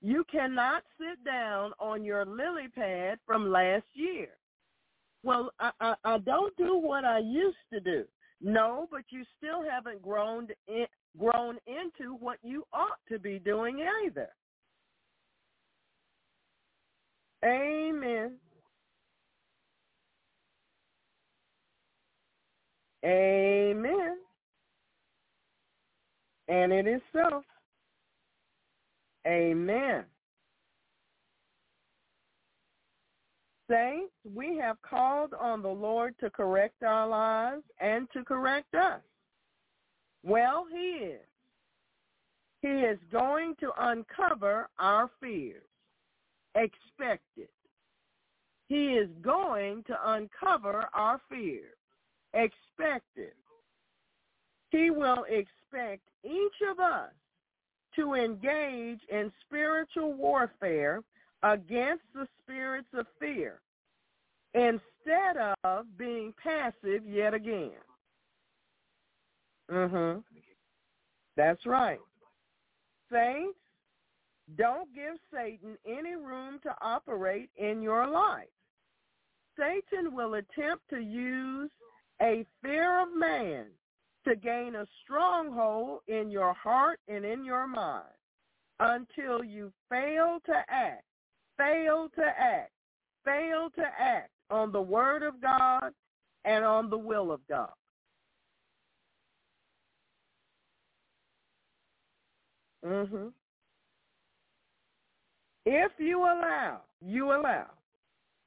You 0.00 0.24
cannot 0.30 0.84
sit 0.98 1.22
down 1.24 1.72
on 1.78 2.04
your 2.04 2.24
lily 2.24 2.68
pad 2.74 3.18
from 3.26 3.52
last 3.52 3.84
year. 3.92 4.28
Well, 5.22 5.50
I, 5.60 5.70
I, 5.80 5.94
I 6.04 6.18
don't 6.18 6.56
do 6.56 6.78
what 6.78 7.04
I 7.04 7.18
used 7.18 7.56
to 7.72 7.80
do. 7.80 8.04
No, 8.40 8.86
but 8.90 9.02
you 9.10 9.24
still 9.36 9.62
haven't 9.68 10.00
grown 10.00 10.48
in, 10.68 10.86
grown 11.18 11.58
into 11.66 12.14
what 12.14 12.38
you 12.42 12.64
ought 12.72 13.00
to 13.10 13.18
be 13.18 13.38
doing 13.40 13.84
either. 14.06 14.28
Amen. 17.44 18.36
Amen. 23.04 24.16
And 26.48 26.72
it 26.72 26.86
is 26.86 27.00
so. 27.12 27.42
Amen. 29.26 30.04
Saints, 33.70 34.12
we 34.34 34.56
have 34.56 34.80
called 34.80 35.34
on 35.38 35.60
the 35.60 35.68
Lord 35.68 36.14
to 36.20 36.30
correct 36.30 36.82
our 36.82 37.06
lives 37.06 37.62
and 37.80 38.08
to 38.14 38.24
correct 38.24 38.74
us. 38.74 39.02
Well, 40.24 40.66
he 40.72 41.04
is. 41.04 41.20
He 42.62 42.68
is 42.68 42.98
going 43.12 43.54
to 43.60 43.70
uncover 43.78 44.68
our 44.78 45.10
fears. 45.20 45.62
Expect 46.54 47.22
it. 47.36 47.50
He 48.68 48.94
is 48.94 49.08
going 49.22 49.84
to 49.84 49.96
uncover 50.12 50.88
our 50.94 51.20
fears. 51.30 51.77
Expect 52.34 53.06
it. 53.16 53.36
He 54.70 54.90
will 54.90 55.24
expect 55.24 56.02
each 56.24 56.60
of 56.70 56.78
us 56.78 57.12
to 57.96 58.14
engage 58.14 59.00
in 59.10 59.32
spiritual 59.46 60.12
warfare 60.12 61.02
against 61.42 62.04
the 62.14 62.26
spirits 62.42 62.88
of 62.92 63.06
fear 63.18 63.60
instead 64.54 65.36
of 65.64 65.86
being 65.96 66.32
passive 66.34 67.06
yet 67.06 67.34
again. 67.34 67.80
Mhm. 69.68 70.24
That's 71.36 71.64
right. 71.66 72.00
Saints, 73.10 73.58
don't 74.56 74.92
give 74.94 75.18
Satan 75.30 75.78
any 75.84 76.16
room 76.16 76.58
to 76.60 76.76
operate 76.80 77.50
in 77.56 77.82
your 77.82 78.06
life. 78.06 78.50
Satan 79.56 80.14
will 80.14 80.34
attempt 80.34 80.88
to 80.88 81.00
use 81.00 81.70
a 82.22 82.44
fear 82.62 83.00
of 83.00 83.08
man 83.16 83.66
to 84.26 84.36
gain 84.36 84.74
a 84.74 84.86
stronghold 85.02 86.00
in 86.08 86.30
your 86.30 86.52
heart 86.54 87.00
and 87.08 87.24
in 87.24 87.44
your 87.44 87.66
mind 87.66 88.04
until 88.80 89.42
you 89.42 89.72
fail 89.88 90.38
to 90.46 90.64
act, 90.68 91.04
fail 91.56 92.08
to 92.14 92.22
act, 92.22 92.72
fail 93.24 93.70
to 93.76 93.82
act 93.98 94.30
on 94.50 94.72
the 94.72 94.80
word 94.80 95.22
of 95.22 95.40
God 95.40 95.92
and 96.44 96.64
on 96.64 96.90
the 96.90 96.98
will 96.98 97.30
of 97.32 97.40
God. 97.48 97.72
Mhm. 102.84 103.32
If 105.64 105.92
you 105.98 106.22
allow, 106.22 106.82
you 107.00 107.32
allow 107.32 107.70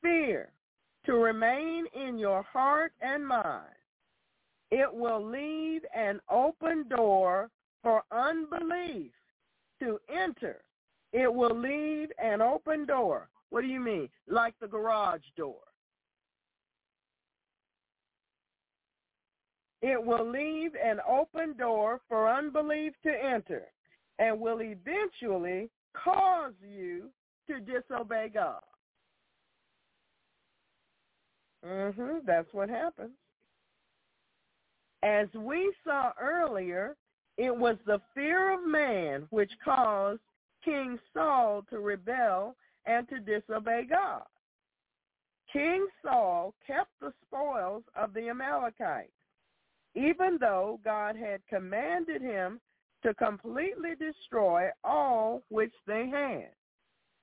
fear 0.01 0.51
to 1.05 1.13
remain 1.13 1.85
in 1.93 2.17
your 2.17 2.43
heart 2.43 2.93
and 3.01 3.25
mind, 3.25 3.65
it 4.69 4.91
will 4.91 5.23
leave 5.23 5.81
an 5.95 6.19
open 6.29 6.87
door 6.87 7.49
for 7.83 8.03
unbelief 8.11 9.11
to 9.79 9.99
enter. 10.13 10.61
It 11.11 11.33
will 11.33 11.55
leave 11.59 12.09
an 12.23 12.41
open 12.41 12.85
door. 12.85 13.27
What 13.49 13.61
do 13.61 13.67
you 13.67 13.79
mean? 13.79 14.07
Like 14.27 14.53
the 14.61 14.67
garage 14.67 15.25
door. 15.35 15.59
It 19.81 20.01
will 20.01 20.29
leave 20.29 20.71
an 20.81 20.99
open 21.09 21.57
door 21.57 21.99
for 22.07 22.31
unbelief 22.31 22.93
to 23.03 23.11
enter 23.11 23.63
and 24.19 24.39
will 24.39 24.61
eventually 24.61 25.69
cause 25.93 26.53
you 26.61 27.09
to 27.47 27.59
disobey 27.59 28.29
God. 28.33 28.61
Mhm, 31.63 32.25
that's 32.25 32.51
what 32.53 32.69
happens. 32.69 33.17
As 35.03 35.27
we 35.33 35.73
saw 35.83 36.13
earlier, 36.19 36.95
it 37.37 37.55
was 37.55 37.77
the 37.85 37.99
fear 38.13 38.51
of 38.51 38.65
man 38.65 39.27
which 39.29 39.51
caused 39.63 40.21
King 40.63 40.99
Saul 41.13 41.63
to 41.69 41.79
rebel 41.79 42.55
and 42.85 43.07
to 43.09 43.19
disobey 43.19 43.85
God. 43.85 44.25
King 45.51 45.87
Saul 46.01 46.53
kept 46.65 46.91
the 46.99 47.13
spoils 47.25 47.83
of 47.95 48.13
the 48.13 48.29
Amalekites, 48.29 49.11
even 49.95 50.37
though 50.39 50.79
God 50.83 51.15
had 51.15 51.45
commanded 51.47 52.21
him 52.21 52.61
to 53.03 53.13
completely 53.15 53.95
destroy 53.95 54.69
all 54.83 55.41
which 55.49 55.73
they 55.87 56.07
had. 56.07 56.53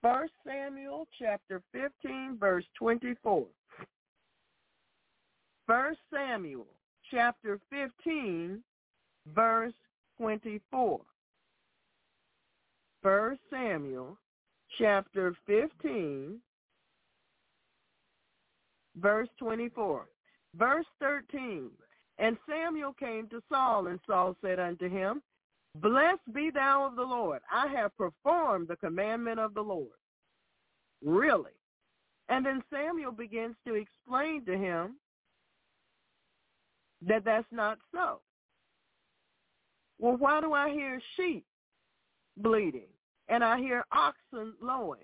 First 0.02 0.32
Samuel 0.44 1.06
chapter 1.18 1.62
15 1.72 2.36
verse 2.38 2.64
24. 2.74 3.46
First 5.68 6.00
Samuel 6.10 6.66
chapter 7.10 7.60
15, 7.68 8.62
verse 9.34 9.74
24. 10.18 11.00
First 13.02 13.40
Samuel 13.50 14.16
chapter 14.78 15.36
15, 15.46 16.38
verse 18.96 19.28
24. 19.38 20.06
Verse 20.54 20.86
13. 21.00 21.68
And 22.16 22.38
Samuel 22.48 22.94
came 22.94 23.28
to 23.28 23.42
Saul, 23.52 23.88
and 23.88 24.00
Saul 24.06 24.36
said 24.42 24.58
unto 24.58 24.88
him, 24.88 25.20
Blessed 25.74 26.32
be 26.32 26.48
thou 26.48 26.86
of 26.86 26.96
the 26.96 27.02
Lord. 27.02 27.42
I 27.52 27.66
have 27.66 27.94
performed 27.98 28.68
the 28.68 28.76
commandment 28.76 29.38
of 29.38 29.52
the 29.52 29.60
Lord. 29.60 29.98
Really? 31.04 31.52
And 32.30 32.46
then 32.46 32.62
Samuel 32.72 33.12
begins 33.12 33.54
to 33.66 33.74
explain 33.74 34.46
to 34.46 34.56
him 34.56 34.96
that 37.06 37.24
that's 37.24 37.46
not 37.50 37.78
so. 37.92 38.20
Well, 39.98 40.16
why 40.16 40.40
do 40.40 40.52
I 40.52 40.70
hear 40.70 41.00
sheep 41.16 41.44
bleeding 42.36 42.88
and 43.28 43.42
I 43.42 43.58
hear 43.58 43.84
oxen 43.92 44.54
lowing 44.62 45.00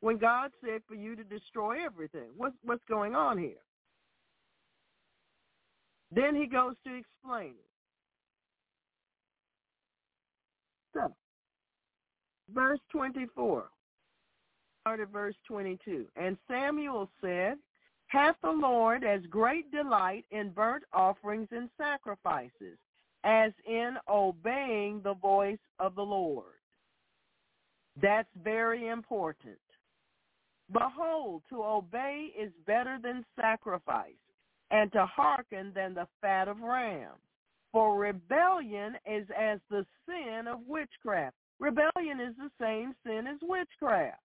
when 0.00 0.18
God 0.18 0.50
said 0.64 0.82
for 0.88 0.94
you 0.94 1.16
to 1.16 1.24
destroy 1.24 1.84
everything? 1.84 2.30
What's, 2.36 2.56
what's 2.64 2.84
going 2.88 3.14
on 3.14 3.38
here? 3.38 3.62
Then 6.14 6.34
he 6.34 6.46
goes 6.46 6.74
to 6.86 6.94
explain 6.94 7.50
it. 7.50 7.70
So, 10.94 11.14
verse 12.52 12.80
24, 12.90 13.70
start 14.82 15.00
at 15.00 15.08
verse 15.08 15.36
22. 15.48 16.06
And 16.16 16.36
Samuel 16.48 17.08
said, 17.22 17.54
hath 18.12 18.36
the 18.42 18.50
Lord 18.50 19.04
as 19.04 19.22
great 19.30 19.70
delight 19.72 20.26
in 20.30 20.50
burnt 20.50 20.84
offerings 20.92 21.48
and 21.50 21.70
sacrifices 21.78 22.76
as 23.24 23.52
in 23.66 23.94
obeying 24.06 25.00
the 25.02 25.14
voice 25.14 25.58
of 25.78 25.94
the 25.94 26.02
Lord. 26.02 26.44
That's 28.02 28.28
very 28.44 28.88
important. 28.88 29.56
Behold, 30.70 31.42
to 31.48 31.62
obey 31.62 32.28
is 32.38 32.52
better 32.66 32.98
than 33.02 33.24
sacrifice, 33.40 34.12
and 34.70 34.92
to 34.92 35.06
hearken 35.06 35.72
than 35.74 35.94
the 35.94 36.08
fat 36.20 36.48
of 36.48 36.60
rams. 36.60 37.20
For 37.72 37.96
rebellion 37.96 38.96
is 39.06 39.26
as 39.38 39.58
the 39.70 39.86
sin 40.06 40.46
of 40.48 40.60
witchcraft. 40.66 41.36
Rebellion 41.58 42.20
is 42.20 42.34
the 42.36 42.50
same 42.60 42.94
sin 43.06 43.26
as 43.26 43.38
witchcraft. 43.42 44.20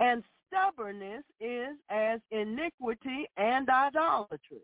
And 0.00 0.22
stubbornness 0.54 1.24
is 1.40 1.76
as 1.90 2.20
iniquity 2.30 3.26
and 3.36 3.68
idolatry. 3.68 4.62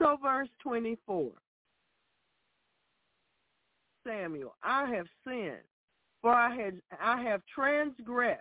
So 0.00 0.18
verse 0.22 0.48
24. 0.62 1.30
Samuel, 4.06 4.54
I 4.62 4.86
have 4.92 5.06
sinned, 5.24 5.62
for 6.20 6.32
I 6.32 6.72
I 7.00 7.22
have 7.22 7.40
transgressed 7.54 8.40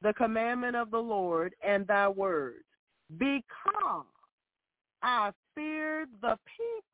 the 0.00 0.12
commandment 0.14 0.76
of 0.76 0.90
the 0.92 0.98
Lord 0.98 1.54
and 1.66 1.86
thy 1.86 2.08
words, 2.08 2.64
because 3.18 4.06
I 5.02 5.32
feared 5.56 6.08
the 6.20 6.38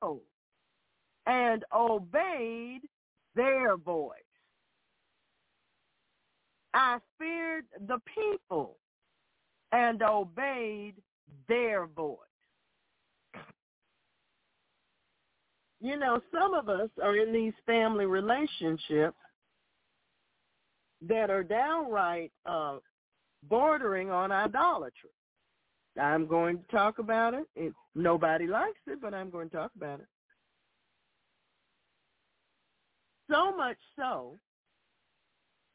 people 0.01 0.23
and 1.27 1.65
obeyed 1.75 2.81
their 3.35 3.77
voice. 3.77 4.28
I 6.75 6.99
feared 7.19 7.65
the 7.87 7.99
people 8.15 8.77
and 9.73 10.03
obeyed 10.03 10.95
their 11.49 11.87
voice. 11.87 12.19
You 15.81 15.97
know, 15.97 16.21
some 16.33 16.55
of 16.55 16.69
us 16.69 16.91
are 17.03 17.17
in 17.17 17.33
these 17.33 17.53
family 17.65 18.07
relationships 18.07 19.17
that 21.07 21.31
are 21.31 21.45
downright 21.45 22.33
uh, 22.47 22.79
bordering 23.49 24.11
on 24.11 24.33
idolatry. 24.33 25.11
I'm 26.01 26.27
going 26.27 26.59
to 26.59 26.77
talk 26.77 26.99
about 26.99 27.35
it. 27.35 27.47
it. 27.55 27.73
Nobody 27.95 28.47
likes 28.47 28.81
it, 28.87 29.01
but 29.01 29.15
I'm 29.15 29.31
going 29.31 29.49
to 29.51 29.57
talk 29.57 29.71
about 29.77 30.01
it. 30.01 30.07
So 33.31 33.57
much 33.57 33.77
so 33.97 34.39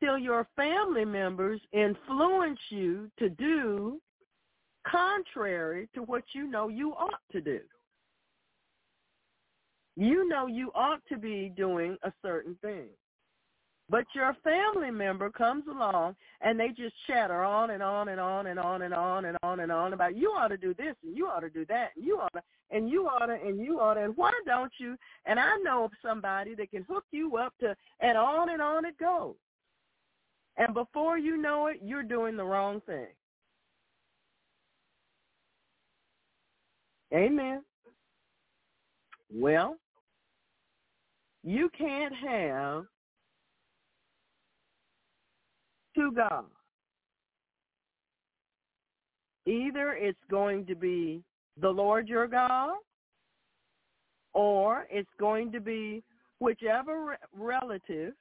till 0.03 0.17
your 0.17 0.47
family 0.55 1.05
members 1.05 1.61
influence 1.71 2.59
you 2.69 3.09
to 3.17 3.29
do 3.29 4.01
contrary 4.85 5.87
to 5.95 6.01
what 6.03 6.23
you 6.33 6.47
know 6.47 6.67
you 6.67 6.91
ought 6.91 7.21
to 7.31 7.39
do. 7.39 7.59
You 9.95 10.27
know 10.27 10.47
you 10.47 10.71
ought 10.75 11.01
to 11.09 11.17
be 11.17 11.53
doing 11.55 11.97
a 12.03 12.11
certain 12.21 12.57
thing. 12.61 12.87
But 13.89 14.05
your 14.15 14.35
family 14.43 14.91
member 14.91 15.29
comes 15.29 15.65
along 15.69 16.15
and 16.41 16.59
they 16.59 16.69
just 16.69 16.95
chatter 17.05 17.43
on 17.43 17.69
and 17.69 17.83
on 17.83 18.07
and 18.07 18.19
on 18.19 18.47
and 18.47 18.59
on 18.59 18.81
and 18.81 18.93
on 18.95 19.25
and 19.25 19.37
on 19.43 19.59
and 19.59 19.71
on 19.71 19.93
about 19.93 20.15
you 20.15 20.29
ought 20.29 20.47
to 20.47 20.57
do 20.57 20.73
this 20.73 20.95
and 21.03 21.15
you 21.15 21.27
ought 21.27 21.41
to 21.41 21.49
do 21.49 21.65
that 21.67 21.91
and 21.95 22.05
you 22.05 22.19
ought 22.19 22.33
to 22.33 22.41
and 22.71 22.89
you 22.89 23.07
ought 23.07 23.27
to 23.27 23.33
and 23.33 23.59
you 23.59 23.79
ought 23.79 23.95
to 23.95 24.05
and 24.05 24.17
why 24.17 24.31
don't 24.45 24.71
you 24.79 24.95
and 25.25 25.39
I 25.39 25.57
know 25.63 25.83
of 25.83 25.91
somebody 26.01 26.55
that 26.55 26.71
can 26.71 26.83
hook 26.83 27.03
you 27.11 27.37
up 27.37 27.53
to 27.59 27.75
and 27.99 28.17
on 28.17 28.49
and 28.49 28.61
on 28.61 28.85
it 28.85 28.97
goes. 28.97 29.35
And 30.57 30.73
before 30.73 31.17
you 31.17 31.37
know 31.37 31.67
it, 31.67 31.79
you're 31.83 32.03
doing 32.03 32.37
the 32.37 32.43
wrong 32.43 32.81
thing. 32.85 33.07
Amen. 37.13 37.63
Well, 39.33 39.77
you 41.43 41.69
can't 41.77 42.13
have 42.15 42.85
two 45.95 46.11
gods. 46.11 46.47
Either 49.45 49.93
it's 49.93 50.17
going 50.29 50.65
to 50.67 50.75
be 50.75 51.21
the 51.59 51.69
Lord 51.69 52.07
your 52.07 52.27
God, 52.27 52.75
or 54.33 54.87
it's 54.89 55.09
going 55.19 55.51
to 55.51 55.59
be 55.59 56.01
whichever 56.39 57.17
relative, 57.37 58.13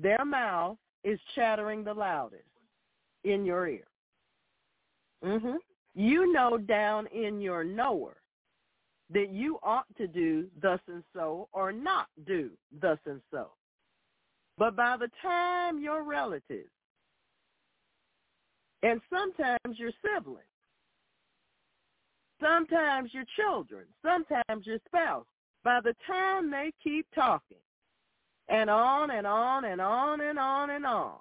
their 0.00 0.24
mouth 0.24 0.78
is 1.04 1.18
chattering 1.34 1.84
the 1.84 1.94
loudest 1.94 2.44
in 3.24 3.44
your 3.44 3.68
ear. 3.68 3.86
Mhm. 5.22 5.58
You 5.94 6.32
know 6.32 6.56
down 6.56 7.06
in 7.08 7.40
your 7.40 7.64
knower 7.64 8.22
that 9.10 9.30
you 9.30 9.58
ought 9.62 9.92
to 9.96 10.06
do 10.06 10.50
thus 10.56 10.80
and 10.86 11.04
so 11.12 11.48
or 11.52 11.72
not 11.72 12.08
do 12.24 12.56
thus 12.70 12.98
and 13.06 13.22
so. 13.30 13.52
But 14.56 14.76
by 14.76 14.96
the 14.96 15.08
time 15.22 15.78
your 15.78 16.02
relatives, 16.02 16.72
and 18.82 19.00
sometimes 19.10 19.78
your 19.78 19.92
siblings, 20.02 20.46
sometimes 22.40 23.12
your 23.12 23.24
children, 23.36 23.86
sometimes 24.02 24.66
your 24.66 24.78
spouse, 24.86 25.26
by 25.62 25.80
the 25.80 25.94
time 26.06 26.50
they 26.50 26.72
keep 26.82 27.06
talking, 27.14 27.60
and 28.50 28.68
on 28.68 29.12
and 29.12 29.26
on 29.26 29.64
and 29.64 29.80
on 29.80 30.20
and 30.20 30.38
on 30.38 30.70
and 30.70 30.84
on, 30.84 31.18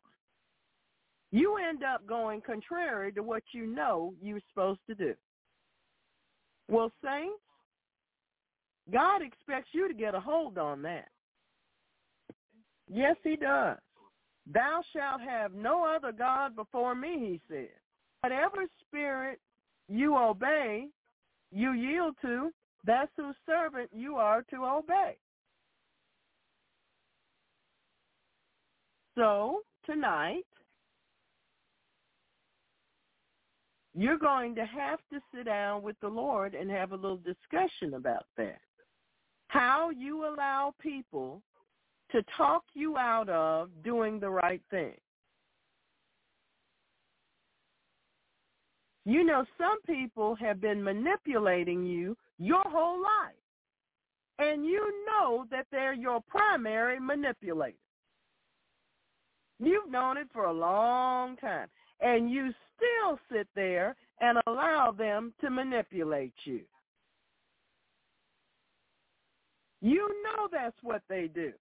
you 1.32 1.58
end 1.58 1.84
up 1.84 2.06
going 2.08 2.42
contrary 2.42 3.12
to 3.14 3.22
what 3.22 3.44
you 3.52 3.68
know 3.68 4.14
you're 4.22 4.42
supposed 4.50 4.80
to 4.88 4.96
do. 4.96 5.14
Well, 6.68 6.92
saints, 7.04 7.40
God 8.92 9.22
expects 9.22 9.70
you 9.72 9.88
to 9.88 9.94
get 9.94 10.16
a 10.16 10.20
hold 10.20 10.58
on 10.58 10.82
that. 10.82 11.10
Yes, 12.92 13.16
he 13.24 13.36
does. 13.36 13.78
Thou 14.52 14.82
shalt 14.96 15.22
have 15.22 15.54
no 15.54 15.86
other 15.86 16.12
God 16.12 16.56
before 16.56 16.96
me, 16.96 17.20
he 17.20 17.42
said. 17.48 17.70
Whatever 18.22 18.66
spirit 18.88 19.40
you 19.88 20.18
obey, 20.18 20.88
you 21.52 21.74
yield 21.74 22.16
to, 22.24 22.52
that's 22.86 23.12
whose 23.16 23.36
servant 23.46 23.90
you 23.94 24.16
are 24.16 24.42
to 24.50 24.66
obey. 24.66 25.18
So 29.16 29.62
tonight, 29.86 30.46
you're 33.94 34.18
going 34.18 34.56
to 34.56 34.66
have 34.66 35.00
to 35.12 35.20
sit 35.34 35.46
down 35.46 35.82
with 35.82 35.96
the 36.02 36.08
Lord 36.08 36.54
and 36.56 36.70
have 36.72 36.92
a 36.92 36.96
little 36.96 37.18
discussion 37.18 37.96
about 37.96 38.26
that 38.38 38.60
how 39.50 39.90
you 39.90 40.26
allow 40.26 40.74
people 40.80 41.42
to 42.12 42.24
talk 42.38 42.64
you 42.74 42.98
out 42.98 43.30
of 43.30 43.70
doing 43.84 44.20
the 44.20 44.30
right 44.30 44.62
thing. 44.72 44.96
You 49.06 49.24
know, 49.24 49.44
some 49.58 49.82
people 49.88 50.36
have 50.36 50.62
been 50.62 50.84
manipulating 50.84 51.84
you 51.84 52.16
your 52.38 52.62
whole 52.64 53.02
life. 53.02 53.36
And 54.38 54.66
you 54.66 55.06
know 55.08 55.46
that 55.52 55.66
they're 55.72 55.94
your 55.94 56.22
primary 56.30 57.00
manipulator. 57.00 57.76
You've 59.60 59.92
known 59.92 60.18
it 60.18 60.28
for 60.34 60.46
a 60.46 60.54
long 60.54 61.36
time. 61.38 61.68
And 62.02 62.32
you 62.32 62.54
still 62.76 63.20
sit 63.32 63.48
there 63.56 63.96
and 64.22 64.38
allow 64.48 64.92
them 64.92 65.34
to 65.42 65.50
manipulate 65.50 66.34
you. 66.46 66.62
You 69.82 70.10
know 70.24 70.48
that's 70.52 70.76
what 70.82 71.02
they 71.10 71.30
do. 71.34 71.52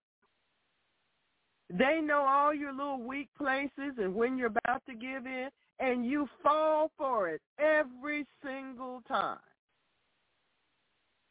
They 1.70 2.00
know 2.02 2.24
all 2.26 2.54
your 2.54 2.72
little 2.72 3.02
weak 3.02 3.28
places 3.36 3.94
and 3.98 4.14
when 4.14 4.38
you're 4.38 4.48
about 4.48 4.82
to 4.86 4.94
give 4.94 5.26
in, 5.26 5.48
and 5.80 6.04
you 6.04 6.28
fall 6.42 6.90
for 6.98 7.28
it 7.28 7.40
every 7.58 8.26
single 8.44 9.00
time. 9.06 9.38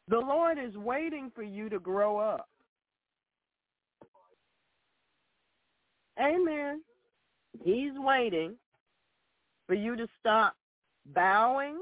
The 0.08 0.18
Lord 0.18 0.58
is 0.58 0.74
waiting 0.76 1.30
for 1.34 1.42
you 1.42 1.68
to 1.68 1.78
grow 1.78 2.16
up. 2.16 2.48
Amen. 6.20 6.82
He's 7.64 7.92
waiting 7.96 8.54
for 9.66 9.74
you 9.74 9.96
to 9.96 10.06
stop 10.18 10.54
bowing 11.14 11.78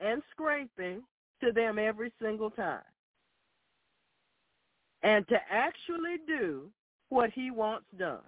and 0.00 0.22
scraping 0.30 1.02
to 1.42 1.52
them 1.52 1.78
every 1.78 2.12
single 2.20 2.50
time 2.50 2.82
and 5.02 5.26
to 5.28 5.36
actually 5.50 6.16
do 6.26 6.68
what 7.10 7.30
he 7.30 7.50
wants 7.50 7.86
done. 7.98 8.18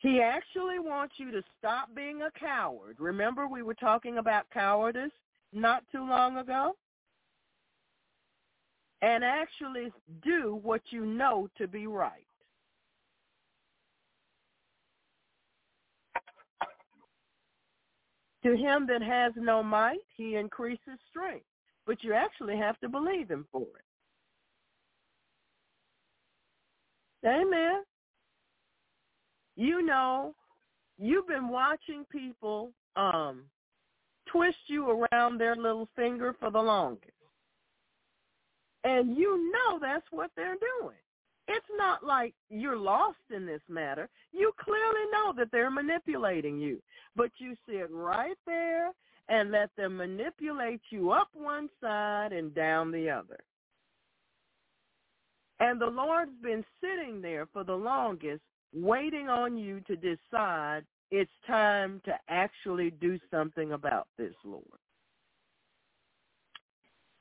He 0.00 0.20
actually 0.20 0.78
wants 0.78 1.14
you 1.16 1.30
to 1.30 1.42
stop 1.58 1.94
being 1.94 2.22
a 2.22 2.30
coward. 2.38 2.96
Remember 2.98 3.46
we 3.46 3.62
were 3.62 3.74
talking 3.74 4.18
about 4.18 4.50
cowardice 4.50 5.12
not 5.52 5.84
too 5.92 6.04
long 6.06 6.38
ago? 6.38 6.76
And 9.00 9.24
actually 9.24 9.92
do 10.22 10.60
what 10.62 10.82
you 10.90 11.06
know 11.06 11.48
to 11.56 11.66
be 11.66 11.86
right. 11.86 12.26
To 18.44 18.56
him 18.56 18.86
that 18.88 19.02
has 19.02 19.32
no 19.36 19.62
might, 19.62 20.00
he 20.16 20.34
increases 20.36 20.98
strength. 21.08 21.46
But 21.86 22.02
you 22.02 22.12
actually 22.12 22.56
have 22.56 22.78
to 22.80 22.88
believe 22.88 23.30
him 23.30 23.46
for 23.52 23.62
it. 23.62 23.84
Amen. 27.26 27.82
You 29.56 29.82
know, 29.82 30.34
you've 30.98 31.28
been 31.28 31.48
watching 31.48 32.04
people 32.10 32.72
um, 32.96 33.42
twist 34.26 34.58
you 34.66 35.06
around 35.12 35.38
their 35.38 35.54
little 35.54 35.88
finger 35.94 36.34
for 36.38 36.50
the 36.50 36.60
longest. 36.60 37.12
And 38.84 39.16
you 39.16 39.52
know 39.52 39.78
that's 39.80 40.06
what 40.10 40.30
they're 40.36 40.56
doing. 40.80 40.96
It's 41.48 41.66
not 41.76 42.04
like 42.04 42.34
you're 42.50 42.76
lost 42.76 43.18
in 43.34 43.46
this 43.46 43.62
matter. 43.68 44.08
You 44.32 44.52
clearly 44.60 45.10
know 45.12 45.32
that 45.36 45.48
they're 45.50 45.70
manipulating 45.70 46.60
you, 46.60 46.80
but 47.16 47.30
you 47.38 47.56
sit 47.68 47.90
right 47.90 48.36
there 48.46 48.92
and 49.28 49.50
let 49.50 49.70
them 49.76 49.96
manipulate 49.96 50.80
you 50.90 51.10
up 51.10 51.28
one 51.34 51.68
side 51.80 52.32
and 52.32 52.54
down 52.54 52.90
the 52.90 53.10
other. 53.10 53.38
And 55.60 55.80
the 55.80 55.86
Lord's 55.86 56.32
been 56.42 56.64
sitting 56.80 57.22
there 57.22 57.46
for 57.52 57.64
the 57.64 57.74
longest, 57.74 58.42
waiting 58.74 59.28
on 59.28 59.56
you 59.56 59.80
to 59.82 59.96
decide 59.96 60.82
it's 61.10 61.30
time 61.46 62.00
to 62.04 62.12
actually 62.28 62.90
do 62.90 63.18
something 63.30 63.72
about 63.72 64.08
this, 64.16 64.34
Lord. 64.44 64.64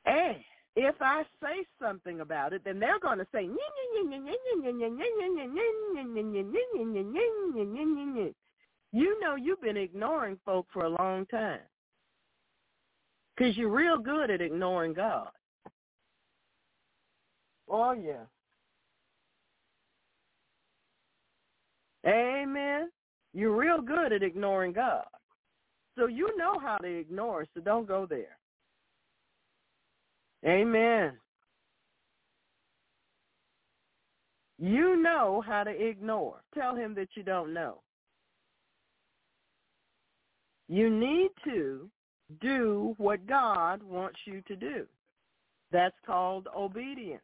And 0.05 0.37
if 0.75 0.95
I 1.01 1.23
say 1.41 1.65
something 1.81 2.21
about 2.21 2.53
it, 2.53 2.61
then 2.63 2.79
they're 2.79 2.99
going 2.99 3.17
to 3.17 3.27
say, 3.33 3.43
you 8.93 9.19
know 9.19 9.35
you've 9.35 9.61
been 9.61 9.77
ignoring 9.77 10.37
folk 10.45 10.67
for 10.71 10.85
a 10.85 10.89
long 10.89 11.25
time 11.27 11.59
because 13.35 13.57
you're 13.57 13.69
real 13.69 13.97
good 13.97 14.29
at 14.29 14.41
ignoring 14.41 14.93
God. 14.93 15.29
Oh, 17.69 17.93
yeah. 17.93 18.25
Amen. 22.05 22.89
You're 23.33 23.55
real 23.55 23.81
good 23.81 24.11
at 24.11 24.23
ignoring 24.23 24.73
God. 24.73 25.05
So 25.97 26.07
you 26.07 26.35
know 26.37 26.59
how 26.59 26.77
to 26.77 26.87
ignore, 26.87 27.45
so 27.53 27.61
don't 27.61 27.87
go 27.87 28.05
there. 28.05 28.37
Amen. 30.45 31.17
You 34.57 34.95
know 35.01 35.43
how 35.45 35.63
to 35.63 35.71
ignore. 35.71 36.41
Tell 36.53 36.75
him 36.75 36.93
that 36.95 37.09
you 37.15 37.23
don't 37.23 37.53
know. 37.53 37.79
You 40.67 40.89
need 40.89 41.31
to 41.43 41.89
do 42.39 42.95
what 42.97 43.27
God 43.27 43.83
wants 43.83 44.19
you 44.25 44.41
to 44.47 44.55
do. 44.55 44.85
That's 45.71 45.95
called 46.05 46.47
obedience. 46.55 47.21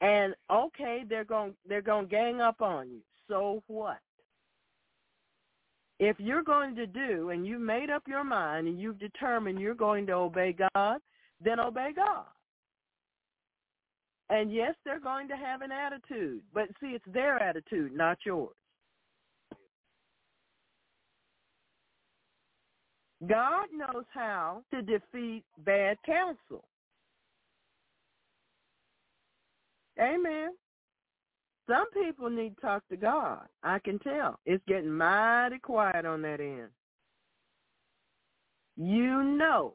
And 0.00 0.34
okay, 0.50 1.02
they're 1.08 1.24
going 1.24 1.54
they're 1.68 1.82
going 1.82 2.06
to 2.06 2.10
gang 2.10 2.40
up 2.40 2.62
on 2.62 2.88
you. 2.88 3.00
So 3.26 3.62
what? 3.66 3.98
If 5.98 6.16
you're 6.20 6.44
going 6.44 6.76
to 6.76 6.86
do 6.86 7.30
and 7.30 7.44
you've 7.46 7.60
made 7.60 7.90
up 7.90 8.04
your 8.06 8.22
mind 8.22 8.68
and 8.68 8.80
you've 8.80 9.00
determined 9.00 9.60
you're 9.60 9.74
going 9.74 10.06
to 10.06 10.12
obey 10.12 10.56
God, 10.74 11.00
then 11.40 11.60
obey 11.60 11.90
God. 11.94 12.26
And 14.30 14.52
yes, 14.52 14.74
they're 14.84 15.00
going 15.00 15.28
to 15.28 15.36
have 15.36 15.62
an 15.62 15.72
attitude, 15.72 16.42
but 16.52 16.68
see, 16.80 16.88
it's 16.88 17.04
their 17.12 17.42
attitude, 17.42 17.92
not 17.92 18.18
yours. 18.26 18.54
God 23.26 23.66
knows 23.72 24.04
how 24.12 24.62
to 24.72 24.82
defeat 24.82 25.44
bad 25.64 25.96
counsel. 26.06 26.64
Amen. 30.00 30.50
Some 31.68 31.90
people 31.90 32.30
need 32.30 32.54
to 32.56 32.60
talk 32.60 32.86
to 32.88 32.96
God. 32.96 33.46
I 33.62 33.78
can 33.80 33.98
tell. 33.98 34.38
It's 34.46 34.62
getting 34.68 34.92
mighty 34.92 35.58
quiet 35.58 36.06
on 36.06 36.22
that 36.22 36.40
end. 36.40 36.68
You 38.76 39.24
know 39.24 39.74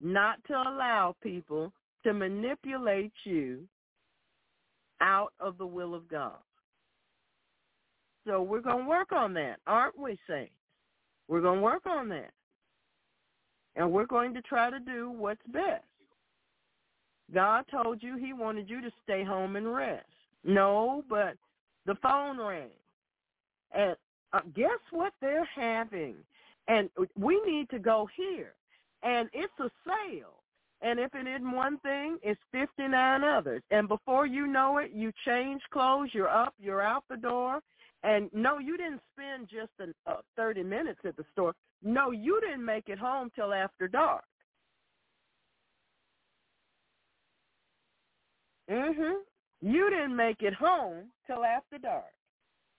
not 0.00 0.38
to 0.46 0.54
allow 0.54 1.14
people 1.22 1.72
to 2.04 2.12
manipulate 2.12 3.12
you 3.24 3.60
out 5.00 5.32
of 5.40 5.58
the 5.58 5.66
will 5.66 5.94
of 5.94 6.08
God. 6.08 6.38
So 8.26 8.42
we're 8.42 8.60
going 8.60 8.84
to 8.84 8.88
work 8.88 9.12
on 9.12 9.34
that, 9.34 9.56
aren't 9.66 9.98
we, 9.98 10.18
saints? 10.28 10.52
We're 11.28 11.40
going 11.40 11.58
to 11.58 11.64
work 11.64 11.86
on 11.86 12.08
that. 12.10 12.30
And 13.76 13.92
we're 13.92 14.06
going 14.06 14.34
to 14.34 14.42
try 14.42 14.70
to 14.70 14.80
do 14.80 15.10
what's 15.10 15.40
best. 15.52 15.84
God 17.34 17.64
told 17.70 18.02
you 18.02 18.16
he 18.16 18.32
wanted 18.32 18.70
you 18.70 18.80
to 18.80 18.90
stay 19.02 19.24
home 19.24 19.56
and 19.56 19.72
rest. 19.72 20.06
No, 20.44 21.04
but 21.08 21.34
the 21.84 21.96
phone 21.96 22.38
rang. 22.38 22.68
And 23.72 23.96
uh, 24.32 24.40
guess 24.54 24.78
what 24.90 25.12
they're 25.20 25.48
having? 25.54 26.14
And 26.68 26.88
we 27.18 27.40
need 27.46 27.68
to 27.70 27.78
go 27.78 28.08
here. 28.16 28.54
And 29.02 29.28
it's 29.32 29.52
a 29.60 29.70
sale. 29.86 30.42
And 30.82 31.00
if 31.00 31.14
it 31.14 31.26
isn't 31.26 31.52
one 31.52 31.78
thing, 31.80 32.18
it's 32.22 32.40
59 32.52 33.24
others. 33.24 33.62
And 33.70 33.88
before 33.88 34.26
you 34.26 34.46
know 34.46 34.78
it, 34.78 34.92
you 34.92 35.12
change 35.26 35.62
clothes, 35.72 36.10
you're 36.12 36.28
up, 36.28 36.54
you're 36.58 36.82
out 36.82 37.04
the 37.08 37.16
door. 37.16 37.60
And 38.02 38.30
no, 38.32 38.58
you 38.58 38.76
didn't 38.76 39.02
spend 39.12 39.48
just 39.48 39.72
an, 39.80 39.94
uh, 40.06 40.22
30 40.36 40.62
minutes 40.62 41.00
at 41.04 41.16
the 41.16 41.24
store. 41.32 41.54
No, 41.82 42.10
you 42.10 42.40
didn't 42.40 42.64
make 42.64 42.88
it 42.88 42.98
home 42.98 43.30
till 43.34 43.52
after 43.54 43.88
dark. 43.88 44.24
Mhm. 48.68 49.24
You 49.62 49.90
didn't 49.90 50.16
make 50.16 50.42
it 50.42 50.54
home 50.54 51.12
till 51.26 51.44
after 51.44 51.78
dark. 51.78 52.15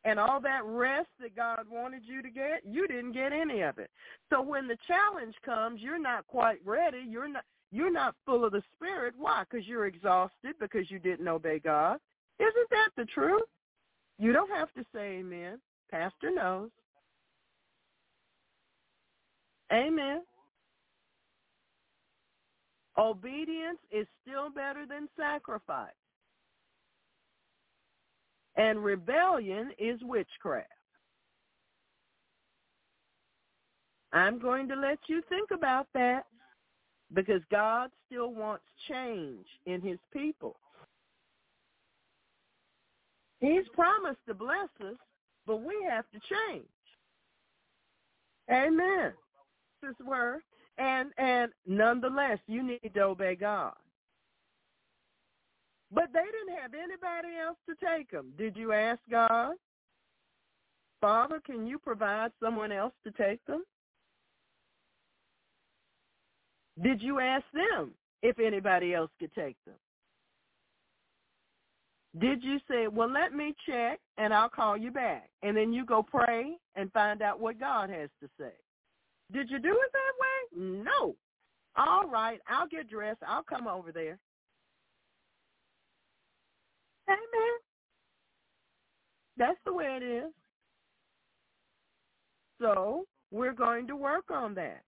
And 0.08 0.22
all 0.22 0.40
that 0.40 0.64
rest 0.64 1.10
that 1.20 1.36
God 1.36 1.66
wanted 1.70 2.04
you 2.06 2.22
to 2.22 2.30
get, 2.30 2.62
you 2.66 2.88
didn't 2.88 3.12
get 3.12 3.34
any 3.34 3.60
of 3.60 3.78
it. 3.78 3.90
So 4.32 4.42
when 4.42 4.66
the 4.66 4.78
challenge 4.88 5.36
comes, 5.44 5.82
you're 5.82 6.02
not 6.02 6.26
quite 6.28 6.60
ready. 6.64 7.04
You're 7.06 7.28
not 7.28 7.44
you're 7.74 7.92
not 7.92 8.16
full 8.26 8.46
of 8.46 8.54
the 8.54 8.64
spirit. 8.74 9.16
Why? 9.18 9.44
Because 9.44 9.68
you're 9.68 9.86
exhausted 9.86 10.56
because 10.62 10.90
you 10.90 11.00
didn't 11.00 11.28
obey 11.28 11.60
God. 11.60 11.98
Isn't 12.40 12.70
that 12.70 12.92
the 12.96 13.04
truth? 13.04 13.44
You 14.18 14.32
don't 14.32 14.50
have 14.50 14.74
to 14.76 14.86
say 14.96 15.18
amen. 15.18 15.60
Pastor 15.92 16.32
knows. 16.34 16.70
Amen. 19.74 20.22
Obedience 22.98 23.80
is 23.92 24.08
still 24.22 24.50
better 24.50 24.86
than 24.88 25.10
sacrifice. 25.20 25.92
And 28.58 28.84
rebellion 28.84 29.72
is 29.78 30.00
witchcraft. 30.04 30.68
I'm 34.14 34.40
going 34.40 34.68
to 34.70 34.76
let 34.76 34.98
you 35.08 35.22
think 35.30 35.52
about 35.52 35.88
that 35.94 36.26
because 37.14 37.42
God 37.52 37.92
still 38.08 38.34
wants 38.34 38.64
change 38.90 39.46
in 39.66 39.82
his 39.82 40.00
people. 40.12 40.56
He's 43.40 43.68
promised 43.74 44.20
to 44.28 44.34
bless 44.34 44.70
us, 44.82 44.96
but 45.46 45.58
we 45.58 45.76
have 45.88 46.06
to 46.12 46.20
change. 46.20 46.66
Amen. 48.52 49.14
This 49.84 49.94
word. 50.06 50.42
And 50.80 51.12
and 51.18 51.52
nonetheless, 51.66 52.40
you 52.48 52.64
need 52.64 52.92
to 52.94 53.02
obey 53.02 53.36
God. 53.36 53.74
But 55.92 56.10
they 56.14 56.20
didn't 56.20 56.62
have 56.62 56.74
anybody 56.74 57.38
else 57.42 57.58
to 57.70 57.76
take 57.86 58.12
them. 58.12 58.34
Did 58.38 58.58
you 58.58 58.74
ask 58.74 59.00
God? 59.10 59.56
Father, 61.00 61.40
can 61.46 61.68
you 61.68 61.80
provide 61.80 62.32
someone 62.42 62.72
else 62.72 62.94
to 63.06 63.12
take 63.12 63.44
them? 63.46 63.64
Did 66.82 67.02
you 67.02 67.20
ask 67.20 67.46
them 67.54 67.92
if 68.22 68.40
anybody 68.40 68.94
else 68.94 69.12
could 69.20 69.34
take 69.34 69.56
them? 69.66 69.76
Did 72.20 72.44
you 72.44 72.60
say, 72.70 72.88
well, 72.88 73.12
let 73.12 73.34
me 73.34 73.54
check 73.68 74.00
and 74.18 74.34
I'll 74.34 74.50
call 74.50 74.76
you 74.76 74.92
back? 74.92 75.30
And 75.44 75.56
then 75.56 75.72
you 75.72 75.86
go 75.86 76.02
pray 76.02 76.58
and 76.76 76.92
find 76.92 77.22
out 77.22 77.40
what 77.40 77.60
God 77.60 77.90
has 77.90 78.10
to 78.22 78.30
say. 78.40 78.52
Did 79.32 79.50
you 79.50 79.60
do 79.60 79.72
it 79.72 79.92
that 79.94 80.14
way? 80.20 80.84
No. 80.84 81.16
All 81.76 82.08
right, 82.08 82.40
I'll 82.48 82.68
get 82.68 82.90
dressed. 82.90 83.20
I'll 83.28 83.44
come 83.44 83.68
over 83.68 83.92
there. 83.92 84.18
Amen. 87.10 87.58
That's 89.38 89.60
the 89.66 89.74
way 89.74 89.98
it 90.02 90.04
is. 90.04 90.32
So 92.60 93.06
we're 93.32 93.54
going 93.54 93.88
to 93.88 93.96
work 93.96 94.32
on 94.32 94.56
that. 94.56 94.82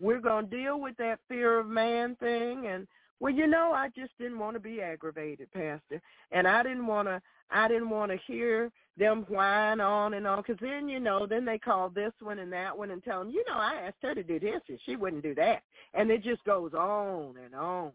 We're 0.00 0.20
going 0.20 0.48
to 0.48 0.56
deal 0.56 0.80
with 0.80 0.96
that 0.98 1.20
fear 1.28 1.58
of 1.58 1.66
man 1.66 2.16
thing 2.16 2.66
and 2.66 2.86
well, 3.20 3.32
you 3.32 3.46
know, 3.46 3.72
I 3.72 3.88
just 3.96 4.12
didn't 4.18 4.38
want 4.38 4.54
to 4.54 4.60
be 4.60 4.82
aggravated, 4.82 5.50
Pastor, 5.52 6.02
and 6.32 6.46
I 6.46 6.62
didn't 6.62 6.86
want 6.86 7.08
to. 7.08 7.22
I 7.50 7.68
didn't 7.68 7.90
want 7.90 8.10
to 8.10 8.18
hear 8.26 8.70
them 8.96 9.24
whine 9.28 9.80
on 9.80 10.14
and 10.14 10.26
on, 10.26 10.38
because 10.38 10.56
then 10.60 10.88
you 10.88 10.98
know, 10.98 11.26
then 11.26 11.44
they 11.44 11.58
call 11.58 11.88
this 11.88 12.12
one 12.20 12.38
and 12.38 12.52
that 12.52 12.76
one 12.76 12.90
and 12.90 13.02
tell 13.02 13.20
them, 13.20 13.30
you 13.30 13.44
know, 13.46 13.54
I 13.54 13.82
asked 13.86 14.02
her 14.02 14.14
to 14.14 14.22
do 14.22 14.40
this 14.40 14.60
and 14.68 14.78
she 14.84 14.96
wouldn't 14.96 15.22
do 15.22 15.34
that, 15.36 15.62
and 15.94 16.10
it 16.10 16.24
just 16.24 16.42
goes 16.44 16.74
on 16.74 17.36
and 17.42 17.54
on. 17.54 17.92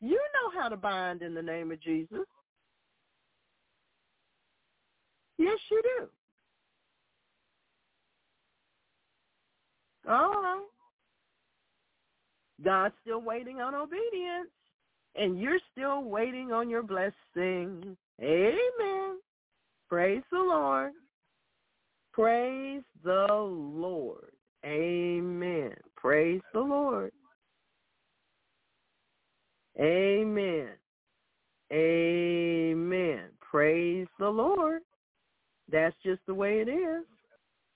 You 0.00 0.16
know 0.16 0.60
how 0.60 0.68
to 0.68 0.76
bind 0.76 1.22
in 1.22 1.34
the 1.34 1.42
name 1.42 1.72
of 1.72 1.80
Jesus. 1.80 2.20
Yes, 5.38 5.58
you 5.70 5.82
do. 5.98 6.08
All 10.10 10.42
right. 10.42 10.66
God's 12.64 12.94
still 13.02 13.20
waiting 13.20 13.60
on 13.60 13.74
obedience. 13.74 14.50
and 15.18 15.40
you're 15.40 15.58
still 15.72 16.02
waiting 16.04 16.52
on 16.52 16.68
your 16.68 16.82
blessing. 16.82 17.96
Amen. 18.20 19.18
Praise 19.88 20.22
the 20.30 20.38
Lord. 20.38 20.92
Praise 22.12 22.82
the 23.04 23.26
Lord. 23.30 24.32
Amen. 24.64 25.72
Praise 25.96 26.40
the 26.52 26.60
Lord. 26.60 27.12
Amen. 29.78 30.68
Amen. 31.72 33.20
Praise 33.40 34.06
the 34.18 34.28
Lord. 34.28 34.82
That's 35.70 35.96
just 36.04 36.20
the 36.26 36.34
way 36.34 36.60
it 36.60 36.68
is. 36.68 37.04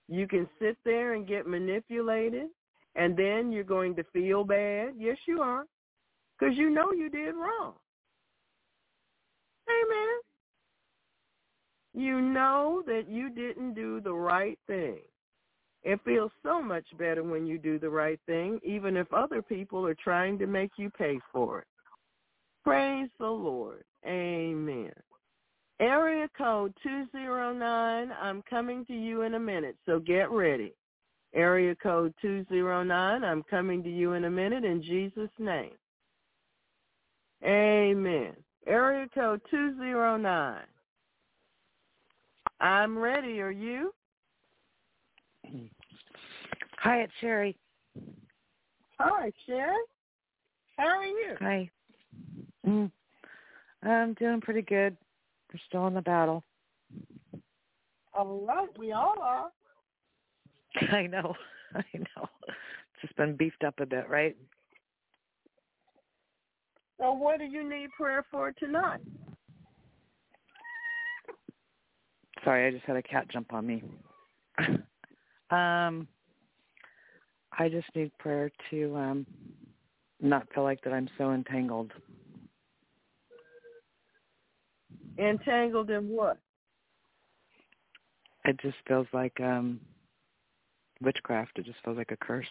You 0.09 0.27
can 0.27 0.49
sit 0.61 0.77
there 0.85 1.15
and 1.15 1.27
get 1.27 1.47
manipulated, 1.47 2.49
and 2.97 3.17
then 3.17 3.53
you're 3.53 3.65
going 3.65 3.95
to 3.97 4.05
feel 4.13 4.45
bad. 4.45 4.95
Yes, 4.99 5.17
you 5.27 5.41
are, 5.41 5.65
because 6.39 6.57
you 6.57 6.71
know 6.71 6.93
you 6.93 7.09
did 7.09 7.35
wrong. 7.35 7.75
Amen. 9.69 10.21
You 11.95 12.21
know 12.21 12.83
that 12.87 13.09
you 13.09 13.31
didn't 13.31 13.75
do 13.75 14.01
the 14.01 14.13
right 14.13 14.59
thing. 14.67 14.99
It 15.83 16.01
feels 16.05 16.31
so 16.43 16.61
much 16.63 16.85
better 16.99 17.23
when 17.23 17.47
you 17.47 17.57
do 17.57 17.79
the 17.79 17.89
right 17.89 18.21
thing, 18.27 18.61
even 18.65 18.97
if 18.97 19.13
other 19.13 19.43
people 19.43 19.87
are 19.87 19.95
trying 19.95 20.39
to 20.39 20.47
make 20.47 20.73
you 20.77 20.91
pay 20.91 21.19
for 21.33 21.61
it. 21.61 21.67
Praise 22.65 23.09
the 23.19 23.27
Lord. 23.27 23.85
Amen. 24.07 24.93
Area 25.81 26.29
code 26.37 26.75
209, 26.83 28.13
I'm 28.21 28.43
coming 28.49 28.85
to 28.85 28.93
you 28.93 29.23
in 29.23 29.35
a 29.35 29.41
minute, 29.41 29.77
so 29.87 29.99
get 29.99 30.31
ready. 30.31 30.75
Area 31.35 31.75
code 31.75 32.13
209, 32.21 33.25
I'm 33.25 33.43
coming 33.45 33.83
to 33.83 33.89
you 33.91 34.13
in 34.13 34.25
a 34.25 34.31
minute 34.31 34.65
in 34.65 34.83
Jesus' 34.83 35.31
name. 35.39 35.73
Amen. 37.43 38.35
Area 38.67 39.07
code 39.15 39.41
209. 39.51 40.61
I'm 42.61 42.99
ready. 42.99 43.41
Are 43.41 43.51
you? 43.51 43.95
Hi, 46.79 46.99
it's 46.99 47.13
Sherry. 47.23 47.57
Hi, 48.99 49.33
Sherry. 49.47 49.77
How 50.77 50.99
are 50.99 51.07
you? 51.07 51.37
Hi. 51.41 51.71
Mm. 52.67 52.91
I'm 53.83 54.13
doing 54.15 54.43
pretty 54.43 54.63
good. 54.63 54.95
We're 55.53 55.61
still 55.67 55.87
in 55.87 55.95
the 55.95 56.03
battle. 56.03 56.45
All 58.15 58.45
right, 58.47 58.69
we 58.79 58.93
all 58.93 59.17
are. 59.21 59.51
I 60.93 61.07
know. 61.07 61.35
I 61.75 61.85
know. 61.95 62.29
It's 62.49 63.03
just 63.03 63.17
been 63.17 63.37
beefed 63.37 63.65
up 63.65 63.75
a 63.81 63.87
bit, 63.87 64.09
right? 64.09 64.37
So 66.99 67.13
what 67.13 67.39
do 67.39 67.45
you 67.45 67.69
need 67.69 67.91
prayer 67.97 68.25
for 68.31 68.53
tonight? 68.53 69.01
Sorry, 72.45 72.67
I 72.67 72.71
just 72.71 72.85
had 72.85 72.97
a 72.97 73.03
cat 73.03 73.29
jump 73.31 73.53
on 73.53 73.67
me. 73.67 73.83
um 75.51 76.07
I 77.59 77.69
just 77.69 77.89
need 77.95 78.17
prayer 78.19 78.51
to 78.71 78.97
um 78.97 79.27
not 80.21 80.47
feel 80.55 80.63
like 80.63 80.83
that 80.83 80.93
I'm 80.93 81.09
so 81.17 81.33
entangled. 81.33 81.93
Entangled 85.19 85.91
in 85.91 86.09
what? 86.09 86.39
It 88.45 88.59
just 88.61 88.77
feels 88.87 89.07
like 89.13 89.39
um 89.41 89.81
witchcraft. 91.01 91.59
It 91.59 91.67
just 91.67 91.79
feels 91.85 91.97
like 91.97 92.11
a 92.11 92.17
curse. 92.17 92.47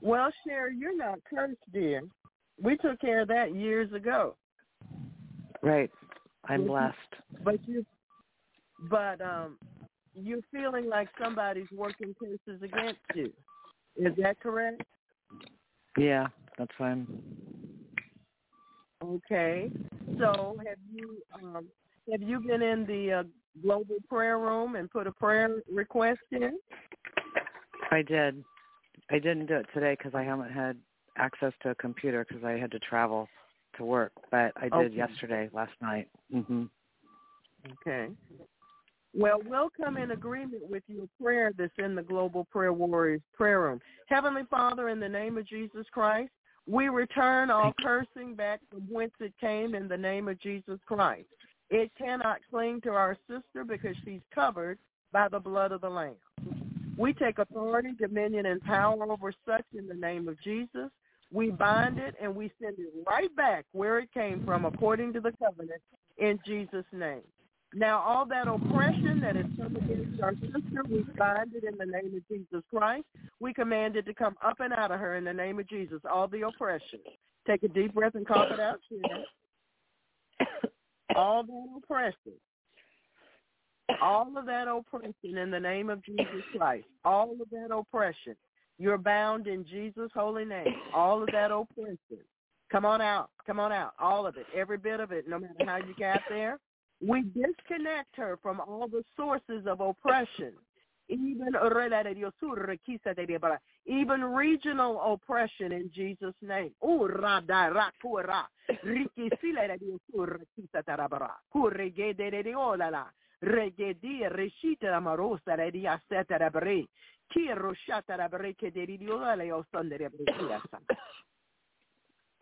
Well, 0.00 0.30
Sherry, 0.46 0.76
you're 0.78 0.96
not 0.96 1.18
cursed, 1.28 1.58
dear. 1.72 2.02
We 2.62 2.76
took 2.76 3.00
care 3.00 3.22
of 3.22 3.28
that 3.28 3.54
years 3.54 3.92
ago. 3.92 4.36
Right. 5.62 5.90
I'm 6.48 6.66
blessed. 6.66 6.94
But 7.42 7.56
you, 7.66 7.84
but 8.88 9.20
um, 9.20 9.58
you're 10.14 10.40
feeling 10.52 10.88
like 10.88 11.08
somebody's 11.20 11.66
working 11.72 12.14
curses 12.18 12.62
against 12.62 13.00
you. 13.14 13.32
Is 13.96 14.12
that 14.18 14.38
correct? 14.40 14.82
Yeah, 15.98 16.28
that's 16.58 16.70
fine. 16.78 17.06
Okay. 19.02 19.70
So 20.18 20.56
have 20.66 20.78
you 20.92 21.22
um, 21.34 21.66
have 22.10 22.22
you 22.22 22.40
been 22.40 22.62
in 22.62 22.86
the 22.86 23.12
uh, 23.12 23.22
global 23.62 23.96
prayer 24.08 24.38
room 24.38 24.76
and 24.76 24.90
put 24.90 25.06
a 25.06 25.12
prayer 25.12 25.62
request 25.70 26.20
in? 26.32 26.58
I 27.90 28.02
did. 28.02 28.42
I 29.10 29.18
didn't 29.18 29.46
do 29.46 29.56
it 29.56 29.66
today 29.74 29.96
because 29.98 30.14
I 30.14 30.22
haven't 30.22 30.50
had 30.50 30.76
access 31.18 31.52
to 31.62 31.70
a 31.70 31.74
computer 31.74 32.24
because 32.26 32.44
I 32.44 32.52
had 32.52 32.70
to 32.72 32.78
travel 32.78 33.28
to 33.76 33.84
work. 33.84 34.12
But 34.30 34.52
I 34.56 34.68
did 34.68 34.92
Okay. 34.92 34.96
yesterday, 34.96 35.50
last 35.52 35.72
night. 35.80 36.08
Mhm. 36.32 36.70
Okay. 37.72 38.10
Well, 39.14 39.40
we'll 39.44 39.70
come 39.70 39.96
in 39.96 40.10
agreement 40.10 40.68
with 40.68 40.82
your 40.88 41.06
prayer 41.20 41.52
that's 41.56 41.72
in 41.78 41.94
the 41.94 42.02
Global 42.02 42.44
Prayer 42.44 42.72
Warriors 42.72 43.22
prayer 43.32 43.62
room. 43.62 43.80
Heavenly 44.08 44.44
Father, 44.50 44.88
in 44.88 45.00
the 45.00 45.08
name 45.08 45.38
of 45.38 45.46
Jesus 45.46 45.86
Christ, 45.90 46.32
we 46.68 46.88
return 46.88 47.50
all 47.50 47.72
cursing 47.80 48.34
back 48.34 48.60
from 48.70 48.82
whence 48.90 49.12
it 49.20 49.32
came 49.40 49.74
in 49.74 49.88
the 49.88 49.96
name 49.96 50.28
of 50.28 50.40
Jesus 50.40 50.78
Christ. 50.86 51.28
It 51.70 51.90
cannot 51.98 52.38
cling 52.50 52.80
to 52.82 52.90
our 52.90 53.16
sister 53.28 53.64
because 53.64 53.96
she's 54.04 54.20
covered 54.34 54.78
by 55.12 55.28
the 55.28 55.40
blood 55.40 55.72
of 55.72 55.80
the 55.80 55.88
Lamb. 55.88 56.16
We 56.96 57.12
take 57.12 57.38
authority, 57.38 57.90
dominion, 57.98 58.46
and 58.46 58.60
power 58.62 59.10
over 59.10 59.32
such 59.46 59.64
in 59.76 59.86
the 59.86 59.94
name 59.94 60.28
of 60.28 60.40
Jesus. 60.42 60.90
We 61.32 61.50
bind 61.50 61.98
it 61.98 62.14
and 62.20 62.34
we 62.34 62.52
send 62.60 62.78
it 62.78 62.92
right 63.06 63.34
back 63.36 63.64
where 63.72 63.98
it 63.98 64.12
came 64.12 64.44
from 64.44 64.64
according 64.64 65.12
to 65.14 65.20
the 65.20 65.32
covenant 65.32 65.82
in 66.18 66.38
Jesus' 66.46 66.84
name. 66.92 67.22
Now, 67.74 68.00
all 68.00 68.24
that 68.26 68.48
oppression 68.48 69.20
that 69.20 69.36
has 69.36 69.46
come 69.56 69.76
against 69.76 70.22
our 70.22 70.34
sister, 70.34 70.82
we 70.88 71.04
bind 71.18 71.52
it 71.54 71.64
in 71.64 71.76
the 71.76 71.84
name 71.84 72.14
of 72.16 72.26
Jesus 72.28 72.62
Christ. 72.70 73.04
We 73.40 73.52
command 73.52 73.96
it 73.96 74.06
to 74.06 74.14
come 74.14 74.36
up 74.42 74.60
and 74.60 74.72
out 74.72 74.90
of 74.90 75.00
her 75.00 75.16
in 75.16 75.24
the 75.24 75.32
name 75.32 75.58
of 75.58 75.68
Jesus, 75.68 76.00
all 76.10 76.28
the 76.28 76.42
oppression. 76.46 77.00
Take 77.46 77.62
a 77.64 77.68
deep 77.68 77.94
breath 77.94 78.14
and 78.14 78.26
cough 78.26 78.50
it 78.50 78.60
out. 78.60 78.80
Sharon. 78.88 79.24
All 81.14 81.42
that 81.44 81.66
oppression. 81.76 82.32
All 84.02 84.36
of 84.36 84.46
that 84.46 84.68
oppression 84.68 85.38
in 85.38 85.50
the 85.50 85.60
name 85.60 85.90
of 85.90 86.04
Jesus 86.04 86.26
Christ. 86.56 86.86
All 87.04 87.32
of 87.40 87.50
that 87.50 87.74
oppression. 87.74 88.36
You're 88.78 88.98
bound 88.98 89.46
in 89.46 89.64
Jesus' 89.64 90.10
holy 90.14 90.44
name. 90.44 90.74
All 90.94 91.22
of 91.22 91.28
that 91.32 91.50
oppression. 91.50 91.98
Come 92.70 92.84
on 92.84 93.00
out. 93.00 93.30
Come 93.46 93.60
on 93.60 93.72
out. 93.72 93.92
All 93.98 94.26
of 94.26 94.36
it. 94.36 94.46
Every 94.54 94.76
bit 94.76 95.00
of 95.00 95.12
it, 95.12 95.28
no 95.28 95.38
matter 95.38 95.64
how 95.64 95.76
you 95.76 95.94
got 95.98 96.20
there. 96.28 96.58
We 97.00 97.22
disconnect 97.22 98.16
her 98.16 98.38
from 98.42 98.60
all 98.60 98.88
the 98.88 99.04
sources 99.16 99.66
of 99.66 99.80
oppression, 99.80 100.52
even 101.08 101.52
even 103.86 104.24
regional 104.24 105.00
oppression 105.12 105.72
in 105.72 105.90
Jesus' 105.94 106.34
name. 106.42 106.72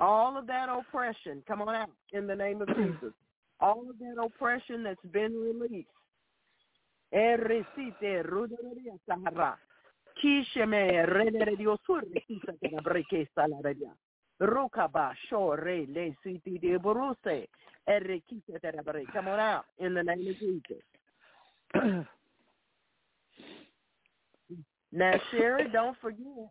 All 0.00 0.36
of 0.38 0.46
that 0.46 0.68
oppression, 0.68 1.42
come 1.46 1.62
on 1.62 1.74
out 1.74 1.90
in 2.12 2.26
the 2.26 2.34
name 2.36 2.62
of 2.62 2.68
Jesus 2.68 3.12
all 3.64 3.84
of 3.90 3.98
that 3.98 4.22
oppression 4.22 4.82
that's 4.82 5.06
been 5.12 5.32
released. 5.32 5.88
Eresite 7.12 8.22
rudereria 8.28 8.98
sahara. 9.08 9.56
Kisheme 10.20 11.06
rederedio 11.06 11.76
surre 11.86 12.20
kisate 12.28 12.70
na 12.72 12.80
breke 12.82 13.26
salaredia. 13.34 13.92
Rokaba 14.40 15.12
shore 15.28 15.86
le 15.88 16.14
siti 16.22 16.58
de 16.60 16.78
boruse. 16.78 17.48
Ere 17.86 18.20
kisate. 18.28 18.72
Come 19.12 19.28
on 19.28 19.40
out 19.40 19.64
in 19.78 19.94
the 19.94 20.02
name 20.02 20.28
of 20.28 20.38
Jesus. 20.38 20.82
Now, 24.96 25.14
Sherry, 25.32 25.68
don't 25.72 25.96
forget, 26.00 26.50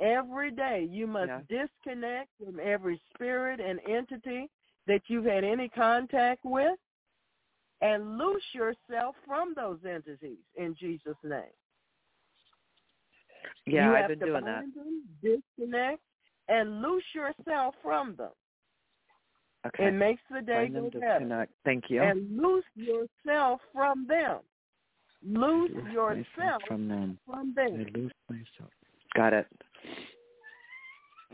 every 0.00 0.50
day 0.50 0.88
you 0.90 1.06
must 1.06 1.28
Yeah. 1.28 1.42
disconnect 1.48 2.28
from 2.38 2.58
every 2.58 3.00
spirit 3.14 3.60
and 3.60 3.78
entity 3.86 4.50
that 4.86 5.02
you've 5.08 5.24
had 5.24 5.44
any 5.44 5.68
contact 5.68 6.40
with 6.44 6.78
and 7.80 8.18
loose 8.18 8.42
yourself 8.52 9.14
from 9.26 9.54
those 9.54 9.78
entities 9.84 10.38
in 10.56 10.74
Jesus' 10.78 11.16
name. 11.22 11.42
Yeah, 13.66 13.90
you 13.90 13.96
I've 13.96 14.08
been 14.08 14.18
doing 14.18 14.44
that. 14.44 14.64
them, 14.74 15.02
disconnect, 15.22 16.00
and 16.48 16.82
loose 16.82 17.04
yourself 17.14 17.74
from 17.82 18.14
them. 18.16 18.30
Okay. 19.66 19.86
It 19.86 19.92
makes 19.92 20.20
the 20.30 20.42
day 20.42 20.68
go 20.68 20.90
better. 20.90 21.48
Thank 21.64 21.84
you. 21.88 22.02
And 22.02 22.38
loose 22.40 22.64
yourself 22.74 23.60
from 23.72 24.06
them. 24.06 24.40
Loose 25.26 25.70
Loose 25.74 25.92
yourself 25.92 26.62
from 26.68 26.88
them. 26.88 27.18
from 27.24 27.54
them. 27.54 27.86
I 27.86 27.98
lose 27.98 28.12
myself. 28.28 28.70
Got 29.16 29.32
it. 29.32 29.46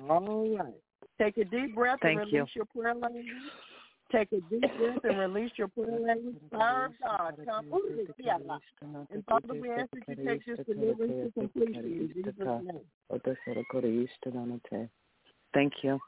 All 0.09 0.57
right. 0.57 0.75
Take 1.21 1.39
a 1.39 1.45
deep 1.45 1.75
breath 1.75 1.99
Thank 2.03 2.23
and 2.23 2.33
you. 2.33 2.39
release 2.39 2.51
your 2.55 2.65
prayer 2.67 2.95
language. 2.95 3.27
Take 4.13 4.33
a 4.33 4.41
deep 4.41 4.77
breath 4.79 5.05
and 5.05 5.19
release 5.19 5.53
your 5.57 5.69
prayer 5.69 5.99
language. 6.01 6.37
Fire 6.51 6.87
of 6.87 6.93
God, 7.01 7.35
come. 7.45 9.07
And 9.13 9.25
Father, 9.27 9.55
we 9.61 9.71
ask 9.71 9.89
that 9.93 10.09
you 10.09 10.27
take 10.27 10.45
this 10.47 10.59
deliverance 10.67 11.15
to 11.25 11.33
completion 11.33 11.85
in 11.85 12.13
Jesus' 12.15 12.35
name. 12.39 12.81
Thank 15.53 15.73
you. 15.83 16.01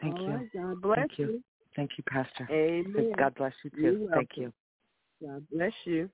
Thank 0.00 0.16
All 0.18 0.26
you. 0.26 0.32
right, 0.32 0.52
God 0.54 0.80
bless 0.82 0.96
Thank 0.96 1.18
you. 1.18 1.26
you. 1.26 1.42
Thank 1.76 1.90
you, 1.98 2.04
Pastor. 2.08 2.48
Amen. 2.50 3.12
God 3.18 3.34
bless 3.34 3.52
you 3.62 3.70
too. 3.70 4.08
Thank 4.14 4.30
you. 4.36 4.52
God 5.22 5.44
bless 5.52 5.72
you. 5.84 6.08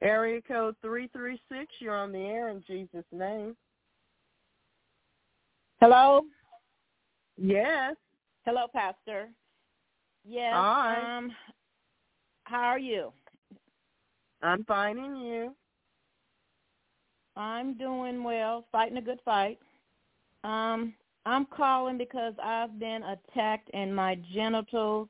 Area 0.00 0.40
code 0.40 0.76
336, 0.80 1.66
you're 1.80 1.96
on 1.96 2.12
the 2.12 2.18
air 2.18 2.50
in 2.50 2.62
Jesus' 2.66 3.04
name. 3.12 3.56
Hello? 5.80 6.22
Yes. 7.36 7.94
Hello, 8.44 8.66
Pastor. 8.74 9.28
Yes. 10.24 10.54
Hi. 10.54 11.18
Um 11.18 11.30
how 12.44 12.62
are 12.62 12.78
you? 12.78 13.12
I'm 14.42 14.64
finding 14.64 15.16
you. 15.16 15.54
I'm 17.36 17.74
doing 17.76 18.24
well, 18.24 18.64
fighting 18.72 18.96
a 18.96 19.02
good 19.02 19.20
fight. 19.24 19.58
Um 20.42 20.94
I'm 21.26 21.46
calling 21.46 21.96
because 21.98 22.34
I've 22.42 22.78
been 22.80 23.02
attacked 23.04 23.70
in 23.70 23.94
my 23.94 24.16
genitals 24.34 25.08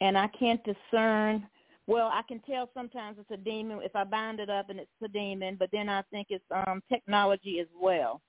and 0.00 0.18
I 0.18 0.26
can't 0.28 0.62
discern 0.64 1.46
well, 1.86 2.10
I 2.12 2.20
can 2.28 2.40
tell 2.40 2.68
sometimes 2.74 3.16
it's 3.18 3.30
a 3.30 3.36
demon 3.42 3.80
if 3.82 3.94
I 3.96 4.04
bind 4.04 4.40
it 4.40 4.50
up 4.50 4.68
and 4.68 4.78
it's 4.78 4.90
a 5.02 5.08
demon, 5.08 5.56
but 5.58 5.70
then 5.72 5.88
I 5.88 6.02
think 6.10 6.26
it's 6.30 6.44
um 6.50 6.82
technology 6.88 7.60
as 7.60 7.68
well. 7.80 8.20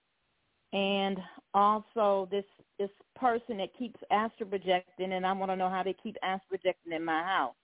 And 0.73 1.17
also 1.53 2.27
this 2.31 2.45
this 2.77 2.89
person 3.15 3.57
that 3.57 3.75
keeps 3.77 3.99
astral 4.11 4.49
projecting, 4.49 5.13
and 5.13 5.25
I 5.25 5.33
want 5.33 5.51
to 5.51 5.55
know 5.55 5.69
how 5.69 5.83
they 5.83 5.95
keep 6.01 6.15
astral 6.21 6.49
projecting 6.49 6.93
in 6.93 7.03
my 7.03 7.23
house. 7.23 7.55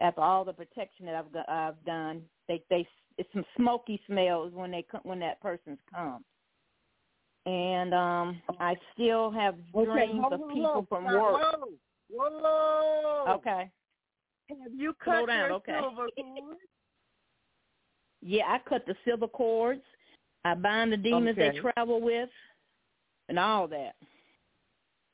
After 0.00 0.20
all 0.22 0.44
the 0.44 0.52
protection 0.52 1.06
that 1.06 1.14
I've 1.14 1.32
got, 1.32 1.48
I've 1.48 1.84
done, 1.84 2.22
they 2.48 2.62
they 2.68 2.86
it's 3.18 3.28
some 3.32 3.44
smoky 3.56 4.00
smells 4.06 4.52
when 4.52 4.70
they 4.70 4.84
come 4.90 5.02
when 5.04 5.20
that 5.20 5.40
person's 5.40 5.78
come. 5.94 6.24
And 7.46 7.94
um 7.94 8.42
I 8.58 8.74
still 8.94 9.30
have 9.30 9.54
dreams 9.72 10.20
hold 10.20 10.32
of 10.32 10.48
people 10.48 10.72
hold 10.72 10.88
from 10.88 11.04
work. 11.04 11.42
Whoa, 12.10 12.30
whoa. 12.40 13.24
Okay. 13.36 13.70
Have 14.48 14.74
you 14.74 14.94
Slow 15.04 15.20
cut 15.20 15.26
down, 15.28 15.48
your 15.48 15.56
okay. 15.58 15.78
silver 15.80 16.06
cord? 16.16 16.56
Yeah, 18.20 18.44
I 18.48 18.58
cut 18.68 18.84
the 18.86 18.94
silver 19.04 19.28
cords. 19.28 19.82
I 20.44 20.54
bind 20.54 20.92
the 20.92 20.96
demons 20.96 21.38
Okay. 21.38 21.52
they 21.52 21.60
travel 21.60 22.00
with, 22.00 22.28
and 23.28 23.38
all 23.38 23.68
that. 23.68 23.94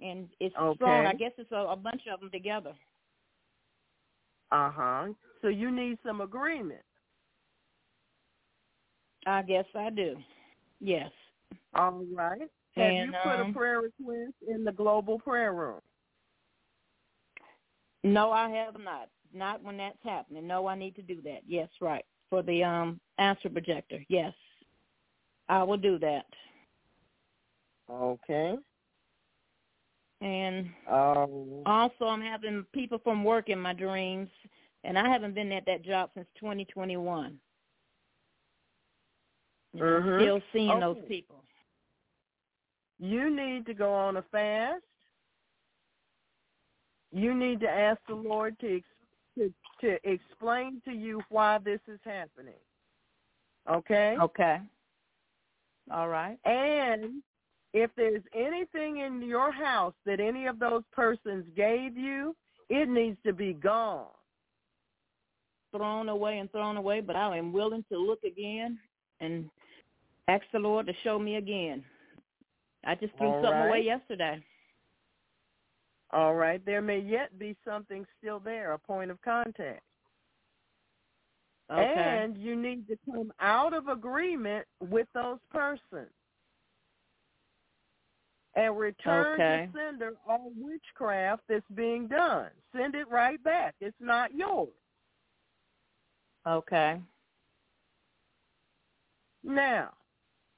And 0.00 0.28
it's 0.40 0.54
Okay. 0.56 0.76
strong. 0.76 1.06
I 1.06 1.14
guess 1.14 1.32
it's 1.38 1.52
a, 1.52 1.56
a 1.56 1.76
bunch 1.76 2.02
of 2.12 2.20
them 2.20 2.30
together. 2.30 2.72
Uh 4.50 4.70
huh. 4.70 5.06
So 5.42 5.48
you 5.48 5.70
need 5.70 5.98
some 6.04 6.20
agreement. 6.20 6.80
I 9.26 9.42
guess 9.42 9.66
I 9.74 9.90
do. 9.90 10.16
Yes. 10.80 11.10
All 11.74 12.02
right. 12.14 12.40
Have 12.76 12.84
And, 12.84 13.06
you 13.08 13.12
put 13.22 13.40
um, 13.40 13.50
a 13.50 13.52
prayer 13.52 13.80
request 13.80 14.34
in 14.48 14.64
the 14.64 14.72
global 14.72 15.18
prayer 15.18 15.52
room? 15.52 15.80
No, 18.04 18.30
I 18.30 18.48
have 18.50 18.78
not. 18.78 19.08
Not 19.34 19.62
when 19.62 19.76
that's 19.76 19.98
happening. 20.02 20.46
No, 20.46 20.66
I 20.66 20.76
need 20.76 20.94
to 20.96 21.02
do 21.02 21.20
that. 21.22 21.40
Yes, 21.46 21.68
right. 21.80 22.04
For 22.30 22.42
the 22.42 22.64
um 22.64 23.00
answer 23.18 23.50
projector. 23.50 24.02
Yes. 24.08 24.32
I 25.48 25.62
will 25.62 25.76
do 25.76 25.98
that. 25.98 26.26
Okay. 27.90 28.58
And 30.20 30.68
Um, 30.86 31.62
also 31.64 32.06
I'm 32.06 32.20
having 32.20 32.64
people 32.72 32.98
from 32.98 33.24
work 33.24 33.48
in 33.48 33.58
my 33.60 33.72
dreams 33.72 34.28
and 34.84 34.98
I 34.98 35.08
haven't 35.08 35.34
been 35.34 35.52
at 35.52 35.64
that 35.66 35.82
job 35.82 36.10
since 36.14 36.28
2021. 36.38 37.40
And 39.74 39.82
I'm 39.82 40.02
Mhm. 40.02 40.20
still 40.20 40.42
seeing 40.52 40.80
those 40.80 41.02
people. 41.06 41.44
you 43.00 43.30
need 43.30 43.64
to 43.66 43.74
go 43.74 43.94
on 43.94 44.16
a 44.16 44.22
fast. 44.22 44.82
You 47.12 47.32
need 47.32 47.60
to 47.60 47.70
ask 47.70 48.04
the 48.06 48.14
Lord 48.14 48.58
to 48.58 48.76
ex- 48.78 48.88
to, 49.36 49.54
to 49.80 50.10
explain 50.10 50.80
to 50.84 50.92
you 50.92 51.22
why 51.28 51.58
this 51.58 51.80
is 51.86 52.00
happening. 52.02 52.58
Okay? 53.68 54.16
Okay. 54.18 54.60
All 55.90 56.08
right. 56.08 56.38
And 56.44 57.22
if 57.74 57.90
there's 57.96 58.22
anything 58.34 58.98
in 58.98 59.22
your 59.22 59.52
house 59.52 59.94
that 60.06 60.20
any 60.20 60.46
of 60.46 60.58
those 60.58 60.82
persons 60.92 61.44
gave 61.56 61.96
you, 61.96 62.34
it 62.68 62.88
needs 62.88 63.18
to 63.24 63.32
be 63.32 63.52
gone. 63.54 64.06
Thrown 65.74 66.08
away 66.08 66.38
and 66.38 66.50
thrown 66.50 66.76
away, 66.76 67.00
but 67.00 67.16
I 67.16 67.36
am 67.36 67.52
willing 67.52 67.84
to 67.92 67.98
look 67.98 68.22
again 68.24 68.78
and 69.20 69.48
ask 70.28 70.44
the 70.52 70.58
Lord 70.58 70.86
to 70.86 70.92
show 71.04 71.18
me 71.18 71.36
again. 71.36 71.84
I 72.84 72.94
just 72.94 73.16
threw 73.18 73.28
All 73.28 73.42
something 73.42 73.60
away 73.60 73.70
right. 73.70 73.84
yesterday. 73.84 74.42
All 76.10 76.34
right. 76.34 76.64
There 76.64 76.80
may 76.80 77.00
yet 77.00 77.38
be 77.38 77.54
something 77.66 78.06
still 78.18 78.40
there, 78.40 78.72
a 78.72 78.78
point 78.78 79.10
of 79.10 79.20
contact. 79.20 79.82
Okay. 81.70 82.20
And 82.22 82.36
you 82.38 82.56
need 82.56 82.86
to 82.88 82.96
come 83.10 83.32
out 83.40 83.74
of 83.74 83.88
agreement 83.88 84.66
with 84.80 85.06
those 85.14 85.38
persons. 85.50 86.10
And 88.54 88.76
return 88.78 89.34
Okay. 89.34 89.66
to 89.72 89.78
sender 89.78 90.14
all 90.26 90.50
witchcraft 90.56 91.42
that's 91.48 91.68
being 91.74 92.08
done. 92.08 92.50
Send 92.74 92.94
it 92.94 93.08
right 93.08 93.40
back. 93.42 93.74
It's 93.80 94.00
not 94.00 94.34
yours. 94.34 94.70
okay. 96.46 97.00
Now, 99.44 99.92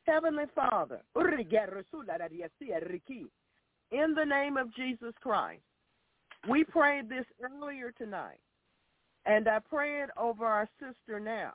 Heavenly 0.06 0.46
Father, 0.54 1.02
in 3.92 4.14
the 4.14 4.24
name 4.24 4.56
of 4.56 4.74
Jesus 4.74 5.14
Christ, 5.20 5.62
we 6.48 6.64
prayed 6.64 7.08
this 7.08 7.26
earlier 7.42 7.92
tonight, 7.92 8.40
and 9.26 9.48
I 9.48 9.58
pray 9.58 10.02
it 10.02 10.10
over 10.16 10.46
our 10.46 10.68
sister 10.78 11.20
now. 11.20 11.52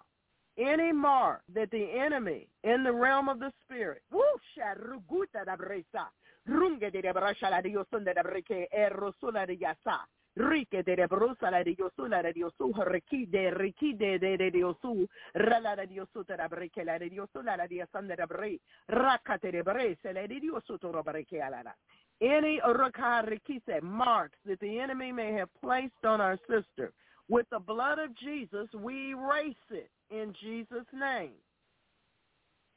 Any 0.58 0.94
mark 0.94 1.42
that 1.54 1.70
the 1.72 1.86
enemy 2.00 2.48
in 2.64 2.84
the 2.84 2.94
realm 2.94 3.28
of 3.28 3.40
the 3.40 3.52
spirit, 3.64 4.02
woo, 4.12 4.22
sharuguta 4.58 5.44
da 5.46 5.58
bresa, 5.58 6.08
runge 6.48 6.92
de 6.92 7.02
brasha 7.14 7.50
la 7.50 7.62
diosunda 7.62 8.14
da 8.14 8.24
breke, 8.24 8.68
erosula 8.72 9.46
de 9.46 9.58
yasa, 9.58 10.06
rike 10.38 10.84
de 10.84 11.08
brosa 11.08 11.52
la 11.52 11.64
diosula 11.64 12.22
la 12.22 12.32
diosu, 12.32 12.72
riki 12.88 13.26
de 13.26 13.52
riki 13.52 13.96
de 13.98 14.18
de 14.18 14.38
de 14.38 14.52
diosu, 14.52 15.06
rala 15.34 15.76
la 15.76 15.86
diosuta 15.86 16.38
da 16.38 16.48
breke 16.48 16.86
la 16.86 16.98
de 16.98 17.10
diosula 17.10 17.58
la 17.58 17.68
diasanda 17.68 18.16
da 18.16 18.26
bre, 18.26 18.58
rakate 18.88 19.52
de 19.52 19.62
brese 19.62 20.14
la 20.14 20.26
de 20.26 20.40
diosuto 20.40 20.92
da 20.92 21.02
breke 21.02 21.42
alana. 21.42 21.74
Any 22.22 22.62
rikise 22.62 23.82
marks 23.82 24.38
that 24.46 24.60
the 24.62 24.80
enemy 24.80 25.12
may 25.12 25.34
have 25.34 25.50
placed 25.60 26.06
on 26.06 26.22
our 26.22 26.38
sister, 26.48 26.94
with 27.30 27.46
the 27.52 27.60
blood 27.60 28.00
of 28.00 28.16
Jesus, 28.18 28.68
we 28.74 29.12
erase 29.12 29.56
it 29.72 29.90
in 30.12 30.34
Jesus' 30.42 30.86
name. 30.94 31.32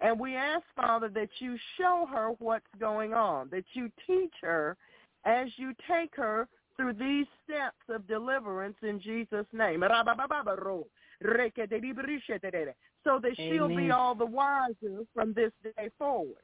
And 0.00 0.18
we 0.18 0.36
ask, 0.36 0.64
Father, 0.76 1.08
that 1.08 1.28
you 1.40 1.56
show 1.76 2.06
her 2.10 2.30
what's 2.38 2.64
going 2.78 3.12
on, 3.14 3.48
that 3.50 3.64
you 3.72 3.90
teach 4.06 4.32
her 4.42 4.76
as 5.24 5.48
you 5.56 5.72
take 5.90 6.14
her 6.14 6.46
through 6.76 6.92
these 6.92 7.26
steps 7.44 7.82
of 7.88 8.06
deliverance 8.06 8.76
in 8.82 9.00
Jesus' 9.00 9.46
name. 9.52 9.80
So 13.04 13.18
that 13.22 13.32
she'll 13.36 13.68
be 13.68 13.90
all 13.90 14.14
the 14.14 14.26
wiser 14.26 15.04
from 15.12 15.32
this 15.34 15.50
day 15.64 15.90
forward. 15.98 16.36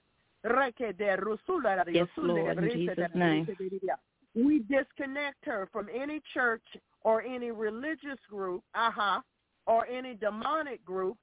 Yes, 1.94 2.08
Lord, 2.16 2.58
in 2.58 2.64
Jesus' 2.80 2.96
name. 3.14 3.46
We 4.34 4.58
disconnect 4.68 5.44
her 5.44 5.68
from 5.72 5.88
any 5.94 6.20
church 6.34 6.64
or 7.04 7.22
any 7.22 7.50
religious 7.50 8.18
group, 8.28 8.62
aha, 8.74 9.22
or 9.66 9.86
any 9.86 10.14
demonic 10.14 10.84
group, 10.84 11.16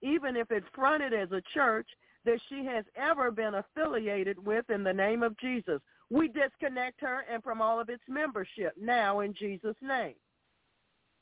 even 0.00 0.36
if 0.36 0.50
it's 0.50 0.66
fronted 0.74 1.12
as 1.12 1.30
a 1.32 1.42
church 1.52 1.88
that 2.24 2.40
she 2.48 2.64
has 2.64 2.84
ever 2.96 3.30
been 3.30 3.54
affiliated 3.54 4.44
with 4.44 4.68
in 4.70 4.82
the 4.82 4.92
name 4.92 5.22
of 5.22 5.36
Jesus. 5.38 5.80
We 6.10 6.28
disconnect 6.28 7.00
her 7.00 7.24
and 7.30 7.42
from 7.42 7.60
all 7.60 7.80
of 7.80 7.88
its 7.88 8.02
membership 8.08 8.72
now 8.80 9.20
in 9.20 9.34
Jesus' 9.34 9.76
name. 9.82 10.14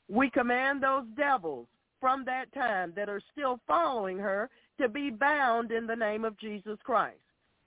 We 0.09 0.29
command 0.29 0.81
those 0.81 1.05
devils 1.17 1.67
from 1.99 2.23
that 2.25 2.53
time 2.53 2.93
that 2.95 3.09
are 3.09 3.21
still 3.31 3.59
following 3.67 4.17
her 4.17 4.49
to 4.79 4.87
be 4.87 5.09
bound 5.09 5.71
in 5.71 5.87
the 5.87 5.95
name 5.95 6.23
of 6.23 6.37
Jesus 6.37 6.77
Christ. 6.83 7.17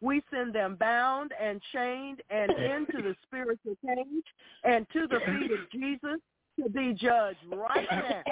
We 0.01 0.23
send 0.33 0.55
them 0.55 0.77
bound 0.77 1.33
and 1.41 1.61
chained 1.73 2.23
and 2.31 2.51
into 2.51 3.03
the 3.03 3.15
spiritual 3.27 3.77
cage 3.85 4.25
and 4.65 4.87
to 4.93 5.07
the 5.07 5.21
feet 5.27 5.51
of 5.53 5.71
Jesus 5.71 6.21
to 6.59 6.69
be 6.71 6.95
judged 6.95 7.39
right 7.53 7.87
now 7.91 8.23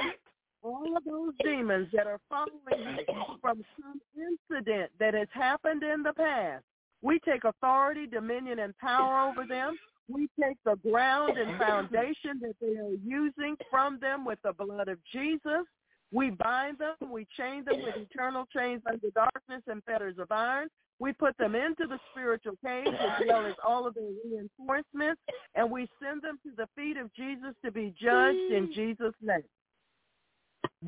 all 0.63 0.97
of 0.97 1.05
those 1.05 1.33
demons 1.43 1.89
that 1.93 2.07
are 2.07 2.21
following 2.29 2.99
you 2.99 3.25
from 3.41 3.65
some 3.81 4.01
incident 4.17 4.91
that 4.99 5.15
has 5.15 5.29
happened 5.33 5.83
in 5.83 6.03
the 6.03 6.13
past. 6.13 6.65
We 7.03 7.21
take 7.21 7.45
authority, 7.45 8.07
dominion, 8.07 8.59
and 8.59 8.77
power 8.79 9.31
over 9.31 9.47
them. 9.47 9.77
We 10.09 10.29
take 10.41 10.57
the 10.65 10.77
ground 10.77 11.37
and 11.39 11.59
foundation 11.59 12.41
that 12.41 12.55
they 12.61 12.77
are 12.77 12.97
using 13.05 13.57
from 13.71 13.99
them 14.01 14.25
with 14.25 14.39
the 14.43 14.53
blood 14.53 14.89
of 14.89 14.99
Jesus. 15.13 15.65
We 16.13 16.31
bind 16.31 16.79
them, 16.79 17.11
we 17.11 17.27
chain 17.37 17.65
them 17.65 17.83
with 17.83 17.97
eternal 17.97 18.47
chains 18.55 18.83
under 18.89 19.11
darkness 19.15 19.63
and 19.67 19.83
fetters 19.85 20.17
of 20.19 20.31
iron. 20.31 20.69
We 21.01 21.13
put 21.13 21.37
them 21.39 21.55
into 21.55 21.87
the 21.87 21.99
spiritual 22.11 22.55
cage 22.65 22.89
as 22.89 23.23
well 23.27 23.47
as 23.47 23.55
all 23.65 23.87
of 23.87 23.95
their 23.95 24.11
reinforcements, 24.25 25.21
and 25.55 25.71
we 25.71 25.89
send 26.03 26.23
them 26.23 26.39
to 26.43 26.51
the 26.57 26.67
feet 26.75 26.97
of 26.97 27.15
Jesus 27.15 27.55
to 27.65 27.71
be 27.71 27.95
judged 28.01 28.53
in 28.53 28.69
mm. 28.69 28.75
Jesus' 28.75 29.15
name. 29.23 29.45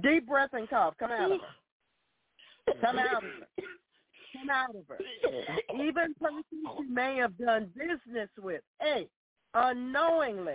Deep 0.02 0.26
breath 0.26 0.51
and 0.52 0.68
cough. 0.68 0.94
Come 0.98 1.12
out 1.12 1.32
of 1.32 1.40
her. 1.40 2.74
Come 2.80 2.98
out 2.98 3.16
of 3.16 3.22
her. 3.22 3.64
Come 4.36 4.51
out 4.51 4.74
of 4.74 4.84
her. 4.88 4.98
Even 5.74 6.14
persons 6.20 6.44
you 6.51 6.92
may 6.92 7.16
have 7.16 7.36
done 7.38 7.68
business 7.76 8.28
with, 8.40 8.62
hey, 8.80 9.06
unknowingly, 9.55 10.55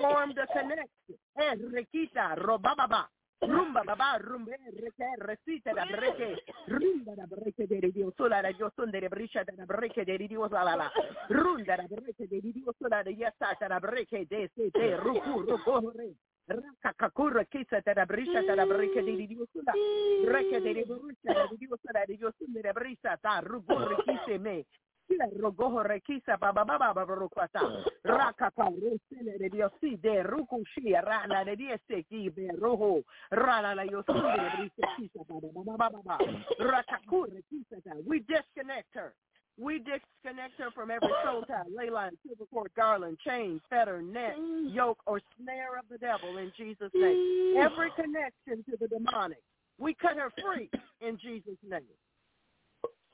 formed 0.00 0.38
a 0.38 0.46
connection. 0.58 0.86
Hey, 1.36 1.54
Rikita, 1.56 2.38
Robababa. 2.44 3.04
Rumba 3.46 3.82
baba 3.84 4.16
rumbe 4.18 4.56
reke 4.80 5.04
recite 5.18 5.72
da 5.72 5.84
breke 5.84 6.42
rumba 6.66 7.14
da 7.14 7.26
breke 7.26 7.66
de 7.66 7.90
dio 7.92 8.12
sola 8.16 8.40
da 8.40 8.50
dio 8.52 8.70
son 8.74 8.90
de 8.90 9.08
brisha 9.08 9.44
da 9.44 9.64
breke 9.66 10.04
de 10.04 10.16
dio 10.26 10.48
sola 10.48 10.74
la 10.74 10.90
runda 11.28 11.76
da 11.76 11.84
breke 11.88 12.26
de 12.26 12.40
dio 12.40 12.72
sola 12.78 13.02
da 13.02 13.10
yasa 13.10 13.54
da 13.68 13.78
breke 13.80 14.26
de 14.26 14.50
se 14.54 14.70
de 14.70 14.96
ruku 14.96 15.40
ruku 15.44 15.90
re. 15.96 16.14
Rakakakura 16.46 17.44
kisa 17.44 17.80
da 17.80 18.04
brisha 18.06 18.42
da 18.42 18.64
breke 18.66 19.02
de 19.02 19.26
dio 19.26 19.46
sola 19.52 19.72
reke 20.32 20.60
de 20.60 20.84
brisha 20.84 21.32
da 21.34 21.48
dio 21.58 21.76
sola 21.82 22.04
da 22.06 22.14
dio 22.14 22.32
son 22.38 22.52
de 22.52 22.72
brisha 22.72 23.18
da 23.22 23.40
ruku 23.40 23.74
rekise 23.76 24.38
me 24.38 24.64
rogoho 25.40 25.82
rekisa 25.82 26.38
baba 26.38 26.64
baba 26.64 26.92
baba 26.94 27.14
rukwata. 27.14 27.84
Raka 28.04 28.50
pa 28.50 28.68
rusile 28.68 29.38
de 29.38 29.48
de 29.96 30.22
ruku 30.22 30.64
shi 30.74 30.94
rana 30.94 31.44
de 31.44 31.56
ki 32.08 32.28
be 32.30 32.48
roho. 32.60 33.02
Rana 33.30 33.74
la 33.74 33.84
de 33.84 34.02
brise 34.02 34.84
kisa 34.96 35.24
baba 35.28 35.48
baba 35.54 35.76
baba 35.76 36.02
baba. 36.02 36.18
Raka 36.58 36.98
kure 37.08 37.42
kisa 37.50 37.80
ta. 37.82 37.94
We 38.06 38.20
disconnect 38.20 38.94
her. 38.94 39.14
We 39.56 39.78
disconnect 39.78 40.58
her 40.58 40.70
from 40.74 40.90
every 40.90 41.12
soul 41.24 41.42
tie, 41.42 41.62
ley 41.72 41.88
line, 41.88 42.18
silver 42.26 42.44
cord, 42.52 42.72
garland, 42.76 43.18
chain, 43.24 43.60
fetter, 43.70 44.02
net, 44.02 44.34
yoke, 44.66 44.98
or 45.06 45.20
snare 45.38 45.78
of 45.78 45.84
the 45.88 45.98
devil 45.98 46.38
in 46.38 46.50
Jesus' 46.56 46.90
name. 46.92 47.56
Every 47.58 47.92
connection 47.92 48.64
to 48.68 48.76
the 48.80 48.88
demonic, 48.88 49.42
we 49.78 49.94
cut 49.94 50.16
her 50.16 50.32
free 50.42 50.68
in 51.00 51.18
Jesus' 51.18 51.54
name 51.62 51.82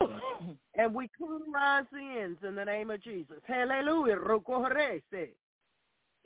and 0.75 0.95
we 0.95 1.09
cauterize 1.19 1.85
the 1.93 2.21
ends 2.23 2.39
in 2.47 2.55
the 2.55 2.65
name 2.65 2.91
of 2.91 3.03
Jesus. 3.03 3.37
Hallelujah. 3.47 4.17
Rokohorese. 4.17 5.31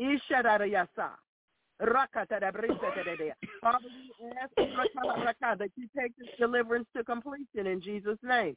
Ishadarayasa. 0.00 1.10
Father, 3.60 3.88
we 4.22 4.30
ask 4.40 4.52
that 5.58 5.70
you 5.76 5.88
take 5.98 6.16
this 6.16 6.28
deliverance 6.38 6.86
to 6.96 7.02
completion 7.02 7.66
in 7.66 7.80
Jesus' 7.80 8.18
name. 8.22 8.56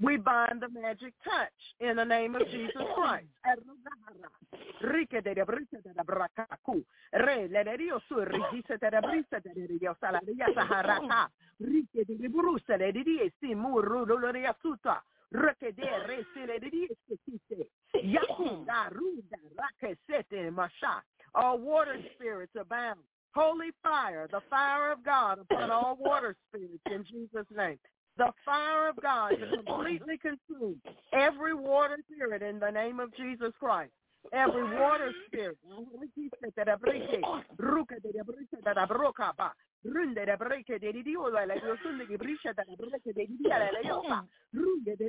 We 0.00 0.16
bind 0.16 0.62
the 0.62 0.68
magic 0.68 1.12
touch 1.24 1.58
in 1.80 1.96
the 1.96 2.04
name 2.04 2.36
of 2.36 2.42
Jesus 2.50 2.82
Christ. 2.94 3.26
Rike 4.80 5.22
de 5.22 5.34
brisa 5.44 5.82
de 5.82 6.04
brakaku. 6.04 6.84
Re 7.12 7.48
le 7.48 7.64
de 7.64 7.76
Dios 7.76 8.02
su 8.08 8.14
rigise 8.24 8.78
de 8.78 9.00
brisa 9.00 9.40
de 9.42 9.78
Dios 9.78 9.96
ala 10.02 10.20
de 10.24 10.34
saharata. 10.54 11.28
Rike 11.58 12.04
de 12.06 12.28
brusa 12.28 12.78
de 12.78 12.92
Dios 12.92 13.32
si 13.40 13.54
muru 13.56 14.06
lo 14.06 14.32
de 14.32 14.46
asuta. 14.46 15.02
Rike 15.32 15.72
de 15.72 16.06
re 16.06 16.24
se 16.32 16.46
le 16.46 16.60
de 16.60 16.70
Dios 16.70 16.98
kise. 17.24 17.68
Yakunda 18.04 18.90
ruda 18.90 19.38
rake 19.56 20.50
masha. 20.52 21.02
All 21.34 21.58
water 21.58 21.98
spirits 22.14 22.54
abound. 22.54 23.00
Holy 23.34 23.70
fire, 23.82 24.28
the 24.30 24.40
fire 24.48 24.92
of 24.92 25.04
God 25.04 25.40
upon 25.40 25.70
all 25.70 25.96
water 26.00 26.36
spirits 26.48 26.82
in 26.86 27.04
Jesus' 27.04 27.46
name 27.54 27.78
the 28.18 28.32
fire 28.44 28.88
of 28.88 28.96
God 29.00 29.30
to 29.30 29.62
completely 29.62 30.18
consume 30.18 30.80
every 31.12 31.54
water 31.54 31.98
spirit 32.12 32.42
in 32.42 32.58
the 32.58 32.70
name 32.70 33.00
of 33.00 33.14
Jesus 33.16 33.52
Christ. 33.58 33.92
Every 34.32 34.64
water 34.78 35.12
spirit. 35.26 35.56
Runde 39.84 40.24
de 40.26 40.36
breke 40.36 40.78
de 40.80 41.02
dio 41.02 41.28
la 41.28 41.44
la 41.44 41.54
yosunde 41.54 42.06
de 42.08 42.16
brisha 42.18 42.52
da 42.52 42.64
breke 42.76 43.12
de 43.14 43.26
dia 43.26 43.58
la 43.58 43.70
la. 43.70 44.22
Runde 44.52 44.96
de. 44.98 45.08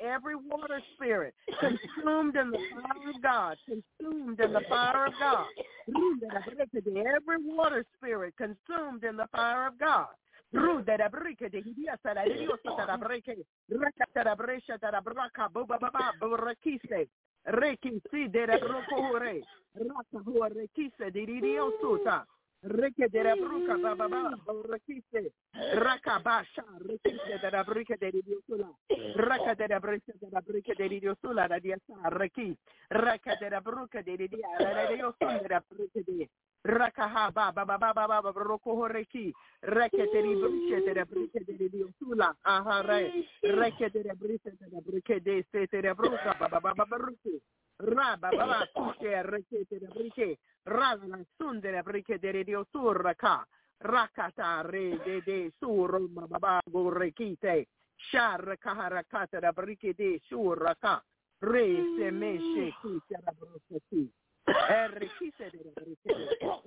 Every 0.00 0.36
water 0.36 0.80
spirit 0.94 1.34
consumed 1.58 2.36
in 2.36 2.50
the 2.52 2.58
fire 2.70 3.10
of 3.10 3.20
God, 3.20 3.58
consumed 3.66 4.40
in 4.40 4.52
the 4.52 4.60
fire 4.68 5.06
of 5.06 5.12
God. 5.18 5.46
Runde 5.88 6.20
de 6.20 6.40
breke 6.50 6.80
de 6.84 7.00
every 7.00 7.38
water 7.42 7.84
spirit 7.96 8.34
consumed 8.36 9.02
in 9.04 9.16
the 9.16 9.26
fire 9.32 9.66
of 9.66 9.78
God. 9.78 10.06
Rude 10.52 10.96
da 10.96 11.08
brike 11.08 11.48
de 11.48 11.58
hidia 11.62 11.96
sara 12.02 12.24
de 12.24 12.34
Dios 12.34 12.60
da 12.62 12.96
brike. 12.96 13.36
Raka 13.68 14.24
da 14.24 14.34
bresha 14.34 14.76
da 14.78 15.00
braka 15.00 15.48
baba 15.48 15.78
baba 15.78 16.12
brekise. 16.18 17.08
Reki 17.44 18.00
si 18.10 18.28
de 18.28 18.46
broko 18.46 18.96
hore. 18.96 19.42
Raka 19.74 20.18
hore 20.26 20.68
kise 20.74 21.10
de 21.10 21.26
Dios 21.26 21.72
suta. 21.80 22.26
Reke 22.62 23.08
de 23.08 23.22
la 23.24 23.34
bruca 23.36 23.76
baba 23.78 24.08
baba 24.08 24.36
rekise. 24.68 25.32
Raka 25.74 26.18
basha 26.18 26.64
rekise 26.80 27.38
de 27.40 27.50
la 27.50 27.62
brike 27.62 27.96
de 27.96 28.10
Dios 28.10 28.42
sula. 28.46 28.68
Raka 29.14 29.54
de 29.54 29.68
la 29.68 29.78
bresha 29.78 30.12
de 30.20 30.28
la 30.30 30.40
brike 30.40 30.74
de 30.74 30.88
Dios 30.88 31.16
sula 31.22 31.48
da 31.48 31.58
dia 31.60 31.78
sa 31.86 32.10
reki. 32.10 32.58
Raka 32.90 33.36
de 33.40 33.50
la 33.50 33.60
bruca 33.60 34.02
de 34.02 34.16
dia 34.16 34.48
la 34.58 34.86
Dios 34.92 35.14
sula 35.18 35.48
da 35.48 35.62
brike 35.70 36.02
de 36.04 36.28
Rakaha 36.70 37.32
ba 37.34 37.50
ba 37.50 37.64
ba 37.66 37.76
ba 37.78 37.92
ba 37.92 38.06
ba 38.06 38.22
ba 38.22 38.30
roko 38.30 38.78
horeki 38.78 39.32
reke 39.62 40.06
teri 40.12 40.34
briche 40.38 40.84
tere 40.84 41.04
briche 41.04 41.42
tere 41.44 41.68
dio 41.68 41.90
sula 41.98 42.30
aha 42.42 42.80
re 42.82 43.26
reke 43.42 43.90
tere 43.90 44.14
briche 44.14 44.54
tere 44.56 44.78
briche 44.86 45.20
de 45.20 45.44
se 45.50 45.66
tere 45.66 45.94
bruka 45.94 46.36
ba 46.38 46.46
ba 46.48 46.60
ba 46.60 46.72
ba 46.86 46.96
ruki 46.96 47.42
ra 47.78 48.16
ba 48.16 48.30
ba 48.30 48.46
ba 48.46 48.68
kuke 48.72 49.22
reke 49.22 49.66
tere 49.66 49.88
briche 49.92 50.38
ra 50.62 50.94
la 50.94 51.18
sundere 51.36 51.82
briche 51.82 52.20
tere 52.20 52.44
dio 52.44 52.64
suraka 52.70 53.44
rakata 53.78 54.62
re 54.62 54.96
de 55.02 55.22
de 55.26 55.50
sur 55.58 55.98
ba 56.08 56.26
ba 56.28 56.38
ba 56.38 56.60
gorekite 56.70 57.66
shar 57.96 58.56
kaharakata 58.60 59.40
da 59.40 59.50
briche 59.52 59.92
de 59.94 60.20
suraka 60.28 61.02
re 61.40 61.82
se 61.98 62.10
meshe 62.12 62.74
ki 62.80 63.00
tere 63.08 63.34
bruche 63.34 63.80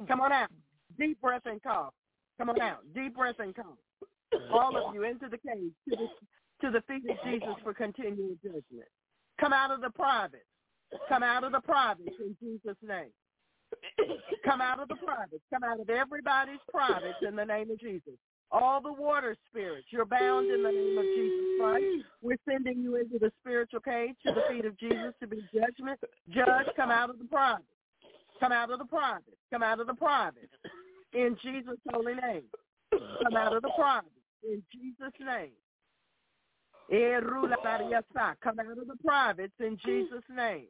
Come 0.08 0.22
on 0.22 0.32
out. 0.32 0.50
Deep 0.98 1.20
breath 1.22 1.42
and 1.46 1.62
cough. 1.62 1.94
Come 2.38 2.50
on 2.50 2.62
out. 2.62 2.80
Deep 2.94 3.16
breath 3.16 3.40
and 3.40 3.56
cough. 3.56 3.78
All 4.52 4.76
of 4.76 4.96
you 4.96 5.04
into 5.04 5.28
the 5.30 5.38
cage 5.38 5.74
to 5.90 5.96
the, 5.96 6.08
to 6.62 6.72
the 6.72 6.82
feet 6.88 7.10
of 7.10 7.18
Jesus 7.24 7.56
for 7.64 7.74
continual 7.74 8.36
judgment. 8.44 8.88
Come 9.40 9.54
out 9.54 9.72
of 9.72 9.82
the 9.82 9.90
private. 9.90 10.46
Come 11.10 11.24
out 11.24 11.44
of 11.44 11.52
the 11.52 11.62
private 11.62 12.14
in 12.20 12.36
Jesus' 12.42 12.78
name. 12.88 13.12
Come 14.46 14.62
out 14.62 14.80
of 14.80 14.88
the 14.88 14.96
private. 14.96 15.42
Come 15.52 15.64
out 15.64 15.80
of 15.80 15.90
everybody's 15.90 16.60
private 16.72 17.16
in 17.28 17.36
the 17.36 17.46
name 17.46 17.72
of 17.72 17.80
Jesus. 17.80 18.14
All 18.52 18.82
the 18.82 18.94
water 18.94 19.36
spirits, 19.50 19.88
you're 19.90 20.06
bound 20.06 20.52
in 20.52 20.62
the 20.62 20.70
name 20.70 20.98
of 20.98 21.04
Jesus 21.04 21.60
Christ. 21.60 22.06
We're 22.22 22.38
sending 22.48 22.84
you 22.84 22.98
into 22.98 23.18
the 23.18 23.32
spiritual 23.42 23.80
cage 23.80 24.14
to 24.28 24.34
the 24.34 24.44
feet 24.48 24.66
of 24.66 24.78
Jesus 24.78 25.14
to 25.22 25.28
be 25.28 25.38
judgment. 25.52 26.00
Judge, 26.30 26.68
come 26.76 26.92
out 26.92 27.10
of 27.10 27.18
the 27.18 27.26
private. 27.26 27.66
Come 28.44 28.52
out 28.52 28.72
of 28.72 28.80
the 28.80 28.86
private. 28.86 29.38
Come 29.54 29.64
out 29.64 29.80
of 29.80 29.88
the 29.88 29.94
private. 29.94 30.50
In 31.14 31.38
Jesus' 31.42 31.78
holy 31.94 32.14
name. 32.16 32.44
Come 32.92 33.38
out 33.38 33.56
of 33.56 33.62
the 33.62 33.70
private. 33.70 34.12
In 34.44 34.62
Jesus' 34.70 35.14
name. 35.18 35.52
Come 38.44 38.60
out 38.60 38.78
of 38.78 38.88
the 38.88 38.98
privates 39.06 39.54
in 39.62 39.78
Jesus' 39.86 40.26
name. 40.30 40.68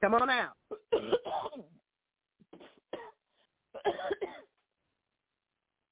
Come 0.00 0.14
on 0.14 0.30
out. 0.30 0.52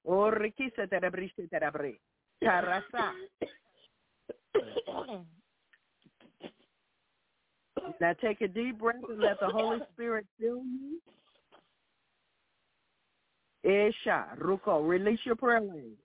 Oh, 0.07 0.31
Orikisa 0.31 0.87
terabrisha 0.87 1.45
terabri. 1.51 1.99
Tarasa. 2.41 3.11
Now 8.01 8.13
take 8.21 8.41
a 8.41 8.47
deep 8.47 8.79
breath 8.79 8.95
and 9.07 9.19
let 9.19 9.39
the 9.39 9.47
Holy 9.47 9.79
Spirit 9.93 10.25
fill 10.39 10.63
you. 10.63 11.01
Esha, 13.65 14.37
Ruko, 14.39 14.87
release 14.87 15.19
your 15.25 15.35
prayer 15.35 15.59
language. 15.59 15.97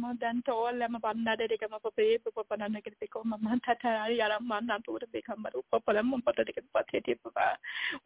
Manda 0.00 0.32
to 0.44 0.69
la 0.72 0.88
ma 0.88 0.98
banda 0.98 1.36
de 1.36 1.56
ke 1.56 1.66
ma 1.70 1.78
pa 1.78 1.90
pe 1.96 2.18
pa 2.18 2.42
pa 2.42 2.56
na 2.56 2.80
ke 2.80 2.92
pe 3.00 3.06
ko 3.06 3.22
ma 3.24 3.36
ma 3.36 3.56
ta 3.66 3.74
ta 3.82 4.06
ya 4.08 4.28
ra 4.28 4.38
ma 4.40 4.60
na 4.60 4.78
to 4.86 4.98
de 5.12 5.22
ka 5.22 5.34
ma 5.36 5.50
ru 5.54 5.62
pa 5.70 5.78
pa 5.80 5.92
la 5.92 6.02
ma 6.02 6.18
pa 6.24 6.32
de 6.32 6.52
ke 6.52 6.62
pa 6.72 6.82
te 6.90 7.00
te 7.00 7.14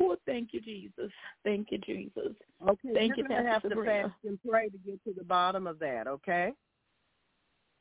oh 0.00 0.16
thank 0.26 0.52
you 0.54 0.60
jesus 0.60 1.12
thank 1.44 1.70
you 1.72 1.78
jesus 1.78 2.34
Okay, 2.62 2.94
Thank 2.94 3.16
you're 3.16 3.16
you, 3.18 3.28
gonna 3.28 3.42
have 3.42 3.62
Pastor 3.62 3.68
to 3.70 3.74
Sabrina. 3.76 4.02
fast 4.04 4.24
and 4.24 4.38
pray 4.48 4.68
to 4.70 4.78
get 4.78 5.04
to 5.04 5.12
the 5.12 5.24
bottom 5.24 5.66
of 5.66 5.78
that. 5.80 6.06
Okay. 6.06 6.52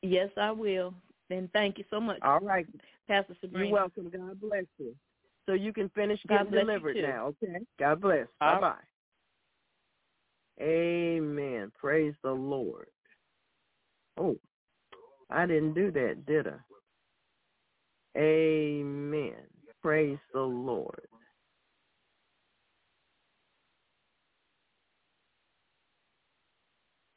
yes 0.02 0.30
i 0.36 0.50
will 0.50 0.92
and 1.30 1.50
thank 1.52 1.78
you 1.78 1.84
so 1.90 2.00
much 2.00 2.20
All 2.22 2.40
right. 2.40 2.66
pastor 3.08 3.34
sabrina 3.40 3.66
You're 3.66 3.72
welcome. 3.74 4.10
God 4.10 4.40
bless 4.40 4.64
you. 4.78 4.94
So 5.46 5.52
you 5.54 5.72
can 5.72 5.88
finish 5.90 6.20
God 6.26 6.44
getting 6.44 6.52
bless 6.52 6.62
you 6.62 6.66
delivered 6.66 6.96
too. 6.96 7.02
now. 7.02 7.26
Okay. 7.28 7.58
God 7.78 8.00
bless. 8.00 8.26
All 8.40 8.54
Bye 8.54 8.60
bye. 8.60 8.84
Amen. 10.64 11.72
Praise 11.78 12.14
the 12.22 12.30
Lord. 12.30 12.88
Oh, 14.16 14.36
I 15.30 15.46
didn't 15.46 15.74
do 15.74 15.90
that, 15.92 16.26
did 16.26 16.46
I? 16.46 18.18
Amen. 18.18 19.34
Praise 19.82 20.18
the 20.32 20.40
Lord. 20.40 21.06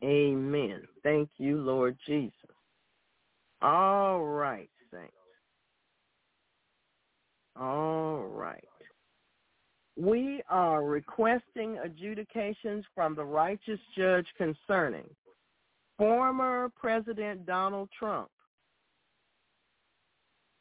Amen. 0.04 0.82
Thank 1.04 1.30
you, 1.38 1.58
Lord 1.58 1.98
Jesus. 2.06 2.34
All 3.62 4.24
right, 4.24 4.70
saints. 4.92 5.14
All 7.60 8.20
right. 8.20 8.64
We 10.00 10.44
are 10.48 10.84
requesting 10.84 11.80
adjudications 11.84 12.86
from 12.94 13.16
the 13.16 13.26
righteous 13.26 13.80
judge 13.98 14.28
concerning 14.38 15.10
former 15.98 16.72
President 16.76 17.46
Donald 17.46 17.90
Trump 17.98 18.30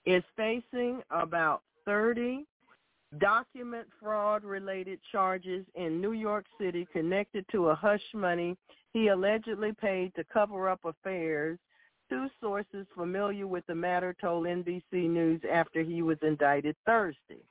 is 0.05 0.23
facing 0.37 1.03
about 1.11 1.63
30 1.85 2.45
document 3.19 3.87
fraud 4.01 4.45
related 4.45 4.99
charges 5.13 5.65
in 5.75 6.01
New 6.01 6.13
York 6.13 6.45
City 6.61 6.87
connected 6.93 7.45
to 7.51 7.69
a 7.69 7.75
hush 7.75 8.03
money 8.15 8.57
he 8.93 9.09
allegedly 9.09 9.73
paid 9.73 10.15
to 10.15 10.25
cover 10.25 10.69
up 10.69 10.81
affairs. 10.85 11.59
Two 12.09 12.29
sources 12.41 12.87
familiar 12.97 13.47
with 13.47 13.67
the 13.67 13.75
matter 13.75 14.17
told 14.21 14.47
NBC 14.47 14.83
News 14.93 15.41
after 15.53 15.83
he 15.83 16.03
was 16.03 16.19
indicted 16.23 16.77
Thursday. 16.87 17.43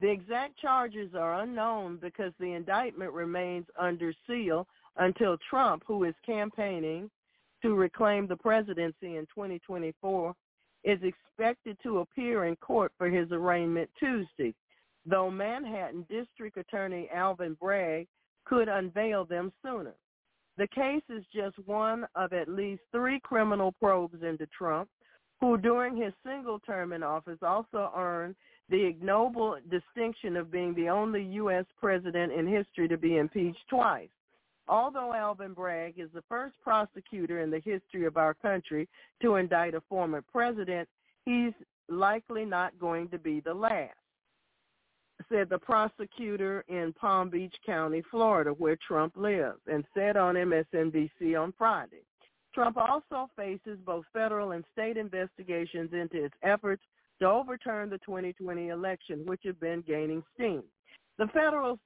The 0.00 0.08
exact 0.08 0.56
charges 0.58 1.14
are 1.14 1.42
unknown 1.42 1.98
because 2.00 2.32
the 2.38 2.52
indictment 2.52 3.12
remains 3.12 3.66
under 3.78 4.14
seal 4.26 4.66
until 4.96 5.36
Trump, 5.50 5.82
who 5.86 6.04
is 6.04 6.14
campaigning 6.24 7.10
to 7.62 7.74
reclaim 7.74 8.26
the 8.26 8.36
presidency 8.36 9.16
in 9.16 9.26
2024, 9.34 10.34
is 10.84 10.98
expected 11.02 11.76
to 11.82 11.98
appear 11.98 12.44
in 12.44 12.56
court 12.56 12.92
for 12.96 13.08
his 13.08 13.30
arraignment 13.32 13.90
Tuesday, 13.98 14.54
though 15.04 15.30
Manhattan 15.30 16.06
District 16.08 16.56
Attorney 16.56 17.08
Alvin 17.12 17.56
Bragg 17.60 18.06
could 18.44 18.68
unveil 18.68 19.24
them 19.24 19.52
sooner. 19.62 19.94
The 20.56 20.68
case 20.68 21.02
is 21.08 21.24
just 21.34 21.56
one 21.66 22.06
of 22.14 22.32
at 22.32 22.48
least 22.48 22.82
three 22.90 23.20
criminal 23.20 23.72
probes 23.80 24.22
into 24.22 24.46
Trump, 24.46 24.88
who 25.40 25.56
during 25.56 25.96
his 25.96 26.12
single 26.26 26.58
term 26.60 26.92
in 26.92 27.02
office 27.02 27.38
also 27.42 27.92
earned 27.96 28.34
the 28.68 28.84
ignoble 28.84 29.56
distinction 29.70 30.36
of 30.36 30.50
being 30.50 30.74
the 30.74 30.88
only 30.88 31.22
U.S. 31.22 31.64
president 31.80 32.32
in 32.32 32.46
history 32.46 32.88
to 32.88 32.98
be 32.98 33.16
impeached 33.16 33.66
twice. 33.70 34.08
Although 34.68 35.14
Alvin 35.14 35.54
Bragg 35.54 35.98
is 35.98 36.10
the 36.12 36.24
first 36.28 36.56
prosecutor 36.62 37.40
in 37.40 37.50
the 37.50 37.60
history 37.60 38.04
of 38.04 38.16
our 38.16 38.34
country 38.34 38.88
to 39.22 39.36
indict 39.36 39.74
a 39.74 39.80
former 39.88 40.22
president, 40.22 40.88
he's 41.24 41.54
likely 41.88 42.44
not 42.44 42.78
going 42.78 43.08
to 43.08 43.18
be 43.18 43.40
the 43.40 43.54
last, 43.54 43.96
said 45.30 45.48
the 45.48 45.58
prosecutor 45.58 46.64
in 46.68 46.92
Palm 47.00 47.30
Beach 47.30 47.54
County, 47.64 48.02
Florida, 48.10 48.50
where 48.50 48.76
Trump 48.86 49.14
lives, 49.16 49.60
and 49.66 49.84
said 49.94 50.16
on 50.16 50.34
MSNBC 50.34 51.40
on 51.40 51.54
Friday. 51.56 52.02
Trump 52.54 52.76
also 52.76 53.30
faces 53.36 53.78
both 53.86 54.04
federal 54.12 54.52
and 54.52 54.64
state 54.72 54.96
investigations 54.96 55.90
into 55.92 56.24
its 56.24 56.34
efforts 56.42 56.82
to 57.20 57.26
overturn 57.26 57.88
the 57.88 57.98
2020 57.98 58.68
election, 58.68 59.24
which 59.26 59.42
have 59.44 59.58
been 59.60 59.82
gaining 59.86 60.22
steam. 60.34 60.62
The 61.18 61.26
federal 61.28 61.78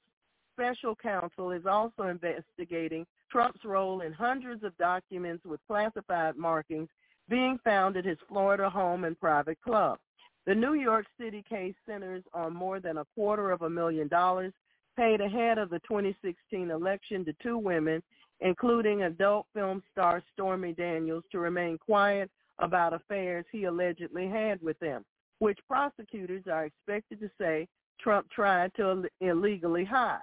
special 0.52 0.94
counsel 0.94 1.50
is 1.50 1.66
also 1.66 2.04
investigating 2.04 3.06
Trump's 3.30 3.64
role 3.64 4.02
in 4.02 4.12
hundreds 4.12 4.62
of 4.62 4.76
documents 4.78 5.44
with 5.44 5.60
classified 5.66 6.36
markings 6.36 6.88
being 7.28 7.58
found 7.64 7.96
at 7.96 8.04
his 8.04 8.18
Florida 8.28 8.68
home 8.68 9.04
and 9.04 9.18
private 9.18 9.60
club. 9.62 9.98
The 10.46 10.54
New 10.54 10.74
York 10.74 11.06
City 11.18 11.44
case 11.48 11.74
centers 11.86 12.24
on 12.34 12.54
more 12.54 12.80
than 12.80 12.98
a 12.98 13.06
quarter 13.14 13.50
of 13.50 13.62
a 13.62 13.70
million 13.70 14.08
dollars 14.08 14.52
paid 14.96 15.20
ahead 15.20 15.56
of 15.58 15.70
the 15.70 15.78
2016 15.80 16.70
election 16.70 17.24
to 17.24 17.32
two 17.42 17.56
women, 17.56 18.02
including 18.40 19.02
adult 19.02 19.46
film 19.54 19.82
star 19.92 20.22
Stormy 20.32 20.72
Daniels, 20.72 21.24
to 21.30 21.38
remain 21.38 21.78
quiet 21.78 22.30
about 22.58 22.92
affairs 22.92 23.46
he 23.50 23.64
allegedly 23.64 24.28
had 24.28 24.60
with 24.60 24.78
them, 24.80 25.04
which 25.38 25.58
prosecutors 25.68 26.44
are 26.50 26.66
expected 26.66 27.20
to 27.20 27.30
say 27.38 27.66
Trump 28.00 28.28
tried 28.30 28.74
to 28.74 28.90
Ill- 28.90 29.04
illegally 29.20 29.84
hide. 29.84 30.20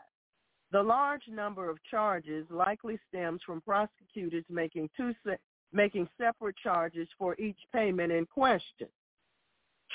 The 0.71 0.81
large 0.81 1.27
number 1.27 1.69
of 1.69 1.83
charges 1.89 2.45
likely 2.51 2.99
stems 3.07 3.41
from 3.45 3.61
prosecutors 3.61 4.45
making 4.49 4.89
two 4.95 5.13
se- 5.25 5.37
making 5.73 6.07
separate 6.17 6.57
charges 6.57 7.07
for 7.17 7.35
each 7.39 7.59
payment 7.73 8.11
in 8.11 8.25
question. 8.25 8.87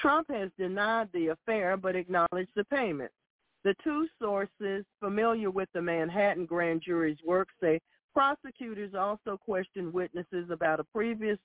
Trump 0.00 0.28
has 0.30 0.50
denied 0.58 1.08
the 1.12 1.28
affair 1.28 1.76
but 1.76 1.96
acknowledged 1.96 2.50
the 2.56 2.64
payments. 2.64 3.14
The 3.62 3.74
two 3.82 4.08
sources 4.20 4.84
familiar 5.00 5.50
with 5.50 5.68
the 5.72 5.80
Manhattan 5.80 6.44
grand 6.44 6.82
jury's 6.82 7.18
work 7.24 7.48
say 7.60 7.80
prosecutors 8.12 8.94
also 8.94 9.36
questioned 9.36 9.92
witnesses 9.92 10.50
about 10.50 10.80
a 10.80 10.84
previous 10.84 11.38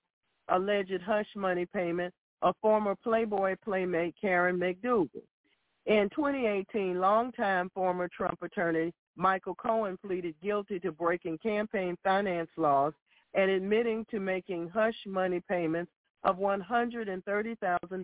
alleged 0.50 1.02
hush 1.06 1.30
money 1.36 1.66
payment 1.66 2.14
of 2.42 2.56
former 2.62 2.96
Playboy 3.04 3.56
playmate 3.64 4.16
Karen 4.20 4.58
McDougal. 4.58 5.22
In 5.86 6.10
2018, 6.10 7.00
longtime 7.00 7.70
former 7.74 8.10
Trump 8.16 8.42
attorney 8.42 8.94
Michael 9.20 9.56
Cohen 9.56 9.98
pleaded 9.98 10.34
guilty 10.42 10.80
to 10.80 10.94
breaking 10.94 11.40
campaign 11.40 11.98
finance 12.06 12.50
laws 12.56 12.94
and 13.34 13.52
admitting 13.52 14.06
to 14.10 14.20
making 14.22 14.70
hush 14.70 14.96
money 15.06 15.42
payments 15.50 15.92
of 16.24 16.38
$130,000 16.38 17.20
and 17.92 18.02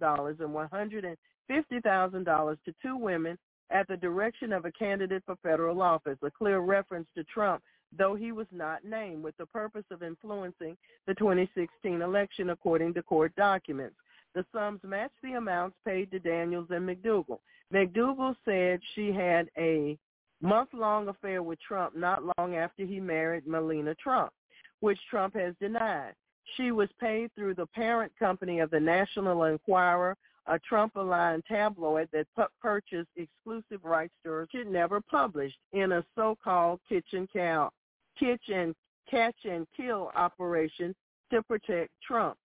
$150,000 1.50 2.58
to 2.66 2.76
two 2.82 2.98
women 2.98 3.38
at 3.72 3.88
the 3.88 3.95
direction 3.95 4.52
of 4.52 4.66
a 4.66 4.72
candidate 4.74 5.24
for 5.26 5.38
federal 5.38 5.82
office, 5.82 6.18
a 6.22 6.30
clear 6.30 6.60
reference 6.60 7.08
to 7.16 7.24
Trump, 7.24 7.64
though 7.98 8.16
he 8.16 8.34
was 8.34 8.48
not 8.52 8.84
named, 8.84 9.24
with 9.24 9.38
the 9.38 9.45
purpose 9.45 9.85
of 9.92 10.03
influencing 10.03 10.76
the 11.08 11.14
2016 11.14 12.02
election, 12.02 12.50
according 12.50 12.94
to 12.94 13.02
court 13.02 13.34
documents. 13.38 13.95
The 14.34 14.45
sums 14.52 14.82
matched 14.84 15.22
the 15.24 15.35
amounts 15.35 15.77
paid 15.85 16.11
to 16.11 16.19
Daniels 16.19 16.68
and 16.72 16.88
McDougal. 16.88 17.40
McDougal 17.74 18.35
said 18.44 18.82
she 18.95 19.14
had 19.14 19.50
a 19.58 19.98
month-long 20.42 21.08
affair 21.08 21.42
with 21.42 21.60
Trump 21.62 21.96
not 21.96 22.22
long 22.38 22.56
after 22.56 22.86
he 22.86 23.00
married 23.00 23.48
Melania 23.48 23.96
Trump, 23.96 24.32
which 24.80 25.00
Trump 25.10 25.36
has 25.36 25.56
denied. 25.60 26.14
She 26.56 26.72
was 26.72 26.90
paid 27.00 27.32
through 27.34 27.56
the 27.56 27.68
parent 27.68 28.12
company 28.20 28.60
of 28.60 28.70
the 28.70 28.80
National 28.80 29.44
Enquirer, 29.46 30.16
a 30.48 30.60
Trump-aligned 30.60 31.44
tabloid 31.48 32.08
that 32.14 32.28
pu- 32.36 32.44
purchased 32.62 33.10
exclusive 33.16 33.84
rights 33.84 34.14
to 34.24 34.30
her 34.30 34.48
she 34.52 34.64
never 34.64 35.02
published 35.02 35.58
in 35.74 35.94
a 35.94 36.06
so-called 36.16 36.80
kitchen 36.88 37.28
cow, 37.34 37.72
kitchen 38.20 38.76
catch 39.10 39.36
and 39.44 39.66
kill 39.76 40.12
operation 40.16 40.94
to 41.32 41.42
protect 41.44 41.90
Trump. 42.06 42.38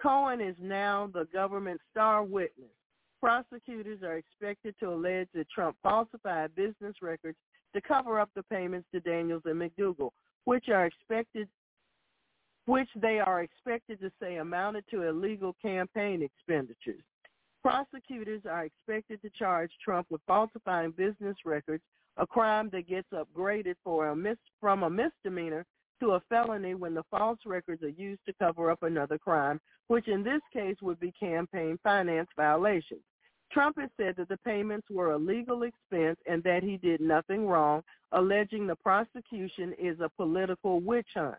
Cohen 0.00 0.40
is 0.40 0.54
now 0.60 1.10
the 1.12 1.26
government's 1.32 1.82
star 1.90 2.22
witness. 2.22 2.70
Prosecutors 3.20 4.02
are 4.02 4.16
expected 4.16 4.74
to 4.80 4.92
allege 4.92 5.28
that 5.34 5.50
Trump 5.50 5.76
falsified 5.82 6.54
business 6.54 6.94
records 7.02 7.36
to 7.74 7.80
cover 7.80 8.20
up 8.20 8.30
the 8.34 8.42
payments 8.44 8.86
to 8.92 9.00
Daniels 9.00 9.42
and 9.44 9.60
McDougal, 9.60 10.10
which 10.44 10.68
are 10.68 10.86
expected 10.86 11.48
which 12.66 12.88
they 13.00 13.18
are 13.18 13.42
expected 13.42 13.98
to 13.98 14.12
say 14.20 14.36
amounted 14.36 14.84
to 14.90 15.02
illegal 15.02 15.56
campaign 15.62 16.22
expenditures. 16.22 17.02
Prosecutors 17.62 18.42
are 18.44 18.66
expected 18.66 19.22
to 19.22 19.30
charge 19.30 19.70
Trump 19.82 20.06
with 20.10 20.20
falsifying 20.26 20.90
business 20.90 21.36
records, 21.46 21.82
a 22.18 22.26
crime 22.26 22.68
that 22.72 22.86
gets 22.86 23.08
upgraded 23.12 23.74
for 23.82 24.08
a 24.08 24.16
mis- 24.16 24.36
from 24.60 24.82
a 24.82 24.90
misdemeanor 24.90 25.64
to 26.00 26.12
a 26.12 26.22
felony 26.28 26.74
when 26.74 26.94
the 26.94 27.04
false 27.10 27.38
records 27.46 27.82
are 27.82 27.88
used 27.88 28.20
to 28.26 28.34
cover 28.34 28.70
up 28.70 28.82
another 28.82 29.18
crime, 29.18 29.60
which 29.88 30.08
in 30.08 30.22
this 30.22 30.40
case 30.52 30.76
would 30.82 31.00
be 31.00 31.12
campaign 31.12 31.78
finance 31.82 32.28
violations. 32.36 33.02
Trump 33.50 33.78
has 33.80 33.90
said 33.96 34.14
that 34.16 34.28
the 34.28 34.36
payments 34.38 34.86
were 34.90 35.12
a 35.12 35.18
legal 35.18 35.62
expense 35.62 36.18
and 36.26 36.42
that 36.42 36.62
he 36.62 36.76
did 36.76 37.00
nothing 37.00 37.46
wrong, 37.46 37.82
alleging 38.12 38.66
the 38.66 38.76
prosecution 38.76 39.74
is 39.78 39.98
a 40.00 40.10
political 40.10 40.80
witch 40.80 41.08
hunt. 41.14 41.36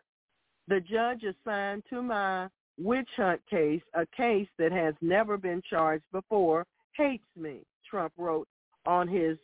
The 0.68 0.80
judge 0.80 1.24
assigned 1.24 1.84
to 1.90 2.02
my 2.02 2.48
witch 2.80 3.10
hunt 3.16 3.42
case, 3.50 3.82
a 3.94 4.06
case 4.16 4.48
that 4.58 4.72
has 4.72 4.96
never 5.02 5.38
been 5.38 5.62
charged 5.70 6.06
before, 6.12 6.66
hates 6.96 7.26
me, 7.36 7.62
Trump 7.90 8.14
wrote 8.18 8.48
on 8.86 9.08
his 9.08 9.38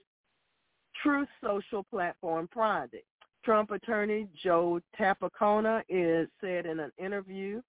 Truth 1.03 1.27
Social 1.44 1.84
platform 1.84 2.50
Friday. 2.52 3.03
Trump 3.45 3.69
attorney 3.69 4.27
Joe 4.43 4.80
Tacopina 4.99 5.83
is 5.88 6.27
said 6.41 6.65
in 6.65 6.80
an 6.80 6.91
interview 6.98 7.61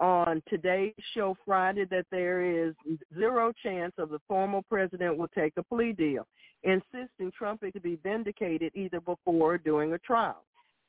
on 0.00 0.42
today's 0.48 0.94
show 1.14 1.36
Friday 1.44 1.84
that 1.90 2.06
there 2.10 2.40
is 2.40 2.74
zero 3.14 3.52
chance 3.62 3.92
of 3.98 4.08
the 4.08 4.18
former 4.26 4.62
president 4.66 5.18
will 5.18 5.28
take 5.28 5.52
a 5.58 5.62
plea 5.62 5.92
deal, 5.92 6.26
insisting 6.62 7.30
Trump 7.36 7.62
is 7.62 7.72
to 7.74 7.80
be 7.80 7.98
vindicated 8.02 8.72
either 8.74 8.98
before 8.98 9.54
or 9.54 9.58
during 9.58 9.92
a 9.92 9.98
trial. 9.98 10.42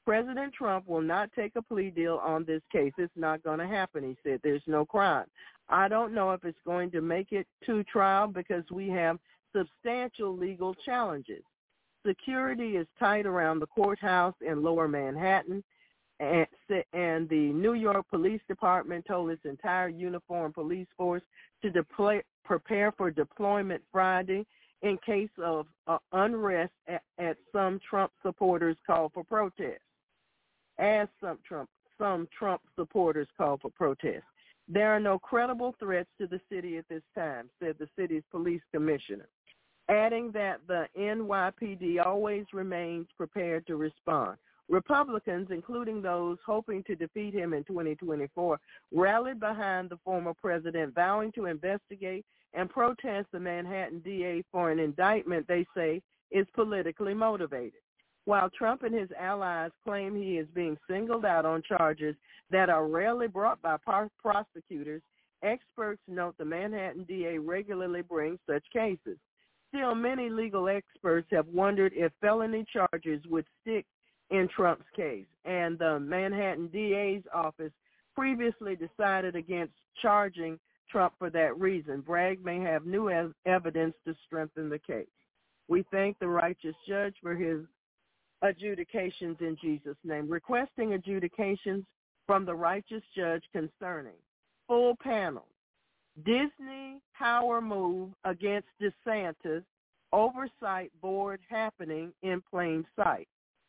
President 0.06 0.54
Trump 0.54 0.88
will 0.88 1.02
not 1.02 1.30
take 1.36 1.52
a 1.58 1.62
plea 1.62 1.90
deal 1.90 2.22
on 2.24 2.46
this 2.46 2.62
case. 2.72 2.94
It's 2.98 3.12
not 3.18 3.44
going 3.44 3.60
to 3.60 3.68
happen, 3.68 4.02
he 4.04 4.18
said. 4.24 4.40
There's 4.44 4.64
no 4.66 4.86
crime. 4.86 5.26
I 5.68 5.90
don't 5.90 6.14
know 6.14 6.32
if 6.32 6.46
it's 6.46 6.58
going 6.66 6.90
to 6.92 7.02
make 7.02 7.34
it 7.34 7.48
to 7.66 7.84
trial 7.84 8.28
because 8.28 8.64
we 8.72 8.88
have 8.90 9.20
substantial 9.54 10.36
legal 10.36 10.74
challenges. 10.86 11.44
Security 12.06 12.78
is 12.78 12.88
tight 13.00 13.26
around 13.26 13.60
the 13.60 13.68
courthouse 13.68 14.34
in 14.46 14.64
lower 14.64 14.88
Manhattan, 14.88 15.64
and, 16.20 16.48
and 16.94 17.30
the 17.30 17.52
New 17.54 17.74
York 17.74 18.06
Police 18.10 18.42
Department 18.48 19.06
told 19.06 19.30
its 19.30 19.46
entire 19.46 19.90
uniformed 19.90 20.54
police 20.54 20.88
force 20.98 21.24
to 21.62 21.70
deploy, 21.70 22.22
prepare 22.44 22.92
for 22.92 23.12
deployment 23.12 23.82
Friday 23.92 24.46
in 24.82 24.98
case 25.06 25.30
of 25.44 25.68
uh, 25.88 25.98
unrest 26.14 26.74
at, 26.88 27.04
at 27.20 27.38
some 27.52 27.80
Trump 27.88 28.12
supporters 28.24 28.78
call 28.86 29.10
for 29.14 29.24
protest 29.24 29.82
as 30.80 31.08
some 31.22 31.38
Trump 31.48 31.70
some 31.98 32.28
Trump 32.38 32.62
supporters 32.76 33.28
call 33.38 33.60
for 33.62 33.70
protests. 33.70 34.24
There 34.68 34.92
are 34.92 35.00
no 35.00 35.20
credible 35.20 35.76
threats 35.80 36.10
to 36.20 36.26
the 36.26 36.42
city 36.52 36.78
at 36.78 36.90
this 36.90 37.04
time, 37.14 37.48
said 37.62 37.76
the 37.78 37.88
city's 37.96 38.24
police 38.32 38.62
commissioner, 38.74 39.28
adding 39.92 40.32
that 40.32 40.62
the 40.68 40.88
NYPD 40.98 42.04
always 42.06 42.46
remains 42.54 43.08
prepared 43.18 43.68
to 43.68 43.76
respond. 43.76 44.38
Republicans, 44.70 45.50
including 45.52 46.02
those 46.02 46.38
hoping 46.46 46.82
to 46.84 46.96
defeat 46.96 47.34
him 47.34 47.54
in 47.54 47.64
2024, 47.66 48.58
rallied 48.94 49.40
behind 49.40 49.90
the 49.90 49.98
former 50.06 50.34
president, 50.34 50.96
vowing 50.96 51.32
to 51.34 51.48
investigate 51.48 52.26
and 52.54 52.70
protest 52.70 53.28
the 53.34 53.40
Manhattan 53.40 54.00
DA 54.00 54.44
for 54.50 54.72
an 54.72 54.80
indictment 54.80 55.46
they 55.48 55.66
say 55.76 56.02
is 56.32 56.48
politically 56.56 57.14
motivated. 57.14 57.82
While 58.24 58.50
Trump 58.52 58.84
and 58.84 58.96
his 58.96 59.10
allies 59.20 59.72
claim 59.84 60.16
he 60.16 60.38
is 60.38 60.48
being 60.54 60.78
singled 60.90 61.26
out 61.26 61.46
on 61.46 61.64
charges 61.68 62.16
that 62.50 62.70
are 62.70 62.88
rarely 62.88 63.28
brought 63.28 63.62
by 63.62 63.76
prosecutors, 64.22 65.02
experts 65.44 66.02
note 66.08 66.38
the 66.38 66.46
Manhattan 66.46 67.04
DA 67.04 67.40
regularly 67.40 68.04
brings 68.04 68.40
such 68.48 68.64
cases. 68.72 69.18
Still, 69.74 69.96
many 69.96 70.30
legal 70.30 70.68
experts 70.68 71.28
have 71.32 71.48
wondered 71.48 71.94
if 71.96 72.12
felony 72.20 72.66
charges 72.72 73.22
would 73.30 73.46
stick 73.62 73.86
in 74.30 74.50
Trump's 74.54 74.86
case, 74.96 75.28
and 75.46 75.80
the 75.80 76.00
Manhattan 76.00 76.68
DA's 76.68 77.24
office 77.34 77.72
previously 78.14 78.76
decided 78.76 79.36
against 79.36 79.74
charging 80.02 80.60
Trump 80.90 81.14
for 81.18 81.30
that 81.30 81.58
reason. 81.58 82.02
Bragg 82.02 82.44
may 82.44 82.60
have 82.60 82.86
new 82.86 83.10
evidence 83.46 83.96
to 84.06 84.14
strengthen 84.26 84.70
the 84.70 84.80
case. 84.80 85.08
We 85.70 85.86
thank 85.90 86.20
the 86.20 86.28
righteous 86.28 86.76
judge 86.88 87.16
for 87.22 87.34
his 87.34 87.62
adjudications 88.42 89.38
in 89.40 89.56
Jesus' 89.62 89.96
name, 90.04 90.30
requesting 90.30 90.94
adjudications 90.94 91.86
from 92.28 92.46
the 92.46 92.56
righteous 92.56 93.04
judge 93.16 93.44
concerning 93.54 94.18
full 94.68 94.96
panel, 95.02 95.48
Disney 96.18 97.02
power 97.18 97.62
move 97.62 98.10
against 98.26 98.68
DeSantis, 98.82 99.64
oversight 100.12 100.92
board 101.02 101.40
happening 101.50 102.12
in 102.22 102.42
plain 102.50 102.86
sight. 102.96 103.28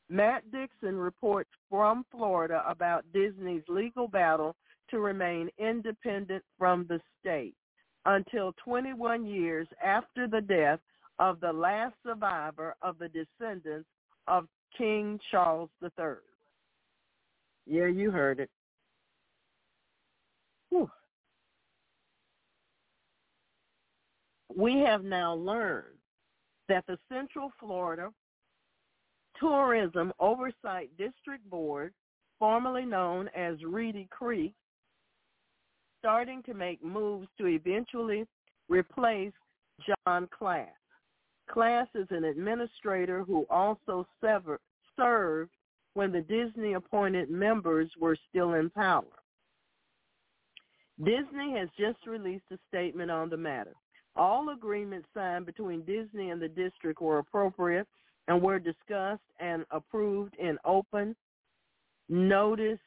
Matt 0.09 0.43
Dixon 0.51 0.97
reports 0.97 1.51
from 1.71 2.05
Florida 2.11 2.63
about 2.69 3.05
Disney's 3.15 3.63
legal 3.69 4.09
battle 4.09 4.55
to 4.91 4.99
remain 4.99 5.49
independent 5.59 6.43
from 6.59 6.87
the 6.89 7.01
state 7.21 7.55
until 8.05 8.53
21 8.65 9.25
years 9.25 9.67
after 9.83 10.27
the 10.27 10.41
death 10.41 10.81
of 11.19 11.41
the 11.41 11.53
last 11.53 11.95
survivor 12.05 12.75
of 12.83 12.99
the 12.99 13.09
descendants 13.09 13.89
of 14.27 14.49
King 14.77 15.19
Charles 15.31 15.71
III. 15.83 16.17
Yeah, 17.67 17.87
you 17.87 18.11
heard 18.11 18.41
it. 18.41 18.51
Whew. 20.71 20.91
We 24.57 24.81
have 24.81 25.05
now 25.05 25.35
learned 25.35 25.99
that 26.69 26.85
the 26.87 26.99
Central 27.11 27.53
Florida 27.59 28.11
Tourism 29.41 30.13
Oversight 30.21 30.91
District 30.99 31.49
Board, 31.49 31.93
formerly 32.39 32.85
known 32.85 33.29
as 33.35 33.63
Reedy 33.65 34.07
Creek, 34.11 34.55
starting 35.99 36.43
to 36.45 36.55
make 36.55 36.85
moves 36.85 37.29
to 37.39 37.47
eventually 37.47 38.27
replace 38.69 39.33
John 40.07 40.29
Classe. 40.37 40.69
Classe 41.51 41.89
is 41.95 42.07
an 42.11 42.25
administrator 42.25 43.25
who 43.25 43.47
also 43.51 44.07
sever, 44.21 44.61
served 44.97 45.51
when 45.95 46.13
the 46.13 46.23
Disney-appointed 46.23 47.31
members 47.31 47.91
were 48.01 48.17
still 48.29 48.55
in 48.55 48.71
power. 48.71 49.05
Disney 50.99 51.57
has 51.57 51.69
just 51.79 52.07
released 52.07 52.45
a 52.53 52.59
statement 52.69 53.11
on 53.11 53.29
the 53.29 53.37
matter. 53.37 53.75
All 54.15 54.51
agreements 54.51 55.09
signed 55.15 55.47
between 55.47 55.85
Disney 55.85 56.31
and 56.31 56.41
the 56.41 56.49
district 56.49 57.01
were 57.01 57.19
appropriate 57.19 57.87
and 58.29 58.43
were 58.43 58.59
discussed 58.59 59.23
and 59.41 59.65
approved 59.71 60.35
in 60.39 60.59
open, 60.65 61.17
notice, 62.09 62.79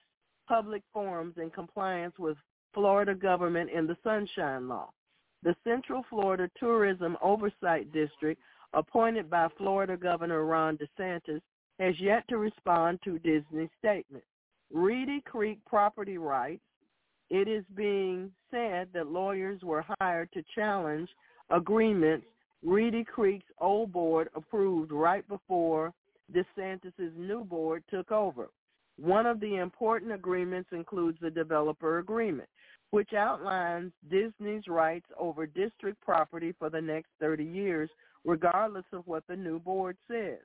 public 0.47 0.83
forums 0.93 1.35
in 1.37 1.49
compliance 1.49 2.13
with 2.19 2.37
Florida 2.73 3.15
government 3.15 3.69
and 3.75 3.89
the 3.89 3.97
Sunshine 4.03 4.67
Law. 4.67 4.89
The 5.43 5.55
Central 5.63 6.03
Florida 6.09 6.49
Tourism 6.59 7.17
Oversight 7.21 7.91
District, 7.91 8.41
appointed 8.73 9.29
by 9.29 9.47
Florida 9.57 9.97
Governor 9.97 10.43
Ron 10.45 10.77
DeSantis, 10.77 11.41
has 11.79 11.99
yet 11.99 12.27
to 12.29 12.37
respond 12.37 12.99
to 13.03 13.19
Disney's 13.19 13.69
statement. 13.79 14.23
Reedy 14.71 15.21
Creek 15.21 15.59
property 15.65 16.17
rights, 16.17 16.63
it 17.29 17.47
is 17.47 17.63
being 17.75 18.31
said 18.51 18.89
that 18.93 19.07
lawyers 19.07 19.61
were 19.63 19.85
hired 19.99 20.31
to 20.33 20.43
challenge 20.53 21.09
agreements 21.49 22.25
Reedy 22.63 23.03
Creek's 23.03 23.45
old 23.59 23.91
board 23.91 24.29
approved 24.35 24.91
right 24.91 25.27
before 25.27 25.93
DeSantis' 26.33 27.15
new 27.15 27.43
board 27.43 27.83
took 27.91 28.11
over. 28.11 28.49
One 28.97 29.27
of 29.27 29.39
the 29.39 29.57
important 29.57 30.11
agreements 30.11 30.69
includes 30.71 31.19
the 31.21 31.29
developer 31.29 31.99
agreement 31.99 32.49
which 32.91 33.13
outlines 33.13 33.91
Disney's 34.09 34.67
rights 34.67 35.07
over 35.19 35.45
district 35.45 35.99
property 36.01 36.53
for 36.57 36.69
the 36.69 36.79
next 36.81 37.09
30 37.19 37.43
years, 37.43 37.89
regardless 38.23 38.85
of 38.93 39.05
what 39.05 39.23
the 39.27 39.35
new 39.35 39.59
board 39.59 39.97
says. 40.09 40.39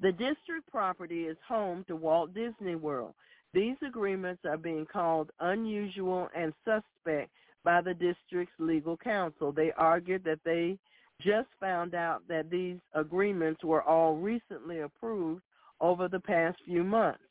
The 0.00 0.10
district 0.10 0.68
property 0.70 1.26
is 1.26 1.36
home 1.46 1.84
to 1.86 1.94
Walt 1.94 2.34
Disney 2.34 2.74
World. 2.74 3.14
These 3.54 3.76
agreements 3.86 4.42
are 4.44 4.56
being 4.56 4.84
called 4.84 5.30
unusual 5.38 6.28
and 6.36 6.52
suspect 6.64 7.30
by 7.62 7.80
the 7.80 7.94
district's 7.94 8.52
legal 8.58 8.96
counsel. 8.96 9.52
They 9.52 9.70
argued 9.78 10.24
that 10.24 10.40
they 10.44 10.76
just 11.22 11.48
found 11.60 11.94
out 11.94 12.22
that 12.28 12.50
these 12.50 12.78
agreements 12.94 13.62
were 13.62 13.82
all 13.84 14.16
recently 14.16 14.80
approved 14.80 15.42
over 15.80 16.08
the 16.08 16.18
past 16.18 16.58
few 16.64 16.82
months. 16.82 17.22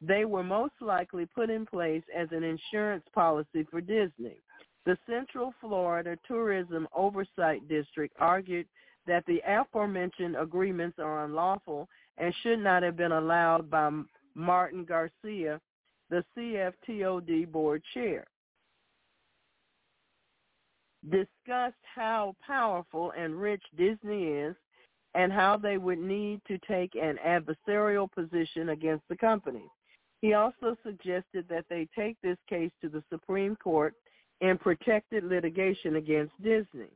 They 0.00 0.24
were 0.24 0.42
most 0.42 0.74
likely 0.80 1.26
put 1.26 1.48
in 1.48 1.64
place 1.64 2.02
as 2.14 2.28
an 2.32 2.42
insurance 2.42 3.04
policy 3.14 3.64
for 3.70 3.80
Disney. 3.80 4.40
The 4.84 4.98
Central 5.08 5.54
Florida 5.60 6.16
Tourism 6.26 6.88
Oversight 6.94 7.68
District 7.68 8.14
argued 8.18 8.66
that 9.06 9.24
the 9.26 9.40
aforementioned 9.46 10.36
agreements 10.36 10.98
are 10.98 11.24
unlawful 11.24 11.88
and 12.16 12.34
should 12.42 12.58
not 12.58 12.82
have 12.82 12.96
been 12.96 13.12
allowed 13.12 13.70
by 13.70 13.90
Martin 14.34 14.84
Garcia, 14.84 15.60
the 16.10 16.24
CFTOD 16.36 17.50
board 17.50 17.82
chair. 17.94 18.26
Discussed 21.10 21.76
how 21.94 22.34
powerful 22.44 23.12
and 23.16 23.40
rich 23.40 23.62
Disney 23.76 24.24
is 24.24 24.56
and 25.14 25.32
how 25.32 25.56
they 25.56 25.78
would 25.78 25.98
need 25.98 26.40
to 26.48 26.58
take 26.68 26.94
an 26.94 27.18
adversarial 27.26 28.10
position 28.12 28.70
against 28.70 29.04
the 29.08 29.16
company. 29.16 29.64
He 30.20 30.34
also 30.34 30.76
suggested 30.84 31.46
that 31.48 31.64
they 31.70 31.88
take 31.96 32.16
this 32.22 32.38
case 32.48 32.72
to 32.82 32.88
the 32.88 33.02
Supreme 33.10 33.56
Court 33.56 33.94
in 34.40 34.58
protected 34.58 35.24
litigation 35.24 35.96
against 35.96 36.32
Disney. 36.42 36.90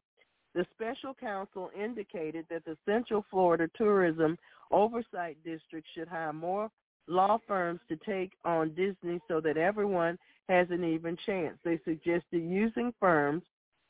The 0.55 0.67
special 0.75 1.15
counsel 1.15 1.71
indicated 1.79 2.45
that 2.51 2.65
the 2.65 2.77
Central 2.87 3.25
Florida 3.31 3.69
Tourism 3.77 4.37
Oversight 4.71 5.39
District 5.45 5.87
should 5.95 6.09
hire 6.09 6.33
more 6.33 6.69
law 7.09 7.39
firms 7.47 7.81
to 7.89 7.97
take 7.97 8.33
on 8.45 8.75
Disney 8.75 9.21
so 9.29 9.41
that 9.41 9.57
everyone 9.57 10.19
has 10.49 10.69
an 10.71 10.85
even 10.85 11.17
chance. 11.25 11.59
They 11.65 11.81
suggested 11.85 12.43
using 12.43 12.93
firms 13.01 13.43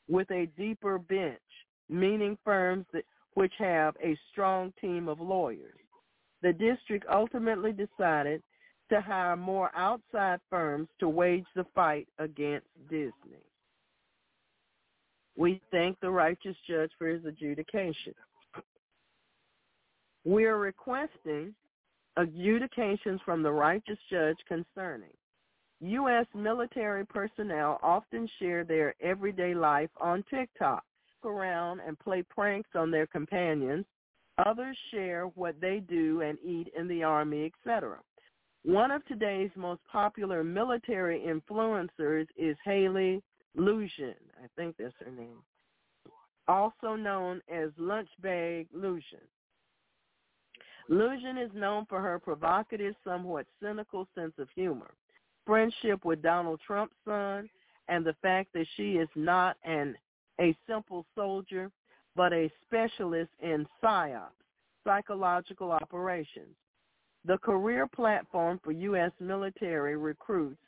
with 0.09 0.31
a 0.31 0.49
deeper 0.57 0.99
bench, 0.99 1.41
meaning 1.89 2.37
firms 2.45 2.87
that, 2.93 3.05
which 3.35 3.53
have 3.59 3.95
a 4.03 4.17
strong 4.31 4.73
team 4.81 5.09
of 5.09 5.21
lawyers. 5.21 5.79
The 6.43 6.53
district 6.53 7.07
ultimately 7.11 7.73
decided 7.73 8.43
to 8.91 9.01
hire 9.01 9.37
more 9.37 9.71
outside 9.75 10.41
firms 10.51 10.89
to 11.01 11.09
wage 11.09 11.47
the 11.55 11.65
fight 11.75 12.09
against 12.19 12.67
Disney. 12.91 13.43
We 15.37 15.63
thank 15.71 15.99
the 16.01 16.11
righteous 16.11 16.57
judge 16.69 16.91
for 16.99 17.07
his 17.07 17.25
adjudication. 17.25 18.15
We 20.25 20.45
are 20.45 20.59
requesting 20.59 21.55
adjudications 22.17 23.21
from 23.25 23.43
the 23.43 23.53
righteous 23.53 23.99
judge 24.11 24.37
concerning 24.49 25.13
U.S. 25.83 26.27
military 26.33 27.05
personnel 27.05 27.81
often 27.83 28.29
share 28.39 28.63
their 28.63 28.95
everyday 29.03 29.53
life 29.53 29.91
on 30.01 30.25
TikTok, 30.31 30.85
around 31.25 31.81
and 31.81 31.99
play 31.99 32.23
pranks 32.23 32.71
on 32.77 32.91
their 32.91 33.07
companions. 33.07 33.85
Others 34.47 34.77
share 34.93 35.25
what 35.35 35.61
they 35.61 35.83
do 35.89 36.21
and 36.21 36.39
eat 36.45 36.73
in 36.79 36.87
the 36.87 37.03
Army, 37.03 37.51
etc. 37.67 37.99
One 38.65 38.93
of 38.93 39.05
today's 39.07 39.51
most 39.57 39.81
popular 39.91 40.45
military 40.45 41.21
influencers 41.21 42.27
is 42.37 42.57
Haley 42.65 43.21
Lusion. 43.59 44.15
I 44.43 44.47
think 44.57 44.77
that's 44.79 44.95
her 45.05 45.11
name. 45.11 45.43
Also 46.47 46.95
known 46.95 47.41
as 47.53 47.71
Lunchbag 47.73 48.69
Lusion. 48.77 49.27
Lusion 50.91 51.43
is 51.43 51.51
known 51.55 51.87
for 51.87 52.01
her 52.01 52.19
provocative, 52.19 52.95
somewhat 53.05 53.47
cynical 53.63 54.07
sense 54.15 54.35
of 54.39 54.49
humor, 54.55 54.91
friendship 55.47 56.05
with 56.05 56.23
Donald 56.23 56.61
Trump's 56.67 56.95
son, 57.05 57.49
and 57.89 58.05
the 58.05 58.17
fact 58.23 58.53
that 58.55 58.67
she 58.77 58.93
is 58.93 59.09
not 59.15 59.57
an 59.65 59.97
a 60.41 60.57
simple 60.67 61.05
soldier, 61.15 61.71
but 62.17 62.33
a 62.33 62.51
specialist 62.65 63.31
in 63.41 63.67
PSYOPs, 63.83 64.31
psychological 64.85 65.71
operations. 65.71 66.57
The 67.25 67.39
career 67.39 67.87
platform 67.87 68.59
for 68.65 68.73
U.S. 68.73 69.13
military 69.21 69.97
recruits 69.97 70.59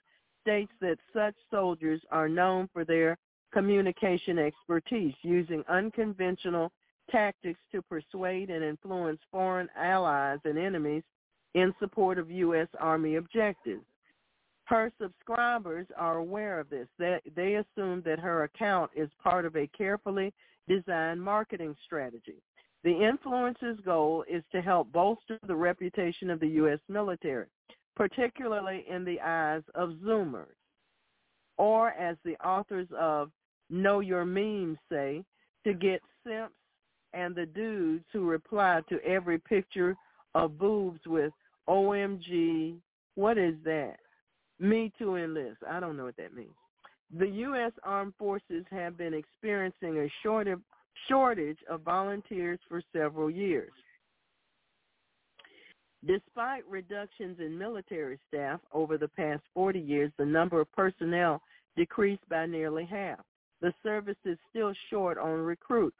states 0.42 0.70
that 0.80 0.98
such 1.12 1.34
soldiers 1.50 2.00
are 2.10 2.28
known 2.28 2.68
for 2.72 2.84
their 2.84 3.18
communication 3.52 4.38
expertise, 4.38 5.14
using 5.22 5.64
unconventional 5.68 6.70
tactics 7.10 7.60
to 7.72 7.82
persuade 7.82 8.50
and 8.50 8.64
influence 8.64 9.20
foreign 9.30 9.68
allies 9.76 10.38
and 10.44 10.58
enemies 10.58 11.02
in 11.54 11.74
support 11.78 12.18
of 12.18 12.30
U.S. 12.30 12.68
Army 12.80 13.16
objectives. 13.16 13.84
Her 14.64 14.90
subscribers 15.00 15.86
are 15.96 16.18
aware 16.18 16.58
of 16.58 16.70
this. 16.70 16.88
They, 16.98 17.20
they 17.36 17.54
assume 17.54 18.02
that 18.06 18.18
her 18.18 18.44
account 18.44 18.90
is 18.96 19.10
part 19.22 19.44
of 19.44 19.56
a 19.56 19.68
carefully 19.76 20.32
designed 20.68 21.22
marketing 21.22 21.76
strategy. 21.84 22.42
The 22.82 22.90
influencer's 22.90 23.80
goal 23.84 24.24
is 24.28 24.42
to 24.52 24.60
help 24.60 24.90
bolster 24.92 25.38
the 25.46 25.54
reputation 25.54 26.30
of 26.30 26.40
the 26.40 26.48
U.S. 26.48 26.80
military, 26.88 27.46
particularly 27.96 28.84
in 28.88 29.04
the 29.04 29.20
eyes 29.20 29.62
of 29.74 29.90
Zoomers. 30.04 30.56
Or 31.56 31.90
as 31.90 32.16
the 32.24 32.36
authors 32.46 32.88
of 32.98 33.30
Know 33.70 34.00
Your 34.00 34.24
Memes 34.24 34.78
say, 34.90 35.24
to 35.64 35.72
get 35.72 36.00
simps 36.26 36.54
and 37.14 37.34
the 37.34 37.46
dudes 37.46 38.04
who 38.12 38.26
reply 38.26 38.80
to 38.88 39.00
every 39.04 39.38
picture 39.38 39.96
of 40.34 40.58
boobs 40.58 41.00
with 41.06 41.32
OMG, 41.68 42.76
what 43.14 43.38
is 43.38 43.54
that? 43.64 43.96
Me 44.58 44.92
too 44.98 45.16
enlist. 45.16 45.58
I 45.68 45.80
don't 45.80 45.96
know 45.96 46.04
what 46.04 46.16
that 46.16 46.34
means. 46.34 46.54
The 47.18 47.28
U.S. 47.28 47.72
Armed 47.84 48.14
Forces 48.18 48.64
have 48.70 48.96
been 48.96 49.14
experiencing 49.14 49.98
a 49.98 50.10
shortage 51.08 51.58
of 51.70 51.80
volunteers 51.82 52.58
for 52.68 52.82
several 52.92 53.30
years. 53.30 53.72
Despite 56.06 56.68
reductions 56.68 57.38
in 57.40 57.56
military 57.56 58.18
staff 58.28 58.60
over 58.72 58.98
the 58.98 59.08
past 59.08 59.42
40 59.54 59.78
years, 59.78 60.12
the 60.18 60.26
number 60.26 60.60
of 60.60 60.70
personnel 60.72 61.40
decreased 61.76 62.28
by 62.28 62.46
nearly 62.46 62.84
half. 62.84 63.20
The 63.60 63.72
service 63.82 64.16
is 64.24 64.36
still 64.50 64.72
short 64.90 65.16
on 65.16 65.38
recruits. 65.40 65.96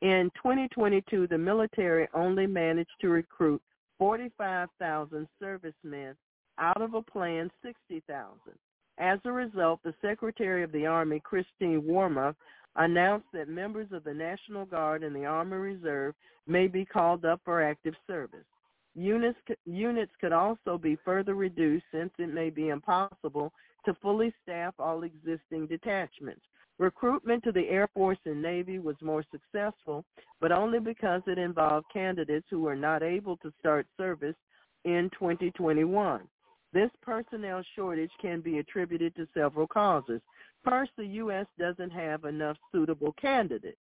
In 0.00 0.30
2022, 0.36 1.28
the 1.28 1.38
military 1.38 2.08
only 2.14 2.46
managed 2.46 2.90
to 3.00 3.08
recruit 3.08 3.62
45,000 3.98 5.26
servicemen 5.40 6.16
out 6.58 6.82
of 6.82 6.94
a 6.94 7.02
planned 7.02 7.50
60,000. 7.62 8.36
As 8.98 9.18
a 9.24 9.32
result, 9.32 9.80
the 9.82 9.94
Secretary 10.02 10.62
of 10.62 10.72
the 10.72 10.86
Army, 10.86 11.20
Christine 11.20 11.82
Wormuth, 11.82 12.36
announced 12.76 13.26
that 13.32 13.48
members 13.48 13.88
of 13.92 14.04
the 14.04 14.14
National 14.14 14.64
Guard 14.64 15.02
and 15.02 15.14
the 15.14 15.24
Army 15.24 15.56
Reserve 15.56 16.14
may 16.46 16.66
be 16.66 16.84
called 16.84 17.24
up 17.24 17.40
for 17.44 17.62
active 17.62 17.94
service. 18.06 18.44
Units, 18.94 19.38
units 19.64 20.12
could 20.20 20.32
also 20.32 20.78
be 20.78 20.96
further 21.04 21.34
reduced 21.34 21.84
since 21.92 22.12
it 22.18 22.32
may 22.32 22.50
be 22.50 22.68
impossible 22.68 23.52
to 23.84 23.94
fully 23.94 24.32
staff 24.42 24.74
all 24.78 25.02
existing 25.02 25.66
detachments. 25.66 26.42
Recruitment 26.78 27.44
to 27.44 27.52
the 27.52 27.68
Air 27.68 27.88
Force 27.94 28.18
and 28.24 28.42
Navy 28.42 28.78
was 28.80 28.96
more 29.00 29.24
successful, 29.30 30.04
but 30.40 30.50
only 30.50 30.80
because 30.80 31.22
it 31.26 31.38
involved 31.38 31.86
candidates 31.92 32.46
who 32.50 32.62
were 32.62 32.74
not 32.74 33.02
able 33.02 33.36
to 33.38 33.52
start 33.60 33.86
service 33.96 34.34
in 34.84 35.08
2021. 35.18 36.22
This 36.72 36.90
personnel 37.00 37.62
shortage 37.76 38.10
can 38.20 38.40
be 38.40 38.58
attributed 38.58 39.14
to 39.14 39.28
several 39.32 39.68
causes. 39.68 40.20
First, 40.64 40.90
the 40.96 41.06
U.S. 41.06 41.46
doesn't 41.58 41.90
have 41.90 42.24
enough 42.24 42.56
suitable 42.72 43.14
candidates. 43.20 43.78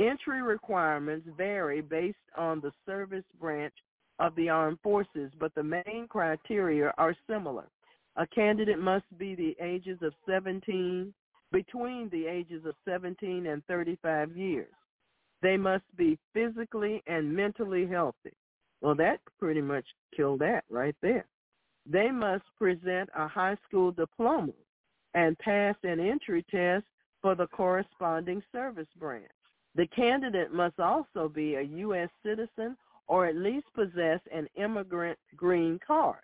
Entry 0.00 0.40
requirements 0.40 1.28
vary 1.36 1.82
based 1.82 2.16
on 2.38 2.60
the 2.60 2.72
service 2.86 3.24
branch 3.38 3.74
of 4.18 4.34
the 4.34 4.48
armed 4.48 4.78
forces, 4.82 5.30
but 5.38 5.54
the 5.54 5.62
main 5.62 6.06
criteria 6.08 6.94
are 6.96 7.14
similar. 7.28 7.68
A 8.16 8.26
candidate 8.26 8.78
must 8.78 9.04
be 9.18 9.34
the 9.34 9.54
ages 9.60 9.98
of 10.00 10.14
17, 10.26 11.12
between 11.52 12.08
the 12.10 12.26
ages 12.26 12.64
of 12.64 12.74
17 12.86 13.46
and 13.46 13.64
35 13.66 14.36
years. 14.36 14.72
They 15.42 15.56
must 15.56 15.84
be 15.96 16.18
physically 16.34 17.02
and 17.06 17.34
mentally 17.34 17.86
healthy. 17.86 18.32
Well, 18.80 18.94
that 18.96 19.20
pretty 19.38 19.60
much 19.60 19.86
killed 20.14 20.40
that 20.40 20.64
right 20.70 20.96
there 21.02 21.26
they 21.86 22.10
must 22.10 22.44
present 22.58 23.08
a 23.16 23.26
high 23.26 23.56
school 23.66 23.90
diploma 23.90 24.52
and 25.14 25.38
pass 25.38 25.74
an 25.82 25.98
entry 25.98 26.44
test 26.50 26.84
for 27.22 27.34
the 27.34 27.46
corresponding 27.48 28.42
service 28.52 28.88
branch. 28.98 29.30
The 29.74 29.86
candidate 29.88 30.52
must 30.52 30.78
also 30.78 31.28
be 31.28 31.54
a 31.54 31.62
U.S. 31.62 32.08
citizen 32.24 32.76
or 33.08 33.26
at 33.26 33.36
least 33.36 33.66
possess 33.74 34.20
an 34.32 34.48
immigrant 34.56 35.18
green 35.36 35.78
card. 35.84 36.20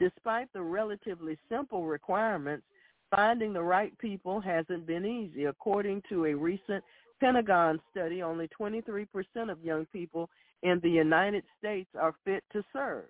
Despite 0.00 0.52
the 0.52 0.62
relatively 0.62 1.38
simple 1.48 1.84
requirements, 1.84 2.66
finding 3.10 3.52
the 3.52 3.62
right 3.62 3.96
people 3.98 4.40
hasn't 4.40 4.86
been 4.86 5.04
easy. 5.04 5.44
According 5.44 6.02
to 6.08 6.26
a 6.26 6.34
recent 6.34 6.82
Pentagon 7.20 7.80
study, 7.90 8.22
only 8.22 8.48
23% 8.60 9.06
of 9.50 9.64
young 9.64 9.86
people 9.86 10.28
in 10.62 10.80
the 10.82 10.90
United 10.90 11.44
States 11.58 11.88
are 11.98 12.14
fit 12.24 12.42
to 12.52 12.62
serve. 12.72 13.04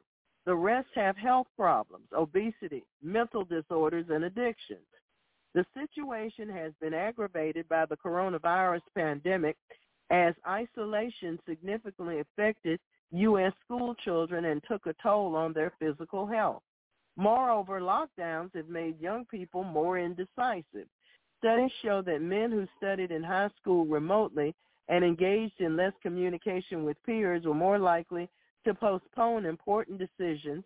The 0.47 0.55
rest 0.55 0.89
have 0.94 1.16
health 1.16 1.47
problems, 1.56 2.06
obesity, 2.16 2.84
mental 3.02 3.44
disorders, 3.44 4.06
and 4.10 4.24
addictions. 4.24 4.86
The 5.55 5.64
situation 5.73 6.48
has 6.50 6.73
been 6.81 6.92
aggravated 6.92 7.68
by 7.68 7.86
the 7.86 7.97
coronavirus 7.97 8.82
pandemic 8.94 9.56
as 10.10 10.34
isolation 10.47 11.39
significantly 11.48 12.20
affected 12.20 12.78
U.S. 13.12 13.52
school 13.64 13.94
children 14.05 14.47
and 14.47 14.62
took 14.68 14.86
a 14.86 14.94
toll 15.02 15.36
on 15.36 15.52
their 15.52 15.73
physical 15.78 16.26
health. 16.26 16.62
Moreover, 17.16 17.80
lockdowns 17.80 18.54
have 18.54 18.68
made 18.68 19.00
young 19.00 19.24
people 19.26 19.62
more 19.62 19.98
indecisive. 19.98 20.88
Studies 21.38 21.70
show 21.82 22.02
that 22.02 22.22
men 22.22 22.50
who 22.50 22.66
studied 22.76 23.10
in 23.10 23.22
high 23.22 23.50
school 23.60 23.84
remotely 23.84 24.54
and 24.88 25.04
engaged 25.04 25.60
in 25.60 25.76
less 25.76 25.92
communication 26.02 26.84
with 26.84 27.02
peers 27.04 27.44
were 27.44 27.54
more 27.54 27.78
likely 27.78 28.28
to 28.64 28.74
postpone 28.74 29.46
important 29.46 29.98
decisions 29.98 30.64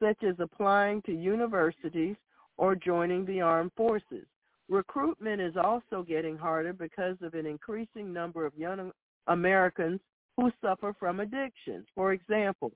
such 0.00 0.22
as 0.24 0.34
applying 0.38 1.02
to 1.02 1.12
universities 1.12 2.16
or 2.56 2.74
joining 2.74 3.24
the 3.24 3.40
armed 3.40 3.72
forces. 3.76 4.26
Recruitment 4.68 5.40
is 5.40 5.54
also 5.56 6.02
getting 6.02 6.36
harder 6.36 6.72
because 6.72 7.16
of 7.20 7.34
an 7.34 7.46
increasing 7.46 8.12
number 8.12 8.46
of 8.46 8.56
young 8.56 8.90
Americans 9.26 10.00
who 10.36 10.50
suffer 10.60 10.94
from 10.98 11.20
addictions. 11.20 11.86
For 11.94 12.12
example, 12.12 12.72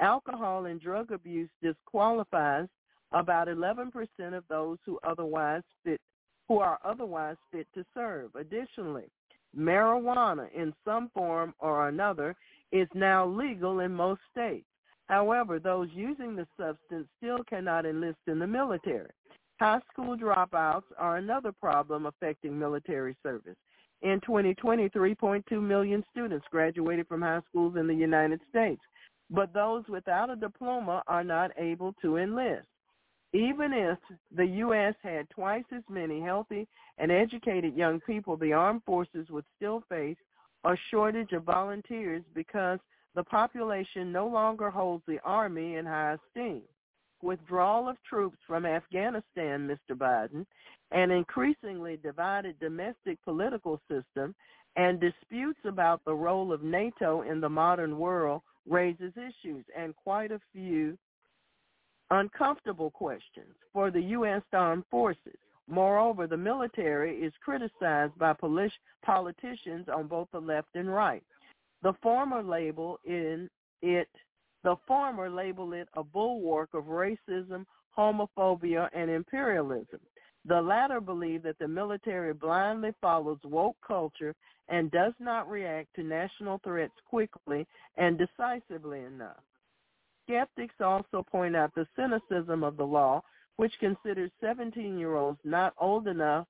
alcohol 0.00 0.66
and 0.66 0.80
drug 0.80 1.12
abuse 1.12 1.50
disqualifies 1.62 2.66
about 3.12 3.48
11% 3.48 3.90
of 4.32 4.44
those 4.48 4.78
who 4.84 4.98
otherwise 5.04 5.62
fit 5.84 6.00
who 6.48 6.58
are 6.58 6.80
otherwise 6.84 7.36
fit 7.52 7.68
to 7.74 7.84
serve. 7.94 8.34
Additionally, 8.34 9.04
marijuana 9.56 10.48
in 10.52 10.74
some 10.84 11.08
form 11.14 11.54
or 11.60 11.88
another 11.88 12.34
is 12.72 12.88
now 12.92 13.24
legal 13.24 13.80
in 13.80 13.94
most 13.94 14.20
states. 14.32 14.66
However, 15.06 15.60
those 15.60 15.88
using 15.92 16.34
the 16.34 16.48
substance 16.58 17.06
still 17.18 17.44
cannot 17.48 17.86
enlist 17.86 18.18
in 18.26 18.40
the 18.40 18.48
military. 18.48 19.10
High 19.60 19.80
school 19.92 20.16
dropouts 20.16 20.84
are 20.98 21.18
another 21.18 21.52
problem 21.52 22.06
affecting 22.06 22.58
military 22.58 23.16
service. 23.22 23.56
In 24.02 24.20
2020, 24.22 24.88
3.2 24.88 25.62
million 25.62 26.02
students 26.10 26.46
graduated 26.50 27.06
from 27.06 27.22
high 27.22 27.42
schools 27.48 27.76
in 27.76 27.86
the 27.86 27.94
United 27.94 28.40
States, 28.48 28.80
but 29.30 29.52
those 29.52 29.84
without 29.88 30.30
a 30.30 30.36
diploma 30.36 31.02
are 31.06 31.24
not 31.24 31.52
able 31.56 31.94
to 32.02 32.16
enlist. 32.16 32.66
Even 33.32 33.72
if 33.72 33.98
the 34.34 34.46
U.S. 34.46 34.94
had 35.02 35.30
twice 35.30 35.64
as 35.74 35.84
many 35.88 36.20
healthy 36.20 36.66
and 36.98 37.12
educated 37.12 37.76
young 37.76 38.00
people, 38.00 38.36
the 38.36 38.52
armed 38.52 38.82
forces 38.84 39.28
would 39.30 39.44
still 39.56 39.84
face 39.88 40.16
a 40.64 40.74
shortage 40.90 41.32
of 41.32 41.44
volunteers 41.44 42.24
because 42.34 42.80
the 43.14 43.22
population 43.24 44.10
no 44.10 44.26
longer 44.26 44.68
holds 44.68 45.04
the 45.06 45.20
Army 45.24 45.76
in 45.76 45.86
high 45.86 46.14
esteem. 46.14 46.62
Withdrawal 47.22 47.88
of 47.88 47.96
troops 48.08 48.38
from 48.46 48.66
Afghanistan, 48.66 49.68
Mr. 49.68 49.96
Biden, 49.96 50.44
an 50.90 51.10
increasingly 51.10 51.98
divided 52.02 52.58
domestic 52.58 53.22
political 53.22 53.80
system, 53.88 54.34
and 54.76 55.00
disputes 55.00 55.58
about 55.64 56.00
the 56.04 56.14
role 56.14 56.52
of 56.52 56.62
NATO 56.62 57.22
in 57.22 57.40
the 57.40 57.48
modern 57.48 57.98
world 57.98 58.42
raises 58.68 59.12
issues 59.16 59.64
and 59.76 59.94
quite 59.96 60.30
a 60.32 60.40
few 60.52 60.96
uncomfortable 62.10 62.90
questions 62.90 63.54
for 63.72 63.90
the 63.90 64.00
U.S. 64.00 64.42
Armed 64.52 64.84
Forces. 64.90 65.38
Moreover, 65.68 66.26
the 66.26 66.36
military 66.36 67.16
is 67.18 67.32
criticized 67.44 68.18
by 68.18 68.32
politicians 69.04 69.86
on 69.94 70.08
both 70.08 70.28
the 70.32 70.40
left 70.40 70.74
and 70.74 70.92
right. 70.92 71.22
The 71.82 71.92
former 72.02 72.42
label 72.42 72.98
in 73.06 73.48
it 73.82 74.08
the 74.62 74.76
former 74.86 75.30
label 75.30 75.72
it 75.72 75.88
a 75.94 76.04
bulwark 76.04 76.70
of 76.74 76.84
racism, 76.84 77.64
homophobia, 77.96 78.88
and 78.92 79.10
imperialism. 79.10 80.00
The 80.46 80.60
latter 80.60 81.00
believe 81.00 81.42
that 81.42 81.58
the 81.58 81.68
military 81.68 82.32
blindly 82.32 82.94
follows 83.00 83.38
woke 83.44 83.76
culture 83.86 84.34
and 84.68 84.90
does 84.90 85.12
not 85.18 85.50
react 85.50 85.94
to 85.96 86.02
national 86.02 86.58
threats 86.64 86.94
quickly 87.08 87.66
and 87.96 88.18
decisively 88.18 89.00
enough. 89.00 89.42
Skeptics 90.24 90.76
also 90.80 91.22
point 91.28 91.56
out 91.56 91.74
the 91.74 91.86
cynicism 91.96 92.62
of 92.62 92.76
the 92.76 92.86
law, 92.86 93.22
which 93.56 93.72
considers 93.80 94.30
17-year-olds 94.42 95.40
not 95.44 95.74
old 95.78 96.06
enough 96.06 96.46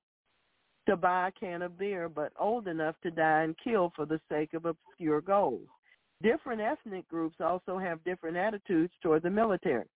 to 0.87 0.97
buy 0.97 1.29
a 1.29 1.33
can 1.33 1.63
of 1.63 1.79
beer, 1.79 2.09
but 2.09 2.33
old 2.39 2.69
enough 2.69 2.95
to 3.03 3.11
die 3.11 3.43
and 3.43 3.57
kill 3.63 3.93
for 3.97 4.07
the 4.07 4.21
sake 4.29 4.55
of 4.55 4.67
obscure 4.67 5.21
goals. 5.21 5.67
Different 6.23 6.61
ethnic 6.61 7.09
groups 7.09 7.37
also 7.41 7.79
have 7.79 8.05
different 8.05 8.37
attitudes 8.37 8.93
toward 9.03 9.23
the 9.23 9.31
military. 9.31 9.87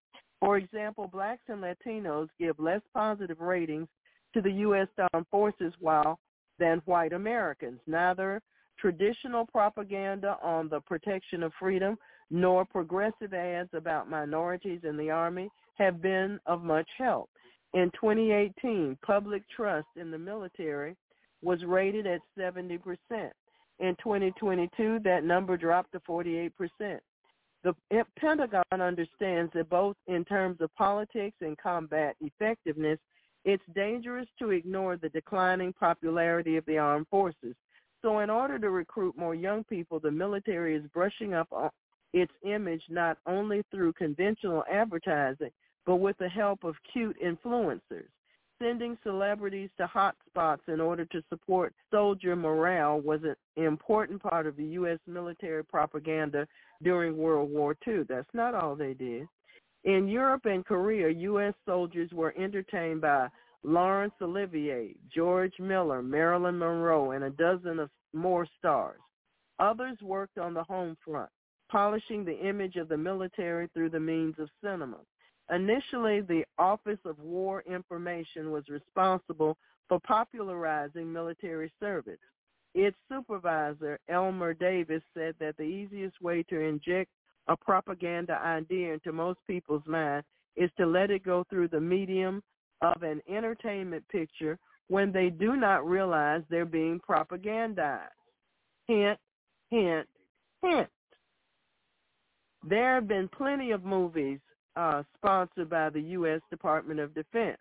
For 0.45 0.59
example, 0.59 1.09
blacks 1.09 1.41
and 1.49 1.63
Latinos 1.63 2.29
give 2.39 2.59
less 2.59 2.83
positive 2.93 3.41
ratings 3.41 3.89
to 4.35 4.43
the 4.43 4.51
U.S. 4.51 4.89
Armed 5.15 5.27
Forces 5.31 5.73
while 5.81 6.19
than 6.59 6.83
white 6.85 7.15
Americans. 7.15 7.81
Neither 7.87 8.43
traditional 8.79 9.47
propaganda 9.47 10.37
on 10.43 10.69
the 10.69 10.81
protection 10.81 11.43
of 11.43 11.53
freedom 11.59 11.97
nor 12.31 12.67
progressive 12.67 13.33
ads 13.33 13.71
about 13.73 14.11
minorities 14.11 14.81
in 14.85 14.99
the 14.99 15.11
Army 15.11 15.49
have 15.79 16.03
been 16.03 16.39
of 16.45 16.63
much 16.63 16.89
help. 16.99 17.31
In 17.73 17.91
2018, 17.93 18.99
public 19.01 19.45
trust 19.49 19.89
in 19.97 20.11
the 20.11 20.19
military 20.19 20.95
was 21.43 21.65
rated 21.65 22.07
at 22.07 22.21
70%. 22.39 22.79
In 23.79 23.97
2022, 23.97 24.99
that 25.05 25.25
number 25.25 25.57
dropped 25.57 25.93
to 25.93 26.01
48%. 26.01 26.51
The 27.65 27.75
Pentagon 28.19 28.63
understands 28.71 29.51
that 29.55 29.71
both 29.71 29.97
in 30.07 30.25
terms 30.27 30.61
of 30.61 30.75
politics 30.75 31.37
and 31.41 31.57
combat 31.57 32.15
effectiveness, 32.21 32.99
it's 33.47 33.63
dangerous 33.75 34.29
to 34.39 34.51
ignore 34.51 34.97
the 34.97 35.09
declining 35.09 35.73
popularity 35.73 36.57
of 36.57 36.67
the 36.67 36.77
armed 36.77 37.09
forces. 37.09 37.57
So 38.03 38.19
in 38.19 38.29
order 38.29 38.59
to 38.59 38.69
recruit 38.69 39.17
more 39.17 39.35
young 39.35 39.65
people, 39.65 39.99
the 39.99 40.11
military 40.11 40.77
is 40.77 40.85
brushing 40.93 41.33
up 41.33 41.49
its 42.13 42.33
image 42.45 42.83
not 42.91 43.17
only 43.27 43.63
through 43.71 43.95
conventional 43.95 44.63
advertising, 44.71 45.51
but 45.87 45.97
with 45.97 46.19
the 46.19 46.29
help 46.29 46.65
of 46.65 46.75
cute 46.93 47.17
influencers. 47.23 48.09
Sending 48.63 48.97
celebrities 49.03 49.71
to 49.79 49.87
hot 49.87 50.15
spots 50.27 50.63
in 50.69 50.81
order 50.81 51.05
to 51.07 51.23
support 51.29 51.75
soldier 51.91 52.37
morale 52.37 53.01
was 53.01 53.21
an 53.25 53.35
important 53.57 54.23
part 54.23 54.47
of 54.47 54.57
the 54.57 54.65
U.S. 54.65 54.99
military 55.07 55.65
propaganda 55.65 56.47
during 56.83 57.17
World 57.17 57.51
War 57.51 57.77
II. 57.87 58.05
That's 58.09 58.29
not 58.33 58.55
all 58.55 58.77
they 58.77 58.95
did. 58.95 59.27
In 59.85 60.09
Europe 60.09 60.47
and 60.47 60.65
Korea, 60.65 61.11
U.S. 61.11 61.55
soldiers 61.67 62.11
were 62.13 62.35
entertained 62.39 63.01
by 63.01 63.29
Laurence 63.65 64.15
Olivier, 64.23 64.95
George 65.15 65.55
Miller, 65.59 66.03
Marilyn 66.03 66.59
Monroe, 66.59 67.11
and 67.11 67.25
a 67.25 67.31
dozen 67.31 67.79
of 67.79 67.91
more 68.13 68.47
stars. 68.59 69.01
Others 69.59 69.99
worked 70.03 70.39
on 70.39 70.55
the 70.55 70.65
home 70.65 70.97
front, 71.05 71.31
polishing 71.71 72.25
the 72.25 72.39
image 72.39 72.77
of 72.77 72.89
the 72.89 72.97
military 72.97 73.69
through 73.75 73.91
the 73.91 74.01
means 74.01 74.35
of 74.39 74.49
cinema. 74.63 74.99
Initially, 75.53 76.21
the 76.21 76.45
Office 76.59 76.99
of 77.05 77.19
War 77.19 77.63
Information 77.63 78.51
was 78.51 78.65
responsible 78.69 79.57
for 79.89 80.01
popularizing 80.01 81.13
military 81.13 81.71
service. 81.79 82.19
Its 82.75 82.97
supervisor, 83.09 83.99
Elmer 84.09 84.55
Davis, 84.55 85.03
said 85.13 85.35
that 85.39 85.57
the 85.57 85.65
easiest 85.65 86.21
way 86.21 86.43
to 86.45 86.59
inject 86.59 87.11
a 87.49 87.57
propaganda 87.57 88.41
idea 88.43 88.95
into 88.95 89.13
most 89.13 89.39
people's 89.47 89.87
mind 89.87 90.25
is 90.57 90.71
to 90.79 90.87
let 90.87 91.11
it 91.11 91.25
go 91.25 91.45
through 91.51 91.69
the 91.69 91.81
medium 91.81 92.43
of 92.81 93.03
an 93.03 93.21
entertainment 93.29 94.03
picture 94.09 94.59
when 94.89 95.13
they 95.13 95.31
do 95.31 95.57
not 95.57 95.87
realize 95.87 96.43
they're 96.49 96.65
being 96.65 97.01
propagandized. 97.01 98.09
Hint, 98.87 99.19
hint, 99.71 100.07
hint. 100.63 100.89
There 102.67 102.95
have 102.95 103.09
been 103.09 103.29
plenty 103.29 103.71
of 103.73 103.85
movies 103.85 104.41
uh, 104.77 105.03
sponsored 105.17 105.71
by 105.71 105.91
the 105.91 106.01
U.S. 106.01 106.41
Department 106.51 107.01
of 107.01 107.15
Defense. 107.15 107.59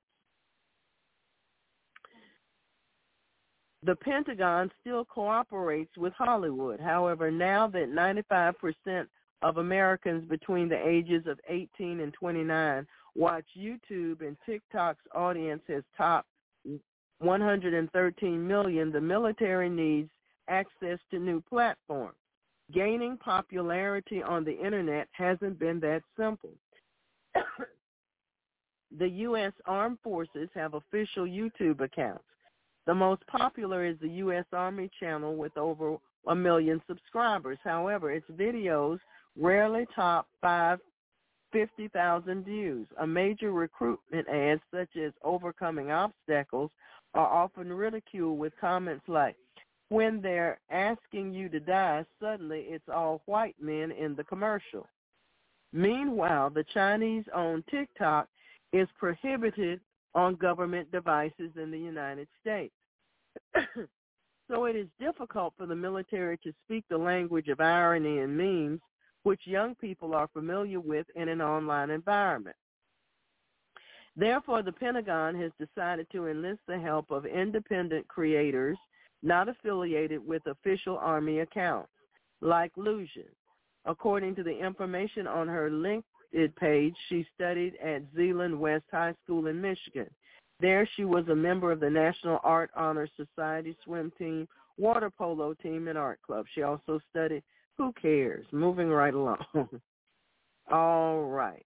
The 3.85 3.95
Pentagon 3.98 4.72
still 4.80 5.03
cooperates 5.03 5.98
with 5.98 6.14
Hollywood. 6.14 6.80
However, 6.80 7.30
now 7.30 7.67
that 7.67 7.90
95% 7.90 9.08
of 9.42 9.58
Americans 9.58 10.25
between 10.30 10.69
the 10.69 10.88
ages 10.88 11.27
of 11.27 11.38
18 11.50 12.00
and 12.00 12.14
29 12.14 12.88
watch 13.16 13.45
YouTube 13.58 14.22
and 14.22 14.38
TikTok's 14.45 15.03
audience 15.14 15.61
has 15.67 15.83
topped 15.98 16.30
113 17.19 18.48
million, 18.48 18.92
the 18.92 19.01
military 19.01 19.69
needs 19.69 20.09
access 20.48 21.00
to 21.11 21.19
new 21.19 21.42
platforms. 21.42 22.16
Gaining 22.74 23.17
popularity 23.17 24.24
on 24.24 24.45
the 24.45 24.58
internet 24.58 25.08
hasn't 25.11 25.59
been 25.59 25.82
that 25.82 26.01
simple. 26.17 26.51
the 28.98 29.10
U.S. 29.10 29.53
Armed 29.66 29.98
Forces 30.03 30.50
have 30.53 30.74
official 30.74 31.26
YouTube 31.26 31.82
accounts. 31.82 32.24
The 32.86 32.95
most 32.95 33.26
popular 33.28 33.86
is 33.86 33.98
the 34.02 34.10
U.S. 34.10 34.45
Army 34.52 34.90
channel 35.00 35.36
with 35.36 35.58
over 35.58 35.98
a 36.28 36.36
million 36.36 36.82
subscribers. 36.88 37.58
However, 37.64 38.12
its 38.12 38.30
videos 38.30 39.00
rarely 39.38 39.86
top 39.95 40.28
five 40.42 40.80
50,000 41.53 42.44
views. 42.44 42.88
A 43.00 43.08
major 43.08 43.52
recruitment 43.52 44.28
ad 44.28 44.60
such 44.74 44.98
as 44.98 45.14
overcoming 45.24 45.92
obstacles 45.92 46.72
are 47.14 47.28
often 47.28 47.72
ridiculed 47.72 48.40
with 48.40 48.53
comments 48.60 49.06
like, 49.08 49.36
when 49.90 50.22
they're 50.22 50.60
asking 50.72 51.34
you 51.34 51.48
to 51.50 51.60
die, 51.60 52.03
suddenly 52.20 52.66
it's 52.68 52.90
all 52.92 53.22
white 53.28 53.56
men 53.62 53.92
in 53.92 54.16
the 54.16 54.24
commercial. 54.24 54.88
Meanwhile, 55.74 56.52
the 56.52 56.64
Chinese-owned 56.72 57.64
TikTok 57.69 58.27
is 58.72 58.88
prohibited 58.98 59.82
on 60.14 60.35
government 60.35 60.92
devices 60.92 61.52
in 61.56 61.72
the 61.72 61.77
United 61.77 62.27
States. 62.40 62.74
so 64.48 64.66
it 64.66 64.76
is 64.76 64.88
difficult 65.00 65.56
for 65.58 65.66
the 65.66 65.76
military 65.76 66.38
to 66.38 66.53
speak 66.64 66.85
the 66.90 66.98
language 66.98 67.48
of 67.48 67.60
irony 67.60 68.19
and 68.19 68.38
memes, 68.38 68.82
which 69.24 69.42
young 69.45 69.74
people 69.76 70.14
are 70.14 70.27
familiar 70.27 70.80
with 70.80 71.08
in 71.16 71.27
an 71.27 71.42
online 71.42 71.90
environment. 71.90 72.56
Therefore, 74.16 74.61
the 74.61 74.72
Pentagon 74.72 75.34
has 75.42 75.52
decided 75.58 76.06
to 76.11 76.27
enlist 76.27 76.60
the 76.68 76.77
help 76.77 77.10
of 77.10 77.26
independent 77.26 78.08
creators 78.08 78.77
not 79.24 79.50
affiliated 79.50 80.26
with 80.26 80.45
official 80.45 80.98
Army 81.00 81.40
accounts, 81.40 81.90
like 82.42 82.72
Lujan. 82.76 83.32
According 83.86 84.36
to 84.36 84.44
the 84.44 84.58
information 84.58 85.28
on 85.28 85.48
her 85.48 85.70
LinkedIn 85.70 86.56
page, 86.56 86.95
she 87.10 87.28
studied 87.36 87.76
at 87.84 88.03
Zeeland 88.16 88.58
West 88.60 88.86
High 88.92 89.14
School 89.24 89.48
in 89.48 89.62
Michigan. 89.62 90.10
There 90.60 90.88
she 90.95 91.03
was 91.03 91.28
a 91.28 91.36
member 91.36 91.72
of 91.72 91.80
the 91.80 91.90
National 91.90 92.40
Art 92.44 92.72
Honor 92.76 93.08
Society 93.18 93.76
swim 93.84 94.12
team, 94.18 94.48
water 94.78 95.10
polo 95.10 95.53
team, 95.56 95.88
and 95.88 95.98
art 95.98 96.20
club. 96.26 96.45
She 96.53 96.64
also 96.64 97.00
studied 97.10 97.44
Who 97.78 97.92
Cares? 98.02 98.45
Moving 98.52 98.88
right 98.88 99.14
along. 99.14 99.44
All 100.72 101.24
right. 101.24 101.66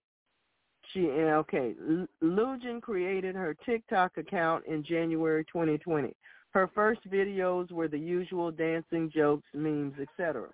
She 0.93 1.01
okay. 1.01 1.75
Lujan 2.23 2.81
created 2.81 3.35
her 3.35 3.55
TikTok 3.65 4.17
account 4.17 4.65
in 4.65 4.83
January 4.83 5.45
2020. 5.45 6.15
Her 6.51 6.69
first 6.73 7.01
videos 7.09 7.71
were 7.71 7.87
the 7.87 7.99
usual 7.99 8.51
dancing, 8.51 9.11
jokes, 9.13 9.47
memes, 9.53 9.93
etc. 9.99 10.47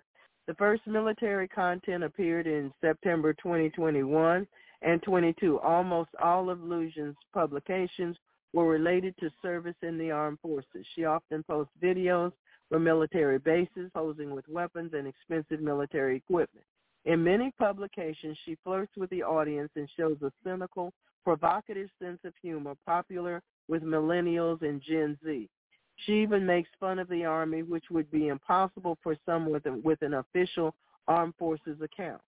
The 0.46 0.54
first 0.54 0.86
military 0.86 1.48
content 1.48 2.04
appeared 2.04 2.46
in 2.46 2.72
September 2.80 3.32
2021 3.34 4.46
and 4.82 5.02
22. 5.02 5.58
Almost 5.60 6.10
all 6.22 6.50
of 6.50 6.58
Lujan's 6.58 7.16
publications 7.32 8.16
were 8.52 8.66
related 8.68 9.16
to 9.18 9.30
service 9.40 9.76
in 9.82 9.96
the 9.96 10.10
armed 10.10 10.38
forces. 10.40 10.86
She 10.94 11.06
often 11.06 11.42
posts 11.44 11.72
videos 11.82 12.32
from 12.68 12.84
military 12.84 13.38
bases, 13.38 13.90
posing 13.94 14.34
with 14.34 14.46
weapons 14.48 14.92
and 14.92 15.06
expensive 15.06 15.60
military 15.60 16.16
equipment. 16.16 16.66
In 17.06 17.24
many 17.24 17.50
publications, 17.58 18.36
she 18.44 18.56
flirts 18.64 18.92
with 18.96 19.10
the 19.10 19.22
audience 19.22 19.70
and 19.76 19.88
shows 19.96 20.18
a 20.22 20.30
cynical, 20.44 20.92
provocative 21.24 21.88
sense 22.00 22.20
of 22.24 22.34
humor 22.42 22.74
popular 22.84 23.42
with 23.68 23.82
millennials 23.82 24.60
and 24.60 24.82
Gen 24.82 25.18
Z. 25.24 25.48
She 25.96 26.22
even 26.22 26.44
makes 26.44 26.68
fun 26.80 26.98
of 26.98 27.08
the 27.08 27.24
Army, 27.24 27.62
which 27.62 27.84
would 27.90 28.10
be 28.10 28.28
impossible 28.28 28.98
for 29.02 29.16
someone 29.24 29.52
with, 29.52 29.66
with 29.84 30.02
an 30.02 30.14
official 30.14 30.74
armed 31.06 31.34
forces 31.38 31.80
account. 31.80 32.20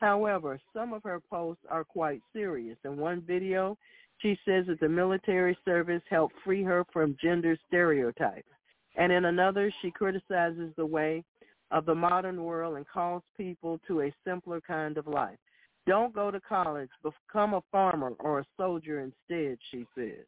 However, 0.00 0.58
some 0.72 0.92
of 0.92 1.02
her 1.04 1.20
posts 1.30 1.62
are 1.70 1.84
quite 1.84 2.20
serious. 2.32 2.76
In 2.84 2.96
one 2.96 3.22
video, 3.22 3.76
she 4.18 4.38
says 4.44 4.66
that 4.66 4.80
the 4.80 4.88
military 4.88 5.56
service 5.64 6.02
helped 6.08 6.34
free 6.44 6.62
her 6.62 6.84
from 6.92 7.16
gender 7.22 7.56
stereotypes. 7.68 8.48
And 8.96 9.12
in 9.12 9.26
another, 9.26 9.72
she 9.80 9.90
criticizes 9.90 10.72
the 10.76 10.86
way 10.86 11.24
of 11.70 11.86
the 11.86 11.94
modern 11.94 12.42
world 12.44 12.76
and 12.76 12.86
calls 12.86 13.22
people 13.36 13.80
to 13.86 14.02
a 14.02 14.14
simpler 14.24 14.60
kind 14.60 14.98
of 14.98 15.06
life. 15.06 15.38
Don't 15.86 16.14
go 16.14 16.30
to 16.30 16.40
college, 16.40 16.90
become 17.02 17.54
a 17.54 17.62
farmer 17.72 18.12
or 18.20 18.40
a 18.40 18.46
soldier 18.56 19.00
instead, 19.00 19.58
she 19.70 19.86
says. 19.96 20.24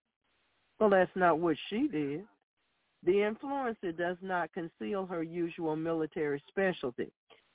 Well, 0.81 0.91
that's 0.91 1.11
not 1.15 1.39
what 1.39 1.57
she 1.69 1.87
did. 1.87 2.25
The 3.05 3.13
influencer 3.13 3.97
does 3.97 4.17
not 4.23 4.53
conceal 4.53 5.05
her 5.07 5.23
usual 5.23 5.77
military 5.77 6.43
specialty. 6.49 7.13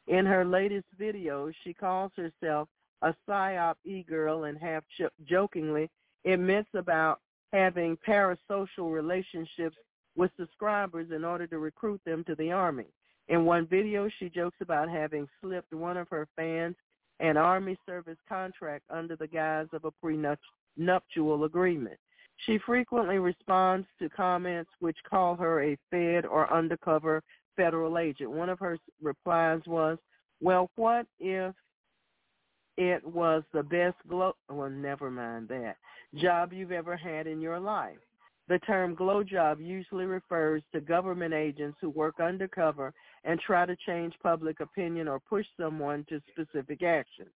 In 0.08 0.26
her 0.26 0.46
latest 0.46 0.86
video, 0.98 1.52
she 1.64 1.74
calls 1.74 2.12
herself 2.16 2.68
a 3.02 3.16
PSYOP 3.28 3.76
e-girl 3.84 4.44
and 4.44 4.58
half 4.58 4.84
jokingly 5.28 5.90
admits 6.26 6.70
about 6.76 7.20
having 7.52 7.98
parasocial 8.08 8.94
relationships 8.94 9.76
with 10.16 10.32
subscribers 10.38 11.08
in 11.16 11.24
order 11.24 11.48
to 11.48 11.58
recruit 11.58 12.02
them 12.06 12.24
to 12.26 12.36
the 12.36 12.52
Army. 12.52 12.88
In 13.28 13.46
one 13.46 13.66
video, 13.66 14.10
she 14.20 14.30
jokes 14.30 14.58
about 14.62 14.90
having 14.90 15.28
slipped 15.42 15.74
one 15.74 15.98
of 15.98 16.10
her 16.10 16.28
fans 16.36 16.76
an 17.20 17.38
Army 17.38 17.78
service 17.86 18.18
contract 18.28 18.84
under 18.90 19.16
the 19.16 19.28
guise 19.28 19.68
of 19.74 19.86
a 19.86 19.92
prenuptial 19.92 21.44
agreement. 21.44 22.00
She 22.46 22.58
frequently 22.66 23.20
responds 23.20 23.88
to 24.00 24.10
comments 24.10 24.72
which 24.80 24.98
call 25.10 25.36
her 25.36 25.64
a 25.64 25.78
Fed 25.92 26.26
or 26.26 26.52
undercover 26.52 27.22
federal 27.58 27.98
agent. 27.98 28.32
One 28.32 28.50
of 28.50 28.60
her 28.60 28.78
replies 29.02 29.62
was, 29.68 29.98
well, 30.40 30.70
what 30.76 31.06
if 31.20 31.54
it 32.78 33.06
was 33.06 33.44
the 33.52 33.64
best 33.64 33.98
glow, 34.08 34.34
well, 34.50 34.70
never 34.70 35.12
mind 35.12 35.50
that, 35.50 35.76
job 36.16 36.54
you've 36.54 36.72
ever 36.72 36.96
had 36.96 37.28
in 37.28 37.42
your 37.42 37.60
life? 37.60 37.98
The 38.48 38.60
term 38.60 38.96
glow 38.96 39.22
job 39.22 39.60
usually 39.60 40.06
refers 40.06 40.64
to 40.72 40.80
government 40.80 41.34
agents 41.34 41.78
who 41.82 41.90
work 41.90 42.20
undercover 42.20 42.94
and 43.26 43.40
try 43.40 43.66
to 43.66 43.76
change 43.86 44.16
public 44.24 44.60
opinion 44.62 45.08
or 45.08 45.20
push 45.20 45.46
someone 45.60 46.06
to 46.10 46.22
specific 46.32 46.82
actions. 46.82 47.30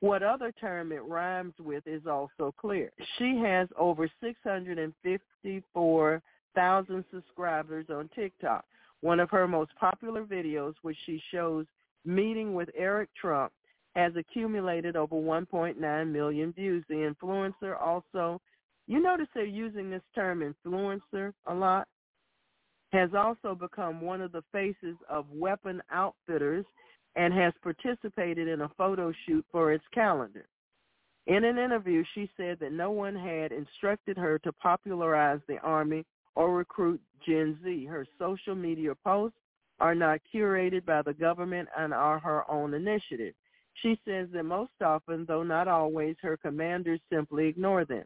What 0.00 0.22
other 0.22 0.52
term 0.52 0.92
it 0.92 1.02
rhymes 1.04 1.54
with 1.58 1.86
is 1.86 2.06
also 2.06 2.54
clear. 2.58 2.90
She 3.18 3.38
has 3.42 3.68
over 3.78 4.10
654,000 4.22 7.04
subscribers 7.12 7.86
on 7.90 8.08
TikTok. 8.14 8.64
One 9.00 9.20
of 9.20 9.30
her 9.30 9.48
most 9.48 9.70
popular 9.78 10.24
videos, 10.24 10.74
which 10.82 10.98
she 11.06 11.22
shows 11.32 11.64
meeting 12.04 12.54
with 12.54 12.68
Eric 12.76 13.08
Trump, 13.20 13.52
has 13.94 14.12
accumulated 14.16 14.96
over 14.96 15.16
1.9 15.16 16.12
million 16.12 16.52
views. 16.52 16.84
The 16.88 16.94
influencer 16.94 17.80
also 17.80 18.40
you 18.86 19.02
notice 19.02 19.26
they're 19.34 19.44
using 19.44 19.90
this 19.90 20.02
term 20.14 20.42
influencer 20.42 21.32
a 21.46 21.54
lot, 21.54 21.88
has 22.92 23.10
also 23.16 23.54
become 23.54 24.00
one 24.00 24.20
of 24.20 24.32
the 24.32 24.44
faces 24.52 24.96
of 25.10 25.26
weapon 25.30 25.82
outfitters 25.90 26.64
and 27.16 27.32
has 27.32 27.52
participated 27.62 28.46
in 28.46 28.60
a 28.60 28.70
photo 28.76 29.12
shoot 29.26 29.44
for 29.50 29.72
its 29.72 29.84
calendar. 29.92 30.46
In 31.26 31.44
an 31.44 31.58
interview, 31.58 32.04
she 32.14 32.30
said 32.36 32.58
that 32.60 32.72
no 32.72 32.92
one 32.92 33.16
had 33.16 33.50
instructed 33.50 34.16
her 34.16 34.38
to 34.40 34.52
popularize 34.52 35.40
the 35.48 35.58
Army 35.58 36.04
or 36.36 36.54
recruit 36.54 37.00
Gen 37.26 37.58
Z. 37.64 37.86
Her 37.86 38.06
social 38.18 38.54
media 38.54 38.94
posts 39.02 39.38
are 39.80 39.94
not 39.94 40.20
curated 40.32 40.84
by 40.84 41.02
the 41.02 41.14
government 41.14 41.68
and 41.76 41.92
are 41.92 42.18
her 42.18 42.48
own 42.50 42.74
initiative. 42.74 43.34
She 43.82 43.98
says 44.06 44.28
that 44.32 44.44
most 44.44 44.72
often, 44.82 45.24
though 45.26 45.42
not 45.42 45.68
always, 45.68 46.16
her 46.22 46.36
commanders 46.36 47.00
simply 47.12 47.46
ignore 47.48 47.84
them. 47.84 48.04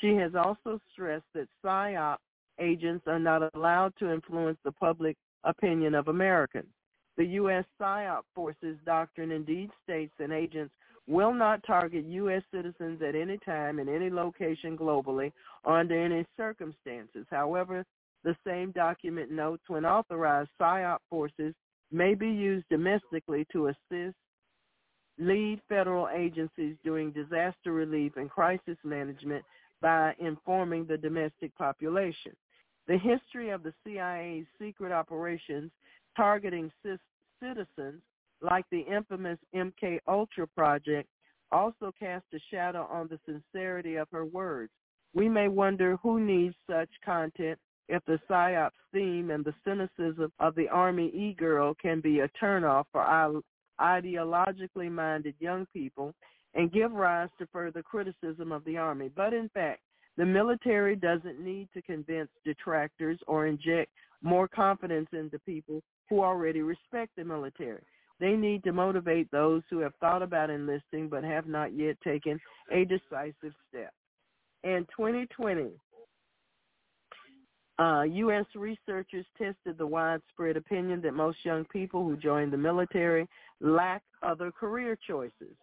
She 0.00 0.14
has 0.14 0.34
also 0.34 0.80
stressed 0.92 1.24
that 1.34 1.48
PSYOP 1.64 2.18
agents 2.60 3.04
are 3.06 3.18
not 3.18 3.54
allowed 3.54 3.94
to 3.98 4.12
influence 4.12 4.58
the 4.64 4.72
public 4.72 5.16
opinion 5.44 5.94
of 5.94 6.08
Americans. 6.08 6.68
The 7.18 7.26
U.S. 7.26 7.64
PSYOP 7.80 8.22
forces 8.32 8.78
doctrine 8.86 9.32
indeed 9.32 9.70
states 9.82 10.12
that 10.20 10.30
agents 10.30 10.72
will 11.08 11.34
not 11.34 11.66
target 11.66 12.04
U.S. 12.04 12.42
citizens 12.54 13.02
at 13.02 13.16
any 13.16 13.38
time 13.38 13.80
in 13.80 13.88
any 13.88 14.08
location 14.08 14.78
globally 14.78 15.32
or 15.64 15.80
under 15.80 16.00
any 16.00 16.24
circumstances. 16.36 17.26
However, 17.28 17.84
the 18.22 18.36
same 18.46 18.70
document 18.70 19.32
notes 19.32 19.64
when 19.66 19.84
authorized, 19.84 20.50
PSYOP 20.60 20.98
forces 21.10 21.54
may 21.90 22.14
be 22.14 22.28
used 22.28 22.66
domestically 22.70 23.44
to 23.52 23.68
assist 23.68 24.14
lead 25.18 25.60
federal 25.68 26.08
agencies 26.14 26.76
doing 26.84 27.10
disaster 27.10 27.72
relief 27.72 28.12
and 28.16 28.30
crisis 28.30 28.78
management 28.84 29.44
by 29.82 30.14
informing 30.20 30.86
the 30.86 30.96
domestic 30.96 31.52
population. 31.56 32.32
The 32.86 32.98
history 32.98 33.50
of 33.50 33.64
the 33.64 33.74
CIA's 33.84 34.46
secret 34.60 34.92
operations 34.92 35.72
targeting 36.16 36.70
citizens, 37.40 38.02
like 38.40 38.64
the 38.70 38.80
infamous 38.80 39.38
MK 39.54 39.98
Ultra 40.06 40.46
project, 40.48 41.08
also 41.50 41.92
cast 41.98 42.24
a 42.34 42.38
shadow 42.50 42.86
on 42.90 43.08
the 43.08 43.18
sincerity 43.26 43.96
of 43.96 44.08
her 44.12 44.24
words. 44.24 44.70
We 45.14 45.28
may 45.28 45.48
wonder 45.48 45.96
who 46.02 46.20
needs 46.20 46.54
such 46.70 46.90
content 47.04 47.58
if 47.88 48.04
the 48.04 48.18
psyops 48.28 48.70
theme 48.92 49.30
and 49.30 49.44
the 49.44 49.54
cynicism 49.64 50.30
of 50.38 50.54
the 50.54 50.68
Army 50.68 51.10
e-girl 51.14 51.74
can 51.80 52.00
be 52.00 52.20
a 52.20 52.28
turnoff 52.40 52.84
for 52.92 53.42
ideologically 53.80 54.90
minded 54.90 55.34
young 55.40 55.66
people 55.72 56.14
and 56.54 56.72
give 56.72 56.92
rise 56.92 57.30
to 57.38 57.46
further 57.46 57.82
criticism 57.82 58.52
of 58.52 58.64
the 58.64 58.76
Army. 58.76 59.10
But 59.14 59.32
in 59.32 59.48
fact, 59.50 59.80
the 60.18 60.26
military 60.26 60.96
doesn't 60.96 61.40
need 61.40 61.68
to 61.72 61.82
convince 61.82 62.28
detractors 62.44 63.18
or 63.26 63.46
inject 63.46 63.90
more 64.22 64.48
confidence 64.48 65.08
into 65.12 65.38
people 65.40 65.82
who 66.08 66.22
already 66.22 66.62
respect 66.62 67.12
the 67.16 67.24
military. 67.24 67.82
They 68.20 68.32
need 68.32 68.64
to 68.64 68.72
motivate 68.72 69.30
those 69.30 69.62
who 69.70 69.78
have 69.80 69.94
thought 70.00 70.22
about 70.22 70.50
enlisting 70.50 71.08
but 71.08 71.22
have 71.22 71.46
not 71.46 71.76
yet 71.76 72.00
taken 72.02 72.40
a 72.72 72.84
decisive 72.84 73.54
step. 73.68 73.92
In 74.64 74.86
2020, 74.96 75.70
uh, 77.78 78.02
U.S. 78.02 78.44
researchers 78.56 79.24
tested 79.36 79.78
the 79.78 79.86
widespread 79.86 80.56
opinion 80.56 81.00
that 81.02 81.14
most 81.14 81.38
young 81.44 81.64
people 81.66 82.02
who 82.02 82.16
join 82.16 82.50
the 82.50 82.56
military 82.56 83.28
lack 83.60 84.02
other 84.22 84.50
career 84.50 84.98
choices. 85.06 85.54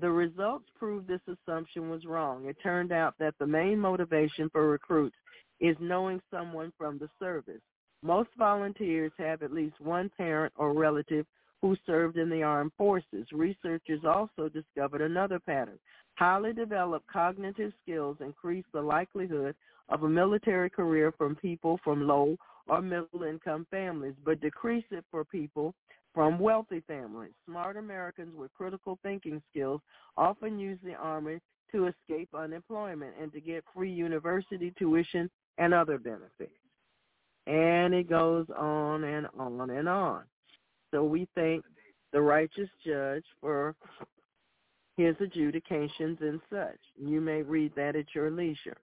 The 0.00 0.10
results 0.10 0.64
proved 0.76 1.06
this 1.06 1.20
assumption 1.28 1.90
was 1.90 2.06
wrong. 2.06 2.46
It 2.46 2.56
turned 2.60 2.90
out 2.90 3.14
that 3.20 3.34
the 3.38 3.46
main 3.46 3.78
motivation 3.78 4.48
for 4.50 4.68
recruits 4.68 5.16
is 5.60 5.76
knowing 5.78 6.20
someone 6.30 6.72
from 6.76 6.98
the 6.98 7.08
service. 7.20 7.60
Most 8.02 8.30
volunteers 8.38 9.12
have 9.18 9.42
at 9.42 9.52
least 9.52 9.80
one 9.80 10.10
parent 10.16 10.52
or 10.56 10.72
relative 10.72 11.26
who 11.60 11.76
served 11.84 12.16
in 12.16 12.30
the 12.30 12.42
armed 12.42 12.72
forces. 12.78 13.26
Researchers 13.32 14.00
also 14.04 14.48
discovered 14.48 15.02
another 15.02 15.38
pattern. 15.38 15.78
Highly 16.14 16.52
developed 16.52 17.06
cognitive 17.06 17.72
skills 17.82 18.16
increase 18.20 18.64
the 18.72 18.80
likelihood 18.80 19.54
of 19.90 20.02
a 20.02 20.08
military 20.08 20.70
career 20.70 21.12
from 21.12 21.36
people 21.36 21.78
from 21.84 22.06
low 22.06 22.36
or 22.68 22.80
middle 22.80 23.24
income 23.28 23.66
families, 23.70 24.14
but 24.24 24.40
decrease 24.40 24.84
it 24.90 25.04
for 25.10 25.24
people 25.24 25.74
from 26.14 26.38
wealthy 26.38 26.82
families. 26.86 27.32
Smart 27.46 27.76
Americans 27.76 28.34
with 28.36 28.52
critical 28.54 28.98
thinking 29.02 29.42
skills 29.50 29.80
often 30.16 30.58
use 30.58 30.78
the 30.82 30.94
Army 30.94 31.40
to 31.72 31.86
escape 31.86 32.28
unemployment 32.34 33.14
and 33.20 33.32
to 33.32 33.40
get 33.40 33.64
free 33.74 33.92
university 33.92 34.72
tuition 34.78 35.30
and 35.58 35.74
other 35.74 35.98
benefits. 35.98 36.52
And 37.46 37.94
it 37.94 38.08
goes 38.08 38.46
on 38.56 39.04
and 39.04 39.26
on 39.38 39.70
and 39.70 39.88
on. 39.88 40.22
So 40.92 41.04
we 41.04 41.28
thank 41.34 41.64
the 42.12 42.20
righteous 42.20 42.68
judge 42.84 43.24
for 43.40 43.74
his 44.96 45.14
adjudications 45.20 46.18
and 46.20 46.40
such. 46.50 46.78
You 46.96 47.20
may 47.20 47.42
read 47.42 47.72
that 47.76 47.96
at 47.96 48.14
your 48.14 48.30
leisure. 48.30 48.76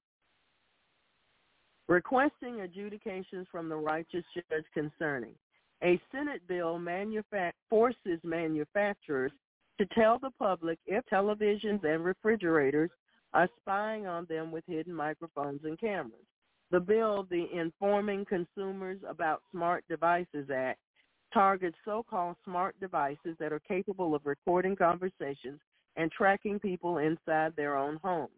Requesting 1.88 2.62
adjudications 2.62 3.48
from 3.52 3.70
the 3.70 3.76
righteous 3.76 4.24
judge 4.34 4.66
concerning. 4.74 5.36
A 5.84 6.02
Senate 6.12 6.42
bill 6.48 6.80
manufa- 6.80 7.54
forces 7.70 8.20
manufacturers 8.24 9.32
to 9.80 9.86
tell 9.88 10.18
the 10.18 10.32
public 10.40 10.80
if 10.88 11.06
televisions 11.06 11.84
and 11.84 12.04
refrigerators 12.04 12.90
are 13.34 13.48
spying 13.62 14.08
on 14.08 14.26
them 14.26 14.52
with 14.52 14.64
hidden 14.68 14.94
microphones 14.94 15.62
and 15.64 15.80
cameras. 15.80 16.26
The 16.70 16.80
bill, 16.80 17.26
the 17.30 17.48
Informing 17.54 18.26
Consumers 18.26 19.00
About 19.08 19.42
Smart 19.52 19.86
Devices 19.90 20.50
Act, 20.54 20.80
targets 21.34 21.78
so-called 21.86 22.36
smart 22.44 22.78
devices 22.80 23.36
that 23.40 23.54
are 23.54 23.62
capable 23.68 24.14
of 24.14 24.26
recording 24.26 24.76
conversations 24.76 25.60
and 25.96 26.12
tracking 26.12 26.60
people 26.60 26.98
inside 26.98 27.54
their 27.56 27.78
own 27.78 28.00
homes. 28.04 28.32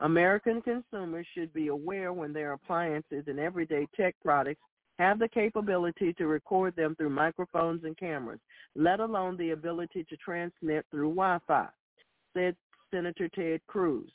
American 0.00 0.60
consumers 0.62 1.26
should 1.34 1.52
be 1.52 1.68
aware 1.68 2.12
when 2.12 2.32
their 2.32 2.52
appliances 2.52 3.24
and 3.26 3.38
everyday 3.38 3.86
tech 3.96 4.14
products 4.22 4.60
have 4.98 5.18
the 5.18 5.28
capability 5.28 6.12
to 6.14 6.26
record 6.26 6.76
them 6.76 6.94
through 6.94 7.10
microphones 7.10 7.84
and 7.84 7.96
cameras, 7.96 8.40
let 8.76 9.00
alone 9.00 9.36
the 9.36 9.50
ability 9.50 10.04
to 10.04 10.16
transmit 10.18 10.84
through 10.90 11.08
Wi-Fi, 11.08 11.68
said 12.34 12.54
Senator 12.90 13.28
Ted 13.28 13.60
Cruz, 13.66 14.10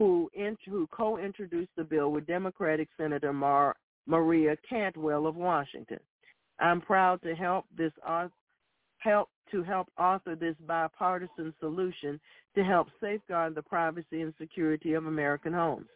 who, 0.00 0.30
who 0.64 0.86
co-introduced 0.90 1.70
the 1.76 1.84
bill 1.84 2.10
with 2.10 2.26
Democratic 2.26 2.88
Senator 2.96 3.34
Mar, 3.34 3.76
Maria 4.06 4.56
Cantwell 4.66 5.26
of 5.26 5.36
Washington. 5.36 6.00
I'm 6.58 6.80
proud 6.80 7.20
to 7.22 7.34
help 7.34 7.66
this 7.76 7.92
help 8.98 9.28
to 9.50 9.62
help 9.62 9.88
author 9.98 10.34
this 10.34 10.56
bipartisan 10.66 11.52
solution 11.60 12.18
to 12.54 12.64
help 12.64 12.88
safeguard 13.00 13.54
the 13.54 13.62
privacy 13.62 14.22
and 14.22 14.32
security 14.40 14.94
of 14.94 15.06
American 15.06 15.52
homes. 15.52 15.86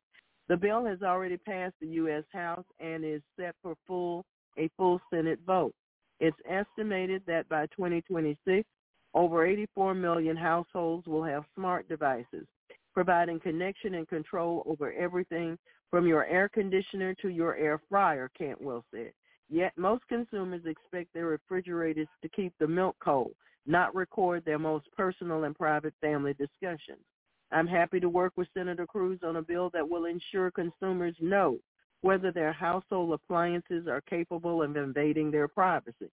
The 0.48 0.56
bill 0.56 0.84
has 0.84 1.02
already 1.02 1.38
passed 1.38 1.74
the 1.80 1.86
U.S. 1.88 2.24
House 2.30 2.64
and 2.80 3.04
is 3.04 3.22
set 3.40 3.54
for 3.62 3.74
full 3.86 4.26
a 4.58 4.68
full 4.76 5.00
Senate 5.10 5.38
vote. 5.46 5.74
It's 6.20 6.36
estimated 6.48 7.22
that 7.26 7.48
by 7.48 7.66
2026, 7.68 8.68
over 9.14 9.46
84 9.46 9.94
million 9.94 10.36
households 10.36 11.06
will 11.06 11.24
have 11.24 11.44
smart 11.54 11.88
devices, 11.88 12.46
providing 12.94 13.40
connection 13.40 13.94
and 13.94 14.08
control 14.08 14.62
over 14.66 14.92
everything 14.92 15.58
from 15.90 16.06
your 16.06 16.24
air 16.26 16.48
conditioner 16.48 17.14
to 17.14 17.28
your 17.28 17.56
air 17.56 17.80
fryer, 17.88 18.30
Cantwell 18.36 18.84
said. 18.90 19.12
Yet 19.50 19.72
most 19.76 20.02
consumers 20.08 20.62
expect 20.64 21.12
their 21.12 21.26
refrigerators 21.26 22.08
to 22.22 22.28
keep 22.30 22.54
the 22.58 22.66
milk 22.66 22.96
cold, 23.04 23.32
not 23.66 23.94
record 23.94 24.44
their 24.44 24.58
most 24.58 24.86
personal 24.96 25.44
and 25.44 25.54
private 25.54 25.94
family 26.00 26.34
discussions. 26.34 27.04
I'm 27.52 27.66
happy 27.66 28.00
to 28.00 28.08
work 28.08 28.32
with 28.36 28.48
Senator 28.54 28.86
Cruz 28.86 29.20
on 29.22 29.36
a 29.36 29.42
bill 29.42 29.70
that 29.74 29.88
will 29.88 30.06
ensure 30.06 30.50
consumers 30.50 31.14
know 31.20 31.58
whether 32.00 32.32
their 32.32 32.52
household 32.52 33.12
appliances 33.12 33.86
are 33.86 34.00
capable 34.02 34.62
of 34.62 34.76
invading 34.76 35.30
their 35.30 35.48
privacy. 35.48 36.10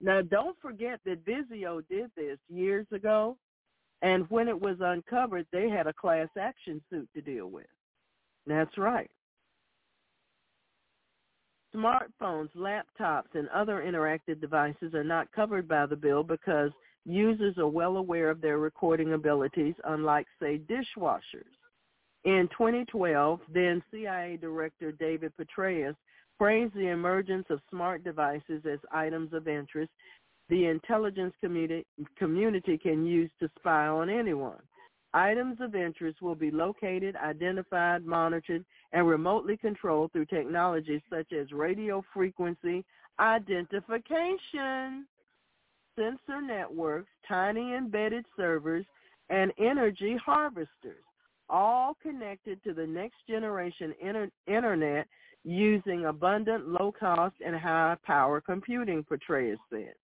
Now, 0.00 0.22
don't 0.22 0.56
forget 0.60 1.00
that 1.04 1.24
Vizio 1.24 1.82
did 1.88 2.10
this 2.16 2.38
years 2.48 2.86
ago, 2.92 3.36
and 4.02 4.28
when 4.30 4.48
it 4.48 4.58
was 4.58 4.76
uncovered, 4.80 5.46
they 5.52 5.68
had 5.68 5.86
a 5.86 5.92
class 5.92 6.28
action 6.38 6.80
suit 6.90 7.08
to 7.14 7.20
deal 7.20 7.48
with. 7.48 7.66
That's 8.46 8.78
right. 8.78 9.10
Smartphones, 11.74 12.48
laptops, 12.56 13.34
and 13.34 13.48
other 13.50 13.84
interactive 13.86 14.40
devices 14.40 14.94
are 14.94 15.04
not 15.04 15.30
covered 15.32 15.68
by 15.68 15.86
the 15.86 15.96
bill 15.96 16.24
because 16.24 16.72
users 17.04 17.58
are 17.58 17.68
well 17.68 17.96
aware 17.96 18.28
of 18.28 18.40
their 18.40 18.58
recording 18.58 19.12
abilities, 19.12 19.74
unlike, 19.84 20.26
say, 20.40 20.58
dishwashers. 20.58 21.52
In 22.24 22.48
2012, 22.48 23.40
then 23.52 23.82
CIA 23.90 24.36
Director 24.40 24.92
David 24.92 25.32
Petraeus 25.38 25.94
praised 26.38 26.74
the 26.74 26.88
emergence 26.88 27.46
of 27.50 27.60
smart 27.70 28.02
devices 28.02 28.62
as 28.70 28.78
items 28.92 29.32
of 29.32 29.46
interest 29.46 29.90
the 30.50 30.66
intelligence 30.66 31.32
community, 31.40 31.86
community 32.18 32.76
can 32.76 33.06
use 33.06 33.30
to 33.40 33.48
spy 33.56 33.86
on 33.86 34.10
anyone. 34.10 34.58
Items 35.14 35.58
of 35.60 35.74
interest 35.74 36.20
will 36.20 36.34
be 36.34 36.50
located, 36.50 37.16
identified, 37.16 38.04
monitored, 38.04 38.64
and 38.92 39.08
remotely 39.08 39.56
controlled 39.56 40.12
through 40.12 40.26
technologies 40.26 41.00
such 41.08 41.32
as 41.32 41.50
radio 41.52 42.04
frequency 42.12 42.84
identification, 43.18 45.06
sensor 45.96 46.40
networks, 46.40 47.10
tiny 47.28 47.74
embedded 47.74 48.24
servers, 48.36 48.84
and 49.30 49.52
energy 49.58 50.16
harvesters, 50.24 51.04
all 51.48 51.96
connected 52.02 52.62
to 52.64 52.72
the 52.72 52.86
next 52.86 53.16
generation 53.28 53.94
inter- 54.00 54.30
internet 54.46 55.06
using 55.44 56.06
abundant, 56.06 56.68
low-cost, 56.68 57.34
and 57.44 57.56
high-power 57.56 58.40
computing, 58.40 59.04
Petraeus 59.04 59.58
said 59.70 59.94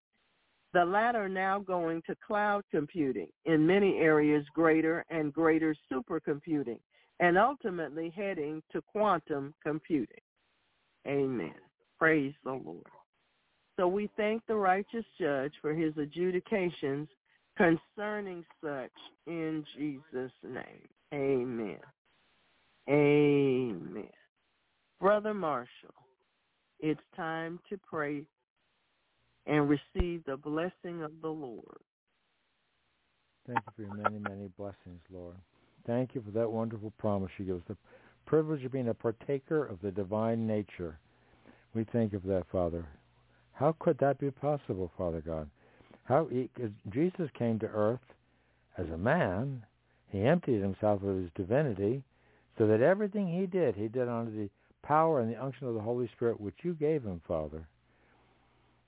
the 0.72 0.84
latter 0.84 1.28
now 1.28 1.58
going 1.58 2.02
to 2.06 2.16
cloud 2.26 2.62
computing, 2.70 3.28
in 3.44 3.66
many 3.66 3.98
areas 3.98 4.44
greater 4.54 5.04
and 5.10 5.32
greater 5.32 5.74
supercomputing, 5.90 6.78
and 7.20 7.38
ultimately 7.38 8.12
heading 8.14 8.62
to 8.72 8.82
quantum 8.82 9.54
computing. 9.62 10.20
Amen. 11.06 11.54
Praise 11.98 12.34
the 12.44 12.52
Lord. 12.52 12.82
So 13.78 13.86
we 13.86 14.10
thank 14.16 14.42
the 14.46 14.56
righteous 14.56 15.04
judge 15.20 15.52
for 15.60 15.74
his 15.74 15.96
adjudications 15.96 17.08
concerning 17.56 18.44
such 18.62 18.90
in 19.26 19.64
Jesus' 19.76 20.32
name. 20.42 20.88
Amen. 21.14 21.78
Amen. 22.88 24.08
Brother 25.00 25.34
Marshall, 25.34 25.94
it's 26.80 27.00
time 27.16 27.60
to 27.68 27.78
pray 27.78 28.24
and 29.46 29.68
receive 29.68 30.24
the 30.24 30.36
blessing 30.36 31.02
of 31.02 31.12
the 31.22 31.28
Lord. 31.28 31.78
Thank 33.46 33.60
you 33.66 33.72
for 33.76 33.82
your 33.82 33.94
many, 33.94 34.18
many 34.18 34.48
blessings, 34.58 35.00
Lord. 35.10 35.36
Thank 35.86 36.14
you 36.14 36.22
for 36.22 36.32
that 36.32 36.50
wonderful 36.50 36.92
promise 36.98 37.30
you 37.38 37.44
give 37.44 37.56
us, 37.56 37.62
the 37.68 37.76
privilege 38.26 38.64
of 38.64 38.72
being 38.72 38.88
a 38.88 38.94
partaker 38.94 39.64
of 39.64 39.78
the 39.82 39.92
divine 39.92 40.46
nature. 40.46 40.98
We 41.74 41.84
thank 41.92 42.12
you 42.12 42.18
for 42.18 42.26
that, 42.28 42.46
Father. 42.50 42.84
How 43.52 43.76
could 43.78 43.98
that 43.98 44.18
be 44.18 44.32
possible, 44.32 44.90
Father 44.98 45.22
God? 45.24 45.48
How 46.04 46.26
he, 46.26 46.50
Jesus 46.90 47.30
came 47.38 47.58
to 47.60 47.66
earth 47.66 48.00
as 48.76 48.86
a 48.88 48.98
man. 48.98 49.64
He 50.10 50.22
emptied 50.22 50.60
himself 50.60 51.02
of 51.04 51.16
his 51.16 51.30
divinity 51.36 52.02
so 52.58 52.66
that 52.66 52.80
everything 52.80 53.28
he 53.28 53.46
did, 53.46 53.76
he 53.76 53.86
did 53.86 54.08
under 54.08 54.30
the 54.30 54.50
power 54.82 55.20
and 55.20 55.32
the 55.32 55.42
unction 55.42 55.68
of 55.68 55.74
the 55.74 55.80
Holy 55.80 56.08
Spirit, 56.16 56.40
which 56.40 56.56
you 56.62 56.74
gave 56.74 57.04
him, 57.04 57.20
Father 57.28 57.66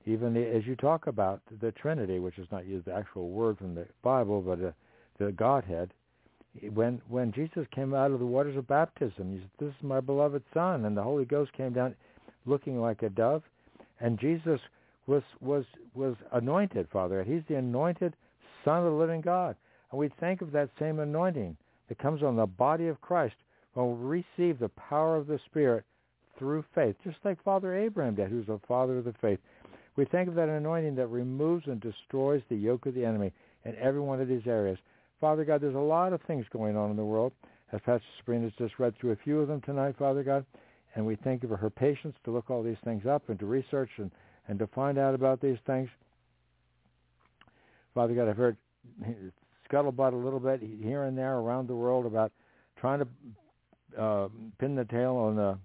even 0.09 0.37
as 0.37 0.67
you 0.67 0.75
talk 0.75 1.07
about 1.07 1.41
the 1.61 1.73
Trinity, 1.73 2.19
which 2.19 2.39
is 2.39 2.49
not 2.51 2.67
used 2.67 2.87
the 2.87 2.95
actual 2.95 3.28
word 3.28 3.59
from 3.59 3.75
the 3.75 3.87
Bible, 4.03 4.41
but 4.41 4.62
uh, 4.65 4.73
the 5.19 5.33
Godhead, 5.33 5.93
when 6.73 7.01
when 7.09 7.33
Jesus 7.33 7.67
came 7.75 7.95
out 7.95 8.11
of 8.11 8.19
the 8.19 8.27
waters 8.27 8.57
of 8.57 8.67
baptism, 8.67 9.33
he 9.33 9.39
said, 9.39 9.51
"This 9.59 9.75
is 9.77 9.83
my 9.83 10.01
beloved 10.01 10.43
Son," 10.55 10.85
and 10.85 10.97
the 10.97 11.03
Holy 11.03 11.25
Ghost 11.25 11.53
came 11.53 11.73
down, 11.73 11.95
looking 12.47 12.81
like 12.81 13.03
a 13.03 13.11
dove, 13.11 13.43
and 14.01 14.19
Jesus 14.19 14.61
was 15.07 15.23
was 15.41 15.65
was 15.95 16.15
anointed, 16.33 16.89
Father. 16.91 17.23
He's 17.23 17.43
the 17.49 17.57
anointed 17.57 18.15
Son 18.65 18.78
of 18.78 18.85
the 18.85 18.99
living 18.99 19.20
God, 19.20 19.57
and 19.91 19.99
we 19.99 20.09
think 20.20 20.41
of 20.41 20.53
that 20.53 20.70
same 20.78 21.01
anointing 21.01 21.57
that 21.89 21.99
comes 21.99 22.23
on 22.23 22.37
the 22.37 22.47
body 22.47 22.89
of 22.89 23.01
Christ 23.01 23.37
when 23.75 24.01
we 24.01 24.23
receive 24.39 24.59
the 24.59 24.70
power 24.70 25.17
of 25.17 25.27
the 25.27 25.39
Spirit 25.47 25.85
through 26.39 26.65
faith, 26.75 26.97
just 27.05 27.19
like 27.25 27.43
Father 27.43 27.75
Abraham 27.75 28.15
did, 28.15 28.28
who's 28.28 28.47
the 28.47 28.61
father 28.67 28.99
of 28.99 29.05
the 29.05 29.15
faith. 29.20 29.41
We 29.99 30.05
think 30.05 30.28
of 30.28 30.36
that 30.36 30.49
anointing 30.49 30.94
that 30.94 31.09
removes 31.09 31.67
and 31.67 31.81
destroys 31.81 32.41
the 32.49 32.55
yoke 32.55 32.86
of 32.86 32.94
the 32.94 33.05
enemy 33.05 33.33
in 33.65 33.75
every 33.75 34.01
one 34.01 34.20
of 34.20 34.28
these 34.28 34.47
areas. 34.47 34.78
Father 35.20 35.44
God, 35.44 35.60
there's 35.60 35.75
a 35.75 35.78
lot 35.78 36.12
of 36.12 36.23
things 36.23 36.47
going 36.52 36.77
on 36.77 36.93
in 36.93 36.97
the 36.97 37.05
world. 37.05 37.33
As 37.73 37.81
Pastor 37.81 38.07
Sabrina's 38.17 38.52
just 38.57 38.78
read 38.78 38.97
through 38.97 39.10
a 39.10 39.17
few 39.17 39.41
of 39.41 39.49
them 39.49 39.60
tonight, 39.62 39.97
Father 39.99 40.23
God, 40.23 40.47
and 40.94 41.05
we 41.05 41.17
thank 41.17 41.43
you 41.43 41.49
for 41.49 41.57
her 41.57 41.68
patience 41.68 42.15
to 42.25 42.31
look 42.31 42.49
all 42.49 42.62
these 42.62 42.77
things 42.85 43.07
up 43.07 43.28
and 43.28 43.41
to 43.41 43.47
research 43.47 43.91
and, 43.97 44.12
and 44.47 44.57
to 44.60 44.68
find 44.68 44.99
out 44.99 45.17
about 45.17 45.41
these 45.41 45.59
things. 45.67 45.89
Father 47.93 48.15
God, 48.15 48.28
I've 48.28 48.36
heard 48.36 48.57
scuttlebutt 49.68 50.12
a 50.12 50.17
little 50.17 50.39
bit 50.39 50.60
here 50.62 51.02
and 51.02 51.18
there 51.18 51.39
around 51.39 51.67
the 51.67 51.75
world 51.75 52.07
about 52.07 52.31
trying 52.81 53.01
to 53.01 54.01
uh, 54.01 54.28
pin 54.60 54.77
the 54.77 54.85
tail 54.85 55.17
on 55.17 55.35
the 55.35 55.59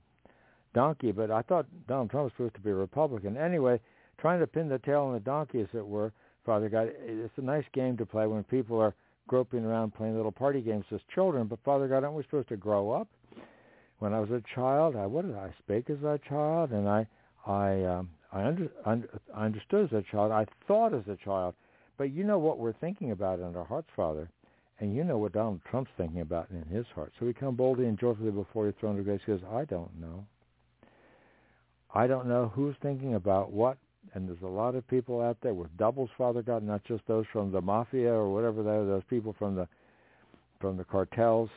donkey, 0.73 1.11
but 1.11 1.29
I 1.29 1.43
thought 1.43 1.67
Donald 1.87 2.09
Trump 2.09 2.23
was 2.23 2.31
supposed 2.35 2.55
to 2.55 2.61
be 2.61 2.71
a 2.71 2.73
Republican. 2.73 3.37
Anyway, 3.37 3.79
trying 4.23 4.39
to 4.39 4.47
pin 4.47 4.69
the 4.69 4.79
tail 4.79 5.01
on 5.01 5.13
the 5.13 5.19
donkey, 5.19 5.59
as 5.59 5.67
it 5.73 5.85
were, 5.85 6.13
Father 6.45 6.69
God, 6.69 6.89
it's 7.05 7.37
a 7.37 7.41
nice 7.41 7.65
game 7.73 7.97
to 7.97 8.05
play 8.05 8.25
when 8.25 8.41
people 8.45 8.79
are 8.79 8.95
groping 9.27 9.65
around 9.65 9.93
playing 9.93 10.15
little 10.15 10.31
party 10.31 10.61
games 10.61 10.85
as 10.93 11.01
children. 11.13 11.45
But 11.45 11.59
Father 11.65 11.89
God, 11.89 12.05
aren't 12.05 12.15
we 12.15 12.23
supposed 12.23 12.47
to 12.47 12.55
grow 12.55 12.91
up? 12.91 13.09
When 13.99 14.13
I 14.13 14.21
was 14.21 14.31
a 14.31 14.41
child, 14.55 14.95
I 14.95 15.05
what 15.07 15.25
did 15.25 15.35
I 15.35 15.53
speak 15.59 15.89
as 15.89 16.01
a 16.03 16.17
child, 16.29 16.71
and 16.71 16.87
I 16.87 17.05
I 17.45 17.83
um, 17.83 18.09
I, 18.31 18.45
under, 18.45 18.69
under, 18.85 19.09
I 19.35 19.45
understood 19.45 19.91
as 19.91 19.99
a 19.99 20.03
child. 20.09 20.31
I 20.31 20.45
thought 20.69 20.93
as 20.93 21.07
a 21.09 21.17
child. 21.17 21.53
But 21.97 22.11
you 22.11 22.23
know 22.23 22.39
what 22.39 22.59
we're 22.59 22.73
thinking 22.73 23.11
about 23.11 23.39
in 23.39 23.55
our 23.57 23.65
hearts, 23.65 23.89
Father, 23.93 24.29
and 24.79 24.95
you 24.95 25.03
know 25.03 25.17
what 25.17 25.33
Donald 25.33 25.59
Trump's 25.69 25.91
thinking 25.97 26.21
about 26.21 26.47
in 26.49 26.63
his 26.73 26.85
heart. 26.95 27.11
So 27.19 27.25
we 27.25 27.33
come 27.33 27.55
boldly 27.55 27.87
and 27.87 27.99
joyfully 27.99 28.31
before 28.31 28.63
your 28.63 28.73
throne 28.79 28.97
of 28.97 29.03
grace 29.03 29.21
because 29.25 29.43
I 29.51 29.65
don't 29.65 29.99
know. 29.99 30.25
I 31.93 32.07
don't 32.07 32.27
know 32.27 32.51
who's 32.55 32.75
thinking 32.81 33.15
about 33.15 33.51
what, 33.51 33.77
and 34.13 34.27
there's 34.27 34.41
a 34.43 34.47
lot 34.47 34.75
of 34.75 34.87
people 34.87 35.21
out 35.21 35.37
there 35.41 35.53
with 35.53 35.75
doubles, 35.77 36.09
Father 36.17 36.41
God, 36.41 36.63
not 36.63 36.83
just 36.83 37.03
those 37.07 37.25
from 37.31 37.51
the 37.51 37.61
mafia 37.61 38.11
or 38.11 38.31
whatever 38.31 38.63
they 38.63 38.69
are, 38.69 38.85
those 38.85 39.03
people 39.09 39.35
from 39.37 39.55
the 39.55 39.67
from 40.59 40.77
the 40.77 40.83
cartels. 40.83 41.49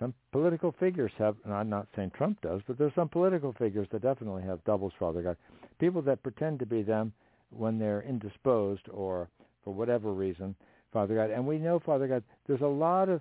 Some 0.00 0.14
political 0.32 0.72
figures 0.80 1.12
have, 1.18 1.36
and 1.44 1.52
I'm 1.52 1.68
not 1.68 1.86
saying 1.94 2.12
Trump 2.16 2.40
does, 2.40 2.60
but 2.66 2.78
there's 2.78 2.94
some 2.94 3.08
political 3.08 3.52
figures 3.52 3.86
that 3.92 4.02
definitely 4.02 4.42
have 4.42 4.64
doubles, 4.64 4.92
Father 4.98 5.22
God. 5.22 5.36
People 5.78 6.02
that 6.02 6.22
pretend 6.22 6.58
to 6.60 6.66
be 6.66 6.82
them 6.82 7.12
when 7.50 7.78
they're 7.78 8.02
indisposed 8.02 8.88
or 8.90 9.28
for 9.64 9.74
whatever 9.74 10.12
reason, 10.12 10.56
Father 10.92 11.14
God. 11.14 11.30
And 11.30 11.46
we 11.46 11.58
know, 11.58 11.78
Father 11.78 12.08
God, 12.08 12.24
there's 12.46 12.62
a 12.62 12.66
lot 12.66 13.08
of 13.08 13.20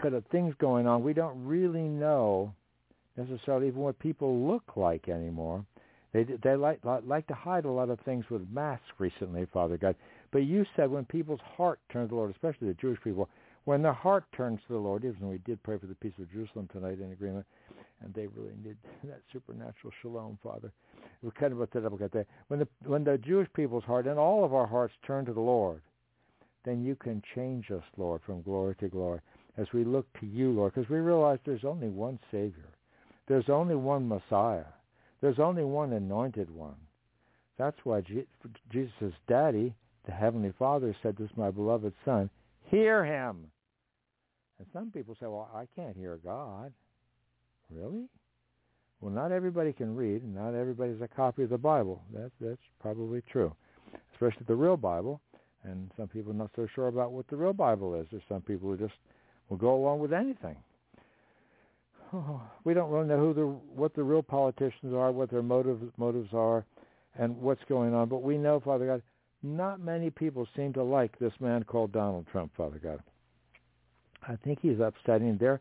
kind 0.00 0.14
of 0.14 0.24
things 0.26 0.54
going 0.58 0.86
on. 0.86 1.02
We 1.02 1.12
don't 1.12 1.44
really 1.44 1.82
know 1.82 2.54
necessarily 3.16 3.68
even 3.68 3.80
what 3.80 3.98
people 3.98 4.46
look 4.46 4.76
like 4.76 5.08
anymore. 5.08 5.64
They 6.14 6.22
they 6.22 6.54
like 6.54 6.78
like 6.84 7.26
to 7.26 7.34
hide 7.34 7.64
a 7.64 7.70
lot 7.70 7.90
of 7.90 7.98
things 8.00 8.24
with 8.30 8.48
masks 8.50 8.86
recently, 8.98 9.46
Father 9.52 9.76
God. 9.76 9.96
But 10.30 10.44
you 10.44 10.64
said 10.76 10.90
when 10.90 11.04
people's 11.04 11.40
heart 11.56 11.80
turns 11.92 12.08
to 12.08 12.14
the 12.14 12.16
Lord, 12.16 12.30
especially 12.30 12.68
the 12.68 12.74
Jewish 12.74 13.00
people, 13.02 13.28
when 13.64 13.82
their 13.82 13.92
heart 13.92 14.24
turns 14.36 14.60
to 14.66 14.74
the 14.74 14.78
Lord, 14.78 15.04
even 15.04 15.28
we 15.28 15.38
did 15.38 15.62
pray 15.64 15.76
for 15.76 15.86
the 15.86 15.94
peace 15.96 16.12
of 16.20 16.30
Jerusalem 16.30 16.68
tonight 16.72 17.00
in 17.00 17.10
agreement, 17.10 17.44
and 18.00 18.14
they 18.14 18.28
really 18.28 18.54
need 18.64 18.76
that 19.04 19.22
supernatural 19.32 19.92
shalom, 20.00 20.38
Father. 20.40 20.70
We 21.22 21.30
kind 21.32 21.52
of 21.52 21.58
that 21.58 21.84
up 21.84 22.12
there. 22.12 22.26
When 22.46 22.60
the 22.60 22.68
when 22.86 23.02
the 23.02 23.18
Jewish 23.18 23.48
people's 23.52 23.84
heart 23.84 24.06
and 24.06 24.18
all 24.18 24.44
of 24.44 24.54
our 24.54 24.68
hearts 24.68 24.94
turn 25.04 25.24
to 25.26 25.32
the 25.32 25.40
Lord, 25.40 25.82
then 26.64 26.84
you 26.84 26.94
can 26.94 27.22
change 27.34 27.72
us, 27.72 27.82
Lord, 27.96 28.20
from 28.24 28.42
glory 28.42 28.76
to 28.76 28.88
glory 28.88 29.20
as 29.56 29.66
we 29.72 29.84
look 29.84 30.06
to 30.20 30.26
you, 30.26 30.52
Lord, 30.52 30.74
because 30.74 30.90
we 30.90 30.98
realize 30.98 31.38
there's 31.44 31.64
only 31.64 31.88
one 31.88 32.18
Savior. 32.30 32.68
There's 33.26 33.48
only 33.48 33.74
one 33.74 34.06
Messiah. 34.08 34.64
There's 35.24 35.38
only 35.38 35.64
one 35.64 35.94
anointed 35.94 36.50
one. 36.50 36.76
That's 37.56 37.78
why 37.82 38.02
Jesus' 38.70 39.14
daddy, 39.26 39.74
the 40.04 40.12
Heavenly 40.12 40.52
Father, 40.58 40.94
said, 41.02 41.16
this 41.16 41.30
my 41.34 41.50
beloved 41.50 41.94
Son. 42.04 42.28
Hear 42.64 43.06
him. 43.06 43.46
And 44.58 44.68
some 44.70 44.90
people 44.90 45.16
say, 45.18 45.24
well, 45.24 45.48
I 45.54 45.64
can't 45.74 45.96
hear 45.96 46.18
God. 46.22 46.74
Really? 47.70 48.04
Well, 49.00 49.12
not 49.12 49.32
everybody 49.32 49.72
can 49.72 49.96
read, 49.96 50.20
and 50.20 50.34
not 50.34 50.54
everybody 50.54 50.92
has 50.92 51.00
a 51.00 51.08
copy 51.08 51.44
of 51.44 51.48
the 51.48 51.56
Bible. 51.56 52.02
That's 52.12 52.34
that's 52.38 52.60
probably 52.78 53.22
true, 53.32 53.54
especially 54.12 54.44
the 54.46 54.54
real 54.54 54.76
Bible. 54.76 55.22
And 55.62 55.90
some 55.96 56.08
people 56.08 56.32
are 56.32 56.36
not 56.36 56.50
so 56.54 56.68
sure 56.74 56.88
about 56.88 57.12
what 57.12 57.28
the 57.28 57.36
real 57.36 57.54
Bible 57.54 57.94
is. 57.94 58.06
There's 58.10 58.22
some 58.28 58.42
people 58.42 58.68
who 58.68 58.76
just 58.76 58.98
will 59.48 59.56
go 59.56 59.74
along 59.74 60.00
with 60.00 60.12
anything. 60.12 60.58
We 62.64 62.74
don't 62.74 62.90
really 62.90 63.08
know 63.08 63.18
who 63.18 63.34
the 63.34 63.46
what 63.46 63.94
the 63.94 64.02
real 64.02 64.22
politicians 64.22 64.94
are, 64.94 65.12
what 65.12 65.30
their 65.30 65.42
motives 65.42 65.82
motives 65.96 66.30
are, 66.32 66.64
and 67.18 67.36
what's 67.40 67.62
going 67.68 67.94
on. 67.94 68.08
But 68.08 68.22
we 68.22 68.38
know, 68.38 68.60
Father 68.60 68.86
God, 68.86 69.02
not 69.42 69.80
many 69.80 70.10
people 70.10 70.46
seem 70.56 70.72
to 70.74 70.82
like 70.82 71.18
this 71.18 71.32
man 71.40 71.64
called 71.64 71.92
Donald 71.92 72.26
Trump, 72.30 72.52
Father 72.56 72.78
God. 72.82 73.00
I 74.26 74.36
think 74.36 74.60
he's 74.62 74.80
upsetting 74.80 75.36
their 75.36 75.60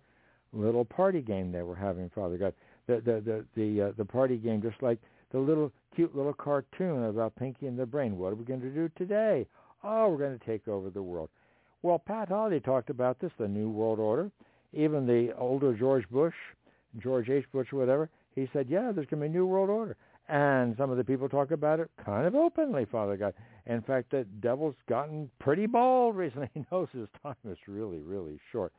little 0.53 0.85
party 0.85 1.21
game 1.21 1.51
they 1.51 1.63
were 1.63 1.75
having, 1.75 2.09
Father 2.13 2.37
God 2.37 2.53
the 2.87 2.95
the 2.95 3.21
the 3.21 3.45
the, 3.55 3.81
uh, 3.81 3.91
the 3.97 4.05
party 4.05 4.37
game, 4.37 4.61
just 4.61 4.81
like 4.81 4.99
the 5.31 5.39
little 5.39 5.71
cute 5.95 6.15
little 6.15 6.33
cartoon 6.33 7.05
about 7.05 7.35
Pinky 7.35 7.67
and 7.67 7.77
the 7.77 7.85
Brain. 7.85 8.17
What 8.17 8.33
are 8.33 8.35
we 8.35 8.45
going 8.45 8.61
to 8.61 8.69
do 8.69 8.89
today? 8.97 9.47
Oh, 9.83 10.09
we're 10.09 10.17
going 10.17 10.37
to 10.37 10.45
take 10.45 10.67
over 10.67 10.89
the 10.89 11.03
world. 11.03 11.29
Well, 11.81 11.99
Pat 11.99 12.29
Holliday 12.29 12.59
talked 12.59 12.89
about 12.89 13.19
this, 13.19 13.31
the 13.37 13.47
New 13.47 13.69
World 13.69 13.99
Order. 13.99 14.31
Even 14.73 15.05
the 15.05 15.33
older 15.37 15.73
George 15.73 16.07
Bush, 16.09 16.33
George 17.01 17.29
H. 17.29 17.45
Bush, 17.51 17.71
or 17.71 17.77
whatever, 17.77 18.09
he 18.35 18.49
said, 18.53 18.67
yeah, 18.69 18.91
there's 18.91 19.07
going 19.07 19.21
to 19.21 19.27
be 19.27 19.27
a 19.27 19.29
New 19.29 19.45
World 19.45 19.69
Order. 19.69 19.95
And 20.29 20.75
some 20.77 20.89
of 20.89 20.97
the 20.97 21.03
people 21.03 21.27
talk 21.27 21.51
about 21.51 21.79
it 21.79 21.91
kind 22.03 22.25
of 22.25 22.33
openly, 22.33 22.85
Father 22.85 23.17
God. 23.17 23.33
In 23.65 23.81
fact, 23.81 24.11
the 24.11 24.25
devil's 24.39 24.75
gotten 24.87 25.29
pretty 25.39 25.65
bold 25.65 26.15
recently. 26.15 26.49
He 26.53 26.65
knows 26.71 26.87
his 26.93 27.07
time 27.21 27.35
is 27.49 27.57
really, 27.67 27.99
really 27.99 28.39
short. 28.51 28.73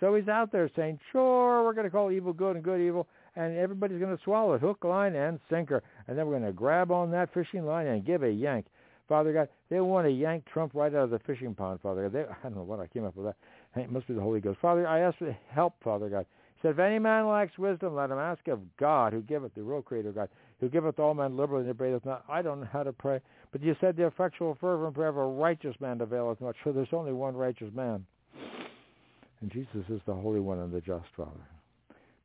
So 0.00 0.14
he's 0.14 0.28
out 0.28 0.52
there 0.52 0.70
saying, 0.76 0.98
sure, 1.10 1.64
we're 1.64 1.72
going 1.72 1.86
to 1.86 1.90
call 1.90 2.10
evil 2.10 2.32
good 2.32 2.56
and 2.56 2.64
good 2.64 2.80
evil 2.80 3.08
and 3.38 3.56
everybody's 3.56 4.00
going 4.00 4.16
to 4.16 4.22
swallow 4.24 4.54
it, 4.54 4.60
hook, 4.60 4.82
line, 4.82 5.14
and 5.14 5.38
sinker. 5.48 5.82
And 6.08 6.18
then 6.18 6.26
we're 6.26 6.38
going 6.38 6.50
to 6.50 6.52
grab 6.52 6.90
on 6.90 7.10
that 7.12 7.32
fishing 7.32 7.64
line 7.64 7.86
and 7.86 8.04
give 8.04 8.24
a 8.24 8.30
yank. 8.30 8.66
Father 9.08 9.32
God, 9.32 9.48
they 9.70 9.80
want 9.80 10.06
to 10.06 10.10
yank 10.10 10.44
Trump 10.52 10.72
right 10.74 10.92
out 10.92 11.04
of 11.04 11.10
the 11.10 11.20
fishing 11.20 11.54
pond, 11.54 11.80
Father 11.80 12.08
God. 12.08 12.12
They, 12.12 12.20
I 12.24 12.42
don't 12.42 12.56
know 12.56 12.64
what 12.64 12.80
I 12.80 12.88
came 12.88 13.04
up 13.04 13.16
with 13.16 13.26
that. 13.26 13.36
It 13.78 13.90
must 13.90 14.06
be 14.06 14.14
the 14.14 14.20
Holy 14.20 14.40
Ghost. 14.40 14.58
Father, 14.60 14.86
I 14.86 15.00
ask 15.00 15.18
for 15.18 15.36
help, 15.50 15.74
Father 15.82 16.08
God. 16.08 16.26
He 16.54 16.62
said, 16.62 16.72
if 16.72 16.78
any 16.78 16.98
man 16.98 17.28
lacks 17.28 17.56
wisdom, 17.56 17.94
let 17.94 18.10
him 18.10 18.18
ask 18.18 18.46
of 18.48 18.60
God, 18.78 19.12
who 19.12 19.22
giveth, 19.22 19.54
the 19.54 19.62
real 19.62 19.82
creator 19.82 20.10
God, 20.10 20.28
who 20.60 20.68
giveth 20.68 20.98
all 20.98 21.14
men 21.14 21.36
liberally 21.36 21.62
and 21.62 21.70
upbraideth 21.70 22.04
not. 22.04 22.24
I 22.28 22.42
don't 22.42 22.60
know 22.60 22.68
how 22.72 22.82
to 22.82 22.92
pray. 22.92 23.20
But 23.52 23.62
you 23.62 23.76
said 23.80 23.96
the 23.96 24.06
effectual 24.06 24.56
fervent 24.60 24.94
prayer 24.94 25.08
of 25.08 25.16
a 25.16 25.24
righteous 25.24 25.76
man 25.80 26.00
availeth 26.00 26.40
much. 26.40 26.56
So 26.64 26.72
there's 26.72 26.88
only 26.92 27.12
one 27.12 27.36
righteous 27.36 27.72
man. 27.74 28.04
And 29.40 29.52
Jesus 29.52 29.84
is 29.88 30.00
the 30.04 30.14
Holy 30.14 30.40
One 30.40 30.58
and 30.58 30.72
the 30.72 30.80
just, 30.80 31.06
Father 31.16 31.46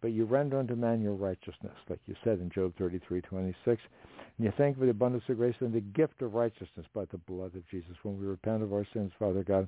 but 0.04 0.12
you 0.12 0.26
render 0.26 0.60
unto 0.60 0.76
man 0.76 1.02
your 1.02 1.14
righteousness, 1.14 1.78
like 1.90 2.00
you 2.08 2.16
said 2.26 2.38
in 2.40 2.50
Job 2.50 2.76
33:26. 2.76 3.56
And 3.66 3.78
you 4.38 4.52
thank 4.58 4.78
for 4.78 4.84
the 4.84 4.92
abundance 4.92 5.24
of 5.30 5.38
grace 5.38 5.56
and 5.62 5.72
the 5.72 5.80
gift 5.80 6.22
of 6.22 6.34
righteousness 6.34 6.86
by 6.94 7.06
the 7.06 7.20
blood 7.20 7.56
of 7.56 7.66
Jesus. 7.70 7.96
When 8.04 8.20
we 8.20 8.28
repent 8.28 8.64
of 8.64 8.74
our 8.74 8.86
sins, 8.92 9.14
Father 9.18 9.44
God, 9.44 9.66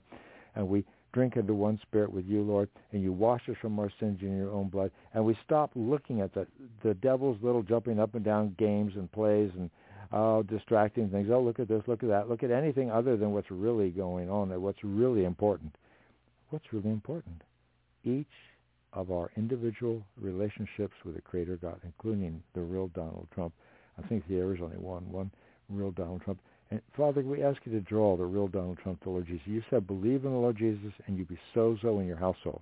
and 0.55 0.67
we 0.67 0.83
drink 1.15 1.37
into 1.37 1.53
one 1.53 1.79
spirit 1.81 2.11
with 2.11 2.25
you, 2.25 2.41
Lord, 2.41 2.69
and 2.91 3.01
you 3.01 3.13
wash 3.13 3.47
us 3.49 3.55
from 3.61 3.79
our 3.79 3.89
sins 4.01 4.19
in 4.21 4.37
your 4.37 4.51
own 4.51 4.67
blood, 4.67 4.91
and 5.13 5.23
we 5.23 5.35
stop 5.45 5.71
looking 5.73 6.19
at 6.19 6.33
the, 6.33 6.45
the 6.83 6.93
devil's 6.95 7.41
little 7.41 7.63
jumping 7.63 8.01
up 8.01 8.15
and 8.15 8.25
down 8.25 8.53
games 8.59 8.93
and 8.97 9.09
plays 9.13 9.49
and 9.57 9.69
oh, 10.11 10.43
distracting 10.43 11.09
things. 11.09 11.29
Oh, 11.31 11.41
look 11.41 11.59
at 11.59 11.69
this, 11.69 11.81
look 11.87 12.03
at 12.03 12.09
that. 12.09 12.27
Look 12.29 12.43
at 12.43 12.51
anything 12.51 12.91
other 12.91 13.15
than 13.15 13.31
what's 13.31 13.49
really 13.49 13.91
going 13.91 14.29
on 14.29 14.51
and 14.51 14.61
what's 14.61 14.83
really 14.83 15.23
important. 15.23 15.73
What's 16.49 16.65
really 16.73 16.89
important? 16.89 17.41
Each 18.03 18.27
of 18.91 19.09
our 19.09 19.31
individual 19.37 20.03
relationships 20.19 20.95
with 21.05 21.15
the 21.15 21.21
Creator 21.21 21.59
God, 21.61 21.79
including 21.85 22.43
the 22.53 22.61
real 22.61 22.89
Donald 22.89 23.27
Trump. 23.33 23.53
I 23.97 24.05
think 24.07 24.25
there 24.29 24.53
is 24.53 24.59
only 24.61 24.77
one, 24.77 25.09
one 25.09 25.31
real 25.69 25.91
Donald 25.91 26.23
Trump. 26.23 26.39
And 26.71 26.81
Father, 26.97 27.21
we 27.21 27.43
ask 27.43 27.59
you 27.65 27.71
to 27.73 27.81
draw 27.81 28.17
the 28.17 28.25
real 28.25 28.47
Donald 28.47 28.79
Trump 28.81 29.01
to 29.03 29.09
Lord 29.09 29.27
Jesus. 29.27 29.41
You 29.45 29.61
said, 29.69 29.85
believe 29.85 30.25
in 30.25 30.31
the 30.31 30.37
Lord 30.37 30.57
Jesus, 30.57 30.91
and 31.05 31.17
you'll 31.17 31.27
be 31.27 31.39
sozo 31.55 32.01
in 32.01 32.07
your 32.07 32.17
household. 32.17 32.61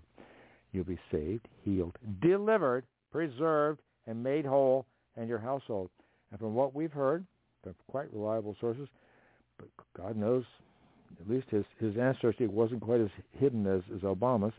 You'll 0.72 0.84
be 0.84 1.00
saved, 1.12 1.48
healed, 1.64 1.98
delivered, 2.22 2.84
preserved, 3.12 3.80
and 4.08 4.22
made 4.22 4.46
whole 4.46 4.86
in 5.16 5.28
your 5.28 5.40
household. 5.40 5.90
And 6.32 6.40
from 6.40 6.54
what 6.54 6.76
we've 6.76 6.92
heard 6.92 7.26
from 7.64 7.76
quite 7.88 8.12
reliable 8.12 8.56
sources, 8.60 8.88
but 9.58 9.68
God 9.96 10.18
knows, 10.18 10.44
at 11.22 11.30
least 11.30 11.48
his, 11.50 11.64
his 11.80 11.96
ancestry 11.98 12.48
wasn't 12.48 12.82
quite 12.82 13.00
as 13.00 13.10
hidden 13.40 13.66
as, 13.68 13.82
as 13.96 14.02
Obama's. 14.02 14.54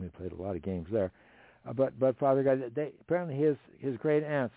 We 0.00 0.08
played 0.08 0.32
a 0.32 0.40
lot 0.40 0.54
of 0.54 0.62
games 0.62 0.86
there. 0.92 1.10
Uh, 1.68 1.72
but 1.72 1.98
but 1.98 2.16
Father 2.18 2.42
God, 2.42 2.70
they, 2.74 2.92
apparently 3.00 3.34
his 3.34 3.56
his 3.78 3.96
great 3.96 4.22
aunts 4.22 4.54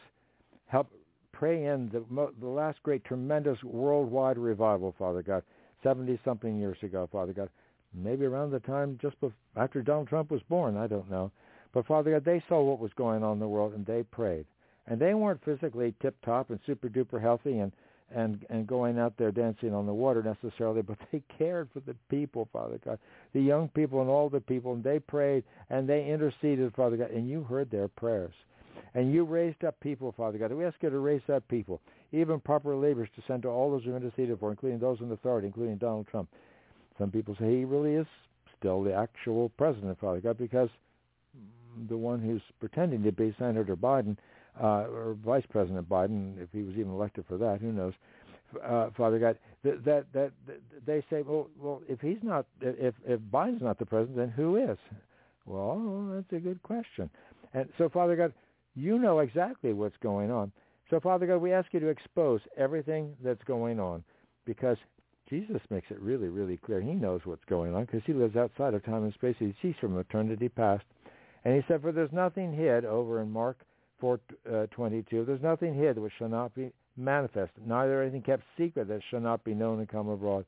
helped 0.67 0.93
pray 1.41 1.65
in 1.65 1.89
the 1.89 2.31
the 2.39 2.47
last 2.47 2.77
great 2.83 3.03
tremendous 3.03 3.57
worldwide 3.63 4.37
revival, 4.37 4.93
Father 4.99 5.23
God, 5.23 5.41
seventy 5.81 6.19
something 6.23 6.59
years 6.59 6.77
ago, 6.83 7.09
Father 7.11 7.33
God, 7.33 7.49
maybe 7.95 8.25
around 8.25 8.51
the 8.51 8.59
time 8.59 8.99
just 9.01 9.19
before, 9.19 9.33
after 9.55 9.81
Donald 9.81 10.07
Trump 10.07 10.29
was 10.29 10.43
born, 10.49 10.77
I 10.77 10.85
don't 10.85 11.09
know. 11.09 11.31
But 11.73 11.87
Father 11.87 12.11
God, 12.11 12.25
they 12.25 12.43
saw 12.47 12.61
what 12.61 12.77
was 12.77 12.91
going 12.95 13.23
on 13.23 13.33
in 13.33 13.39
the 13.39 13.47
world 13.47 13.73
and 13.73 13.83
they 13.87 14.03
prayed, 14.03 14.45
and 14.85 15.01
they 15.01 15.15
weren't 15.15 15.43
physically 15.43 15.95
tip 15.99 16.15
top 16.23 16.51
and 16.51 16.59
super 16.63 16.89
duper 16.89 17.19
healthy 17.19 17.57
and 17.57 17.71
and 18.13 18.45
and 18.51 18.67
going 18.67 18.99
out 18.99 19.17
there 19.17 19.31
dancing 19.31 19.73
on 19.73 19.87
the 19.87 19.93
water 19.95 20.21
necessarily, 20.21 20.83
but 20.83 20.99
they 21.11 21.23
cared 21.39 21.69
for 21.73 21.79
the 21.79 21.95
people, 22.07 22.49
Father 22.53 22.79
God, 22.85 22.99
the 23.33 23.41
young 23.41 23.67
people 23.69 24.01
and 24.01 24.11
all 24.11 24.29
the 24.29 24.41
people, 24.41 24.73
and 24.73 24.83
they 24.83 24.99
prayed 24.99 25.43
and 25.71 25.89
they 25.89 26.05
interceded, 26.05 26.71
Father 26.75 26.97
God, 26.97 27.09
and 27.09 27.27
you 27.27 27.41
heard 27.41 27.71
their 27.71 27.87
prayers. 27.87 28.35
And 28.93 29.13
you 29.13 29.23
raised 29.23 29.63
up 29.63 29.79
people, 29.79 30.13
Father 30.17 30.37
God. 30.37 30.51
We 30.51 30.65
ask 30.65 30.75
you 30.81 30.89
to 30.89 30.99
raise 30.99 31.21
up 31.33 31.47
people, 31.47 31.81
even 32.11 32.39
proper 32.39 32.75
laborers 32.75 33.09
to 33.15 33.23
send 33.27 33.43
to 33.43 33.49
all 33.49 33.71
those 33.71 33.83
who 33.83 33.93
are 33.93 33.97
interceded 33.97 34.39
for, 34.39 34.51
including 34.51 34.79
those 34.79 34.99
in 34.99 35.11
authority, 35.11 35.47
including 35.47 35.77
Donald 35.77 36.07
Trump. 36.07 36.29
Some 36.97 37.09
people 37.09 37.35
say 37.39 37.57
he 37.57 37.65
really 37.65 37.95
is 37.95 38.07
still 38.59 38.83
the 38.83 38.93
actual 38.93 39.49
president, 39.57 39.99
Father 39.99 40.19
God, 40.19 40.37
because 40.37 40.69
the 41.89 41.97
one 41.97 42.19
who's 42.19 42.41
pretending 42.59 43.01
to 43.03 43.11
be 43.11 43.33
Senator 43.39 43.75
Biden 43.75 44.17
uh, 44.61 44.85
or 44.87 45.17
Vice 45.25 45.45
President 45.49 45.87
Biden, 45.87 46.41
if 46.41 46.49
he 46.51 46.61
was 46.61 46.75
even 46.75 46.91
elected 46.91 47.25
for 47.27 47.37
that, 47.37 47.61
who 47.61 47.71
knows? 47.71 47.93
Uh, 48.61 48.89
Father 48.97 49.17
God, 49.17 49.37
that, 49.63 49.85
that 49.85 50.05
that 50.11 50.31
they 50.85 51.01
say, 51.09 51.21
well, 51.21 51.47
well, 51.57 51.81
if 51.87 52.01
he's 52.01 52.17
not, 52.21 52.45
if 52.59 52.93
if 53.07 53.19
Biden's 53.33 53.61
not 53.61 53.79
the 53.79 53.85
president, 53.85 54.17
then 54.17 54.29
who 54.29 54.57
is? 54.57 54.77
Well, 55.45 56.11
that's 56.13 56.33
a 56.33 56.43
good 56.43 56.61
question. 56.61 57.09
And 57.53 57.69
so, 57.77 57.87
Father 57.87 58.17
God, 58.17 58.33
you 58.75 58.99
know 58.99 59.19
exactly 59.19 59.73
what's 59.73 59.97
going 60.01 60.31
on. 60.31 60.51
So, 60.89 60.99
Father 60.99 61.25
God, 61.25 61.37
we 61.37 61.53
ask 61.53 61.73
you 61.73 61.79
to 61.79 61.87
expose 61.87 62.41
everything 62.57 63.15
that's 63.23 63.43
going 63.43 63.79
on, 63.79 64.03
because 64.45 64.77
Jesus 65.29 65.61
makes 65.69 65.89
it 65.89 65.99
really, 66.01 66.27
really 66.27 66.57
clear. 66.57 66.81
He 66.81 66.91
knows 66.91 67.21
what's 67.23 67.45
going 67.45 67.73
on 67.73 67.85
because 67.85 68.01
he 68.05 68.13
lives 68.13 68.35
outside 68.35 68.73
of 68.73 68.83
time 68.83 69.03
and 69.03 69.13
space. 69.13 69.35
He 69.39 69.55
sees 69.61 69.75
from 69.79 69.97
eternity 69.97 70.49
past. 70.49 70.83
And 71.45 71.55
he 71.55 71.63
said, 71.67 71.81
for 71.81 71.93
there's 71.93 72.11
nothing 72.11 72.53
hid 72.53 72.83
over 72.83 73.21
in 73.21 73.31
Mark 73.31 73.57
4.22, 74.03 74.19
uh, 74.63 74.67
22. 74.67 75.25
there's 75.25 75.41
nothing 75.41 75.73
hid 75.73 75.97
which 75.97 76.11
shall 76.19 76.27
not 76.27 76.53
be 76.53 76.71
manifest, 76.97 77.51
neither 77.65 78.01
anything 78.01 78.21
kept 78.21 78.43
secret 78.57 78.87
that 78.89 79.01
shall 79.09 79.21
not 79.21 79.43
be 79.43 79.53
known 79.53 79.79
and 79.79 79.87
come 79.87 80.09
abroad. 80.09 80.45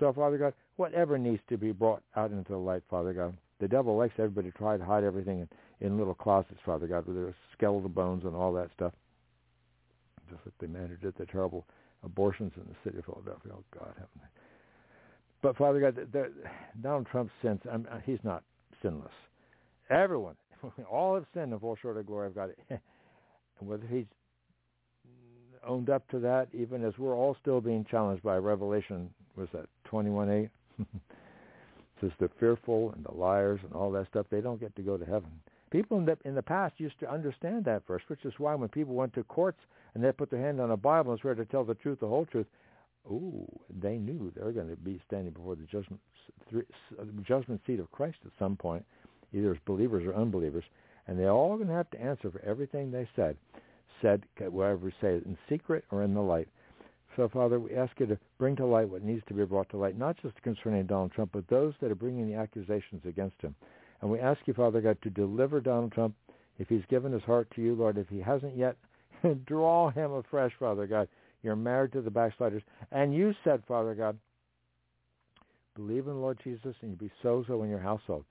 So, 0.00 0.12
Father 0.12 0.38
God, 0.38 0.54
whatever 0.76 1.16
needs 1.16 1.40
to 1.48 1.56
be 1.56 1.72
brought 1.72 2.02
out 2.16 2.32
into 2.32 2.52
the 2.52 2.58
light, 2.58 2.82
Father 2.90 3.12
God. 3.12 3.36
The 3.60 3.68
devil 3.68 3.96
likes 3.96 4.14
everybody 4.18 4.50
to 4.50 4.58
try 4.58 4.76
to 4.76 4.84
hide 4.84 5.04
everything 5.04 5.40
in, 5.40 5.48
in 5.80 5.98
little 5.98 6.14
closets, 6.14 6.60
Father 6.64 6.86
God, 6.86 7.06
with 7.06 7.16
their 7.16 7.34
skeletal 7.52 7.88
bones 7.88 8.24
and 8.24 8.34
all 8.34 8.52
that 8.54 8.70
stuff. 8.74 8.92
Just 10.30 10.40
like 10.44 10.54
they 10.60 10.66
managed 10.66 11.04
at 11.04 11.16
the 11.16 11.26
terrible 11.26 11.64
abortions 12.02 12.52
in 12.56 12.62
the 12.64 12.76
city 12.84 12.98
of 12.98 13.04
Philadelphia. 13.04 13.52
Oh, 13.54 13.64
God 13.72 13.92
help 13.96 14.10
me. 14.16 14.22
But, 15.42 15.56
Father 15.56 15.80
God, 15.80 15.96
the, 15.96 16.06
the, 16.06 16.32
Donald 16.82 17.06
Trump's 17.10 17.32
sins, 17.42 17.60
I'm, 17.70 17.86
uh, 17.90 17.98
he's 18.04 18.18
not 18.24 18.42
sinless. 18.82 19.12
Everyone, 19.90 20.34
all 20.90 21.14
have 21.14 21.26
sinned 21.34 21.52
and 21.52 21.60
fall 21.60 21.76
short 21.80 21.96
of 21.96 22.06
glory 22.06 22.28
of 22.28 22.34
God. 22.34 22.50
and 22.70 22.80
whether 23.60 23.86
he's 23.86 24.06
owned 25.64 25.90
up 25.90 26.08
to 26.10 26.18
that, 26.20 26.48
even 26.52 26.84
as 26.84 26.94
we're 26.98 27.14
all 27.14 27.36
still 27.40 27.60
being 27.60 27.84
challenged 27.90 28.22
by 28.22 28.36
Revelation, 28.36 29.10
was 29.36 29.48
that 29.52 29.66
21.8? 29.90 30.48
says 32.00 32.10
the 32.20 32.30
fearful 32.38 32.92
and 32.92 33.04
the 33.04 33.14
liars 33.14 33.60
and 33.62 33.72
all 33.72 33.90
that 33.92 34.06
stuff, 34.08 34.26
they 34.30 34.40
don't 34.40 34.60
get 34.60 34.74
to 34.76 34.82
go 34.82 34.96
to 34.96 35.04
heaven. 35.04 35.30
People 35.70 35.98
in 35.98 36.04
the, 36.04 36.16
in 36.24 36.34
the 36.34 36.42
past 36.42 36.74
used 36.78 36.98
to 37.00 37.10
understand 37.10 37.64
that 37.64 37.86
verse, 37.86 38.02
which 38.08 38.24
is 38.24 38.34
why 38.38 38.54
when 38.54 38.68
people 38.68 38.94
went 38.94 39.12
to 39.14 39.24
courts 39.24 39.58
and 39.94 40.04
they 40.04 40.12
put 40.12 40.30
their 40.30 40.40
hand 40.40 40.60
on 40.60 40.70
a 40.70 40.76
Bible 40.76 41.12
and 41.12 41.20
swear 41.20 41.34
to 41.34 41.44
tell 41.44 41.64
the 41.64 41.74
truth, 41.74 42.00
the 42.00 42.06
whole 42.06 42.26
truth, 42.26 42.46
ooh, 43.06 43.46
they 43.80 43.96
knew 43.96 44.32
they 44.36 44.42
were 44.42 44.52
going 44.52 44.68
to 44.70 44.76
be 44.76 45.00
standing 45.06 45.32
before 45.32 45.56
the 45.56 45.64
judgment, 45.64 46.00
judgment 47.22 47.60
seat 47.66 47.80
of 47.80 47.90
Christ 47.90 48.18
at 48.24 48.32
some 48.38 48.56
point 48.56 48.84
either 49.32 49.52
as 49.52 49.58
believers 49.66 50.06
or 50.06 50.14
unbelievers, 50.14 50.64
and 51.06 51.18
they're 51.18 51.30
all 51.30 51.56
going 51.56 51.68
to 51.68 51.74
have 51.74 51.90
to 51.90 52.00
answer 52.00 52.30
for 52.30 52.40
everything 52.44 52.90
they 52.90 53.08
said, 53.14 53.36
said 54.02 54.22
whatever 54.38 54.76
we 54.76 54.92
say, 55.00 55.14
in 55.14 55.36
secret 55.48 55.84
or 55.90 56.02
in 56.02 56.14
the 56.14 56.20
light. 56.20 56.48
So, 57.16 57.28
Father, 57.28 57.58
we 57.58 57.74
ask 57.74 57.92
you 57.98 58.06
to 58.06 58.18
bring 58.38 58.56
to 58.56 58.66
light 58.66 58.88
what 58.88 59.02
needs 59.02 59.22
to 59.28 59.34
be 59.34 59.44
brought 59.44 59.70
to 59.70 59.78
light, 59.78 59.96
not 59.96 60.16
just 60.20 60.40
concerning 60.42 60.86
Donald 60.86 61.12
Trump, 61.12 61.30
but 61.32 61.48
those 61.48 61.74
that 61.80 61.90
are 61.90 61.96
bringing 61.96 62.28
the 62.28 62.34
accusations 62.34 63.02
against 63.06 63.40
him. 63.40 63.54
And 64.00 64.10
we 64.10 64.18
ask 64.18 64.40
you, 64.46 64.54
Father 64.54 64.80
God, 64.80 64.98
to 65.02 65.10
deliver 65.10 65.60
Donald 65.60 65.92
Trump 65.92 66.14
if 66.58 66.68
he's 66.68 66.84
given 66.88 67.12
his 67.12 67.22
heart 67.22 67.48
to 67.54 67.62
you, 67.62 67.74
Lord. 67.74 67.98
If 67.98 68.08
he 68.08 68.20
hasn't 68.20 68.56
yet, 68.56 68.76
draw 69.46 69.90
him 69.90 70.12
afresh, 70.12 70.52
Father 70.58 70.86
God. 70.86 71.08
You're 71.42 71.56
married 71.56 71.92
to 71.92 72.02
the 72.02 72.10
backsliders. 72.10 72.62
And 72.92 73.14
you 73.14 73.34
said, 73.44 73.62
Father 73.68 73.94
God, 73.94 74.18
believe 75.74 76.06
in 76.06 76.14
the 76.14 76.20
Lord 76.20 76.40
Jesus 76.42 76.74
and 76.80 76.90
you 76.90 76.96
be 76.96 77.12
sozo 77.22 77.62
in 77.62 77.70
your 77.70 77.78
household. 77.78 78.24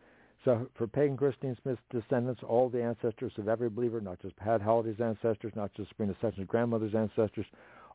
So 0.43 0.67
for 0.77 0.85
pagan 0.85 1.17
Christine 1.17 1.57
Smith's 1.61 1.81
descendants, 1.91 2.41
all 2.47 2.69
the 2.69 2.83
ancestors 2.83 3.31
of 3.37 3.47
every 3.47 3.69
believer, 3.69 3.99
not 3.99 4.21
just 4.21 4.35
Pat 4.35 4.61
Holliday's 4.61 4.99
ancestors, 4.99 5.53
not 5.55 5.73
just 5.73 5.89
Sabrina 5.89 6.15
Sessions' 6.21 6.47
grandmother's 6.47 6.93
ancestors, 6.93 7.45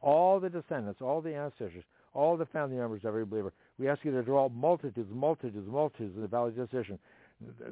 all 0.02 0.40
the 0.40 0.50
descendants, 0.50 1.00
all 1.00 1.20
the 1.20 1.34
ancestors, 1.34 1.84
all 2.12 2.36
the 2.36 2.46
family 2.46 2.76
members 2.76 3.02
of 3.02 3.08
every 3.08 3.24
believer, 3.24 3.52
we 3.78 3.88
ask 3.88 4.04
you 4.04 4.10
to 4.10 4.22
draw 4.22 4.48
multitudes, 4.48 5.10
multitudes, 5.12 5.68
multitudes 5.68 6.16
in 6.16 6.22
the 6.22 6.28
valley 6.28 6.50
of 6.50 6.70
decision. 6.70 6.98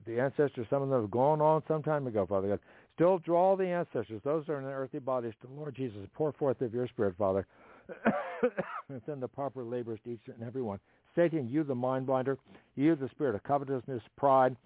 The 0.06 0.20
ancestors, 0.20 0.66
some 0.70 0.82
of 0.82 0.88
them 0.88 1.02
have 1.02 1.10
gone 1.10 1.40
on 1.40 1.62
some 1.68 1.82
time 1.82 2.06
ago, 2.06 2.24
Father 2.26 2.48
God. 2.48 2.60
Still 2.94 3.18
draw 3.18 3.54
the 3.54 3.66
ancestors, 3.66 4.20
those 4.24 4.46
that 4.46 4.52
are 4.52 4.58
in 4.58 4.64
the 4.64 4.72
earthly 4.72 5.00
bodies, 5.00 5.34
to 5.42 5.48
Lord 5.48 5.74
Jesus. 5.74 5.98
Pour 6.14 6.32
forth 6.32 6.60
of 6.62 6.72
your 6.72 6.88
Spirit, 6.88 7.14
Father, 7.18 7.46
send 9.06 9.22
the 9.22 9.28
proper 9.28 9.62
labors 9.62 10.00
to 10.04 10.12
each 10.12 10.20
and 10.26 10.46
every 10.46 10.62
one. 10.62 10.78
Satan, 11.14 11.48
you 11.48 11.64
the 11.64 11.74
mind 11.74 12.06
blinder, 12.06 12.38
you 12.76 12.94
the 12.94 13.08
spirit 13.10 13.34
of 13.34 13.42
covetousness, 13.42 14.02
pride, 14.16 14.56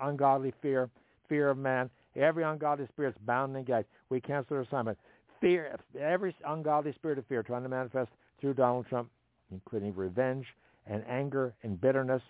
ungodly 0.00 0.52
fear, 0.62 0.88
fear 1.28 1.50
of 1.50 1.58
man. 1.58 1.90
Every 2.16 2.44
ungodly 2.44 2.86
spirit 2.88 3.14
is 3.14 3.22
bound 3.26 3.56
and 3.56 3.66
gagged. 3.66 3.88
We 4.08 4.20
cancel 4.20 4.56
their 4.56 4.62
assignment. 4.62 4.98
Fear, 5.40 5.78
every 6.00 6.34
ungodly 6.46 6.92
spirit 6.94 7.18
of 7.18 7.26
fear 7.26 7.42
trying 7.42 7.62
to 7.62 7.68
manifest 7.68 8.10
through 8.40 8.54
Donald 8.54 8.86
Trump, 8.88 9.10
including 9.52 9.94
revenge 9.94 10.46
and 10.86 11.04
anger 11.08 11.54
and 11.62 11.80
bitterness. 11.80 12.22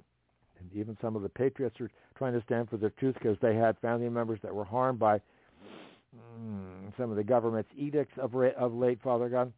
And 0.61 0.71
even 0.75 0.97
some 1.01 1.17
of 1.17 1.23
the 1.23 1.29
patriots 1.29 1.81
are 1.81 1.91
trying 2.17 2.35
to 2.35 2.43
stand 2.43 2.69
for 2.69 2.77
the 2.77 2.91
truth 2.91 3.15
because 3.15 3.37
they 3.41 3.55
had 3.55 3.79
family 3.79 4.09
members 4.09 4.41
that 4.43 4.55
were 4.55 4.65
harmed 4.65 4.99
by 4.99 5.21
mm, 6.15 6.97
some 6.97 7.11
of 7.11 7.17
the 7.17 7.25
government's 7.25 7.71
edicts 7.77 8.17
of, 8.19 8.35
of 8.35 8.75
late, 8.75 9.01
Father 9.03 9.29
God. 9.29 9.53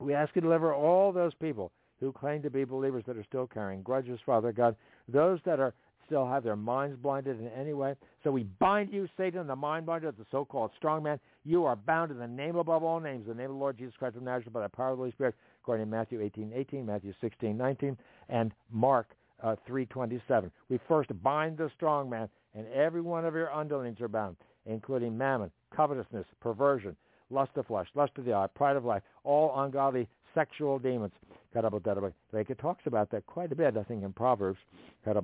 We 0.00 0.14
ask 0.14 0.34
you 0.34 0.40
to 0.42 0.46
deliver 0.46 0.74
all 0.74 1.12
those 1.12 1.34
people 1.34 1.70
who 2.00 2.12
claim 2.12 2.42
to 2.42 2.50
be 2.50 2.64
believers 2.64 3.04
that 3.06 3.16
are 3.16 3.24
still 3.24 3.46
carrying 3.46 3.82
grudges, 3.82 4.18
Father 4.26 4.52
God, 4.52 4.76
those 5.08 5.38
that 5.44 5.60
are 5.60 5.74
still 6.06 6.26
have 6.26 6.44
their 6.44 6.56
minds 6.56 6.96
blinded 7.00 7.40
in 7.40 7.48
any 7.48 7.72
way. 7.72 7.94
So 8.22 8.30
we 8.30 8.44
bind 8.58 8.92
you, 8.92 9.08
Satan, 9.16 9.46
the 9.46 9.56
mind 9.56 9.86
blinder, 9.86 10.12
the 10.12 10.26
so-called 10.30 10.70
strong 10.76 11.02
man. 11.02 11.18
You 11.44 11.64
are 11.64 11.76
bound 11.76 12.10
in 12.10 12.18
the 12.18 12.26
name 12.26 12.56
above 12.56 12.82
all 12.82 13.00
names, 13.00 13.26
the 13.26 13.34
name 13.34 13.46
of 13.46 13.52
the 13.52 13.60
Lord 13.60 13.78
Jesus 13.78 13.94
Christ 13.98 14.16
of 14.16 14.22
Nazareth 14.22 14.52
by 14.52 14.62
the 14.62 14.68
power 14.68 14.90
of 14.90 14.98
the 14.98 15.02
Holy 15.02 15.12
Spirit, 15.12 15.34
according 15.62 15.86
to 15.86 15.90
Matthew 15.90 16.20
18, 16.20 16.52
18, 16.54 16.86
Matthew 16.86 17.14
16, 17.20 17.56
19, 17.56 17.96
and 18.28 18.52
Mark 18.70 19.08
uh, 19.42 19.56
3.27. 19.68 20.50
We 20.68 20.78
first 20.88 21.10
bind 21.22 21.58
the 21.58 21.70
strong 21.74 22.08
man, 22.08 22.28
and 22.54 22.66
every 22.68 23.00
one 23.00 23.24
of 23.24 23.34
your 23.34 23.52
underlings 23.52 24.00
are 24.00 24.08
bound, 24.08 24.36
including 24.66 25.16
mammon, 25.16 25.50
covetousness, 25.74 26.26
perversion, 26.40 26.96
lust 27.30 27.52
of 27.56 27.66
flesh, 27.66 27.88
lust 27.94 28.12
of 28.18 28.24
the 28.24 28.34
eye, 28.34 28.46
pride 28.54 28.76
of 28.76 28.84
life, 28.84 29.02
all 29.24 29.52
ungodly 29.60 30.08
sexual 30.34 30.78
demons. 30.78 31.12
Like 31.54 32.50
it 32.50 32.58
talks 32.58 32.82
about 32.86 33.10
that 33.10 33.26
quite 33.26 33.52
a 33.52 33.54
bit, 33.54 33.76
I 33.76 33.84
think, 33.84 34.02
in 34.02 34.12
Proverbs. 34.12 34.58
That, 35.04 35.16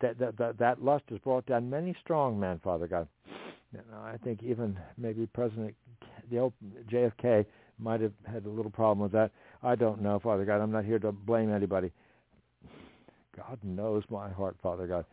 that, 0.00 0.36
that, 0.38 0.58
that 0.58 0.82
lust 0.82 1.04
has 1.10 1.18
brought 1.18 1.46
down 1.46 1.68
many 1.68 1.94
strong 2.02 2.40
men, 2.40 2.60
Father 2.62 2.86
God. 2.86 3.08
I 3.94 4.16
think 4.24 4.42
even 4.42 4.78
maybe 4.96 5.26
President 5.26 5.74
the 6.30 6.38
old 6.38 6.52
JFK 6.90 7.44
might 7.78 8.00
have 8.00 8.12
had 8.24 8.46
a 8.46 8.48
little 8.48 8.70
problem 8.70 9.00
with 9.00 9.12
that. 9.12 9.30
I 9.62 9.74
don't 9.74 10.00
know, 10.00 10.18
Father 10.18 10.44
God. 10.44 10.60
I'm 10.60 10.72
not 10.72 10.84
here 10.84 10.98
to 11.00 11.12
blame 11.12 11.52
anybody. 11.52 11.92
God 13.36 13.58
knows 13.62 14.02
my 14.10 14.28
heart, 14.30 14.56
Father 14.62 14.86
God. 14.86 15.04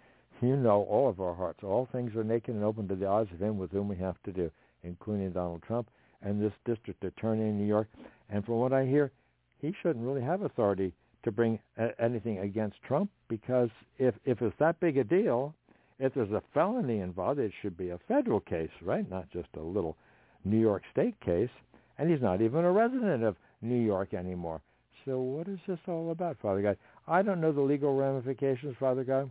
You 0.41 0.55
know 0.55 0.83
all 0.89 1.09
of 1.09 1.21
our 1.21 1.33
hearts. 1.33 1.59
All 1.63 1.87
things 1.91 2.15
are 2.15 2.23
naked 2.23 2.55
and 2.55 2.63
open 2.63 2.87
to 2.87 2.95
the 2.95 3.07
eyes 3.07 3.27
of 3.33 3.41
him 3.41 3.57
with 3.57 3.71
whom 3.71 3.87
we 3.87 3.95
have 3.97 4.21
to 4.23 4.31
do, 4.31 4.51
including 4.83 5.31
Donald 5.31 5.63
Trump 5.63 5.89
and 6.21 6.41
this 6.41 6.53
district 6.65 7.03
attorney 7.03 7.43
in 7.43 7.57
New 7.57 7.67
York. 7.67 7.87
And 8.29 8.43
from 8.45 8.55
what 8.55 8.73
I 8.73 8.85
hear, 8.85 9.11
he 9.59 9.73
shouldn't 9.81 10.05
really 10.05 10.21
have 10.21 10.41
authority 10.41 10.93
to 11.23 11.31
bring 11.31 11.59
anything 11.99 12.39
against 12.39 12.81
Trump 12.83 13.09
because 13.29 13.69
if 13.97 14.13
if 14.25 14.41
it's 14.41 14.57
that 14.59 14.79
big 14.79 14.97
a 14.97 15.03
deal, 15.03 15.55
if 15.99 16.13
there's 16.13 16.31
a 16.31 16.43
felony 16.53 16.99
involved, 16.99 17.39
it 17.39 17.53
should 17.61 17.77
be 17.77 17.89
a 17.89 17.99
federal 18.07 18.41
case, 18.41 18.71
right? 18.81 19.09
Not 19.09 19.29
just 19.31 19.47
a 19.55 19.61
little 19.61 19.97
New 20.43 20.59
York 20.59 20.83
State 20.91 21.19
case. 21.21 21.49
And 21.97 22.09
he's 22.09 22.21
not 22.21 22.41
even 22.41 22.65
a 22.65 22.71
resident 22.71 23.23
of 23.23 23.35
New 23.61 23.79
York 23.79 24.13
anymore. 24.13 24.61
So 25.05 25.19
what 25.19 25.47
is 25.47 25.59
this 25.67 25.79
all 25.87 26.11
about, 26.11 26.37
Father 26.41 26.61
God? 26.61 26.77
I 27.07 27.21
don't 27.21 27.41
know 27.41 27.51
the 27.51 27.61
legal 27.61 27.95
ramifications, 27.95 28.75
Father 28.79 29.03
God, 29.03 29.29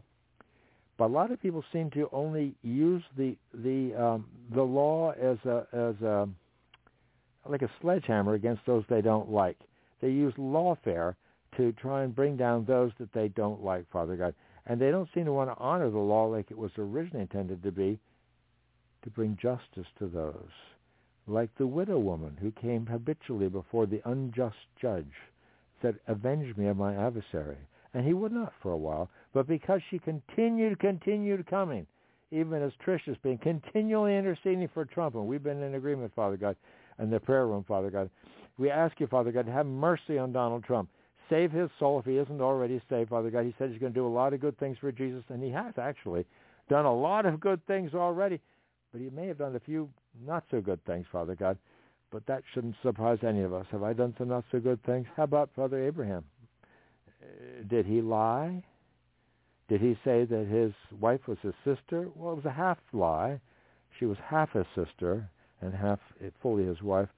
but 0.99 1.07
a 1.07 1.07
lot 1.07 1.31
of 1.31 1.41
people 1.41 1.65
seem 1.73 1.91
to 1.93 2.09
only 2.13 2.55
use 2.63 3.03
the 3.17 3.37
the 3.55 3.95
um, 3.95 4.27
the 4.55 4.63
law 4.63 5.13
as 5.13 5.39
a 5.45 5.67
as 5.73 6.01
a 6.03 6.29
like 7.49 7.63
a 7.63 7.71
sledgehammer 7.81 8.35
against 8.35 8.65
those 8.67 8.85
they 8.89 9.01
don't 9.01 9.31
like. 9.31 9.59
They 10.01 10.11
use 10.11 10.35
lawfare 10.35 11.15
to 11.57 11.73
try 11.73 12.03
and 12.03 12.15
bring 12.15 12.37
down 12.37 12.65
those 12.65 12.93
that 12.99 13.13
they 13.13 13.29
don't 13.29 13.63
like, 13.63 13.91
Father 13.91 14.17
God. 14.17 14.35
And 14.67 14.81
they 14.81 14.91
don't 14.91 15.09
seem 15.13 15.25
to 15.25 15.33
want 15.33 15.51
to 15.51 15.57
honor 15.59 15.91
the 15.91 15.99
law 15.99 16.27
like 16.27 16.51
it 16.51 16.59
was 16.59 16.71
originally 16.79 17.23
intended 17.23 17.63
to 17.65 17.73
be, 17.73 17.99
to 19.03 19.11
bring 19.11 19.37
justice 19.41 19.89
to 19.99 20.07
those 20.07 20.51
like 21.27 21.51
the 21.57 21.67
widow 21.67 21.99
woman 21.99 22.37
who 22.41 22.51
came 22.51 22.87
habitually 22.87 23.49
before 23.49 23.87
the 23.87 24.03
unjust 24.05 24.57
judge, 24.81 25.13
said, 25.83 25.99
Avenge 26.07 26.57
me 26.57 26.69
of 26.69 26.77
my 26.77 26.95
adversary. 26.95 27.59
And 27.95 28.07
he 28.07 28.15
would 28.15 28.33
not 28.33 28.53
for 28.63 28.73
a 28.73 28.77
while, 28.77 29.11
but 29.35 29.47
because 29.47 29.81
she 29.91 29.99
continued, 29.99 30.79
continued 30.79 31.47
coming, 31.47 31.87
even 32.31 32.63
as 32.63 32.73
Trish 32.85 33.05
has 33.07 33.17
been 33.19 33.37
continually 33.37 34.17
interceding 34.17 34.69
for 34.73 34.87
Trump, 34.87 35.15
and 35.15 35.27
we've 35.27 35.43
been 35.43 35.63
in 35.63 35.75
agreement, 35.75 36.13
Father 36.15 36.39
God, 36.39 36.57
in 36.99 37.11
the 37.11 37.21
prayer 37.21 37.47
room, 37.47 37.65
Father 37.69 37.91
God. 37.91 38.09
We 38.57 38.71
ask 38.71 38.99
you, 38.99 39.07
Father 39.07 39.33
God, 39.33 39.47
have 39.47 39.67
mercy 39.67 40.17
on 40.17 40.33
Donald 40.33 40.65
Trump. 40.65 40.89
Save 41.29 41.53
his 41.53 41.71
soul 41.79 41.99
if 41.99 42.05
he 42.07 42.17
isn't 42.17 42.41
already 42.41 42.81
saved, 42.89 43.11
Father 43.11 43.31
God. 43.31 43.45
He 43.45 43.55
said 43.59 43.71
he's 43.71 43.81
going 43.81 43.93
to 43.93 43.99
do 43.99 44.07
a 44.07 44.09
lot 44.09 44.33
of 44.33 44.41
good 44.41 44.59
things 44.59 44.79
for 44.79 44.93
Jesus, 44.93 45.25
and 45.29 45.43
he 45.43 45.51
has 45.51 45.75
actually 45.79 46.25
done 46.69 46.85
a 46.85 46.95
lot 46.95 47.27
of 47.27 47.41
good 47.41 47.65
things 47.67 47.93
already. 47.95 48.41
But 48.93 49.01
he 49.01 49.11
may 49.11 49.27
have 49.27 49.39
done 49.39 49.57
a 49.57 49.61
few 49.61 49.89
not 50.27 50.45
so 50.51 50.61
good 50.61 50.85
things, 50.85 51.07
Father 51.11 51.35
God. 51.35 51.59
But 52.13 52.27
that 52.27 52.43
shouldn't 52.53 52.77
surprise 52.83 53.19
any 53.27 53.41
of 53.41 53.55
us. 53.55 53.67
Have 53.73 53.83
I 53.83 53.95
done 53.95 54.15
some 54.19 54.29
not 54.29 54.45
so 54.53 54.61
good 54.61 54.83
things? 54.85 55.07
How 55.17 55.25
about 55.25 55.51
Father 55.57 55.83
Abraham? 55.83 56.25
Uh, 57.23 57.65
did 57.69 57.87
he 57.87 58.03
lie? 58.03 58.63
Did 59.69 59.81
he 59.81 59.97
say 60.05 60.25
that 60.27 60.47
his 60.47 60.73
wife 61.01 61.27
was 61.27 61.39
his 61.43 61.55
sister? 61.65 62.09
Well, 62.15 62.33
it 62.35 62.37
was 62.37 62.45
a 62.45 62.53
half 62.53 62.79
lie. 62.93 63.41
She 63.99 64.05
was 64.05 64.19
half 64.23 64.53
his 64.53 64.67
sister 64.75 65.27
and 65.63 65.73
half 65.73 65.99
fully 66.43 66.67
his 66.67 66.83
wife. 66.83 67.09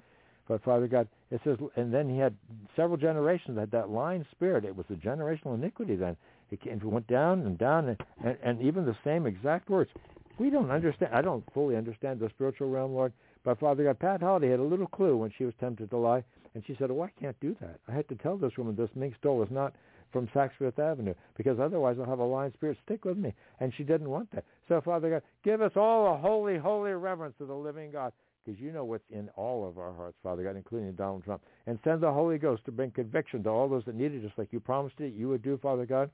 But 0.47 0.63
Father 0.63 0.87
God, 0.87 1.09
it 1.31 1.41
says, 1.43 1.57
and 1.75 1.93
then 1.93 2.09
he 2.09 2.19
had 2.19 2.37
several 2.77 2.97
generations 2.97 3.57
that 3.57 3.63
had 3.63 3.71
that 3.73 3.91
lying 3.91 4.25
spirit. 4.31 4.65
It 4.65 4.77
was 4.77 4.87
a 4.91 4.95
generational 4.95 5.55
iniquity. 5.55 5.97
Then 5.97 6.17
it, 6.51 6.61
it 6.65 6.85
went 6.85 7.09
down 7.09 7.41
and 7.43 7.59
down, 7.59 7.89
and, 7.89 7.99
and, 8.25 8.37
and 8.43 8.63
even 8.63 8.85
the 8.85 8.97
same 9.03 9.27
exact 9.27 9.71
words. 9.71 9.91
We 10.39 10.51
don't 10.51 10.71
understand. 10.71 11.15
I 11.15 11.23
don't 11.23 11.45
fully 11.55 11.77
understand 11.77 12.21
the 12.21 12.29
spiritual 12.29 12.69
realm, 12.69 12.93
Lord. 12.93 13.13
But 13.45 13.61
Father 13.61 13.85
God, 13.85 13.99
Pat 13.99 14.23
Holliday 14.23 14.51
had 14.51 14.61
a 14.61 14.65
little 14.65 14.87
clue 14.87 15.17
when 15.17 15.31
she 15.37 15.45
was 15.45 15.55
tempted 15.61 15.91
to 15.91 15.97
lie, 15.97 16.25
and 16.55 16.65
she 16.67 16.75
said, 16.77 16.91
"Oh, 16.91 17.03
I 17.03 17.11
can't 17.21 17.39
do 17.41 17.55
that. 17.61 17.79
I 17.87 17.93
had 17.93 18.09
to 18.09 18.17
tell 18.17 18.37
this 18.37 18.57
woman 18.57 18.75
this 18.75 18.95
mink 18.95 19.15
stole 19.17 19.43
is 19.43 19.51
not 19.51 19.75
from 20.13 20.29
Saks 20.29 20.53
Fifth 20.59 20.79
Avenue 20.79 21.15
because 21.37 21.59
otherwise 21.59 21.99
I'll 21.99 22.07
have 22.07 22.21
a 22.21 22.25
lying 22.25 22.53
spirit 22.53 22.79
stick 22.85 23.05
with 23.05 23.19
me." 23.19 23.35
And 23.61 23.73
she 23.75 23.85
didn't 23.85 24.09
want 24.09 24.31
that. 24.33 24.45
So 24.69 24.81
Father 24.81 25.11
God, 25.11 25.23
give 25.45 25.61
us 25.61 25.73
all 25.77 26.15
a 26.15 26.17
holy, 26.17 26.57
holy 26.57 26.93
reverence 26.93 27.37
to 27.39 27.47
the 27.47 27.55
living 27.55 27.91
God 27.91 28.13
because 28.45 28.61
you 28.61 28.73
know 28.73 28.85
what's 28.85 29.05
in 29.11 29.29
all 29.37 29.67
of 29.67 29.79
our 29.79 29.93
hearts, 29.93 30.17
Father 30.23 30.43
God, 30.43 30.57
including 30.57 30.93
Donald 30.93 31.25
Trump. 31.25 31.43
And 31.67 31.79
send 31.83 32.03
the 32.03 32.13
Holy 32.13 32.39
Ghost 32.39 32.65
to 32.67 32.73
bring 32.73 32.91
conviction 32.91 33.43
to 33.43 33.51
all 33.51 33.69
those 33.69 33.85
that 33.87 33.95
need 33.95 34.13
it, 34.13 34.23
just 34.23 34.39
like 34.39 34.53
you 34.53 34.61
promised 34.61 35.01
it 35.01 35.15
you 35.15 35.29
would 35.29 35.43
do, 35.43 35.59
Father 35.59 35.87
God, 35.87 36.11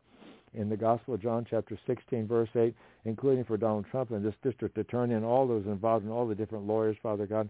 in 0.54 0.68
the 0.68 0.76
Gospel 0.76 1.14
of 1.14 1.22
John, 1.22 1.46
chapter 1.48 1.78
16, 1.86 2.26
verse 2.26 2.48
8, 2.54 2.74
including 3.04 3.44
for 3.44 3.56
Donald 3.56 3.86
Trump 3.90 4.10
and 4.10 4.24
this 4.24 4.34
district 4.42 4.76
attorney 4.78 5.14
and 5.14 5.24
all 5.24 5.46
those 5.46 5.66
involved 5.66 6.04
and 6.04 6.12
all 6.12 6.26
the 6.26 6.34
different 6.34 6.66
lawyers, 6.66 6.96
Father 7.02 7.26
God, 7.26 7.48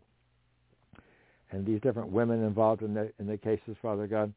and 1.51 1.67
these 1.67 1.81
different 1.81 2.11
women 2.11 2.45
involved 2.45 2.83
in 2.83 2.95
the, 2.95 3.11
in 3.19 3.27
the 3.27 3.39
cases, 3.39 3.77
Father 3.81 4.07
God. 4.07 4.33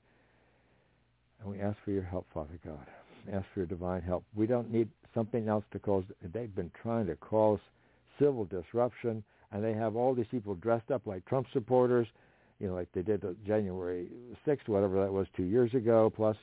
And 1.41 1.51
we 1.51 1.59
ask 1.59 1.77
for 1.83 1.91
your 1.91 2.03
help, 2.03 2.25
Father 2.33 2.57
God. 2.65 2.85
Ask 3.31 3.45
for 3.53 3.61
your 3.61 3.67
divine 3.67 4.01
help. 4.01 4.23
We 4.35 4.47
don't 4.47 4.71
need 4.71 4.89
something 5.13 5.47
else 5.47 5.63
to 5.71 5.79
cause. 5.79 6.03
They've 6.33 6.53
been 6.55 6.71
trying 6.81 7.07
to 7.07 7.15
cause 7.15 7.59
civil 8.19 8.45
disruption 8.45 9.23
and 9.53 9.63
they 9.63 9.73
have 9.73 9.95
all 9.95 10.13
these 10.15 10.25
people 10.31 10.55
dressed 10.55 10.89
up 10.89 11.05
like 11.05 11.23
Trump 11.25 11.47
supporters, 11.53 12.07
you 12.59 12.67
know, 12.67 12.73
like 12.73 12.87
they 12.93 13.03
did 13.03 13.23
January 13.45 14.07
6th, 14.47 14.67
whatever 14.67 14.99
that 15.01 15.13
was, 15.13 15.27
two 15.37 15.43
years 15.43 15.73
ago, 15.75 16.11
plus 16.13 16.35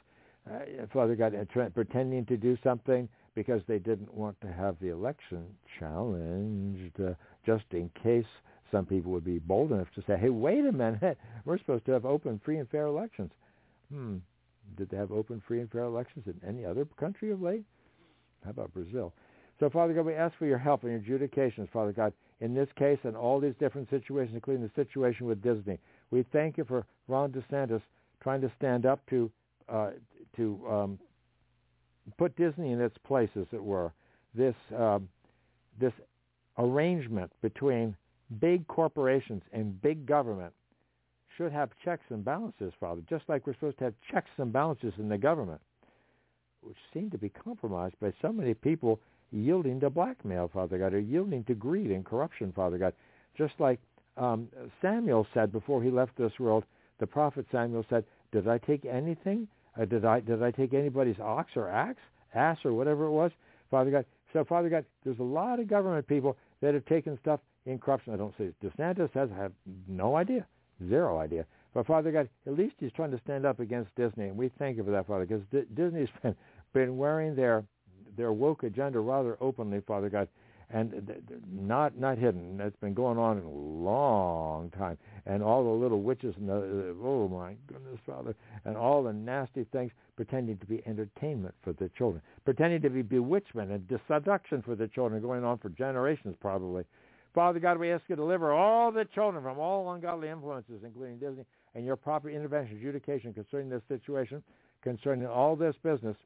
uh, 0.48 0.86
Father 0.92 1.16
God, 1.16 1.34
pretending 1.74 2.24
to 2.26 2.36
do 2.36 2.56
something 2.62 3.08
because 3.34 3.62
they 3.66 3.78
didn't 3.78 4.12
want 4.12 4.40
to 4.40 4.52
have 4.52 4.76
the 4.80 4.88
election 4.88 5.44
challenged 5.78 7.00
uh, 7.00 7.14
just 7.46 7.64
in 7.72 7.90
case 8.02 8.24
some 8.72 8.86
people 8.86 9.12
would 9.12 9.24
be 9.24 9.38
bold 9.38 9.72
enough 9.72 9.88
to 9.94 10.02
say, 10.06 10.16
hey, 10.16 10.28
wait 10.28 10.64
a 10.64 10.72
minute, 10.72 11.18
we're 11.44 11.58
supposed 11.58 11.84
to 11.86 11.92
have 11.92 12.04
open, 12.04 12.40
free, 12.44 12.58
and 12.58 12.68
fair 12.70 12.86
elections. 12.86 13.30
Hmm, 13.92 14.16
did 14.76 14.90
they 14.90 14.96
have 14.96 15.12
open, 15.12 15.42
free, 15.46 15.60
and 15.60 15.70
fair 15.70 15.84
elections 15.84 16.26
in 16.26 16.48
any 16.48 16.64
other 16.64 16.84
country 16.98 17.30
of 17.32 17.42
late? 17.42 17.64
How 18.44 18.50
about 18.50 18.72
Brazil? 18.72 19.12
So, 19.58 19.68
Father 19.68 19.92
God, 19.92 20.06
we 20.06 20.14
ask 20.14 20.36
for 20.38 20.46
your 20.46 20.58
help 20.58 20.84
in 20.84 20.90
your 20.90 20.98
adjudications, 21.00 21.68
Father 21.72 21.92
God 21.92 22.12
in 22.40 22.54
this 22.54 22.68
case 22.76 22.98
and 23.04 23.16
all 23.16 23.38
these 23.38 23.54
different 23.58 23.88
situations, 23.90 24.34
including 24.34 24.62
the 24.62 24.70
situation 24.74 25.26
with 25.26 25.42
Disney. 25.42 25.78
We 26.10 26.24
thank 26.32 26.58
you 26.58 26.64
for 26.64 26.86
Ron 27.06 27.32
DeSantis 27.32 27.82
trying 28.22 28.40
to 28.40 28.52
stand 28.58 28.86
up 28.86 29.00
to 29.10 29.30
uh, 29.68 29.90
to 30.36 30.60
um, 30.68 30.98
put 32.18 32.36
Disney 32.36 32.72
in 32.72 32.80
its 32.80 32.96
place, 33.06 33.30
as 33.36 33.46
it 33.52 33.62
were. 33.62 33.92
This 34.34 34.54
um, 34.76 35.08
this 35.78 35.92
arrangement 36.58 37.32
between 37.42 37.96
big 38.40 38.66
corporations 38.68 39.42
and 39.52 39.80
big 39.82 40.06
government 40.06 40.52
should 41.36 41.52
have 41.52 41.70
checks 41.84 42.04
and 42.10 42.24
balances, 42.24 42.72
Father, 42.78 43.02
just 43.08 43.24
like 43.28 43.46
we're 43.46 43.54
supposed 43.54 43.78
to 43.78 43.84
have 43.84 43.94
checks 44.10 44.30
and 44.36 44.52
balances 44.52 44.92
in 44.98 45.08
the 45.08 45.18
government, 45.18 45.60
which 46.60 46.76
seem 46.92 47.10
to 47.10 47.18
be 47.18 47.30
compromised 47.30 47.98
by 48.00 48.12
so 48.20 48.32
many 48.32 48.52
people 48.52 49.00
yielding 49.32 49.80
to 49.80 49.90
blackmail, 49.90 50.50
Father 50.52 50.76
God, 50.78 50.92
or 50.92 51.00
yielding 51.00 51.44
to 51.44 51.54
greed 51.54 51.90
and 51.90 52.04
corruption, 52.04 52.52
Father 52.52 52.78
God. 52.78 52.92
Just 53.38 53.54
like 53.58 53.80
um, 54.16 54.48
Samuel 54.82 55.26
said 55.32 55.52
before 55.52 55.82
he 55.82 55.90
left 55.90 56.16
this 56.16 56.38
world, 56.38 56.64
the 56.98 57.06
prophet 57.06 57.46
Samuel 57.50 57.86
said, 57.88 58.04
"Did 58.32 58.46
I 58.46 58.58
take 58.58 58.84
anything? 58.84 59.48
Uh, 59.78 59.84
did 59.84 60.04
I 60.04 60.20
did 60.20 60.42
I 60.42 60.50
take 60.50 60.74
anybody's 60.74 61.18
ox 61.20 61.50
or 61.56 61.68
axe, 61.68 62.00
ass 62.34 62.58
or 62.64 62.72
whatever 62.72 63.04
it 63.06 63.10
was, 63.10 63.30
Father 63.70 63.90
God?" 63.90 64.04
So, 64.32 64.44
Father 64.44 64.68
God, 64.68 64.84
there's 65.04 65.18
a 65.18 65.24
lot 65.24 65.58
of 65.58 65.68
government 65.68 66.06
people 66.06 66.36
that 66.60 66.74
have 66.74 66.84
taken 66.86 67.18
stuff 67.20 67.40
in 67.66 67.78
corruption. 67.78 68.12
I 68.12 68.16
don't 68.16 68.34
say 68.38 68.52
DeSantis 68.62 69.12
has. 69.12 69.28
I 69.32 69.42
have 69.42 69.52
no 69.88 70.16
idea, 70.16 70.46
zero 70.88 71.18
idea. 71.18 71.46
But 71.72 71.86
Father 71.86 72.10
God, 72.10 72.28
at 72.46 72.54
least 72.54 72.74
he's 72.78 72.92
trying 72.92 73.12
to 73.12 73.20
stand 73.24 73.46
up 73.46 73.60
against 73.60 73.94
Disney, 73.94 74.26
and 74.26 74.36
we 74.36 74.50
thank 74.58 74.76
you 74.76 74.84
for 74.84 74.90
that, 74.90 75.06
Father, 75.06 75.26
because 75.26 75.44
D- 75.52 75.66
Disney's 75.74 76.08
been 76.22 76.36
been 76.72 76.96
wearing 76.96 77.34
their 77.34 77.64
their 78.16 78.32
woke 78.32 78.64
agenda 78.64 79.00
rather 79.00 79.36
openly, 79.40 79.80
Father 79.86 80.08
God, 80.08 80.28
and 80.72 81.12
not 81.50 81.98
not 81.98 82.18
hidden. 82.18 82.60
It's 82.60 82.76
been 82.76 82.94
going 82.94 83.18
on 83.18 83.38
a 83.38 83.48
long 83.48 84.70
time, 84.70 84.98
and 85.26 85.42
all 85.42 85.64
the 85.64 85.70
little 85.70 86.02
witches 86.02 86.34
and 86.36 86.48
the 86.48 86.54
uh, 86.54 87.06
oh 87.06 87.28
my 87.28 87.54
goodness, 87.66 87.98
Father, 88.06 88.34
and 88.64 88.76
all 88.76 89.02
the 89.02 89.12
nasty 89.12 89.64
things 89.72 89.90
pretending 90.16 90.58
to 90.58 90.66
be 90.66 90.82
entertainment 90.86 91.54
for 91.62 91.72
the 91.72 91.90
children, 91.96 92.22
pretending 92.44 92.80
to 92.82 92.90
be 92.90 93.02
bewitchment 93.02 93.70
and 93.70 94.00
seduction 94.08 94.62
for 94.62 94.74
the 94.74 94.88
children, 94.88 95.20
going 95.20 95.44
on 95.44 95.58
for 95.58 95.68
generations 95.70 96.36
probably. 96.40 96.84
Father 97.34 97.60
God, 97.60 97.78
we 97.78 97.92
ask 97.92 98.02
you 98.08 98.16
to 98.16 98.22
deliver 98.22 98.52
all 98.52 98.90
the 98.90 99.04
children 99.14 99.42
from 99.42 99.58
all 99.58 99.92
ungodly 99.92 100.28
influences, 100.28 100.82
including 100.84 101.18
Disney, 101.18 101.44
and 101.76 101.84
your 101.84 101.94
proper 101.94 102.28
intervention, 102.28 102.76
adjudication 102.76 103.32
concerning 103.32 103.68
this 103.68 103.82
situation, 103.86 104.42
concerning 104.82 105.26
all 105.26 105.54
this 105.54 105.76
business 105.84 106.16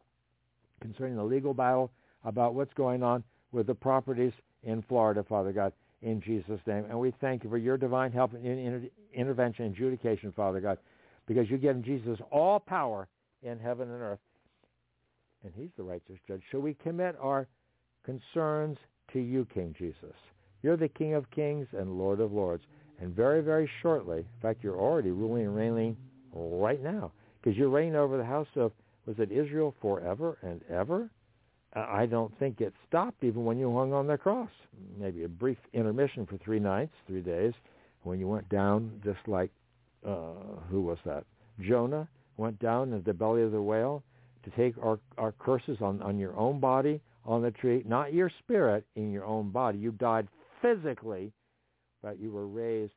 concerning 0.81 1.17
the 1.17 1.25
legal 1.25 1.55
battle 1.55 1.91
about 2.25 2.55
what's 2.55 2.73
going 2.75 3.03
on 3.03 3.23
with 3.55 3.67
the 3.69 3.75
properties 3.75 4.33
in 4.65 4.83
Florida, 4.89 5.25
Father 5.27 5.53
God, 5.53 5.73
in 6.03 6.21
Jesus' 6.21 6.61
name. 6.67 6.85
And 6.91 6.99
we 6.99 7.13
thank 7.21 7.45
you 7.45 7.51
for 7.51 7.57
your 7.59 7.79
divine 7.79 8.13
help 8.13 8.35
and 8.35 8.45
inter- 8.45 8.89
intervention 9.15 9.67
and 9.67 9.75
adjudication, 9.75 10.33
Father 10.33 10.61
God, 10.61 10.79
because 11.27 11.49
you've 11.49 11.63
given 11.63 11.83
Jesus 11.83 12.19
all 12.31 12.59
power 12.59 13.09
in 13.43 13.59
heaven 13.59 13.91
and 13.91 14.03
earth. 14.03 14.19
And 15.45 15.53
he's 15.57 15.71
the 15.77 15.83
righteous 15.83 16.19
judge. 16.27 16.43
So 16.51 16.59
we 16.59 16.75
commit 16.75 17.17
our 17.21 17.47
concerns 18.05 18.77
to 19.13 19.21
you, 19.21 19.47
King 19.55 19.75
Jesus. 19.79 20.15
You're 20.63 20.77
the 20.77 20.89
King 20.89 21.15
of 21.15 21.31
kings 21.31 21.67
and 21.73 21.99
Lord 21.99 22.21
of 22.21 22.33
lords. 22.33 22.65
And 23.01 23.15
very, 23.15 23.43
very 23.43 23.69
shortly, 23.83 24.19
in 24.19 24.41
fact, 24.41 24.63
you're 24.63 24.81
already 24.81 25.11
ruling 25.11 25.47
and 25.47 25.57
reigning 25.57 25.97
right 26.33 26.83
now, 26.83 27.13
because 27.41 27.57
you're 27.57 27.69
reigning 27.69 27.97
over 27.97 28.17
the 28.17 28.25
house 28.25 28.49
of 28.57 28.73
was 29.07 29.17
it 29.19 29.31
Israel 29.31 29.75
forever 29.81 30.39
and 30.43 30.63
ever? 30.71 31.11
I 31.75 32.07
don't 32.07 32.37
think 32.39 32.61
it 32.61 32.73
stopped 32.87 33.25
even 33.25 33.45
when 33.45 33.59
you 33.59 33.75
hung 33.75 33.93
on 33.93 34.07
the 34.07 34.17
cross. 34.17 34.51
Maybe 34.99 35.25
a 35.25 35.29
brief 35.29 35.59
intermission 35.73 36.27
for 36.27 36.39
three 36.39 36.61
nights, 36.61 36.93
three 37.07 37.21
days, 37.21 37.53
when 38.05 38.21
you 38.21 38.29
went 38.29 38.49
down 38.49 39.01
just 39.05 39.27
like, 39.27 39.51
uh, 40.07 40.35
who 40.71 40.83
was 40.83 40.99
that? 41.05 41.25
Jonah 41.61 42.09
went 42.37 42.59
down 42.59 42.93
in 42.93 43.03
the 43.03 43.13
belly 43.13 43.43
of 43.43 43.53
the 43.53 43.61
whale 43.61 44.03
to 44.45 44.51
take 44.51 44.75
our, 44.83 44.99
our 45.19 45.33
curses 45.33 45.79
on, 45.81 46.01
on 46.03 46.19
your 46.19 46.37
own 46.37 46.61
body 46.61 47.01
on 47.25 47.43
the 47.43 47.51
tree, 47.51 47.83
not 47.87 48.13
your 48.13 48.31
spirit 48.41 48.85
in 48.97 49.11
your 49.11 49.25
own 49.25 49.51
body. 49.51 49.79
You 49.79 49.93
died 49.93 50.29
physically, 50.61 51.33
but 52.03 52.21
you 52.21 52.31
were 52.31 52.47
raised 52.47 52.93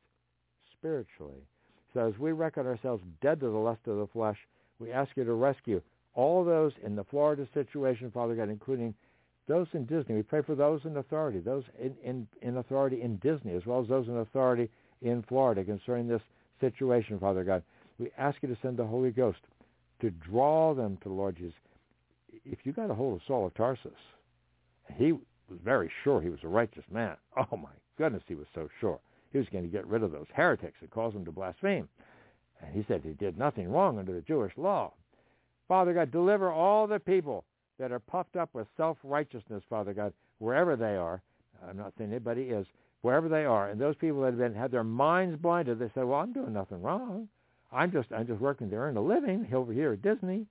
spiritually. 0.72 1.46
So 1.94 2.06
as 2.06 2.18
we 2.18 2.32
reckon 2.32 2.66
ourselves 2.66 3.02
dead 3.22 3.40
to 3.40 3.46
the 3.46 3.56
lust 3.56 3.80
of 3.86 3.96
the 3.96 4.06
flesh, 4.08 4.36
we 4.78 4.92
ask 4.92 5.10
you 5.16 5.24
to 5.24 5.32
rescue 5.32 5.80
all 6.18 6.44
those 6.44 6.72
in 6.84 6.96
the 6.96 7.04
Florida 7.04 7.46
situation, 7.54 8.10
Father 8.10 8.34
God, 8.34 8.48
including 8.48 8.92
those 9.46 9.68
in 9.72 9.84
Disney. 9.84 10.16
We 10.16 10.22
pray 10.22 10.42
for 10.42 10.56
those 10.56 10.80
in 10.84 10.96
authority, 10.96 11.38
those 11.38 11.62
in, 11.80 11.94
in, 12.02 12.26
in 12.42 12.56
authority 12.56 13.02
in 13.02 13.18
Disney, 13.18 13.54
as 13.54 13.64
well 13.64 13.80
as 13.80 13.88
those 13.88 14.08
in 14.08 14.16
authority 14.16 14.68
in 15.00 15.22
Florida 15.28 15.62
concerning 15.62 16.08
this 16.08 16.20
situation, 16.60 17.20
Father 17.20 17.44
God. 17.44 17.62
We 18.00 18.10
ask 18.18 18.36
you 18.42 18.48
to 18.48 18.58
send 18.60 18.76
the 18.76 18.84
Holy 18.84 19.12
Ghost 19.12 19.38
to 20.00 20.10
draw 20.10 20.74
them 20.74 20.96
to 21.04 21.08
the 21.08 21.14
Lord 21.14 21.36
Jesus. 21.36 21.54
If 22.44 22.58
you 22.64 22.72
got 22.72 22.90
a 22.90 22.94
hold 22.94 23.14
of 23.14 23.26
Saul 23.28 23.46
of 23.46 23.54
Tarsus, 23.54 23.92
he 24.96 25.12
was 25.12 25.22
very 25.64 25.88
sure 26.02 26.20
he 26.20 26.30
was 26.30 26.40
a 26.42 26.48
righteous 26.48 26.84
man. 26.90 27.16
Oh 27.52 27.56
my 27.56 27.70
goodness, 27.96 28.24
he 28.26 28.34
was 28.34 28.46
so 28.56 28.68
sure. 28.80 28.98
he 29.30 29.38
was 29.38 29.46
going 29.52 29.64
to 29.64 29.70
get 29.70 29.86
rid 29.86 30.02
of 30.02 30.10
those 30.10 30.26
heretics 30.34 30.78
and 30.80 30.90
cause 30.90 31.12
them 31.12 31.24
to 31.24 31.32
blaspheme. 31.32 31.88
And 32.60 32.74
he 32.74 32.84
said 32.88 33.02
he 33.04 33.12
did 33.12 33.38
nothing 33.38 33.70
wrong 33.70 34.00
under 34.00 34.12
the 34.12 34.20
Jewish 34.22 34.52
law. 34.56 34.92
Father 35.68 35.92
God, 35.92 36.10
deliver 36.10 36.50
all 36.50 36.86
the 36.86 36.98
people 36.98 37.44
that 37.78 37.92
are 37.92 38.00
puffed 38.00 38.36
up 38.36 38.48
with 38.54 38.66
self-righteousness, 38.76 39.62
Father 39.68 39.92
God, 39.92 40.12
wherever 40.38 40.74
they 40.74 40.96
are. 40.96 41.22
I'm 41.68 41.76
not 41.76 41.92
saying 41.96 42.10
anybody 42.10 42.42
is, 42.44 42.66
wherever 43.02 43.28
they 43.28 43.44
are. 43.44 43.68
And 43.68 43.80
those 43.80 43.94
people 43.96 44.22
that 44.22 44.28
have 44.28 44.38
been 44.38 44.54
had 44.54 44.70
their 44.70 44.84
minds 44.84 45.40
blinded, 45.40 45.78
they 45.78 45.88
say, 45.94 46.02
well, 46.02 46.20
I'm 46.20 46.32
doing 46.32 46.52
nothing 46.52 46.82
wrong. 46.82 47.28
I'm 47.70 47.92
just 47.92 48.10
I'm 48.12 48.26
just 48.26 48.40
working 48.40 48.70
to 48.70 48.76
earn 48.76 48.96
a 48.96 49.00
living 49.00 49.46
over 49.52 49.72
here 49.72 49.92
at 49.92 50.02
Disney. 50.02 50.46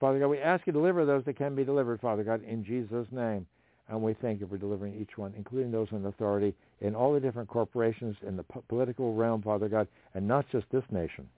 Father 0.00 0.18
God, 0.18 0.28
we 0.28 0.38
ask 0.38 0.66
you 0.66 0.72
to 0.72 0.78
deliver 0.78 1.04
those 1.04 1.24
that 1.26 1.36
can 1.36 1.54
be 1.54 1.64
delivered, 1.64 2.00
Father 2.00 2.24
God, 2.24 2.42
in 2.44 2.64
Jesus' 2.64 3.06
name. 3.12 3.46
And 3.88 4.00
we 4.00 4.14
thank 4.14 4.40
you 4.40 4.46
for 4.46 4.56
delivering 4.56 4.98
each 4.98 5.18
one, 5.18 5.34
including 5.36 5.70
those 5.70 5.88
in 5.90 6.06
authority 6.06 6.54
in 6.80 6.94
all 6.94 7.12
the 7.12 7.20
different 7.20 7.48
corporations 7.48 8.16
in 8.26 8.36
the 8.36 8.44
political 8.68 9.14
realm, 9.14 9.42
Father 9.42 9.68
God, 9.68 9.86
and 10.14 10.26
not 10.26 10.48
just 10.50 10.66
this 10.72 10.84
nation, 10.90 11.28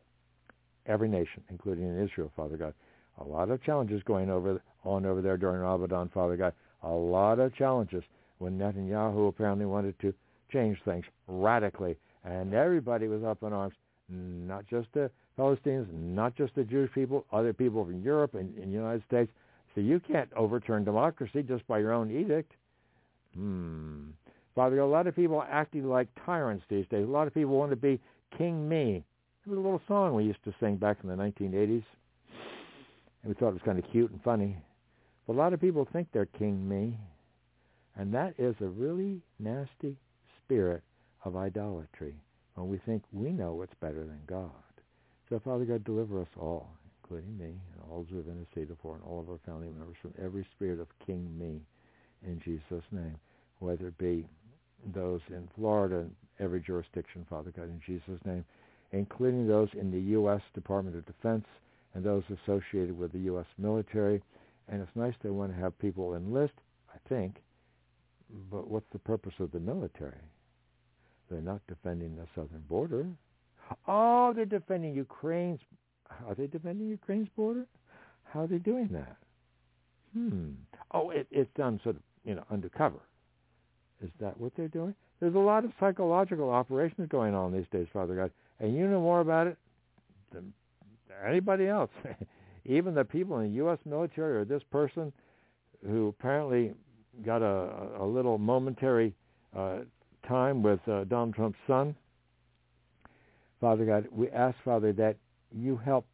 every 0.87 1.09
nation, 1.09 1.43
including 1.51 1.85
in 1.85 2.03
Israel, 2.03 2.31
Father 2.37 2.57
God. 2.57 2.75
A 3.21 3.25
lot 3.25 3.51
of 3.51 3.63
challenges 3.63 4.03
going 4.05 4.31
over 4.31 4.61
on 4.85 5.07
over 5.07 5.23
there 5.23 5.37
during 5.37 5.61
Ramadan, 5.61 6.11
Father 6.13 6.37
God. 6.37 6.53
A 6.83 6.91
lot 6.91 7.39
of 7.39 7.55
challenges 7.55 8.03
when 8.39 8.59
Netanyahu 8.59 9.29
apparently 9.29 9.67
wanted 9.67 9.99
to 10.01 10.13
change 10.53 10.79
things 10.85 11.05
radically, 11.27 11.97
and 12.25 12.55
everybody 12.55 13.09
was 13.09 13.23
up 13.25 13.43
in 13.43 13.53
arms, 13.53 13.75
not 14.09 14.67
just 14.67 14.89
the 14.93 15.11
Palestinians, 15.39 15.93
not 15.93 16.37
just 16.37 16.55
the 16.55 16.65
Jewish 16.65 16.93
people, 16.93 17.25
other 17.33 17.53
people 17.53 17.85
from 17.85 18.03
Europe 18.03 18.35
and, 18.35 18.57
and 18.59 18.69
the 18.69 18.77
United 18.77 19.03
States. 19.07 19.31
So 19.75 19.81
you 19.81 20.01
can't 20.01 20.33
overturn 20.35 20.85
democracy 20.85 21.43
just 21.43 21.67
by 21.67 21.79
your 21.79 21.93
own 21.93 22.11
edict. 22.11 22.53
Hmm. 23.35 24.11
Father, 24.55 24.79
a 24.79 24.87
lot 24.87 25.09
of 25.09 25.17
people 25.17 25.45
acting 25.51 25.89
like 25.89 26.09
tyrants 26.25 26.65
these 26.69 26.87
days. 26.89 27.05
A 27.05 27.11
lot 27.11 27.27
of 27.27 27.35
people 27.35 27.57
want 27.59 27.71
to 27.71 27.77
be 27.77 28.01
King 28.39 28.69
Me. 28.69 29.05
It 29.45 29.51
was 29.51 29.59
a 29.59 29.61
little 29.61 29.83
song 29.89 30.15
we 30.15 30.25
used 30.25 30.45
to 30.45 30.55
sing 30.61 30.77
back 30.77 30.99
in 31.03 31.09
the 31.09 31.17
1980s. 31.17 31.83
And 33.25 33.35
we 33.35 33.39
thought 33.39 33.49
it 33.49 33.55
was 33.55 33.63
kind 33.65 33.79
of 33.79 33.91
cute 33.91 34.11
and 34.11 34.23
funny. 34.23 34.59
But 35.27 35.33
a 35.33 35.39
lot 35.39 35.55
of 35.55 35.61
people 35.61 35.89
think 35.91 36.09
they're 36.13 36.27
King 36.27 36.69
Me. 36.69 36.99
And 37.97 38.13
that 38.13 38.35
is 38.39 38.55
a 38.61 38.67
really 38.67 39.23
nasty 39.39 39.97
spirit 40.45 40.83
of 41.25 41.35
idolatry 41.35 42.15
when 42.55 42.69
we 42.69 42.79
think 42.85 43.03
we 43.13 43.31
know 43.31 43.55
what's 43.55 43.73
better 43.81 44.05
than 44.05 44.21
God. 44.27 44.51
So 45.31 45.41
Father 45.43 45.65
God, 45.65 45.85
deliver 45.85 46.21
us 46.21 46.29
all, 46.39 46.69
including 47.03 47.39
me 47.39 47.47
and 47.47 47.83
all 47.91 48.07
who 48.11 48.19
have 48.19 48.27
interceded 48.29 48.77
for 48.83 48.95
and 48.95 49.03
all 49.05 49.21
of 49.21 49.31
our 49.31 49.39
family 49.47 49.69
members 49.69 49.97
from 50.03 50.13
every 50.23 50.47
spirit 50.55 50.79
of 50.79 50.89
King 51.07 51.31
Me 51.39 51.63
in 52.27 52.41
Jesus' 52.45 52.85
name, 52.93 53.17
whether 53.61 53.89
it 53.89 53.97
be 53.97 54.27
those 54.93 55.23
in 55.31 55.49
Florida 55.57 56.01
and 56.01 56.15
every 56.41 56.61
jurisdiction, 56.61 57.25
Father 57.31 57.53
God, 57.57 57.65
in 57.65 57.81
Jesus' 57.87 58.21
name, 58.27 58.45
including 58.93 59.49
those 59.49 59.69
in 59.73 59.91
the 59.91 60.01
U.S. 60.13 60.43
Department 60.53 60.95
of 60.95 61.07
Defense 61.07 61.47
and 61.95 62.05
those 62.05 62.25
associated 62.29 62.97
with 62.97 63.13
the 63.13 63.21
U.S. 63.21 63.47
military. 63.59 64.23
And 64.69 64.81
it's 64.81 64.91
nice 64.95 65.15
they 65.23 65.31
want 65.31 65.55
to 65.55 65.61
have 65.61 65.79
people 65.79 66.15
enlist, 66.15 66.55
I 66.93 67.09
think, 67.09 67.37
but 68.51 68.69
what's 68.69 68.87
the 68.93 68.99
purpose 68.99 69.35
of 69.39 69.53
the 69.53 69.61
military? 69.61 70.21
They're 71.31 71.41
not 71.41 71.61
defending 71.69 72.17
the 72.17 72.27
southern 72.35 72.63
border. 72.69 73.07
Oh, 73.87 74.33
they're 74.35 74.45
defending 74.45 74.95
Ukraine's. 74.95 75.61
Are 76.27 76.35
they 76.35 76.47
defending 76.47 76.89
Ukraine's 76.89 77.29
border? 77.37 77.67
How 78.25 78.43
are 78.43 78.47
they 78.47 78.59
doing 78.59 78.89
that? 78.93 79.17
Hmm. 80.13 80.51
Oh, 80.93 81.11
it, 81.11 81.27
it's 81.31 81.51
done 81.57 81.81
sort 81.83 81.97
of, 81.97 82.03
you 82.25 82.35
know, 82.35 82.45
undercover. 82.51 83.01
Is 84.03 84.11
that 84.21 84.39
what 84.39 84.53
they're 84.57 84.69
doing? 84.69 84.95
There's 85.21 85.35
a 85.35 85.39
lot 85.39 85.65
of 85.65 85.73
psychological 85.81 86.51
operations 86.51 87.09
going 87.09 87.35
on 87.35 87.53
these 87.53 87.67
days, 87.73 87.87
Father 87.93 88.15
God, 88.15 88.31
and 88.61 88.77
you 88.77 88.87
know 88.87 89.01
more 89.01 89.21
about 89.21 89.47
it 89.47 89.57
than 90.33 90.53
anybody 91.25 91.67
else. 91.67 91.91
Even 92.65 92.95
the 92.95 93.05
people 93.05 93.39
in 93.41 93.51
the 93.51 93.57
U.S. 93.57 93.79
military 93.85 94.37
or 94.39 94.45
this 94.45 94.63
person 94.71 95.13
who 95.87 96.09
apparently 96.09 96.73
got 97.25 97.43
a, 97.43 98.01
a 98.01 98.05
little 98.05 98.39
momentary 98.39 99.15
uh, 99.57 99.79
time 100.27 100.63
with 100.63 100.81
uh, 100.89 101.05
Donald 101.05 101.35
Trump's 101.35 101.59
son. 101.67 101.95
Father 103.61 103.85
God, 103.85 104.07
we 104.11 104.31
ask, 104.31 104.57
Father, 104.65 104.93
that 104.95 105.17
you 105.53 105.77
help 105.77 106.07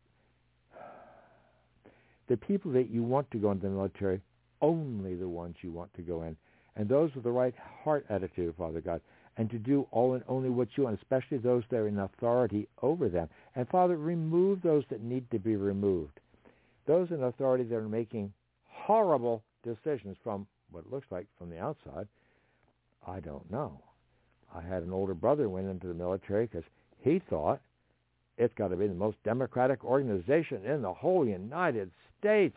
the 2.28 2.36
people 2.36 2.70
that 2.72 2.90
you 2.90 3.02
want 3.02 3.28
to 3.32 3.38
go 3.38 3.50
into 3.50 3.66
the 3.66 3.72
military, 3.72 4.20
only 4.62 5.16
the 5.16 5.28
ones 5.28 5.56
you 5.62 5.72
want 5.72 5.92
to 5.94 6.02
go 6.02 6.22
in. 6.22 6.36
And 6.76 6.88
those 6.88 7.10
with 7.14 7.24
the 7.24 7.30
right 7.30 7.54
heart 7.82 8.06
attitude, 8.08 8.54
Father 8.56 8.80
God, 8.80 9.00
and 9.36 9.48
to 9.50 9.58
do 9.58 9.86
all 9.90 10.14
and 10.14 10.24
only 10.28 10.50
what 10.50 10.68
you 10.76 10.84
want, 10.84 10.98
especially 10.98 11.38
those 11.38 11.62
that 11.70 11.78
are 11.78 11.88
in 11.88 11.98
authority 11.98 12.68
over 12.82 13.08
them. 13.08 13.28
And 13.54 13.68
Father, 13.68 13.96
remove 13.96 14.62
those 14.62 14.84
that 14.90 15.02
need 15.02 15.30
to 15.30 15.38
be 15.38 15.56
removed. 15.56 16.20
Those 16.86 17.10
in 17.10 17.22
authority 17.22 17.64
that 17.64 17.76
are 17.76 17.88
making 17.88 18.32
horrible 18.66 19.42
decisions 19.62 20.16
from 20.22 20.46
what 20.70 20.84
it 20.84 20.92
looks 20.92 21.06
like 21.10 21.26
from 21.38 21.50
the 21.50 21.58
outside, 21.58 22.08
I 23.06 23.20
don't 23.20 23.50
know. 23.50 23.80
I 24.54 24.60
had 24.60 24.82
an 24.82 24.92
older 24.92 25.14
brother 25.14 25.48
went 25.48 25.68
into 25.68 25.86
the 25.86 25.94
military 25.94 26.46
because 26.46 26.64
he 27.00 27.20
thought 27.30 27.60
it's 28.36 28.54
got 28.54 28.68
to 28.68 28.76
be 28.76 28.88
the 28.88 28.94
most 28.94 29.22
democratic 29.22 29.84
organization 29.84 30.64
in 30.64 30.82
the 30.82 30.92
whole 30.92 31.26
United 31.26 31.90
States, 32.18 32.56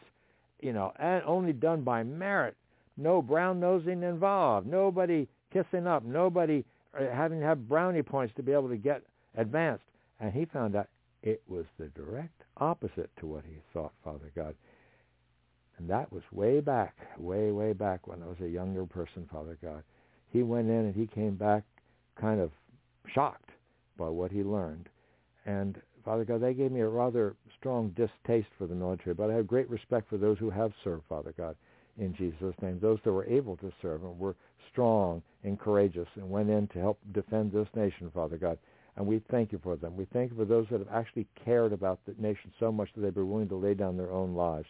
you 0.62 0.74
know, 0.74 0.94
and 0.98 1.24
only 1.26 1.54
done 1.54 1.82
by 1.82 2.04
merit. 2.04 2.56
No 2.98 3.22
brown 3.22 3.60
nosing 3.60 4.04
involved. 4.04 4.68
Nobody 4.68 5.28
kissing 5.54 5.88
up. 5.88 6.04
Nobody 6.04 6.66
uh, 7.00 7.06
having 7.14 7.40
to 7.40 7.46
have 7.46 7.70
brownie 7.70 8.02
points 8.02 8.34
to 8.36 8.44
be 8.44 8.52
able 8.52 8.70
to 8.70 8.78
get 8.78 9.04
advanced. 9.38 9.84
And 10.20 10.34
he 10.34 10.46
found 10.46 10.76
out 10.76 10.88
it 11.22 11.42
was 11.48 11.66
the 11.80 11.88
direct 11.90 12.44
opposite 12.58 13.10
to 13.20 13.26
what 13.26 13.44
he 13.46 13.58
thought, 13.74 13.94
Father 14.04 14.32
God. 14.36 14.56
And 15.78 15.90
that 15.90 16.12
was 16.12 16.24
way 16.32 16.60
back, 16.60 16.96
way, 17.18 17.52
way 17.52 17.74
back 17.74 18.08
when 18.08 18.22
I 18.22 18.28
was 18.28 18.38
a 18.42 18.48
younger 18.48 18.86
person, 18.86 19.28
Father 19.32 19.58
God. 19.62 19.84
He 20.30 20.44
went 20.44 20.70
in 20.70 20.86
and 20.86 20.96
he 20.96 21.08
came 21.08 21.36
back 21.36 21.64
kind 22.20 22.40
of 22.40 22.52
shocked 23.14 23.50
by 23.98 24.10
what 24.10 24.32
he 24.32 24.44
learned. 24.44 24.90
And 25.46 25.82
Father 26.06 26.26
God, 26.26 26.42
they 26.42 26.54
gave 26.54 26.72
me 26.72 26.82
a 26.82 26.88
rather 26.88 27.36
strong 27.58 27.90
distaste 27.90 28.50
for 28.58 28.68
the 28.68 28.76
military, 28.76 29.14
but 29.14 29.30
I 29.30 29.34
have 29.36 29.48
great 29.48 29.70
respect 29.70 30.10
for 30.10 30.18
those 30.18 30.38
who 30.38 30.50
have 30.50 30.74
served, 30.84 31.04
Father 31.08 31.34
God, 31.38 31.56
in 31.98 32.14
Jesus' 32.16 32.56
name, 32.62 32.80
those 32.82 33.00
that 33.04 33.12
were 33.12 33.26
able 33.26 33.56
to 33.58 33.72
serve 33.82 34.04
and 34.04 34.18
were 34.20 34.36
strong 34.72 35.22
and 35.44 35.60
courageous 35.60 36.08
and 36.16 36.30
went 36.30 36.50
in 36.50 36.68
to 36.70 36.80
help 36.80 37.00
defend 37.12 37.52
this 37.52 37.68
nation, 37.76 38.10
Father 38.14 38.38
God. 38.38 38.58
And 38.96 39.08
we 39.08 39.22
thank 39.32 39.52
you 39.52 39.60
for 39.64 39.76
them. 39.76 39.96
We 39.96 40.06
thank 40.06 40.32
you 40.32 40.38
for 40.38 40.46
those 40.46 40.68
that 40.70 40.80
have 40.80 40.94
actually 40.94 41.28
cared 41.44 41.74
about 41.74 42.00
the 42.06 42.14
nation 42.20 42.52
so 42.60 42.72
much 42.72 42.90
that 42.94 43.02
they've 43.02 43.14
been 43.14 43.30
willing 43.30 43.50
to 43.50 43.56
lay 43.56 43.74
down 43.74 43.98
their 43.98 44.12
own 44.12 44.36
lives. 44.36 44.68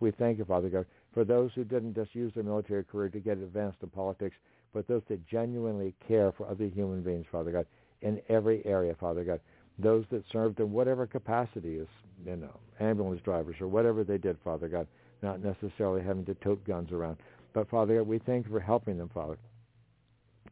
We 0.00 0.10
thank 0.10 0.38
you, 0.38 0.44
Father 0.44 0.68
God, 0.68 0.86
for 1.12 1.24
those 1.24 1.52
who 1.54 1.64
didn't 1.64 1.94
just 1.94 2.14
use 2.14 2.32
their 2.34 2.42
military 2.42 2.84
career 2.84 3.08
to 3.10 3.20
get 3.20 3.38
advanced 3.38 3.78
in 3.82 3.88
politics, 3.90 4.36
but 4.72 4.88
those 4.88 5.02
that 5.08 5.26
genuinely 5.26 5.94
care 6.06 6.32
for 6.32 6.48
other 6.48 6.66
human 6.66 7.02
beings, 7.02 7.26
Father 7.30 7.52
God, 7.52 7.66
in 8.02 8.20
every 8.28 8.64
area, 8.64 8.94
Father 8.98 9.24
God. 9.24 9.40
Those 9.78 10.04
that 10.10 10.24
served 10.30 10.60
in 10.60 10.72
whatever 10.72 11.06
capacity 11.06 11.78
as, 11.78 11.86
you 12.26 12.36
know, 12.36 12.58
ambulance 12.80 13.20
drivers 13.22 13.56
or 13.60 13.68
whatever 13.68 14.04
they 14.04 14.18
did, 14.18 14.36
Father 14.44 14.68
God, 14.68 14.86
not 15.22 15.42
necessarily 15.42 16.02
having 16.02 16.24
to 16.26 16.34
tote 16.34 16.64
guns 16.64 16.92
around. 16.92 17.18
But, 17.52 17.68
Father 17.68 17.98
God, 17.98 18.06
we 18.06 18.18
thank 18.18 18.46
you 18.46 18.52
for 18.52 18.60
helping 18.60 18.96
them, 18.96 19.10
Father, 19.12 19.38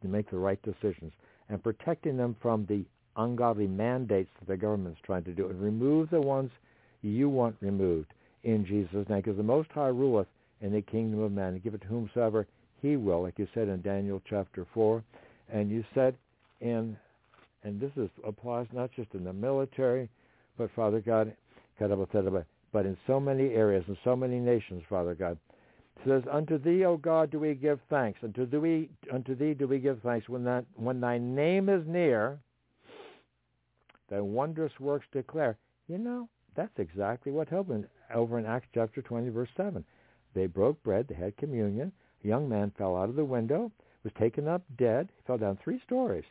to 0.01 0.07
make 0.07 0.29
the 0.29 0.37
right 0.37 0.61
decisions 0.63 1.11
and 1.49 1.63
protecting 1.63 2.17
them 2.17 2.35
from 2.41 2.65
the 2.67 2.83
ungodly 3.17 3.67
mandates 3.67 4.29
that 4.39 4.47
the 4.47 4.57
government's 4.57 4.99
trying 5.03 5.23
to 5.23 5.33
do 5.33 5.47
and 5.47 5.61
remove 5.61 6.09
the 6.09 6.21
ones 6.21 6.51
you 7.01 7.29
want 7.29 7.55
removed 7.61 8.13
in 8.43 8.65
Jesus' 8.65 9.07
name. 9.09 9.19
Because 9.19 9.37
the 9.37 9.43
Most 9.43 9.69
High 9.71 9.87
ruleth 9.87 10.27
in 10.61 10.71
the 10.71 10.81
kingdom 10.81 11.21
of 11.21 11.31
man 11.31 11.53
and 11.53 11.63
give 11.63 11.73
it 11.73 11.81
to 11.81 11.87
whomsoever 11.87 12.47
he 12.81 12.95
will, 12.95 13.23
like 13.23 13.37
you 13.37 13.47
said 13.53 13.67
in 13.67 13.81
Daniel 13.81 14.21
chapter 14.29 14.65
4. 14.73 15.03
And 15.51 15.69
you 15.69 15.83
said 15.93 16.15
in, 16.61 16.95
and 17.63 17.79
this 17.79 17.91
is, 17.97 18.09
applies 18.25 18.67
not 18.71 18.91
just 18.95 19.13
in 19.13 19.23
the 19.23 19.33
military, 19.33 20.09
but 20.57 20.69
Father 20.75 20.99
God, 20.99 21.33
but 21.79 22.85
in 22.85 22.97
so 23.07 23.19
many 23.19 23.53
areas, 23.53 23.83
in 23.87 23.97
so 24.03 24.15
many 24.15 24.39
nations, 24.39 24.83
Father 24.89 25.15
God. 25.15 25.37
Says, 26.05 26.23
Unto 26.31 26.57
thee, 26.57 26.85
O 26.85 26.97
God, 26.97 27.29
do 27.29 27.39
we 27.39 27.53
give 27.55 27.79
thanks. 27.89 28.19
Unto 28.23 28.45
thee, 28.45 28.89
unto 29.11 29.35
thee 29.35 29.53
do 29.53 29.67
we 29.67 29.79
give 29.79 29.99
thanks 30.01 30.29
when, 30.29 30.43
that, 30.45 30.65
when 30.75 31.01
thy 31.01 31.17
name 31.17 31.67
is 31.67 31.85
near, 31.85 32.39
thy 34.09 34.21
wondrous 34.21 34.71
works 34.79 35.05
declare. 35.11 35.57
You 35.87 35.97
know, 35.97 36.29
that's 36.55 36.77
exactly 36.77 37.31
what 37.31 37.49
happened 37.49 37.87
over 38.13 38.39
in 38.39 38.45
Acts 38.45 38.67
chapter 38.73 39.01
20, 39.01 39.29
verse 39.29 39.49
7. 39.57 39.83
They 40.33 40.45
broke 40.45 40.81
bread, 40.83 41.07
they 41.07 41.15
had 41.15 41.35
communion. 41.37 41.91
A 42.23 42.27
young 42.27 42.47
man 42.47 42.71
fell 42.77 42.95
out 42.95 43.09
of 43.09 43.15
the 43.15 43.25
window, 43.25 43.71
was 44.03 44.13
taken 44.17 44.47
up 44.47 44.61
dead. 44.77 45.09
He 45.15 45.23
fell 45.25 45.37
down 45.37 45.57
three 45.63 45.81
stories. 45.85 46.25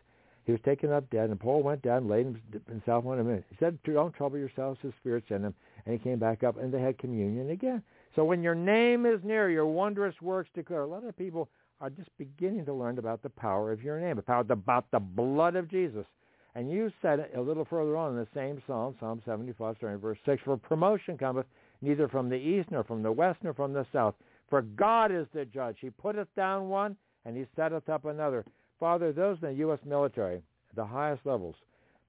He 0.44 0.52
was 0.52 0.60
taken 0.62 0.90
up 0.90 1.10
dead, 1.10 1.28
and 1.28 1.38
Paul 1.38 1.62
went 1.62 1.82
down 1.82 2.08
laid 2.08 2.40
himself 2.66 3.05
on 3.05 3.18
him. 3.18 3.44
He 3.50 3.56
said, 3.60 3.78
don't 3.84 4.14
trouble 4.14 4.38
yourselves, 4.38 4.80
his 4.80 4.94
spirit's 4.98 5.30
in 5.30 5.44
him. 5.44 5.55
And 5.84 5.92
he 5.92 6.02
came 6.02 6.18
back 6.18 6.42
up, 6.42 6.56
and 6.56 6.72
they 6.72 6.80
had 6.80 6.97
communion 6.97 7.50
again. 7.50 7.82
So 8.14 8.24
when 8.24 8.42
your 8.42 8.54
name 8.54 9.06
is 9.06 9.20
near, 9.22 9.50
your 9.50 9.66
wondrous 9.66 10.14
works 10.20 10.50
declare. 10.54 10.82
A 10.82 10.86
lot 10.86 11.04
of 11.04 11.16
people 11.16 11.48
are 11.80 11.90
just 11.90 12.10
beginning 12.18 12.64
to 12.66 12.72
learn 12.72 12.98
about 12.98 13.22
the 13.22 13.30
power 13.30 13.70
of 13.70 13.82
your 13.82 14.00
name, 14.00 14.18
about 14.18 14.48
the, 14.48 14.54
about 14.54 14.90
the 14.90 14.98
blood 14.98 15.56
of 15.56 15.70
Jesus. 15.70 16.06
And 16.54 16.70
you 16.70 16.90
said 17.00 17.20
it 17.20 17.32
a 17.36 17.40
little 17.40 17.64
further 17.64 17.96
on 17.96 18.12
in 18.12 18.16
the 18.16 18.26
same 18.34 18.60
psalm, 18.66 18.96
Psalm 18.98 19.22
75, 19.24 19.76
starting 19.78 20.00
verse 20.00 20.18
6, 20.26 20.42
For 20.44 20.56
promotion 20.56 21.16
cometh 21.16 21.46
neither 21.82 22.08
from 22.08 22.28
the 22.28 22.36
east, 22.36 22.70
nor 22.70 22.82
from 22.82 23.02
the 23.02 23.12
west, 23.12 23.38
nor 23.42 23.54
from 23.54 23.72
the 23.72 23.86
south. 23.92 24.14
For 24.50 24.62
God 24.62 25.12
is 25.12 25.26
the 25.32 25.44
judge. 25.44 25.76
He 25.80 25.90
putteth 25.90 26.34
down 26.34 26.68
one, 26.68 26.96
and 27.24 27.36
he 27.36 27.46
setteth 27.54 27.88
up 27.88 28.06
another. 28.06 28.44
Father, 28.80 29.12
those 29.12 29.38
in 29.42 29.48
the 29.48 29.54
U.S. 29.54 29.78
military, 29.84 30.42
the 30.74 30.84
highest 30.84 31.24
levels, 31.24 31.54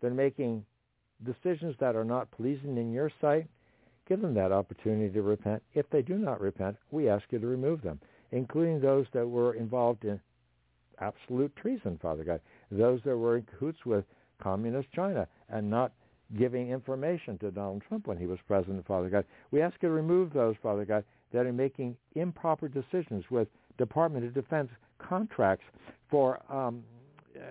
they're 0.01 0.11
making 0.11 0.65
decisions 1.25 1.75
that 1.79 1.95
are 1.95 2.05
not 2.05 2.31
pleasing 2.31 2.77
in 2.77 2.91
your 2.91 3.11
sight, 3.21 3.47
give 4.09 4.21
them 4.21 4.33
that 4.33 4.51
opportunity 4.51 5.13
to 5.13 5.21
repent. 5.21 5.61
If 5.73 5.89
they 5.91 6.01
do 6.01 6.15
not 6.15 6.41
repent, 6.41 6.75
we 6.91 7.07
ask 7.07 7.23
you 7.29 7.39
to 7.39 7.47
remove 7.47 7.81
them, 7.81 7.99
including 8.31 8.81
those 8.81 9.05
that 9.13 9.27
were 9.27 9.53
involved 9.53 10.03
in 10.03 10.19
absolute 10.99 11.55
treason, 11.55 11.97
Father 12.01 12.23
God, 12.23 12.41
those 12.71 12.99
that 13.05 13.15
were 13.15 13.38
in 13.38 13.43
cahoots 13.43 13.85
with 13.85 14.03
communist 14.41 14.91
China 14.91 15.27
and 15.49 15.69
not 15.69 15.93
giving 16.38 16.69
information 16.69 17.38
to 17.39 17.51
Donald 17.51 17.83
Trump 17.88 18.07
when 18.07 18.17
he 18.17 18.25
was 18.25 18.39
president, 18.47 18.85
Father 18.85 19.09
God. 19.09 19.25
We 19.51 19.61
ask 19.61 19.75
you 19.81 19.89
to 19.89 19.93
remove 19.93 20.33
those, 20.33 20.55
Father 20.61 20.85
God, 20.85 21.03
that 21.31 21.45
are 21.45 21.53
making 21.53 21.95
improper 22.15 22.67
decisions 22.67 23.23
with 23.29 23.47
Department 23.77 24.25
of 24.25 24.33
Defense 24.33 24.69
contracts 24.97 25.65
for 26.09 26.39
um, 26.51 26.83
uh, 27.35 27.41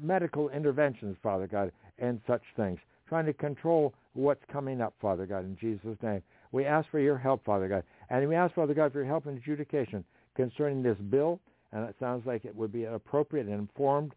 medical 0.00 0.48
interventions, 0.50 1.16
Father 1.22 1.46
God, 1.46 1.70
and 1.98 2.20
such 2.26 2.42
things, 2.56 2.78
trying 3.08 3.26
to 3.26 3.32
control 3.32 3.94
what's 4.14 4.42
coming 4.52 4.80
up, 4.80 4.94
Father 5.00 5.26
God, 5.26 5.44
in 5.44 5.56
Jesus' 5.56 5.96
name. 6.02 6.22
We 6.52 6.64
ask 6.64 6.88
for 6.90 7.00
your 7.00 7.18
help, 7.18 7.44
Father 7.44 7.68
God. 7.68 7.82
And 8.10 8.28
we 8.28 8.34
ask, 8.34 8.54
Father 8.54 8.74
God, 8.74 8.92
for 8.92 8.98
your 8.98 9.08
help 9.08 9.26
in 9.26 9.36
adjudication 9.36 10.04
concerning 10.34 10.82
this 10.82 10.98
bill, 11.10 11.40
and 11.72 11.88
it 11.88 11.96
sounds 11.98 12.26
like 12.26 12.44
it 12.44 12.54
would 12.54 12.72
be 12.72 12.84
an 12.84 12.94
appropriate 12.94 13.46
and 13.46 13.54
informed 13.54 14.12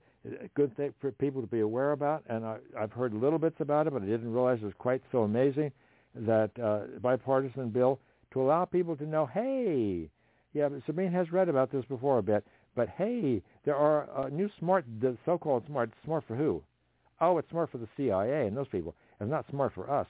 good 0.56 0.76
thing 0.76 0.94
for 1.00 1.12
people 1.12 1.42
to 1.42 1.48
be 1.48 1.60
aware 1.62 1.92
about. 1.92 2.24
And 2.28 2.46
I, 2.46 2.58
I've 2.78 2.92
heard 2.92 3.14
little 3.14 3.40
bits 3.40 3.58
about 3.60 3.88
it, 3.88 3.94
but 3.94 4.02
I 4.02 4.06
didn't 4.06 4.32
realize 4.32 4.60
it 4.62 4.66
was 4.66 4.74
quite 4.78 5.02
so 5.12 5.20
amazing 5.24 5.72
that 6.16 6.52
uh, 6.62 7.00
bipartisan 7.00 7.70
bill 7.70 8.00
to 8.32 8.42
allow 8.42 8.66
people 8.66 8.96
to 8.98 9.06
know, 9.06 9.26
hey, 9.26 10.10
yeah, 10.54 10.70
Sabrina 10.86 11.12
has 11.12 11.32
read 11.32 11.50
about 11.50 11.72
this 11.72 11.86
before 11.86 12.18
a 12.18 12.24
bit, 12.24 12.46
but 12.76 12.90
hey, 12.90 13.42
there 13.66 13.76
are 13.76 14.10
uh, 14.18 14.30
new 14.30 14.50
smart, 14.60 14.86
the 15.02 15.18
so-called 15.26 15.64
smart, 15.68 15.92
smart 16.04 16.24
for 16.28 16.36
who? 16.36 16.62
Oh, 17.22 17.38
it's 17.38 17.50
smart 17.50 17.72
for 17.72 17.78
the 17.78 17.88
CIA 17.96 18.48
and 18.48 18.56
those 18.56 18.68
people. 18.68 18.96
It's 19.20 19.30
not 19.30 19.46
smart 19.50 19.74
for 19.74 19.90
us. 19.90 20.08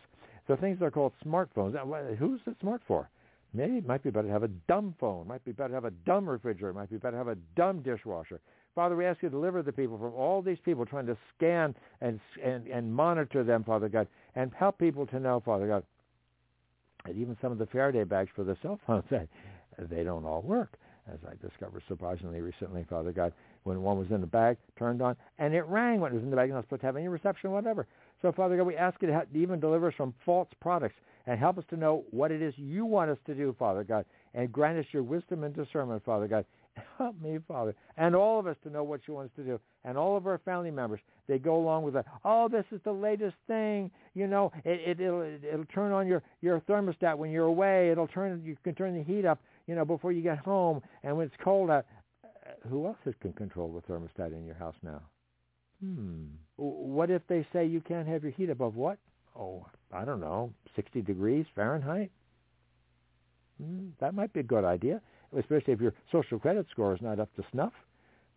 So 0.47 0.55
things 0.55 0.81
are 0.81 0.91
called 0.91 1.13
smartphones. 1.25 1.73
Now, 1.73 1.85
who's 2.15 2.41
it 2.45 2.55
smart 2.61 2.81
for? 2.87 3.09
Maybe 3.53 3.77
it 3.77 3.87
might 3.87 4.03
be 4.03 4.09
better 4.09 4.27
to 4.27 4.33
have 4.33 4.43
a 4.43 4.49
dumb 4.49 4.95
phone. 4.99 5.21
It 5.21 5.27
might 5.27 5.45
be 5.45 5.53
better 5.53 5.69
to 5.69 5.75
have 5.75 5.85
a 5.85 5.91
dumb 5.91 6.27
refrigerator. 6.27 6.71
It 6.71 6.73
might 6.75 6.89
be 6.89 6.97
better 6.97 7.13
to 7.13 7.17
have 7.17 7.27
a 7.29 7.37
dumb 7.55 7.81
dishwasher. 7.81 8.41
Father, 8.75 8.97
we 8.97 9.05
ask 9.05 9.23
you 9.23 9.29
to 9.29 9.33
deliver 9.33 9.63
the 9.63 9.71
people 9.71 9.97
from 9.97 10.13
all 10.13 10.41
these 10.41 10.57
people 10.63 10.85
trying 10.85 11.05
to 11.05 11.17
scan 11.35 11.73
and, 12.01 12.19
and, 12.43 12.67
and 12.67 12.93
monitor 12.93 13.43
them, 13.43 13.63
Father 13.63 13.87
God, 13.87 14.07
and 14.35 14.51
help 14.53 14.77
people 14.77 15.07
to 15.07 15.19
know, 15.19 15.41
Father 15.45 15.67
God, 15.67 15.83
that 17.05 17.15
even 17.15 17.37
some 17.41 17.53
of 17.53 17.57
the 17.57 17.65
Faraday 17.67 18.03
bags 18.03 18.29
for 18.35 18.43
the 18.43 18.57
cell 18.61 18.79
phones, 18.85 19.05
they 19.89 20.03
don't 20.03 20.25
all 20.25 20.41
work, 20.41 20.77
as 21.11 21.19
I 21.25 21.35
discovered 21.47 21.83
surprisingly 21.87 22.41
recently, 22.41 22.85
Father 22.89 23.13
God, 23.13 23.31
when 23.63 23.81
one 23.81 23.97
was 23.97 24.11
in 24.11 24.19
the 24.19 24.27
bag, 24.27 24.57
turned 24.77 25.01
on, 25.01 25.15
and 25.39 25.53
it 25.53 25.65
rang 25.67 26.01
when 26.01 26.11
it 26.11 26.15
was 26.15 26.23
in 26.23 26.29
the 26.29 26.35
bag, 26.35 26.49
not 26.49 26.65
supposed 26.65 26.81
to 26.81 26.87
have 26.87 26.97
any 26.97 27.07
reception, 27.07 27.51
whatever. 27.51 27.87
So, 28.25 28.31
Father 28.31 28.57
God, 28.57 28.63
we 28.63 28.75
ask 28.75 28.99
you 29.03 29.07
to 29.07 29.23
even 29.35 29.59
deliver 29.59 29.89
us 29.89 29.93
from 29.95 30.11
false 30.25 30.47
products 30.59 30.95
and 31.27 31.37
help 31.37 31.59
us 31.59 31.63
to 31.69 31.77
know 31.77 32.05
what 32.09 32.31
it 32.31 32.41
is 32.41 32.55
you 32.57 32.83
want 32.83 33.11
us 33.11 33.19
to 33.27 33.35
do, 33.35 33.55
Father 33.59 33.83
God, 33.83 34.03
and 34.33 34.51
grant 34.51 34.79
us 34.79 34.85
your 34.91 35.03
wisdom 35.03 35.43
and 35.43 35.55
discernment, 35.55 36.03
Father 36.03 36.27
God, 36.27 36.43
Help 36.97 37.21
me, 37.21 37.37
Father, 37.47 37.75
and 37.97 38.15
all 38.15 38.39
of 38.39 38.47
us 38.47 38.57
to 38.63 38.71
know 38.71 38.83
what 38.83 39.01
you 39.07 39.13
want 39.13 39.27
us 39.27 39.35
to 39.35 39.43
do, 39.43 39.59
and 39.83 39.95
all 39.95 40.17
of 40.17 40.25
our 40.25 40.39
family 40.39 40.71
members. 40.71 40.99
They 41.27 41.37
go 41.37 41.55
along 41.55 41.83
with 41.83 41.93
that. 41.93 42.07
Oh, 42.25 42.49
this 42.49 42.65
is 42.71 42.81
the 42.83 42.91
latest 42.91 43.35
thing. 43.45 43.91
You 44.15 44.25
know, 44.25 44.51
it, 44.65 44.81
it 44.85 44.99
it'll 44.99 45.21
it'll 45.21 45.65
turn 45.65 45.91
on 45.91 46.07
your 46.07 46.23
your 46.41 46.59
thermostat 46.61 47.15
when 47.17 47.29
you're 47.29 47.45
away. 47.45 47.91
It'll 47.91 48.07
turn 48.07 48.41
you 48.43 48.57
can 48.63 48.73
turn 48.73 48.95
the 48.95 49.03
heat 49.03 49.23
up. 49.23 49.39
You 49.67 49.75
know, 49.75 49.85
before 49.85 50.11
you 50.11 50.23
get 50.23 50.39
home, 50.39 50.81
and 51.03 51.15
when 51.15 51.27
it's 51.27 51.35
cold 51.43 51.69
out. 51.69 51.85
Uh, 52.23 52.67
who 52.67 52.87
else 52.87 52.97
can 53.21 53.33
control 53.33 53.71
the 53.71 53.93
thermostat 53.93 54.33
in 54.33 54.45
your 54.45 54.55
house 54.55 54.75
now? 54.83 55.01
Hmm. 55.83 56.25
What 56.57 57.09
if 57.09 57.21
they 57.27 57.45
say 57.51 57.65
you 57.65 57.81
can't 57.81 58.07
have 58.07 58.23
your 58.23 58.31
heat 58.31 58.49
above 58.49 58.75
what? 58.75 58.97
Oh, 59.37 59.65
I 59.91 60.05
don't 60.05 60.21
know, 60.21 60.53
60 60.75 61.01
degrees 61.01 61.45
Fahrenheit? 61.53 62.11
Hmm, 63.61 63.87
that 63.99 64.13
might 64.13 64.31
be 64.33 64.39
a 64.39 64.43
good 64.43 64.63
idea 64.63 65.01
especially 65.37 65.73
if 65.73 65.81
your 65.81 65.93
social 66.11 66.39
credit 66.39 66.65
score 66.71 66.93
is 66.93 67.01
not 67.01 67.19
up 67.19 67.33
to 67.35 67.43
snuff, 67.51 67.73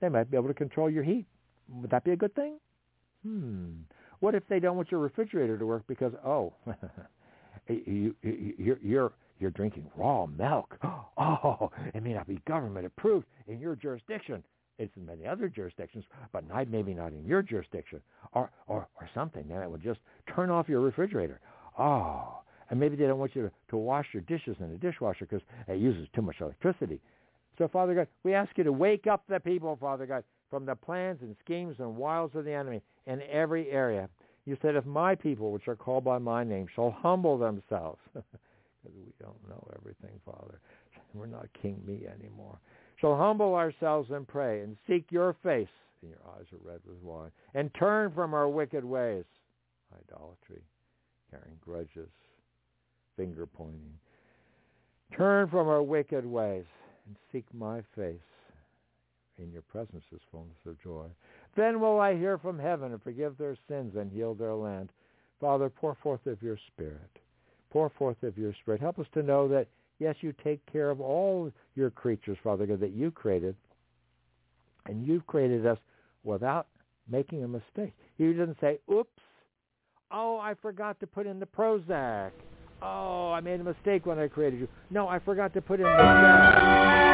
they 0.00 0.08
might 0.08 0.30
be 0.30 0.36
able 0.36 0.48
to 0.48 0.54
control 0.54 0.90
your 0.90 1.02
heat. 1.02 1.26
Would 1.68 1.90
that 1.90 2.04
be 2.04 2.12
a 2.12 2.16
good 2.16 2.34
thing? 2.34 2.58
Hmm. 3.26 3.70
What 4.20 4.34
if 4.34 4.46
they 4.48 4.58
don't 4.58 4.76
want 4.76 4.90
your 4.90 5.00
refrigerator 5.00 5.58
to 5.58 5.66
work 5.66 5.84
because 5.86 6.12
oh, 6.24 6.52
you, 7.68 8.14
you, 8.22 8.54
you're 8.58 8.78
you're 8.82 9.12
you're 9.38 9.50
drinking 9.50 9.90
raw 9.96 10.26
milk. 10.26 10.76
Oh, 11.20 11.72
it 11.94 12.04
may 12.04 12.12
not 12.12 12.28
be 12.28 12.40
government 12.46 12.86
approved 12.86 13.26
in 13.48 13.58
your 13.58 13.74
jurisdiction. 13.74 14.44
It's 14.78 14.96
in 14.96 15.04
many 15.04 15.26
other 15.26 15.48
jurisdictions, 15.48 16.04
but 16.32 16.46
not, 16.48 16.68
maybe 16.68 16.94
not 16.94 17.12
in 17.12 17.24
your 17.24 17.42
jurisdiction, 17.42 18.00
or 18.32 18.50
or 18.66 18.86
or 19.00 19.10
something. 19.14 19.44
Then 19.48 19.62
it 19.62 19.70
would 19.70 19.82
just 19.82 20.00
turn 20.34 20.50
off 20.50 20.68
your 20.68 20.80
refrigerator. 20.80 21.40
Oh, 21.78 22.40
and 22.70 22.78
maybe 22.78 22.96
they 22.96 23.06
don't 23.06 23.18
want 23.18 23.34
you 23.34 23.42
to, 23.42 23.50
to 23.70 23.76
wash 23.76 24.06
your 24.12 24.22
dishes 24.22 24.56
in 24.60 24.70
the 24.70 24.78
dishwasher 24.78 25.26
because 25.26 25.44
it 25.66 25.78
uses 25.78 26.06
too 26.14 26.22
much 26.22 26.36
electricity. 26.40 27.00
So, 27.56 27.66
Father 27.66 27.94
God, 27.94 28.06
we 28.22 28.34
ask 28.34 28.56
you 28.56 28.64
to 28.64 28.72
wake 28.72 29.06
up 29.06 29.24
the 29.28 29.40
people, 29.40 29.76
Father 29.80 30.06
God, 30.06 30.22
from 30.50 30.64
the 30.64 30.76
plans 30.76 31.18
and 31.22 31.34
schemes 31.44 31.76
and 31.78 31.96
wiles 31.96 32.30
of 32.34 32.44
the 32.44 32.52
enemy 32.52 32.82
in 33.06 33.22
every 33.22 33.70
area. 33.70 34.08
You 34.44 34.56
said, 34.62 34.76
if 34.76 34.86
my 34.86 35.14
people, 35.14 35.50
which 35.50 35.68
are 35.68 35.76
called 35.76 36.04
by 36.04 36.18
my 36.18 36.44
name, 36.44 36.66
shall 36.74 36.90
humble 36.90 37.36
themselves, 37.36 37.98
because 38.14 38.96
we 38.96 39.12
don't 39.20 39.48
know 39.48 39.62
everything, 39.78 40.18
Father. 40.24 40.60
We're 41.14 41.26
not 41.26 41.46
King 41.60 41.82
Me 41.86 42.06
anymore. 42.06 42.58
Shall 43.00 43.16
humble 43.16 43.54
ourselves 43.54 44.10
and 44.10 44.26
pray 44.26 44.60
and 44.60 44.76
seek 44.88 45.06
your 45.10 45.34
face, 45.42 45.68
and 46.02 46.10
your 46.10 46.20
eyes 46.36 46.46
are 46.52 46.70
red 46.70 46.80
with 46.86 47.00
wine, 47.02 47.30
and 47.54 47.72
turn 47.74 48.12
from 48.12 48.34
our 48.34 48.48
wicked 48.48 48.84
ways, 48.84 49.24
idolatry, 49.92 50.62
carrying 51.30 51.58
grudges, 51.64 52.10
finger 53.16 53.46
pointing. 53.46 53.98
Turn 55.16 55.48
from 55.48 55.68
our 55.68 55.82
wicked 55.82 56.26
ways 56.26 56.64
and 57.06 57.16
seek 57.32 57.44
my 57.54 57.82
face. 57.94 58.20
In 59.38 59.52
your 59.52 59.62
presence 59.62 60.04
is 60.12 60.20
fullness 60.32 60.58
of 60.66 60.82
joy. 60.82 61.06
Then 61.56 61.80
will 61.80 62.00
I 62.00 62.16
hear 62.16 62.38
from 62.38 62.58
heaven 62.58 62.92
and 62.92 63.02
forgive 63.02 63.38
their 63.38 63.56
sins 63.68 63.94
and 63.96 64.10
heal 64.10 64.34
their 64.34 64.54
land. 64.54 64.90
Father, 65.40 65.70
pour 65.70 65.96
forth 66.02 66.26
of 66.26 66.42
your 66.42 66.58
Spirit. 66.66 67.10
Pour 67.70 67.90
forth 67.90 68.20
of 68.24 68.36
your 68.36 68.52
Spirit. 68.62 68.80
Help 68.80 68.98
us 68.98 69.06
to 69.14 69.22
know 69.22 69.46
that, 69.48 69.68
Yes, 69.98 70.16
you 70.20 70.32
take 70.44 70.64
care 70.70 70.90
of 70.90 71.00
all 71.00 71.50
your 71.74 71.90
creatures, 71.90 72.38
Father 72.42 72.66
God, 72.66 72.80
that 72.80 72.92
you 72.92 73.10
created. 73.10 73.56
And 74.86 75.06
you've 75.06 75.26
created 75.26 75.66
us 75.66 75.78
without 76.24 76.68
making 77.10 77.42
a 77.44 77.48
mistake. 77.48 77.94
He 78.16 78.32
doesn't 78.32 78.58
say, 78.60 78.78
oops, 78.92 79.20
oh, 80.10 80.38
I 80.38 80.54
forgot 80.54 80.98
to 81.00 81.06
put 81.06 81.26
in 81.26 81.40
the 81.40 81.46
Prozac. 81.46 82.30
Oh, 82.80 83.32
I 83.32 83.40
made 83.40 83.60
a 83.60 83.64
mistake 83.64 84.06
when 84.06 84.18
I 84.18 84.28
created 84.28 84.60
you. 84.60 84.68
No, 84.90 85.08
I 85.08 85.18
forgot 85.18 85.52
to 85.54 85.60
put 85.60 85.80
in 85.80 85.86
the... 85.86 85.90
Prozac. 85.90 87.08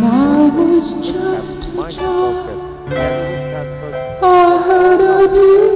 I 0.00 0.50
was 0.50 0.82
just 0.82 1.08
a 1.08 1.12
child 2.90 3.37
you. 5.34 5.67